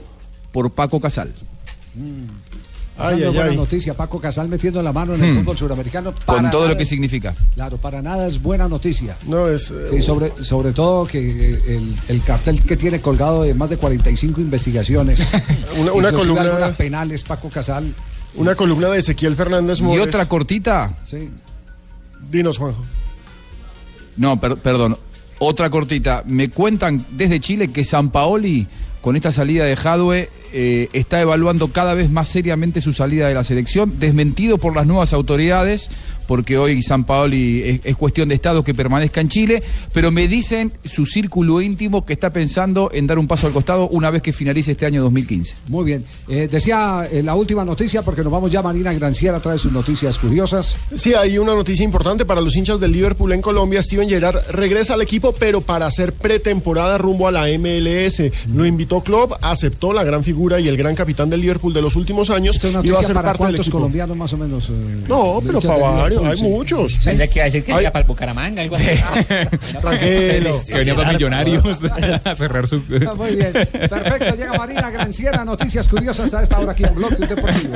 por 0.52 0.72
Paco 0.72 1.00
Casal. 1.00 1.34
Ay, 2.98 3.24
ay, 3.24 3.34
buena 3.34 3.46
ay. 3.46 3.56
noticia, 3.58 3.94
Paco 3.96 4.20
Casal 4.22 4.48
metiendo 4.48 4.82
la 4.84 4.94
mano 4.94 5.16
en 5.16 5.24
el 5.24 5.32
Hmm. 5.34 5.38
fútbol 5.40 5.58
suramericano. 5.58 6.14
Con 6.26 6.52
todo 6.52 6.68
lo 6.68 6.78
que 6.78 6.86
significa. 6.86 7.34
Claro, 7.56 7.78
para 7.78 8.02
nada 8.02 8.28
es 8.28 8.40
buena 8.42 8.68
noticia. 8.68 9.16
No, 9.26 9.48
es. 9.48 9.74
Sí, 9.90 10.02
sobre, 10.04 10.32
sobre 10.44 10.72
todo 10.72 11.06
que 11.08 11.20
eh, 11.20 11.60
el, 11.68 11.96
el 12.10 12.22
cartel 12.22 12.62
que 12.62 12.78
tiene 12.78 13.02
colgado 13.02 13.42
de 13.44 13.54
más 13.56 13.70
de 13.72 13.78
45 13.78 14.40
investigaciones. 14.42 15.20
Una- 15.80 15.94
una 15.94 16.12
columna- 16.12 16.42
algunas 16.42 16.76
penales, 16.76 17.24
Paco 17.24 17.50
Casal. 17.50 17.92
Una 18.36 18.56
columna 18.56 18.88
de 18.90 19.00
Ezequiel 19.00 19.36
Fernández 19.36 19.80
¿Y 19.80 19.84
Mores. 19.84 20.06
otra 20.08 20.28
cortita? 20.28 20.96
Sí. 21.06 21.30
Dinos, 22.30 22.58
Juanjo. 22.58 22.84
No, 24.18 24.40
per- 24.40 24.58
perdón. 24.58 24.98
Otra 25.40 25.70
cortita. 25.72 26.24
Me 26.28 26.50
cuentan 26.50 27.04
desde 27.12 27.40
Chile 27.40 27.72
que 27.72 27.84
San 27.84 28.12
Paoli, 28.12 28.68
con 29.02 29.16
esta 29.16 29.32
salida 29.32 29.66
de 29.66 29.76
Jadwe, 29.76 30.30
eh, 30.54 30.90
está 30.94 31.22
evaluando 31.22 31.70
cada 31.70 31.94
vez 31.94 32.10
más 32.10 32.28
seriamente 32.28 32.82
su 32.82 32.94
salida 32.94 33.28
de 33.28 33.34
la 33.34 33.44
selección, 33.44 34.00
desmentido 34.00 34.58
por 34.58 34.76
las 34.76 34.86
nuevas 34.86 35.14
autoridades, 35.14 35.90
porque 36.32 36.58
hoy 36.58 36.82
San 36.82 37.04
Paoli 37.04 37.62
es, 37.62 37.82
es 37.84 37.98
cuestión 37.98 38.30
de 38.30 38.36
Estado 38.36 38.64
que 38.64 38.74
permanezca 38.74 39.20
en 39.20 39.28
Chile, 39.28 39.62
pero 39.92 40.12
me 40.12 40.30
dicen 40.30 40.72
su 40.86 41.06
círculo 41.06 41.60
íntimo 41.60 42.06
que 42.06 42.14
está 42.14 42.32
pensando 42.32 42.90
en 42.94 43.06
dar 43.06 43.20
un 43.20 43.28
paso 43.28 43.48
al 43.48 43.52
costado 43.54 43.90
una 43.90 44.10
vez 44.10 44.22
que 44.22 44.32
finalice 44.32 44.72
este 44.72 44.86
año 44.86 45.02
2015. 45.02 45.56
Muy 45.68 45.84
bien. 45.84 46.06
Eh, 46.30 46.48
decía 46.50 47.06
eh, 47.12 47.22
la 47.22 47.36
última 47.36 47.66
noticia, 47.66 48.02
porque 48.02 48.24
nos 48.24 48.32
vamos 48.32 48.50
ya, 48.50 48.62
Marina 48.62 48.94
Granciera 48.94 49.42
trae 49.42 49.58
sus 49.58 49.74
noticias 49.74 50.18
curiosas. 50.20 50.78
Sí, 50.96 51.14
hay 51.14 51.38
una 51.38 51.54
noticia 51.54 51.84
importante 51.84 52.24
para 52.24 52.40
los 52.40 52.56
hinchas 52.56 52.80
del 52.80 52.94
Liverpool 52.94 53.34
en 53.34 53.42
Colombia. 53.42 53.84
Steven 53.84 54.08
Gerrard 54.08 54.40
regresa 54.52 54.94
al 54.94 55.02
equipo, 55.02 55.34
pero 55.38 55.60
para 55.60 55.86
hacer 55.88 56.14
pretemporada 56.14 56.98
rumbo 56.98 57.28
a 57.28 57.34
la 57.34 57.48
MLS. 57.60 58.24
Lo 58.56 58.66
invitó 58.66 59.02
Klopp, 59.02 59.34
aceptó 59.42 59.92
la 59.92 60.06
gran 60.06 60.24
figura 60.24 60.62
y 60.62 60.70
el 60.70 60.78
gran 60.78 60.96
capitán 60.96 61.30
del 61.30 61.42
Liverpool 61.42 61.74
de 61.74 61.82
los 61.82 61.98
últimos 61.98 62.30
años. 62.30 62.56
¿Esta 62.56 62.70
y 62.70 62.72
va 62.72 62.80
a 62.80 62.84
noticia 62.84 63.04
ser 63.08 63.16
para 63.16 63.28
parte 63.34 63.38
cuántos 63.40 63.70
colombianos 63.70 64.16
más 64.16 64.32
o 64.32 64.38
menos? 64.38 64.70
eh, 64.70 65.04
No, 65.10 65.42
pero 65.46 65.60
para 65.60 65.90
varios, 65.92 66.21
Hay 66.26 66.38
sí. 66.38 66.44
muchos. 66.44 66.94
Pensé 67.04 67.28
que 67.28 67.36
iba 67.40 67.44
a 67.44 67.46
decir 67.46 67.64
que 67.64 67.74
Ay. 67.74 67.82
iba 67.82 67.92
para 67.92 68.02
el 68.04 68.08
Bucaramanga, 68.08 68.62
algo 68.62 68.76
así. 68.76 68.86
Tranquilo. 69.82 70.62
Que 70.68 70.74
venía 70.74 70.96
para 70.96 71.12
Millonarios 71.14 71.82
a 72.26 72.36
cerrar 72.36 72.68
su. 72.68 72.82
Ah, 73.08 73.14
Muy 73.16 73.36
bien. 73.36 73.52
Perfecto. 73.54 74.36
Llega 74.36 74.54
Marina 74.54 74.90
Granciera. 74.90 75.44
Noticias 75.46 75.88
curiosas 75.88 76.34
a 76.34 76.42
esta 76.44 76.60
hora 76.60 76.72
aquí 76.74 76.84
en 76.84 76.96
Bloque 76.96 77.26
Deportivo. 77.28 77.74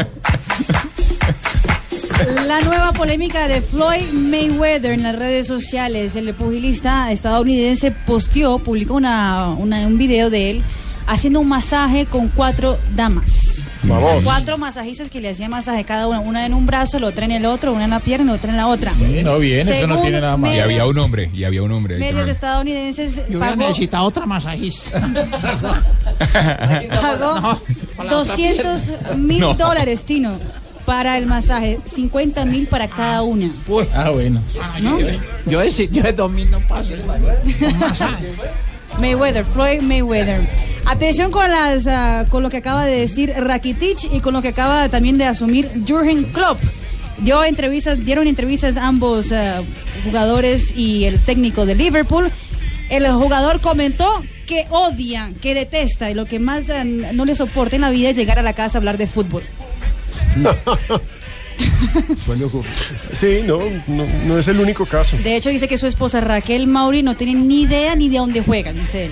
La 2.47 2.61
nueva 2.61 2.91
polémica 2.93 3.47
de 3.47 3.61
Floyd 3.61 4.05
Mayweather 4.13 4.91
en 4.93 5.03
las 5.03 5.15
redes 5.15 5.47
sociales. 5.47 6.15
El 6.15 6.33
pugilista 6.33 7.11
estadounidense 7.11 7.91
posteó, 7.91 8.59
publicó 8.59 8.93
una, 8.95 9.49
una- 9.49 9.85
un 9.85 9.97
video 9.97 10.29
de 10.29 10.51
él 10.51 10.63
haciendo 11.07 11.39
un 11.39 11.49
masaje 11.49 12.05
con 12.05 12.29
cuatro 12.29 12.77
damas. 12.95 13.44
Vamos. 13.87 14.23
Cuatro 14.23 14.57
masajistas 14.57 15.09
que 15.09 15.21
le 15.21 15.29
hacían 15.29 15.51
masaje 15.51 15.83
cada 15.83 16.07
una, 16.07 16.19
una 16.19 16.45
en 16.45 16.53
un 16.53 16.65
brazo, 16.65 16.99
la 16.99 17.07
otra 17.07 17.25
en 17.25 17.31
el 17.31 17.45
otro, 17.45 17.71
una 17.73 17.83
en 17.85 17.89
la 17.91 17.99
pierna 17.99 18.31
y 18.31 18.35
otra 18.35 18.49
en 18.51 18.57
la 18.57 18.67
otra. 18.67 18.93
No, 19.23 19.37
bien, 19.39 19.59
eso 19.67 19.87
no 19.87 19.99
tiene 19.99 20.19
nada 20.21 20.37
más. 20.37 20.53
Y 20.55 20.59
había 20.59 20.85
un 20.85 20.97
hombre, 20.97 21.29
y 21.33 21.43
había 21.43 21.61
un 21.63 21.71
hombre. 21.71 21.97
Medios 21.97 22.27
estadounidenses 22.27 23.21
Yo 23.29 23.39
pagó, 23.39 23.55
necesitado 23.57 24.05
otra 24.05 24.25
masajista. 24.25 24.99
pagó 27.01 27.39
No, 27.39 27.61
para 27.97 28.09
la 28.09 28.17
otra 28.19 28.35
200 28.35 28.81
pierna. 28.83 29.13
mil 29.15 29.39
No. 29.39 29.53
dólares, 29.53 30.03
Tino, 30.03 30.39
para 30.85 31.17
el 31.17 31.25
masaje, 31.25 31.79
50 31.85 32.45
mil 32.45 32.67
para 32.67 32.87
cada 32.87 33.21
una. 33.23 33.49
Ah, 33.93 34.09
bueno. 34.11 34.41
¿No? 34.81 34.99
Yo 35.47 35.59
de, 35.59 35.87
yo 35.91 36.03
de 36.03 36.13
dos 36.13 36.31
mil 36.31 36.49
no 36.49 36.59
paso. 36.67 36.93
Un 36.93 37.79
masaje. 37.79 38.27
Mayweather, 38.99 39.45
Floyd 39.45 39.81
Mayweather. 39.81 40.47
Atención 40.85 41.31
con 41.31 41.49
las 41.49 41.87
ah, 41.87 42.25
con 42.29 42.43
lo 42.43 42.49
que 42.49 42.57
acaba 42.57 42.85
de 42.85 42.99
decir 42.99 43.33
Rakitic 43.35 44.13
y 44.13 44.19
con 44.19 44.33
lo 44.33 44.41
que 44.41 44.49
acaba 44.49 44.87
también 44.89 45.17
de 45.17 45.25
asumir 45.25 45.69
Jurgen 45.87 46.25
Klopp. 46.25 46.59
Dio 47.17 47.43
entrevistas, 47.43 48.03
dieron 48.05 48.27
entrevistas 48.27 48.77
ambos 48.77 49.31
ah, 49.31 49.61
jugadores 50.03 50.75
y 50.75 51.05
el 51.05 51.19
técnico 51.19 51.65
de 51.65 51.75
Liverpool. 51.75 52.31
El 52.89 53.11
jugador 53.11 53.61
comentó 53.61 54.23
que 54.45 54.67
odia, 54.69 55.31
que 55.41 55.55
detesta 55.55 56.11
y 56.11 56.13
lo 56.13 56.25
que 56.25 56.39
más 56.39 56.69
ah, 56.69 56.83
no 56.83 57.25
le 57.25 57.35
soporta 57.35 57.75
en 57.75 57.81
la 57.81 57.89
vida 57.89 58.09
es 58.09 58.17
llegar 58.17 58.37
a 58.37 58.43
la 58.43 58.53
casa 58.53 58.77
a 58.77 58.79
hablar 58.79 58.97
de 58.97 59.07
fútbol. 59.07 59.43
Suele 62.23 62.45
ocurrir. 62.45 62.71
Sí, 63.13 63.39
no, 63.45 63.59
no, 63.87 64.05
no 64.25 64.37
es 64.37 64.47
el 64.47 64.59
único 64.59 64.85
caso. 64.85 65.17
De 65.17 65.35
hecho, 65.35 65.49
dice 65.49 65.67
que 65.67 65.77
su 65.77 65.87
esposa 65.87 66.21
Raquel 66.21 66.67
Mauri 66.67 67.03
no 67.03 67.15
tiene 67.15 67.33
ni 67.35 67.61
idea 67.63 67.95
ni 67.95 68.09
de 68.09 68.17
dónde 68.17 68.41
juega, 68.41 68.71
dice 68.73 69.05
él. 69.05 69.11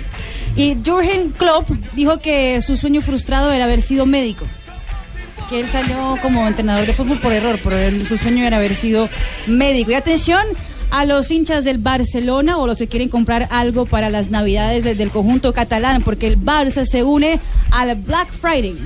Y 0.55 0.77
Jurgen 0.85 1.31
Klopp 1.31 1.69
dijo 1.93 2.19
que 2.19 2.61
su 2.61 2.77
sueño 2.77 3.01
frustrado 3.01 3.51
era 3.51 3.65
haber 3.65 3.81
sido 3.81 4.05
médico. 4.05 4.45
Que 5.49 5.59
él 5.61 5.67
salió 5.71 6.17
como 6.21 6.47
entrenador 6.47 6.85
de 6.85 6.93
fútbol 6.93 7.19
por 7.19 7.31
error, 7.33 7.59
pero 7.63 7.77
él- 7.77 8.05
su 8.05 8.17
sueño 8.17 8.45
era 8.45 8.57
haber 8.57 8.75
sido 8.75 9.09
médico. 9.47 9.91
Y 9.91 9.95
atención 9.95 10.43
a 10.91 11.05
los 11.05 11.31
hinchas 11.31 11.63
del 11.63 11.79
Barcelona 11.79 12.57
o 12.57 12.67
los 12.67 12.77
que 12.77 12.87
quieren 12.87 13.09
comprar 13.09 13.47
algo 13.51 13.85
para 13.85 14.09
las 14.11 14.29
navidades 14.29 14.83
del 14.83 15.09
conjunto 15.09 15.51
catalán, 15.53 16.03
porque 16.03 16.27
el 16.27 16.39
Barça 16.39 16.85
se 16.85 17.03
une 17.03 17.39
al 17.71 17.95
Black 17.95 18.31
Friday. 18.31 18.77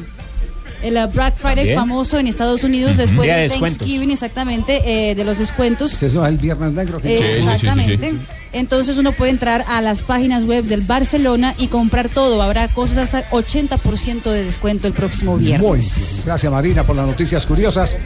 El 0.81 0.95
uh, 0.97 1.07
Black 1.11 1.35
Friday 1.37 1.73
famoso 1.75 2.19
en 2.19 2.27
Estados 2.27 2.63
Unidos 2.63 2.97
después 2.97 3.23
Día 3.23 3.35
de 3.35 3.41
de 3.43 3.47
descuentos. 3.49 3.79
Thanksgiving, 3.79 4.11
exactamente, 4.11 5.09
eh, 5.11 5.15
de 5.15 5.23
los 5.23 5.37
descuentos. 5.39 5.93
Ese 6.01 6.15
no 6.15 6.23
es 6.25 6.29
el 6.31 6.37
Viernes 6.37 6.71
Negro. 6.73 7.01
que- 7.01 7.15
Eh, 7.17 7.39
Exactamente. 7.39 8.13
Entonces 8.53 8.97
uno 8.97 9.11
puede 9.11 9.31
entrar 9.31 9.65
a 9.67 9.81
las 9.81 10.01
páginas 10.01 10.45
web 10.45 10.63
del 10.65 10.81
Barcelona 10.81 11.53
y 11.57 11.67
comprar 11.67 12.09
todo. 12.09 12.41
Habrá 12.41 12.69
cosas 12.69 12.97
hasta 12.97 13.29
80% 13.31 14.31
de 14.31 14.43
descuento 14.45 14.87
el 14.87 14.93
próximo 14.93 15.37
viernes. 15.37 15.67
Muy 15.67 15.79
bien. 15.79 16.21
Gracias, 16.25 16.51
Marina, 16.51 16.83
por 16.83 16.95
las 16.95 17.07
noticias 17.07 17.45
curiosas. 17.45 17.97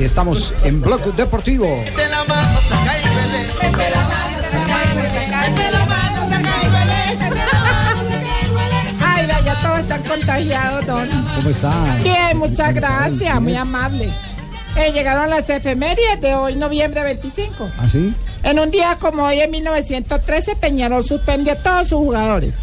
Estamos 0.00 0.52
en 0.64 0.80
Bloque 0.80 1.10
Deportivo. 1.16 1.66
Mete 1.84 2.08
la 2.08 2.24
mano, 2.24 2.58
contagiados, 10.22 10.86
don. 10.86 11.08
¿Cómo 11.36 11.50
está? 11.50 11.98
Bien, 12.02 12.38
muchas 12.38 12.74
gracias, 12.74 13.40
muy 13.40 13.54
amable. 13.54 14.08
Eh, 14.76 14.92
llegaron 14.92 15.28
las 15.28 15.48
efemérides 15.50 16.20
de 16.20 16.34
hoy, 16.34 16.54
noviembre 16.54 17.02
25. 17.02 17.68
¿Ah, 17.78 17.88
sí? 17.88 18.14
En 18.42 18.58
un 18.58 18.70
día 18.70 18.96
como 18.98 19.24
hoy, 19.24 19.40
en 19.40 19.50
1913, 19.50 20.56
Peñarol 20.56 21.04
suspende 21.04 21.50
a 21.50 21.56
todos 21.56 21.88
sus 21.88 21.98
jugadores. 21.98 22.54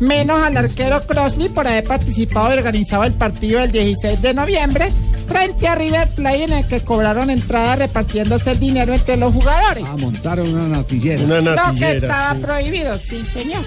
Menos 0.00 0.42
al 0.42 0.56
arquero 0.56 1.04
Crossley 1.06 1.48
por 1.48 1.66
haber 1.66 1.84
participado 1.84 2.54
y 2.54 2.58
organizado 2.58 3.04
el 3.04 3.12
partido 3.14 3.60
del 3.60 3.72
16 3.72 4.22
de 4.22 4.34
noviembre 4.34 4.92
frente 5.26 5.68
a 5.68 5.74
River 5.74 6.08
Plate 6.08 6.44
en 6.44 6.52
el 6.52 6.66
que 6.66 6.80
cobraron 6.80 7.30
entrada 7.30 7.76
repartiéndose 7.76 8.52
el 8.52 8.60
dinero 8.60 8.94
entre 8.94 9.16
los 9.16 9.32
jugadores. 9.34 9.84
Ah, 9.86 9.96
montaron 9.98 10.54
una 10.54 10.68
natillera. 10.68 11.40
Lo 11.40 11.74
que 11.74 11.96
estaba 11.98 12.34
prohibido, 12.34 12.96
sí, 12.98 13.22
señor. 13.32 13.62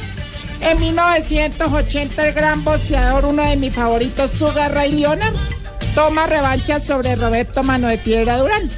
En 0.62 0.80
1980, 0.80 2.28
el 2.28 2.34
gran 2.34 2.64
boxeador, 2.64 3.26
uno 3.26 3.44
de 3.44 3.56
mis 3.58 3.74
favoritos, 3.74 4.32
Sugar 4.32 4.74
Ray 4.74 4.92
Leonard, 4.92 5.34
toma 5.96 6.28
revancha 6.28 6.80
sobre 6.80 7.16
Roberto 7.16 7.64
Mano 7.64 7.88
de 7.88 7.98
Piedra 7.98 8.38
Durán. 8.38 8.70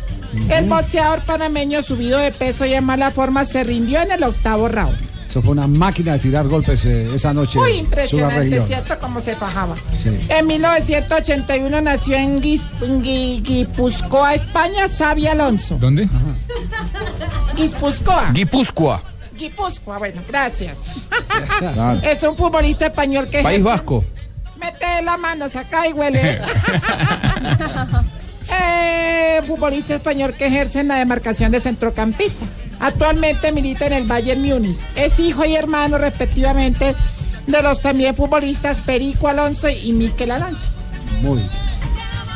El 0.50 0.68
boxeador 0.68 1.22
panameño 1.22 1.84
subido 1.84 2.18
de 2.18 2.32
peso 2.32 2.66
y 2.66 2.74
en 2.74 2.84
mala 2.84 3.12
forma 3.12 3.46
se 3.46 3.64
rindió 3.64 4.02
en 4.02 4.12
el 4.12 4.24
octavo 4.24 4.68
round. 4.68 4.98
Eso 5.30 5.42
fue 5.42 5.52
una 5.52 5.68
máquina 5.68 6.14
de 6.14 6.20
tirar 6.20 6.48
golpes 6.48 6.86
eh, 6.86 7.10
esa 7.14 7.34
noche. 7.34 7.58
Muy 7.60 7.74
impresionante. 7.74 8.62
¿cierto? 8.68 8.98
Cómo 9.00 9.20
se 9.20 9.36
fajaba. 9.36 9.76
Sí. 9.98 10.10
En 10.30 10.46
1981 10.46 11.82
nació 11.82 12.18
en 12.18 12.40
Guipúzcoa, 12.40 14.36
España, 14.36 14.88
Xavi 14.96 15.28
Alonso. 15.28 15.78
¿Dónde? 15.80 16.08
Guipúzcoa. 17.56 18.32
Guipúzcoa. 18.32 19.02
Guipúzcoa, 19.36 19.98
bueno, 19.98 20.22
gracias. 20.28 20.78
Claro. 21.60 22.00
es 22.04 22.22
un 22.24 22.36
futbolista 22.36 22.88
español 22.88 23.28
que... 23.30 23.42
País 23.42 23.64
Vasco. 23.64 24.04
Mete 24.60 25.02
la 25.04 25.18
mano, 25.18 25.50
saca 25.50 25.88
y 25.88 25.94
huele. 25.94 26.22
eh, 28.62 29.42
futbolista 29.46 29.96
español 29.96 30.34
que 30.38 30.48
ejerce 30.48 30.82
en 30.82 30.90
la 30.90 30.96
demarcación 30.96 31.52
de 31.52 31.62
centrocampista. 31.62 32.46
Actualmente 32.80 33.52
milita 33.52 33.86
en 33.88 33.94
el 33.94 34.06
Bayern 34.06 34.42
Múnich. 34.42 34.80
Es 34.96 35.20
hijo 35.20 35.46
y 35.46 35.56
hermano 35.56 35.98
respectivamente 35.98 36.96
de 37.48 37.62
los 37.62 37.82
también 37.82 38.16
futbolistas 38.16 38.78
Perico 38.80 39.28
Alonso 39.28 39.70
y 39.70 39.94
Miquel 39.94 40.32
Alonso. 40.32 40.68
Muy. 41.22 41.42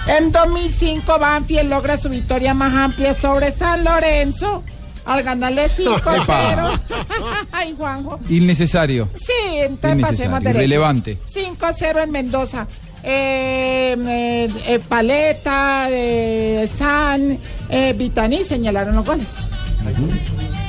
En 0.08 0.32
2005 0.32 1.20
Banfield 1.20 1.70
logra 1.70 1.98
su 1.98 2.10
victoria 2.10 2.54
más 2.54 2.74
amplia 2.74 3.14
sobre 3.14 3.52
San 3.52 3.84
Lorenzo 3.84 4.64
al 5.08 5.24
ganarle 5.24 5.70
5-0. 5.70 6.80
Ay, 7.52 7.74
Juanjo. 7.78 8.20
Innecesario. 8.30 9.08
Sí, 9.18 9.34
entonces 9.56 10.02
pasemos 10.02 10.40
derecho. 10.42 10.60
Irrelevante. 10.60 11.18
5-0 11.34 12.04
en 12.04 12.12
Mendoza. 12.12 12.68
Eh, 13.04 13.96
eh, 13.98 14.50
eh, 14.68 14.80
Paleta, 14.80 15.88
eh, 15.90 16.70
San, 16.78 17.38
eh, 17.70 17.94
Vitaní 17.98 18.44
señalaron 18.44 18.96
los 18.96 19.06
goles. 19.06 19.28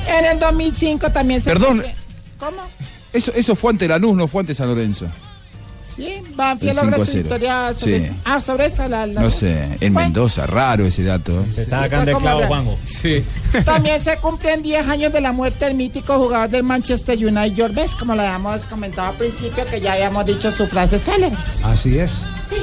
En 0.07 0.25
el 0.25 0.39
2005 0.39 1.11
también 1.11 1.41
se... 1.41 1.49
Perdón. 1.49 1.83
¿Cómo? 2.37 2.61
Eso, 3.11 3.33
eso 3.35 3.55
fue 3.55 3.71
ante 3.71 3.87
Lanús, 3.87 4.15
no 4.15 4.27
fue 4.27 4.41
ante 4.41 4.53
San 4.53 4.69
Lorenzo. 4.69 5.07
Sí, 5.99 6.23
Banfield 6.35 6.69
El 6.71 6.75
logra 6.77 6.91
5 6.97 7.01
a 7.01 7.05
su 7.05 7.11
0. 7.11 7.23
victoria 7.23 7.73
sobre... 7.77 8.07
Sí. 8.07 8.15
Ah, 8.25 8.39
sobre 8.41 8.65
esa 8.67 8.87
la... 8.87 9.05
la- 9.05 9.21
No 9.21 9.29
sé, 9.29 9.63
en 9.81 9.93
Fue- 9.93 10.03
Mendoza, 10.03 10.47
raro 10.47 10.85
ese 10.85 11.03
dato. 11.03 11.45
Se 11.53 11.61
está 11.63 11.81
sacando 11.81 12.11
el 12.11 12.17
clavo, 12.17 12.41
Juanjo. 12.47 12.77
Sí. 12.85 13.23
También 13.65 14.03
se 14.03 14.17
cumplen 14.17 14.61
10 14.63 14.87
años 14.87 15.11
de 15.13 15.21
la 15.21 15.31
muerte 15.31 15.65
del 15.65 15.75
mítico 15.75 16.17
jugador 16.17 16.49
del 16.49 16.63
Manchester 16.63 17.17
United, 17.17 17.55
George 17.55 17.75
Best, 17.75 17.99
como 17.99 18.15
lo 18.15 18.21
habíamos 18.21 18.61
comentado 18.67 19.09
al 19.09 19.15
principio, 19.15 19.65
que 19.65 19.81
ya 19.81 19.93
habíamos 19.93 20.25
dicho 20.25 20.51
sus 20.51 20.69
frases 20.69 21.03
célebres. 21.03 21.39
Así 21.63 21.97
es. 21.99 22.25
Sí. 22.49 22.55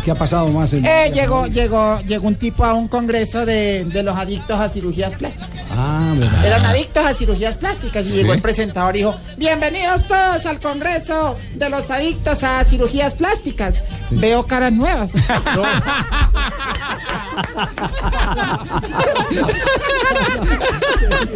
¿Y 0.00 0.02
qué 0.02 0.12
ha 0.12 0.14
pasado 0.14 0.46
más? 0.48 0.72
En... 0.72 0.86
Eh, 0.86 1.10
llegó, 1.12 1.44
llegó, 1.46 2.00
llegó 2.00 2.26
un 2.26 2.34
tipo 2.36 2.64
a 2.64 2.72
un 2.72 2.88
congreso 2.88 3.44
de, 3.44 3.84
de 3.84 4.02
los 4.02 4.16
adictos 4.16 4.58
a 4.58 4.66
cirugías 4.70 5.14
plásticas. 5.14 5.66
Ah, 5.76 6.14
verdad. 6.16 6.46
Eran 6.46 6.64
adictos 6.64 7.04
a 7.04 7.12
cirugías 7.12 7.56
plásticas 7.58 8.06
y 8.06 8.08
Sí. 8.10 8.16
llegó 8.16 8.32
el 8.32 8.40
presentador 8.40 8.94
y 8.96 9.00
dijo, 9.00 9.14
bienvenidos 9.36 10.04
todos 10.08 10.46
al 10.46 10.58
congreso 10.58 11.36
de 11.54 11.68
los 11.68 11.90
adictos 11.90 12.42
a 12.42 12.64
cirugías 12.64 13.12
plásticas. 13.14 13.74
Veo 14.10 14.42
caras 14.46 14.72
nuevas. 14.72 15.12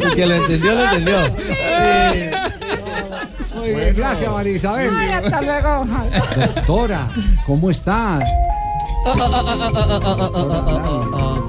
El 0.00 0.14
que 0.14 0.26
lo 0.26 0.34
entendió, 0.34 0.74
lo 0.74 0.84
entendió. 0.84 1.18
Muy 3.54 3.68
bien, 3.74 3.94
gracias 3.96 4.30
María 4.32 4.52
Isabel. 4.56 4.90
Ay, 4.96 5.10
hasta 5.10 5.40
luego. 5.42 5.86
Doctora, 6.54 7.08
¿cómo 7.46 7.70
está? 7.70 8.20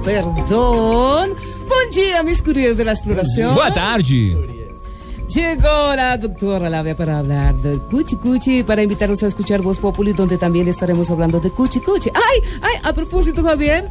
Perdón. 0.04 1.36
Bom 1.68 1.90
dia, 1.92 2.22
mis 2.24 2.42
curios 2.42 2.76
de 2.78 2.84
la 2.86 2.92
exploración. 2.92 3.56
Boa 3.56 3.74
tarde. 3.74 4.56
Llegó 5.28 5.96
la 5.96 6.18
doctora 6.18 6.70
Labia 6.70 6.96
para 6.96 7.20
hablar 7.20 7.56
de 7.56 7.80
Cuchi 7.80 8.18
Cuchi, 8.18 8.64
para 8.64 8.84
invitarnos 8.84 9.24
a 9.24 9.28
escuchar 9.28 9.62
Voz 9.62 9.80
Populi, 9.80 10.14
donde 10.14 10.38
también 10.38 10.68
estaremos 10.68 11.10
hablando 11.10 11.40
de 11.40 11.50
Cuchi 11.50 11.80
Cuchi. 11.80 12.12
¡Ay! 12.14 12.42
¡Ay! 12.62 12.76
A 12.84 12.94
propósito, 12.94 13.42
Javier. 13.44 13.90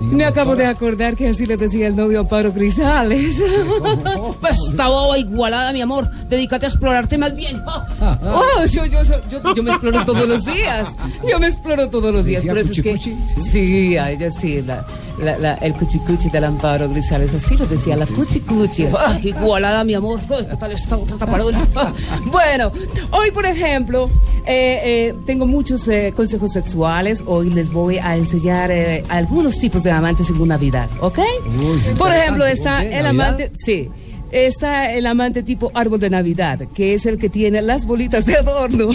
Me 0.00 0.24
acabo 0.24 0.56
de 0.56 0.66
acordar 0.66 1.16
que 1.16 1.28
así 1.28 1.46
le 1.46 1.56
decía 1.56 1.86
el 1.86 1.96
novio 1.96 2.20
Amparo 2.20 2.52
Grisales. 2.52 3.42
Pues 4.40 4.56
esta 4.70 4.88
boba 4.88 5.18
igualada, 5.18 5.72
mi 5.72 5.80
amor. 5.80 6.08
Dedícate 6.28 6.66
a 6.66 6.68
explorarte 6.68 7.18
más 7.18 7.34
bien. 7.34 7.60
Oh, 8.22 8.64
yo, 8.70 8.84
yo, 8.86 9.02
yo, 9.02 9.54
yo 9.54 9.62
me 9.62 9.70
exploro 9.70 10.04
todos 10.04 10.26
los 10.26 10.44
días. 10.44 10.88
Yo 11.28 11.38
me 11.38 11.48
exploro 11.48 11.88
todos 11.88 12.12
los 12.12 12.24
días. 12.24 12.42
¿Decía 12.42 12.52
Por 12.52 12.58
eso 12.60 12.72
es 12.72 12.82
que. 12.82 12.98
Sí, 13.50 13.96
a 13.96 14.10
ella 14.10 14.30
sí. 14.30 14.62
La, 14.62 14.84
la- 15.22 15.38
la- 15.38 15.54
el 15.54 15.74
cuchicuchi 15.74 16.30
del 16.30 16.44
Amparo 16.44 16.88
Grisales. 16.88 17.34
Así 17.34 17.56
lo 17.56 17.66
decía, 17.66 17.96
la 17.96 18.06
cuchicuchi. 18.06 18.86
Ah, 18.96 19.18
igualada, 19.22 19.84
mi 19.84 19.94
amor. 19.94 20.20
Ay, 20.30 20.46
¿Qué 20.50 20.56
tal 20.56 20.72
está 20.72 20.96
otra? 20.96 21.16
Bueno, 22.26 22.72
hoy 23.12 23.30
por 23.30 23.46
ejemplo, 23.46 24.08
eh, 24.46 24.80
eh, 24.84 25.14
tengo 25.26 25.46
muchos 25.46 25.86
eh, 25.88 26.12
consejos 26.14 26.52
sexuales. 26.52 27.22
Hoy 27.26 27.50
les 27.50 27.70
voy 27.72 27.98
a 27.98 28.16
enseñar 28.16 28.70
algunos 29.08 29.58
tipos 29.58 29.82
de 29.82 29.90
amantes 29.90 30.26
según 30.26 30.48
Navidad, 30.48 30.88
¿ok? 31.00 31.18
por 31.98 32.12
ejemplo, 32.12 32.46
está 32.46 32.84
el 32.84 33.06
amante, 33.06 33.52
sí. 33.64 33.90
Está 34.32 34.92
el 34.92 35.06
amante 35.06 35.42
tipo 35.42 35.70
árbol 35.74 35.98
de 35.98 36.10
Navidad, 36.10 36.60
que 36.74 36.94
es 36.94 37.06
el 37.06 37.18
que 37.18 37.28
tiene 37.28 37.62
las 37.62 37.84
bolitas 37.84 38.24
de 38.24 38.36
adorno. 38.36 38.86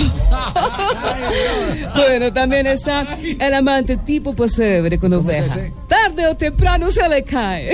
bueno, 1.96 2.32
también 2.32 2.68
está 2.68 3.06
el 3.22 3.54
amante 3.54 3.98
tipo 3.98 4.34
pesebre 4.34 4.98
con 4.98 5.14
oveja. 5.14 5.46
ese? 5.46 5.74
Tarde 5.88 6.28
o 6.28 6.36
temprano 6.36 6.90
se 6.92 7.08
le 7.10 7.24
cae. 7.24 7.74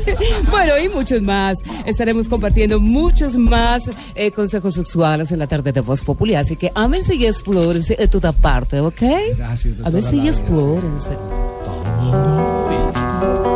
bueno, 0.50 0.78
y 0.78 0.88
muchos 0.88 1.20
más. 1.22 1.58
Estaremos 1.84 2.28
compartiendo 2.28 2.80
muchos 2.80 3.36
más 3.36 3.90
eh, 4.14 4.30
consejos 4.30 4.74
sexuales 4.74 5.32
en 5.32 5.40
la 5.40 5.46
tarde 5.46 5.72
de 5.72 5.80
Voz 5.80 6.02
Popular. 6.02 6.42
Así 6.42 6.56
que 6.56 6.70
ámense 6.74 7.16
y 7.16 7.26
explórense 7.26 7.96
en 7.98 8.08
toda 8.08 8.32
parte, 8.32 8.80
¿ok? 8.80 9.02
Gracias, 9.36 9.76
doctora 9.76 9.88
Ámense 9.88 10.16
y 10.16 10.28
explórense. 10.28 11.10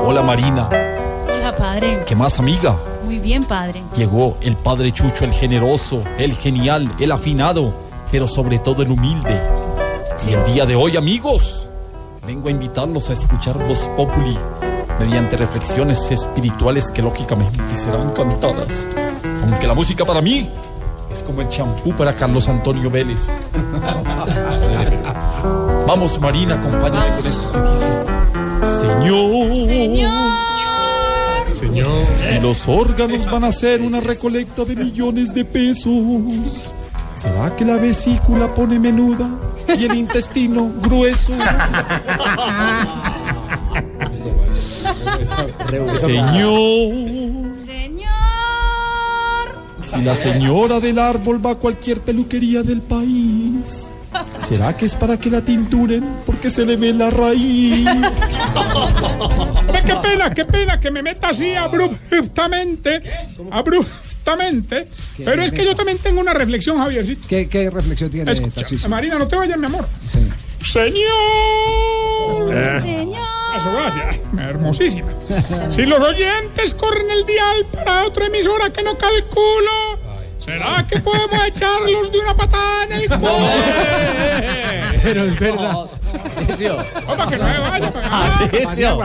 Hola 0.06 0.22
Marina, 0.22 0.68
Hola, 1.34 1.56
padre. 1.56 2.00
¿qué 2.06 2.14
más 2.14 2.38
amiga? 2.38 2.76
Bien, 3.24 3.42
padre. 3.42 3.82
Llegó 3.96 4.36
el 4.42 4.54
padre 4.54 4.92
Chucho, 4.92 5.24
el 5.24 5.32
generoso, 5.32 6.02
el 6.18 6.34
genial, 6.34 6.94
el 7.00 7.10
afinado, 7.10 7.72
pero 8.12 8.28
sobre 8.28 8.58
todo 8.58 8.82
el 8.82 8.90
humilde. 8.90 9.40
Y 10.28 10.34
el 10.34 10.44
día 10.44 10.66
de 10.66 10.76
hoy, 10.76 10.98
amigos, 10.98 11.70
vengo 12.26 12.48
a 12.48 12.50
invitarlos 12.50 13.08
a 13.08 13.14
escuchar 13.14 13.56
Voz 13.66 13.88
Populi 13.96 14.36
mediante 15.00 15.38
reflexiones 15.38 16.10
espirituales 16.10 16.90
que 16.90 17.00
lógicamente 17.00 17.58
serán 17.74 18.12
cantadas. 18.12 18.86
Aunque 19.42 19.66
la 19.66 19.72
música 19.72 20.04
para 20.04 20.20
mí 20.20 20.50
es 21.10 21.22
como 21.22 21.40
el 21.40 21.48
champú 21.48 21.94
para 21.96 22.14
Carlos 22.14 22.46
Antonio 22.46 22.90
Vélez. 22.90 23.30
Vamos 25.86 26.20
Marina, 26.20 26.56
acompáñame 26.56 27.16
con 27.16 27.26
esto 27.26 27.52
que 27.52 27.58
dice. 27.58 27.88
Señor. 28.80 29.66
Señor. 29.66 30.43
Si 32.14 32.38
los 32.40 32.68
órganos 32.68 33.30
van 33.30 33.44
a 33.44 33.48
hacer 33.48 33.80
una 33.80 34.00
recolecta 34.00 34.64
de 34.64 34.76
millones 34.76 35.32
de 35.32 35.44
pesos, 35.44 36.72
¿será 37.14 37.54
que 37.56 37.64
la 37.64 37.76
vesícula 37.76 38.54
pone 38.54 38.78
menuda 38.78 39.28
y 39.68 39.84
el 39.84 39.96
intestino 39.96 40.70
grueso? 40.82 41.32
Señor, 46.00 47.54
Señor. 47.64 48.04
si 49.80 50.02
la 50.02 50.14
señora 50.14 50.80
del 50.80 50.98
árbol 50.98 51.44
va 51.44 51.52
a 51.52 51.54
cualquier 51.56 52.00
peluquería 52.00 52.62
del 52.62 52.82
país, 52.82 53.88
¿será 54.40 54.76
que 54.76 54.86
es 54.86 54.94
para 54.94 55.16
que 55.18 55.30
la 55.30 55.40
tinturen 55.40 56.04
porque 56.26 56.50
se 56.50 56.64
le 56.64 56.76
ve 56.76 56.92
la 56.92 57.10
raíz? 57.10 57.86
Hombre, 58.54 59.82
qué 59.84 59.94
pena, 59.96 60.34
qué 60.34 60.44
pena 60.44 60.80
que 60.80 60.90
me 60.90 61.02
meta 61.02 61.28
así 61.30 61.54
abruptamente. 61.54 63.02
Abruptamente. 63.50 64.86
Pero 65.24 65.42
es 65.42 65.52
que 65.52 65.64
yo 65.64 65.74
también 65.74 65.98
tengo 65.98 66.20
una 66.20 66.34
reflexión, 66.34 66.78
Javiercito. 66.78 67.28
¿Qué, 67.28 67.48
qué 67.48 67.70
reflexión 67.70 68.10
tiene 68.10 68.30
Escucha? 68.30 68.88
Marina, 68.88 69.18
no 69.18 69.28
te 69.28 69.36
vayas, 69.36 69.58
mi 69.58 69.66
amor. 69.66 69.86
Sí. 70.08 70.20
Señor. 70.64 71.02
Señor. 72.82 73.22
Eso, 73.56 73.72
gracias. 73.72 74.20
Hermosísima. 74.38 75.08
Si 75.70 75.86
los 75.86 76.00
oyentes 76.00 76.74
corren 76.74 77.10
el 77.10 77.24
dial 77.26 77.66
para 77.72 78.04
otra 78.04 78.26
emisora 78.26 78.72
que 78.72 78.82
no 78.82 78.96
calculo, 78.98 79.98
¿será 80.44 80.86
que 80.88 81.00
podemos 81.00 81.44
echarlos 81.46 82.12
de 82.12 82.18
una 82.18 82.34
patada 82.36 82.84
en 82.84 82.92
el 82.92 83.08
culo? 83.08 83.28
Pero 85.02 85.24
es 85.24 85.38
verdad. 85.38 85.86
Para 87.06 87.26
que 87.28 87.36
no 87.36 87.44
me 87.44 87.58
vaya, 87.60 87.92
Ah, 88.04 88.38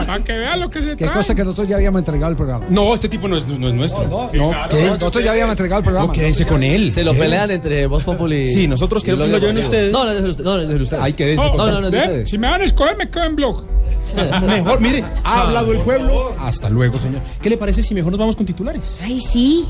para 0.06 0.24
que 0.24 0.32
vean 0.38 0.60
lo 0.60 0.70
que 0.70 0.80
se 0.80 0.88
Qué 0.96 1.04
trae. 1.04 1.16
cosa 1.16 1.34
que 1.34 1.42
nosotros 1.44 1.68
ya 1.68 1.76
habíamos 1.76 1.98
entregado 2.00 2.30
el 2.30 2.36
programa. 2.36 2.66
No, 2.68 2.94
este 2.94 3.08
tipo 3.08 3.26
no 3.28 3.36
es, 3.36 3.46
no 3.46 3.68
es 3.68 3.74
nuestro. 3.74 4.06
No, 4.06 4.30
No, 4.32 4.68
¿qué? 4.68 4.84
Nosotros 4.84 5.24
ya 5.24 5.32
habíamos 5.32 5.52
entregado 5.54 5.78
el 5.80 5.84
programa. 5.84 6.06
No, 6.08 6.12
quédese 6.12 6.46
con 6.46 6.62
él. 6.62 6.92
Se 6.92 7.02
lo 7.02 7.12
¿Qué? 7.12 7.18
pelean 7.18 7.50
entre 7.50 7.86
Voz 7.86 8.04
Populi. 8.04 8.48
Sí, 8.48 8.68
nosotros 8.68 9.02
queremos 9.02 9.26
que 9.26 9.32
lo 9.32 9.38
lleven 9.38 9.58
ustedes. 9.58 9.92
No, 9.92 10.04
no 10.04 10.10
es 10.12 10.22
de 10.22 10.30
ustedes. 10.30 10.44
No, 10.46 10.56
es 10.58 10.68
ustedes. 10.82 11.02
Ay, 11.02 11.12
quédese 11.14 11.36
No, 11.44 11.56
No, 11.56 11.66
no, 11.70 11.80
no 11.80 11.86
ustedes. 11.88 12.30
Si 12.30 12.38
me 12.38 12.48
van 12.48 12.60
a 12.60 12.64
escoger, 12.64 12.96
me 12.96 13.08
quedo 13.08 13.24
en 13.24 13.36
blog. 13.36 13.64
Mejor, 14.46 14.80
mire, 14.80 15.04
ha 15.24 15.42
hablado 15.42 15.72
el 15.72 15.78
pueblo. 15.80 16.34
Hasta 16.38 16.68
luego, 16.70 16.98
señor. 16.98 17.20
¿Qué 17.40 17.50
le 17.50 17.56
parece 17.56 17.82
si 17.82 17.94
mejor 17.94 18.12
nos 18.12 18.18
vamos 18.18 18.36
con 18.36 18.46
titulares? 18.46 19.00
Ay, 19.04 19.20
sí. 19.20 19.66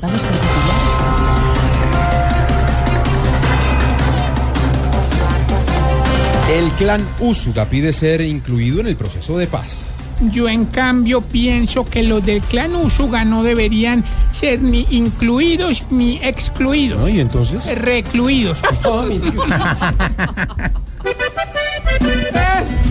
Vamos 0.00 0.22
con 0.22 0.30
titulares. 0.30 1.18
El 6.50 6.70
clan 6.72 7.06
Úsuga 7.20 7.66
pide 7.66 7.92
ser 7.92 8.20
incluido 8.20 8.80
en 8.80 8.86
el 8.86 8.96
proceso 8.96 9.36
de 9.36 9.46
paz. 9.46 9.94
Yo 10.32 10.48
en 10.48 10.64
cambio 10.64 11.20
pienso 11.20 11.84
que 11.84 12.02
los 12.02 12.24
del 12.24 12.40
clan 12.40 12.74
Usuga 12.74 13.24
no 13.24 13.42
deberían 13.42 14.02
ser 14.32 14.62
ni 14.62 14.86
incluidos 14.90 15.84
ni 15.90 16.16
excluidos. 16.22 16.98
¿No? 16.98 17.08
¿Y 17.08 17.20
entonces? 17.20 17.64
Recluidos. 17.66 18.58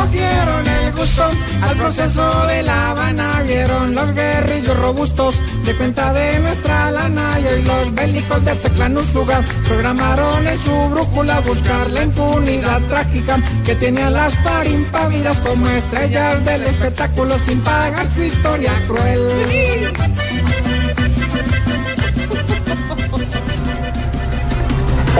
cogieron 0.00 0.66
el 0.66 0.92
gusto 0.92 1.30
al 1.62 1.76
proceso 1.76 2.46
de 2.46 2.62
La 2.62 2.90
Habana. 2.90 3.42
Vieron 3.46 3.94
los 3.94 4.12
guerrillos 4.12 4.76
robustos 4.76 5.40
de 5.64 5.74
cuenta 5.76 6.12
de 6.12 6.40
nuestra 6.40 6.90
lana. 6.90 7.38
Y 7.40 7.46
hoy 7.46 7.62
los 7.62 7.94
bélicos 7.94 8.44
de 8.44 8.52
ese 8.52 8.70
clan 8.70 8.96
Usuga 8.96 9.42
programaron 9.66 10.46
en 10.46 10.58
su 10.60 10.88
brújula 10.90 11.40
buscar 11.40 11.90
la 11.90 12.04
impunidad 12.04 12.80
trágica 12.88 13.38
que 13.64 13.74
tiene 13.74 14.02
a 14.02 14.10
las 14.10 14.34
par 14.36 14.66
impávidas 14.66 15.38
como 15.40 15.68
estrellas 15.68 16.44
del 16.44 16.62
espectáculo 16.62 17.38
sin 17.38 17.60
pagar 17.60 18.06
su 18.14 18.22
historia 18.22 18.72
cruel. 18.86 19.20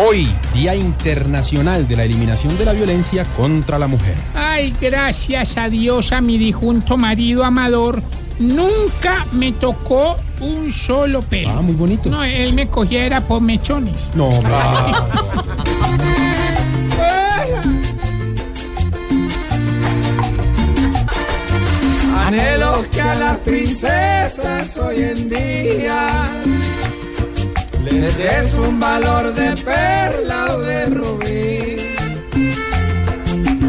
Hoy, 0.03 0.27
Día 0.55 0.75
Internacional 0.75 1.87
de 1.87 1.95
la 1.95 2.05
Eliminación 2.05 2.57
de 2.57 2.65
la 2.65 2.73
Violencia 2.73 3.27
contra 3.37 3.79
la 3.79 3.87
Mujer. 3.87 4.15
Ay, 4.35 4.73
gracias 4.81 5.59
a 5.59 5.69
Dios, 5.69 6.13
a 6.13 6.23
mi 6.23 6.39
dijunto 6.39 6.97
marido 6.97 7.45
amador, 7.45 8.03
nunca 8.39 9.27
me 9.33 9.53
tocó 9.53 10.17
un 10.41 10.73
solo 10.73 11.21
pelo. 11.21 11.51
Ah, 11.51 11.61
muy 11.61 11.75
bonito. 11.75 12.09
No, 12.09 12.25
él 12.25 12.55
me 12.55 12.67
cogiera 12.69 13.21
por 13.21 13.43
mechones. 13.43 14.09
No, 14.15 14.31
Anhelo 22.27 22.87
que 22.91 23.03
a 23.03 23.15
las 23.17 23.37
princesas 23.39 24.77
hoy 24.79 25.03
en 25.03 25.29
día 25.29 26.31
les 27.85 28.17
des 28.17 28.55
un 28.55 28.79
valor 28.79 29.33
de 29.35 29.57
perla 29.57 30.55
o 30.55 30.59
de 30.61 30.87
rubí. 30.87 31.77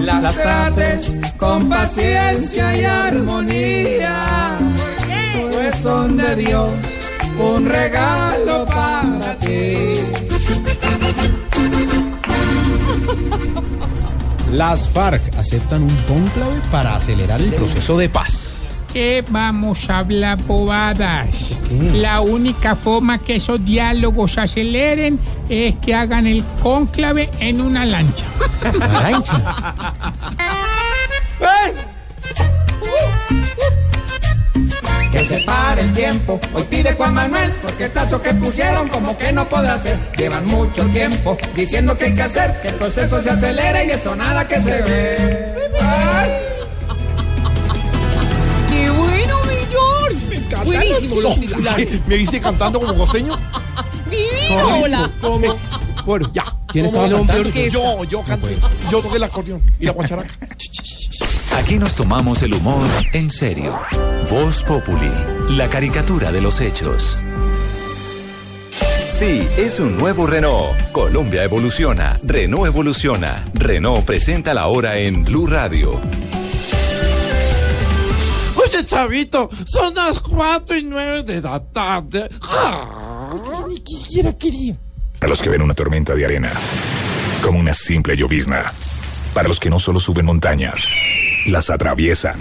Las 0.04 0.36
trates 0.36 1.14
con 1.38 1.70
paciencia 1.70 2.76
y 2.76 2.84
armonía, 2.84 4.58
pues 5.52 5.76
son 5.82 6.18
de 6.18 6.36
Dios 6.36 6.70
un 7.40 7.66
regalo 7.66 8.66
para 8.66 9.36
ti. 9.40 10.02
Las 14.52 14.88
FARC 14.90 15.22
aceptan 15.38 15.84
un 15.84 15.96
cónclave 16.08 16.62
para 16.72 16.96
acelerar 16.96 17.42
el 17.42 17.54
proceso 17.54 17.98
de 17.98 18.10
paz. 18.10 18.51
¿Qué 18.94 19.24
vamos 19.30 19.90
a 19.90 20.00
hablar 20.00 20.42
bobadas? 20.44 21.56
La 21.94 22.20
única 22.20 22.76
forma 22.76 23.20
que 23.20 23.38
esos 23.38 23.64
diálogos 23.64 24.34
se 24.34 24.42
aceleren 24.42 25.18
es 25.48 25.76
que 25.78 25.96
hagan 25.96 26.28
el 26.28 26.44
cónclave 26.62 27.30
en 27.40 27.62
una 27.62 27.86
lancha. 27.86 28.26
¿La 28.78 29.02
lancha? 29.02 29.76
Que 35.12 35.26
se 35.26 35.40
pare 35.40 35.82
el 35.82 35.94
tiempo, 35.94 36.40
hoy 36.54 36.64
pide 36.70 36.94
Juan 36.94 37.14
Manuel, 37.14 37.52
porque 37.62 37.84
el 37.84 37.92
plazo 37.92 38.22
que 38.22 38.34
pusieron 38.34 38.88
como 38.88 39.18
que 39.18 39.34
no 39.34 39.48
podrá 39.50 39.78
ser. 39.78 39.98
Llevan 40.18 40.46
mucho 40.46 40.86
tiempo 40.86 41.38
diciendo 41.54 41.98
que 41.98 42.06
hay 42.06 42.16
que 42.16 42.22
hacer, 42.22 42.62
que 42.62 42.70
el 42.70 42.76
proceso 42.76 43.22
se 43.22 43.30
acelere 43.30 43.88
y 43.88 43.90
eso 43.92 44.16
nada 44.16 44.48
que 44.48 44.62
se 44.62 44.82
ve. 44.82 45.70
Ay. 45.82 46.51
Buenísimo 50.64 51.22
los 51.22 51.40
titulares. 51.40 51.99
¿Me 52.07 52.18
viste 52.18 52.40
cantando 52.40 52.80
como 52.80 52.95
costeño? 52.95 53.38
Divino, 54.10 54.80
hola. 54.84 55.10
¿Cómo? 55.22 55.57
Bueno, 56.06 56.30
ya. 56.34 56.44
¿Quién 56.68 56.86
¿Cómo 56.86 57.06
estaba 57.06 57.26
cantando? 57.26 57.49
Yo, 57.49 58.03
yo 58.06 58.23
canté. 58.23 58.57
Yo 58.91 59.02
toqué 59.02 59.18
el 59.18 59.23
acordeón 59.23 59.61
y 59.80 59.86
la 59.86 59.91
guacharaca. 59.91 60.30
Aquí 61.56 61.78
nos 61.78 61.95
tomamos 61.95 62.41
el 62.44 62.53
humor 62.53 62.88
en 63.14 63.30
serio. 63.30 63.80
Voz 64.30 64.64
Populi, 64.64 65.11
la 65.49 65.69
caricatura 65.69 66.32
de 66.32 66.41
los 66.41 66.61
hechos. 66.61 67.18
Sí, 69.10 69.48
es 69.57 69.80
un 69.80 69.98
nuevo 69.98 70.26
Renault. 70.26 70.91
Colombia 70.91 71.44
evoluciona, 71.44 72.18
Renault 72.23 72.65
evoluciona. 72.65 73.44
Renault 73.53 74.03
presenta 74.06 74.53
la 74.53 74.68
hora 74.68 74.98
en 74.98 75.23
Blue 75.23 75.45
Radio. 75.45 75.99
Oye, 78.82 78.86
chavito, 78.90 79.48
son 79.68 79.94
las 79.94 80.20
cuatro 80.20 80.76
y 80.76 80.84
nueve 80.84 81.22
de 81.22 81.40
la 81.40 81.60
tarde. 81.60 82.28
Ah, 82.41 83.30
Ni 83.70 83.80
quisiera 83.80 84.34
quería. 84.34 84.76
Para 85.20 85.30
los 85.30 85.41
que 85.41 85.49
ven 85.49 85.62
una 85.62 85.76
tormenta 85.76 86.16
de 86.16 86.26
arena, 86.26 86.52
como 87.44 87.60
una 87.60 87.76
simple 87.76 88.18
llovizna. 88.18 88.72
Para 89.36 89.48
los 89.48 89.60
que 89.60 89.70
no 89.70 89.78
solo 89.78 89.99
suben 89.99 90.26
montañas, 90.26 90.84
las 91.48 91.70
atraviesan. 91.70 92.40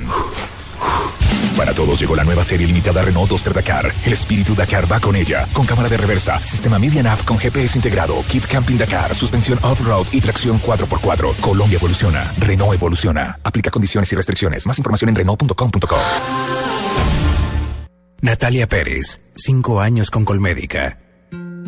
Para 1.56 1.74
todos 1.74 2.00
llegó 2.00 2.16
la 2.16 2.24
nueva 2.24 2.44
serie 2.44 2.66
limitada 2.66 3.02
Renault 3.02 3.30
Duster 3.30 3.52
Dakar. 3.52 3.92
El 4.04 4.12
espíritu 4.12 4.54
Dakar 4.54 4.90
va 4.90 5.00
con 5.00 5.16
ella, 5.16 5.46
con 5.52 5.66
cámara 5.66 5.88
de 5.88 5.96
reversa, 5.96 6.40
sistema 6.46 6.78
Media 6.78 7.02
Nav 7.02 7.24
con 7.24 7.38
GPS 7.38 7.76
integrado, 7.76 8.22
kit 8.28 8.46
camping 8.46 8.76
Dakar, 8.76 9.14
suspensión 9.14 9.58
off-road 9.62 10.06
y 10.12 10.20
tracción 10.20 10.60
4x4. 10.60 11.36
Colombia 11.40 11.76
evoluciona, 11.76 12.32
Renault 12.38 12.74
evoluciona. 12.74 13.38
Aplica 13.42 13.70
condiciones 13.70 14.12
y 14.12 14.16
restricciones. 14.16 14.66
Más 14.66 14.78
información 14.78 15.10
en 15.10 15.16
Renault.com.co. 15.16 15.96
Natalia 18.22 18.66
Pérez, 18.66 19.18
cinco 19.34 19.80
años 19.80 20.10
con 20.10 20.24
Colmédica. 20.24 20.98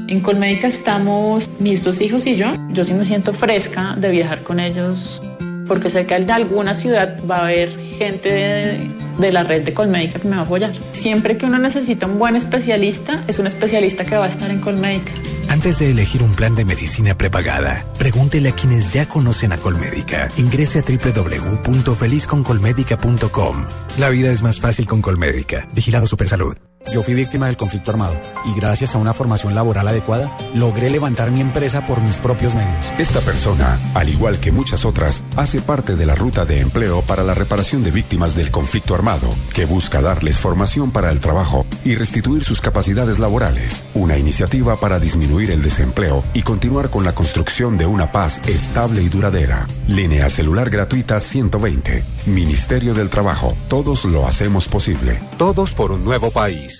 En 0.09 0.21
Colmédica 0.21 0.67
estamos 0.67 1.49
mis 1.59 1.83
dos 1.83 2.01
hijos 2.01 2.27
y 2.27 2.37
yo. 2.37 2.53
Yo 2.71 2.85
sí 2.85 2.93
me 2.93 3.05
siento 3.05 3.33
fresca 3.33 3.95
de 3.97 4.11
viajar 4.11 4.43
con 4.43 4.61
ellos 4.61 5.23
porque 5.67 5.91
sé 5.91 6.07
que 6.07 6.15
en 6.17 6.31
alguna 6.31 6.75
ciudad 6.75 7.19
va 7.29 7.39
a 7.39 7.45
haber 7.45 7.79
gente 7.99 8.31
de, 8.31 9.02
de 9.18 9.32
la 9.32 9.44
red 9.44 9.62
de 9.62 9.74
Colmédica 9.74 10.18
que 10.18 10.28
me 10.28 10.36
va 10.36 10.43
a 10.43 10.44
apoyar. 10.44 10.72
Siempre 10.93 11.36
que 11.36 11.47
uno 11.47 11.59
necesita 11.59 12.06
un 12.06 12.18
buen 12.18 12.36
especialista, 12.36 13.24
es 13.28 13.39
un 13.39 13.47
especialista 13.47 14.05
que 14.05 14.16
va 14.16 14.26
a 14.26 14.28
estar 14.28 14.51
en 14.51 14.60
Colmédica. 14.60 15.12
Antes 15.48 15.78
de 15.78 15.90
elegir 15.90 16.22
un 16.22 16.32
plan 16.32 16.55
de 16.55 16.64
medicina 16.64 17.14
prepagada, 17.14 17.84
pregúntele 17.98 18.51
a 18.51 18.52
quienes 18.52 18.93
ya 18.93 19.06
conocen 19.06 19.52
a 19.52 19.59
Colmédica. 19.59 20.28
Ingrese 20.36 20.78
a 20.78 20.82
www.felizconcolmedica.com. 20.82 23.64
La 23.98 24.09
vida 24.09 24.30
es 24.32 24.43
más 24.43 24.60
fácil 24.60 24.86
con 24.86 25.02
Colmédica. 25.02 25.68
Vigilado 25.74 26.06
Supersalud. 26.06 26.56
Yo 26.91 27.03
fui 27.03 27.15
víctima 27.15 27.47
del 27.47 27.57
conflicto 27.57 27.91
armado 27.91 28.15
y 28.45 28.55
gracias 28.59 28.95
a 28.95 28.99
una 28.99 29.15
formación 29.15 29.55
laboral 29.55 29.89
adecuada 29.89 30.31
logré 30.55 30.91
levantar 30.91 31.31
mi 31.31 31.41
empresa 31.41 31.87
por 31.87 32.03
mis 32.03 32.19
propios 32.19 32.55
medios. 32.55 32.87
Esta 32.99 33.21
persona, 33.21 33.79
al 33.95 34.09
igual 34.09 34.41
que 34.41 34.53
muchas 34.53 34.85
otras, 34.85 35.23
hace 35.37 35.63
parte 35.63 35.97
de 35.97 36.05
la 36.05 36.15
ruta 36.15 36.45
de 36.45 36.61
empleo 36.61 37.03
para 37.03 37.23
la 37.23 37.35
reparación 37.35 37.83
de 37.83 37.91
víctimas 37.91 38.35
del 38.35 38.51
conflicto 38.51 38.95
armado, 38.95 39.29
que 39.55 39.65
busca 39.65 40.03
darles 40.03 40.39
formación 40.39 40.91
para 40.91 41.11
el 41.11 41.21
trabajo 41.21 41.65
y 41.85 41.95
restituir 41.95 42.45
sus 42.45 42.61
capacidades 42.61 43.19
laborales. 43.19 43.85
Una 43.95 44.19
iniciativa 44.19 44.79
para 44.79 44.99
disminuir 44.99 45.51
el 45.51 45.63
desempleo 45.63 46.23
y 46.35 46.43
continuar 46.43 46.91
con 46.91 47.05
la 47.05 47.15
construcción 47.15 47.79
de 47.79 47.87
una 47.87 48.13
paz 48.13 48.41
estable 48.47 49.03
y 49.03 49.09
duradera. 49.09 49.67
Línea 49.89 50.29
celular 50.29 50.71
gratuita 50.71 51.21
120. 51.21 52.05
Ministerio 52.27 52.95
del 52.95 53.11
Trabajo. 53.11 53.57
Todos 53.69 54.05
lo 54.05 54.27
hacemos 54.27 54.69
posible. 54.69 55.21
Todos 55.39 55.73
por 55.73 55.93
un 55.93 56.05
nuevo 56.05 56.31
país. 56.31 56.72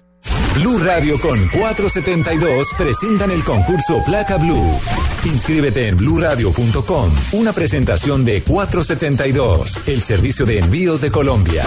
Blue 0.55 0.79
Radio 0.79 1.19
con 1.19 1.39
472 1.49 2.74
presentan 2.77 3.31
el 3.31 3.43
concurso 3.43 4.03
Placa 4.05 4.37
Blue. 4.37 4.79
Inscríbete 5.24 5.89
en 5.89 5.97
bluradio.com. 5.97 7.11
Una 7.33 7.53
presentación 7.55 8.23
de 8.24 8.43
472, 8.43 9.89
el 9.89 10.03
servicio 10.03 10.45
de 10.45 10.59
envíos 10.59 11.01
de 11.01 11.11
Colombia. 11.11 11.65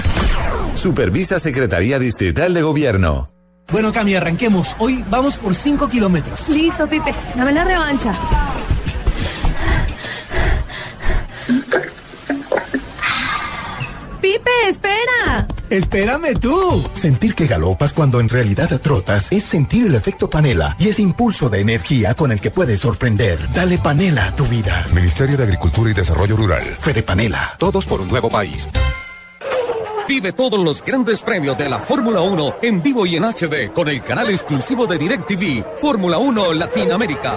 Supervisa 0.75 1.39
Secretaría 1.39 1.97
Distrital 1.97 2.53
de 2.53 2.61
Gobierno. 2.61 3.31
Bueno, 3.71 3.91
Cami, 3.91 4.13
arranquemos. 4.13 4.75
Hoy 4.77 5.03
vamos 5.09 5.37
por 5.37 5.55
5 5.55 5.89
kilómetros. 5.89 6.47
Listo, 6.49 6.87
Pipe. 6.87 7.11
Dame 7.35 7.53
la 7.53 7.63
revancha. 7.63 8.13
Pipe, 14.21 14.51
espera. 14.69 15.34
Espérame 15.75 16.39
tú. 16.39 16.83
Sentir 16.93 17.35
que 17.35 17.47
galopas 17.47 17.91
cuando 17.91 18.21
en 18.21 18.29
realidad 18.29 18.79
trotas 18.79 19.27
es 19.29 19.43
sentir 19.43 19.87
el 19.87 19.95
efecto 19.95 20.29
panela 20.29 20.73
y 20.79 20.87
ese 20.87 21.01
impulso 21.01 21.49
de 21.49 21.59
energía 21.59 22.13
con 22.13 22.31
el 22.31 22.39
que 22.39 22.49
puedes 22.49 22.79
sorprender. 22.79 23.37
Dale 23.53 23.77
panela 23.77 24.27
a 24.27 24.35
tu 24.35 24.45
vida. 24.45 24.85
Ministerio 24.93 25.35
de 25.35 25.43
Agricultura 25.43 25.89
y 25.89 25.93
Desarrollo 25.93 26.37
Rural. 26.37 26.63
Fede 26.63 27.03
Panela. 27.03 27.55
Todos 27.59 27.85
por 27.85 27.99
un 27.99 28.07
nuevo 28.07 28.29
país. 28.29 28.69
Vive 30.07 30.31
todos 30.31 30.63
los 30.63 30.81
grandes 30.81 31.19
premios 31.19 31.57
de 31.57 31.67
la 31.67 31.79
Fórmula 31.79 32.21
1 32.21 32.57
en 32.61 32.81
vivo 32.81 33.05
y 33.05 33.17
en 33.17 33.25
HD 33.25 33.73
con 33.73 33.89
el 33.89 34.01
canal 34.01 34.29
exclusivo 34.29 34.87
de 34.87 34.97
DirecTV, 34.97 35.75
Fórmula 35.75 36.19
1 36.19 36.53
Latinoamérica. 36.53 37.33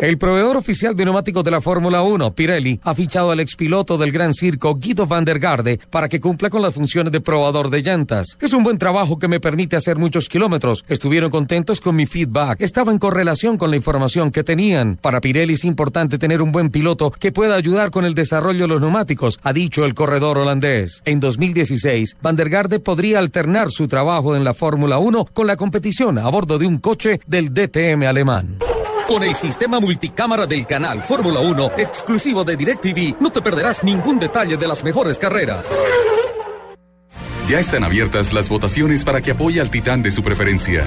El 0.00 0.16
proveedor 0.16 0.56
oficial 0.56 0.96
de 0.96 1.04
neumáticos 1.04 1.44
de 1.44 1.50
la 1.50 1.60
Fórmula 1.60 2.00
1, 2.00 2.34
Pirelli, 2.34 2.80
ha 2.84 2.94
fichado 2.94 3.32
al 3.32 3.40
expiloto 3.40 3.98
del 3.98 4.12
Gran 4.12 4.32
Circo, 4.32 4.76
Guido 4.76 5.06
van 5.06 5.26
der 5.26 5.38
Garde, 5.38 5.78
para 5.90 6.08
que 6.08 6.20
cumpla 6.20 6.48
con 6.48 6.62
las 6.62 6.72
funciones 6.72 7.12
de 7.12 7.20
probador 7.20 7.68
de 7.68 7.82
llantas. 7.82 8.38
Es 8.40 8.54
un 8.54 8.62
buen 8.62 8.78
trabajo 8.78 9.18
que 9.18 9.28
me 9.28 9.40
permite 9.40 9.76
hacer 9.76 9.98
muchos 9.98 10.30
kilómetros. 10.30 10.86
Estuvieron 10.88 11.30
contentos 11.30 11.82
con 11.82 11.96
mi 11.96 12.06
feedback. 12.06 12.62
Estaba 12.62 12.92
en 12.92 12.98
correlación 12.98 13.58
con 13.58 13.68
la 13.68 13.76
información 13.76 14.30
que 14.30 14.42
tenían. 14.42 14.96
Para 14.96 15.20
Pirelli 15.20 15.52
es 15.52 15.66
importante 15.66 16.16
tener 16.16 16.40
un 16.40 16.50
buen 16.50 16.70
piloto 16.70 17.10
que 17.10 17.30
pueda 17.30 17.54
ayudar 17.54 17.90
con 17.90 18.06
el 18.06 18.14
desarrollo 18.14 18.62
de 18.62 18.68
los 18.68 18.80
neumáticos, 18.80 19.38
ha 19.42 19.52
dicho 19.52 19.84
el 19.84 19.92
corredor 19.92 20.38
holandés. 20.38 21.02
En 21.04 21.20
2016, 21.20 22.16
Van 22.22 22.36
der 22.36 22.48
Garde 22.48 22.80
podría 22.80 23.18
alternar 23.18 23.70
su 23.70 23.86
trabajo 23.86 24.34
en 24.34 24.44
la 24.44 24.54
Fórmula 24.54 24.98
1 24.98 25.26
con 25.26 25.46
la 25.46 25.56
competición 25.56 26.16
a 26.16 26.26
bordo 26.30 26.58
de 26.58 26.66
un 26.66 26.78
coche 26.78 27.20
del 27.26 27.52
DTM 27.52 28.04
alemán. 28.04 28.56
Con 29.10 29.24
el 29.24 29.34
sistema 29.34 29.80
multicámara 29.80 30.46
del 30.46 30.64
canal 30.68 31.02
Fórmula 31.02 31.40
1, 31.40 31.72
exclusivo 31.78 32.44
de 32.44 32.56
DirecTV, 32.56 33.16
no 33.20 33.30
te 33.32 33.42
perderás 33.42 33.82
ningún 33.82 34.20
detalle 34.20 34.56
de 34.56 34.68
las 34.68 34.84
mejores 34.84 35.18
carreras. 35.18 35.68
Ya 37.48 37.58
están 37.58 37.82
abiertas 37.82 38.32
las 38.32 38.48
votaciones 38.48 39.04
para 39.04 39.20
que 39.20 39.32
apoye 39.32 39.60
al 39.60 39.68
titán 39.68 40.00
de 40.00 40.12
su 40.12 40.22
preferencia. 40.22 40.86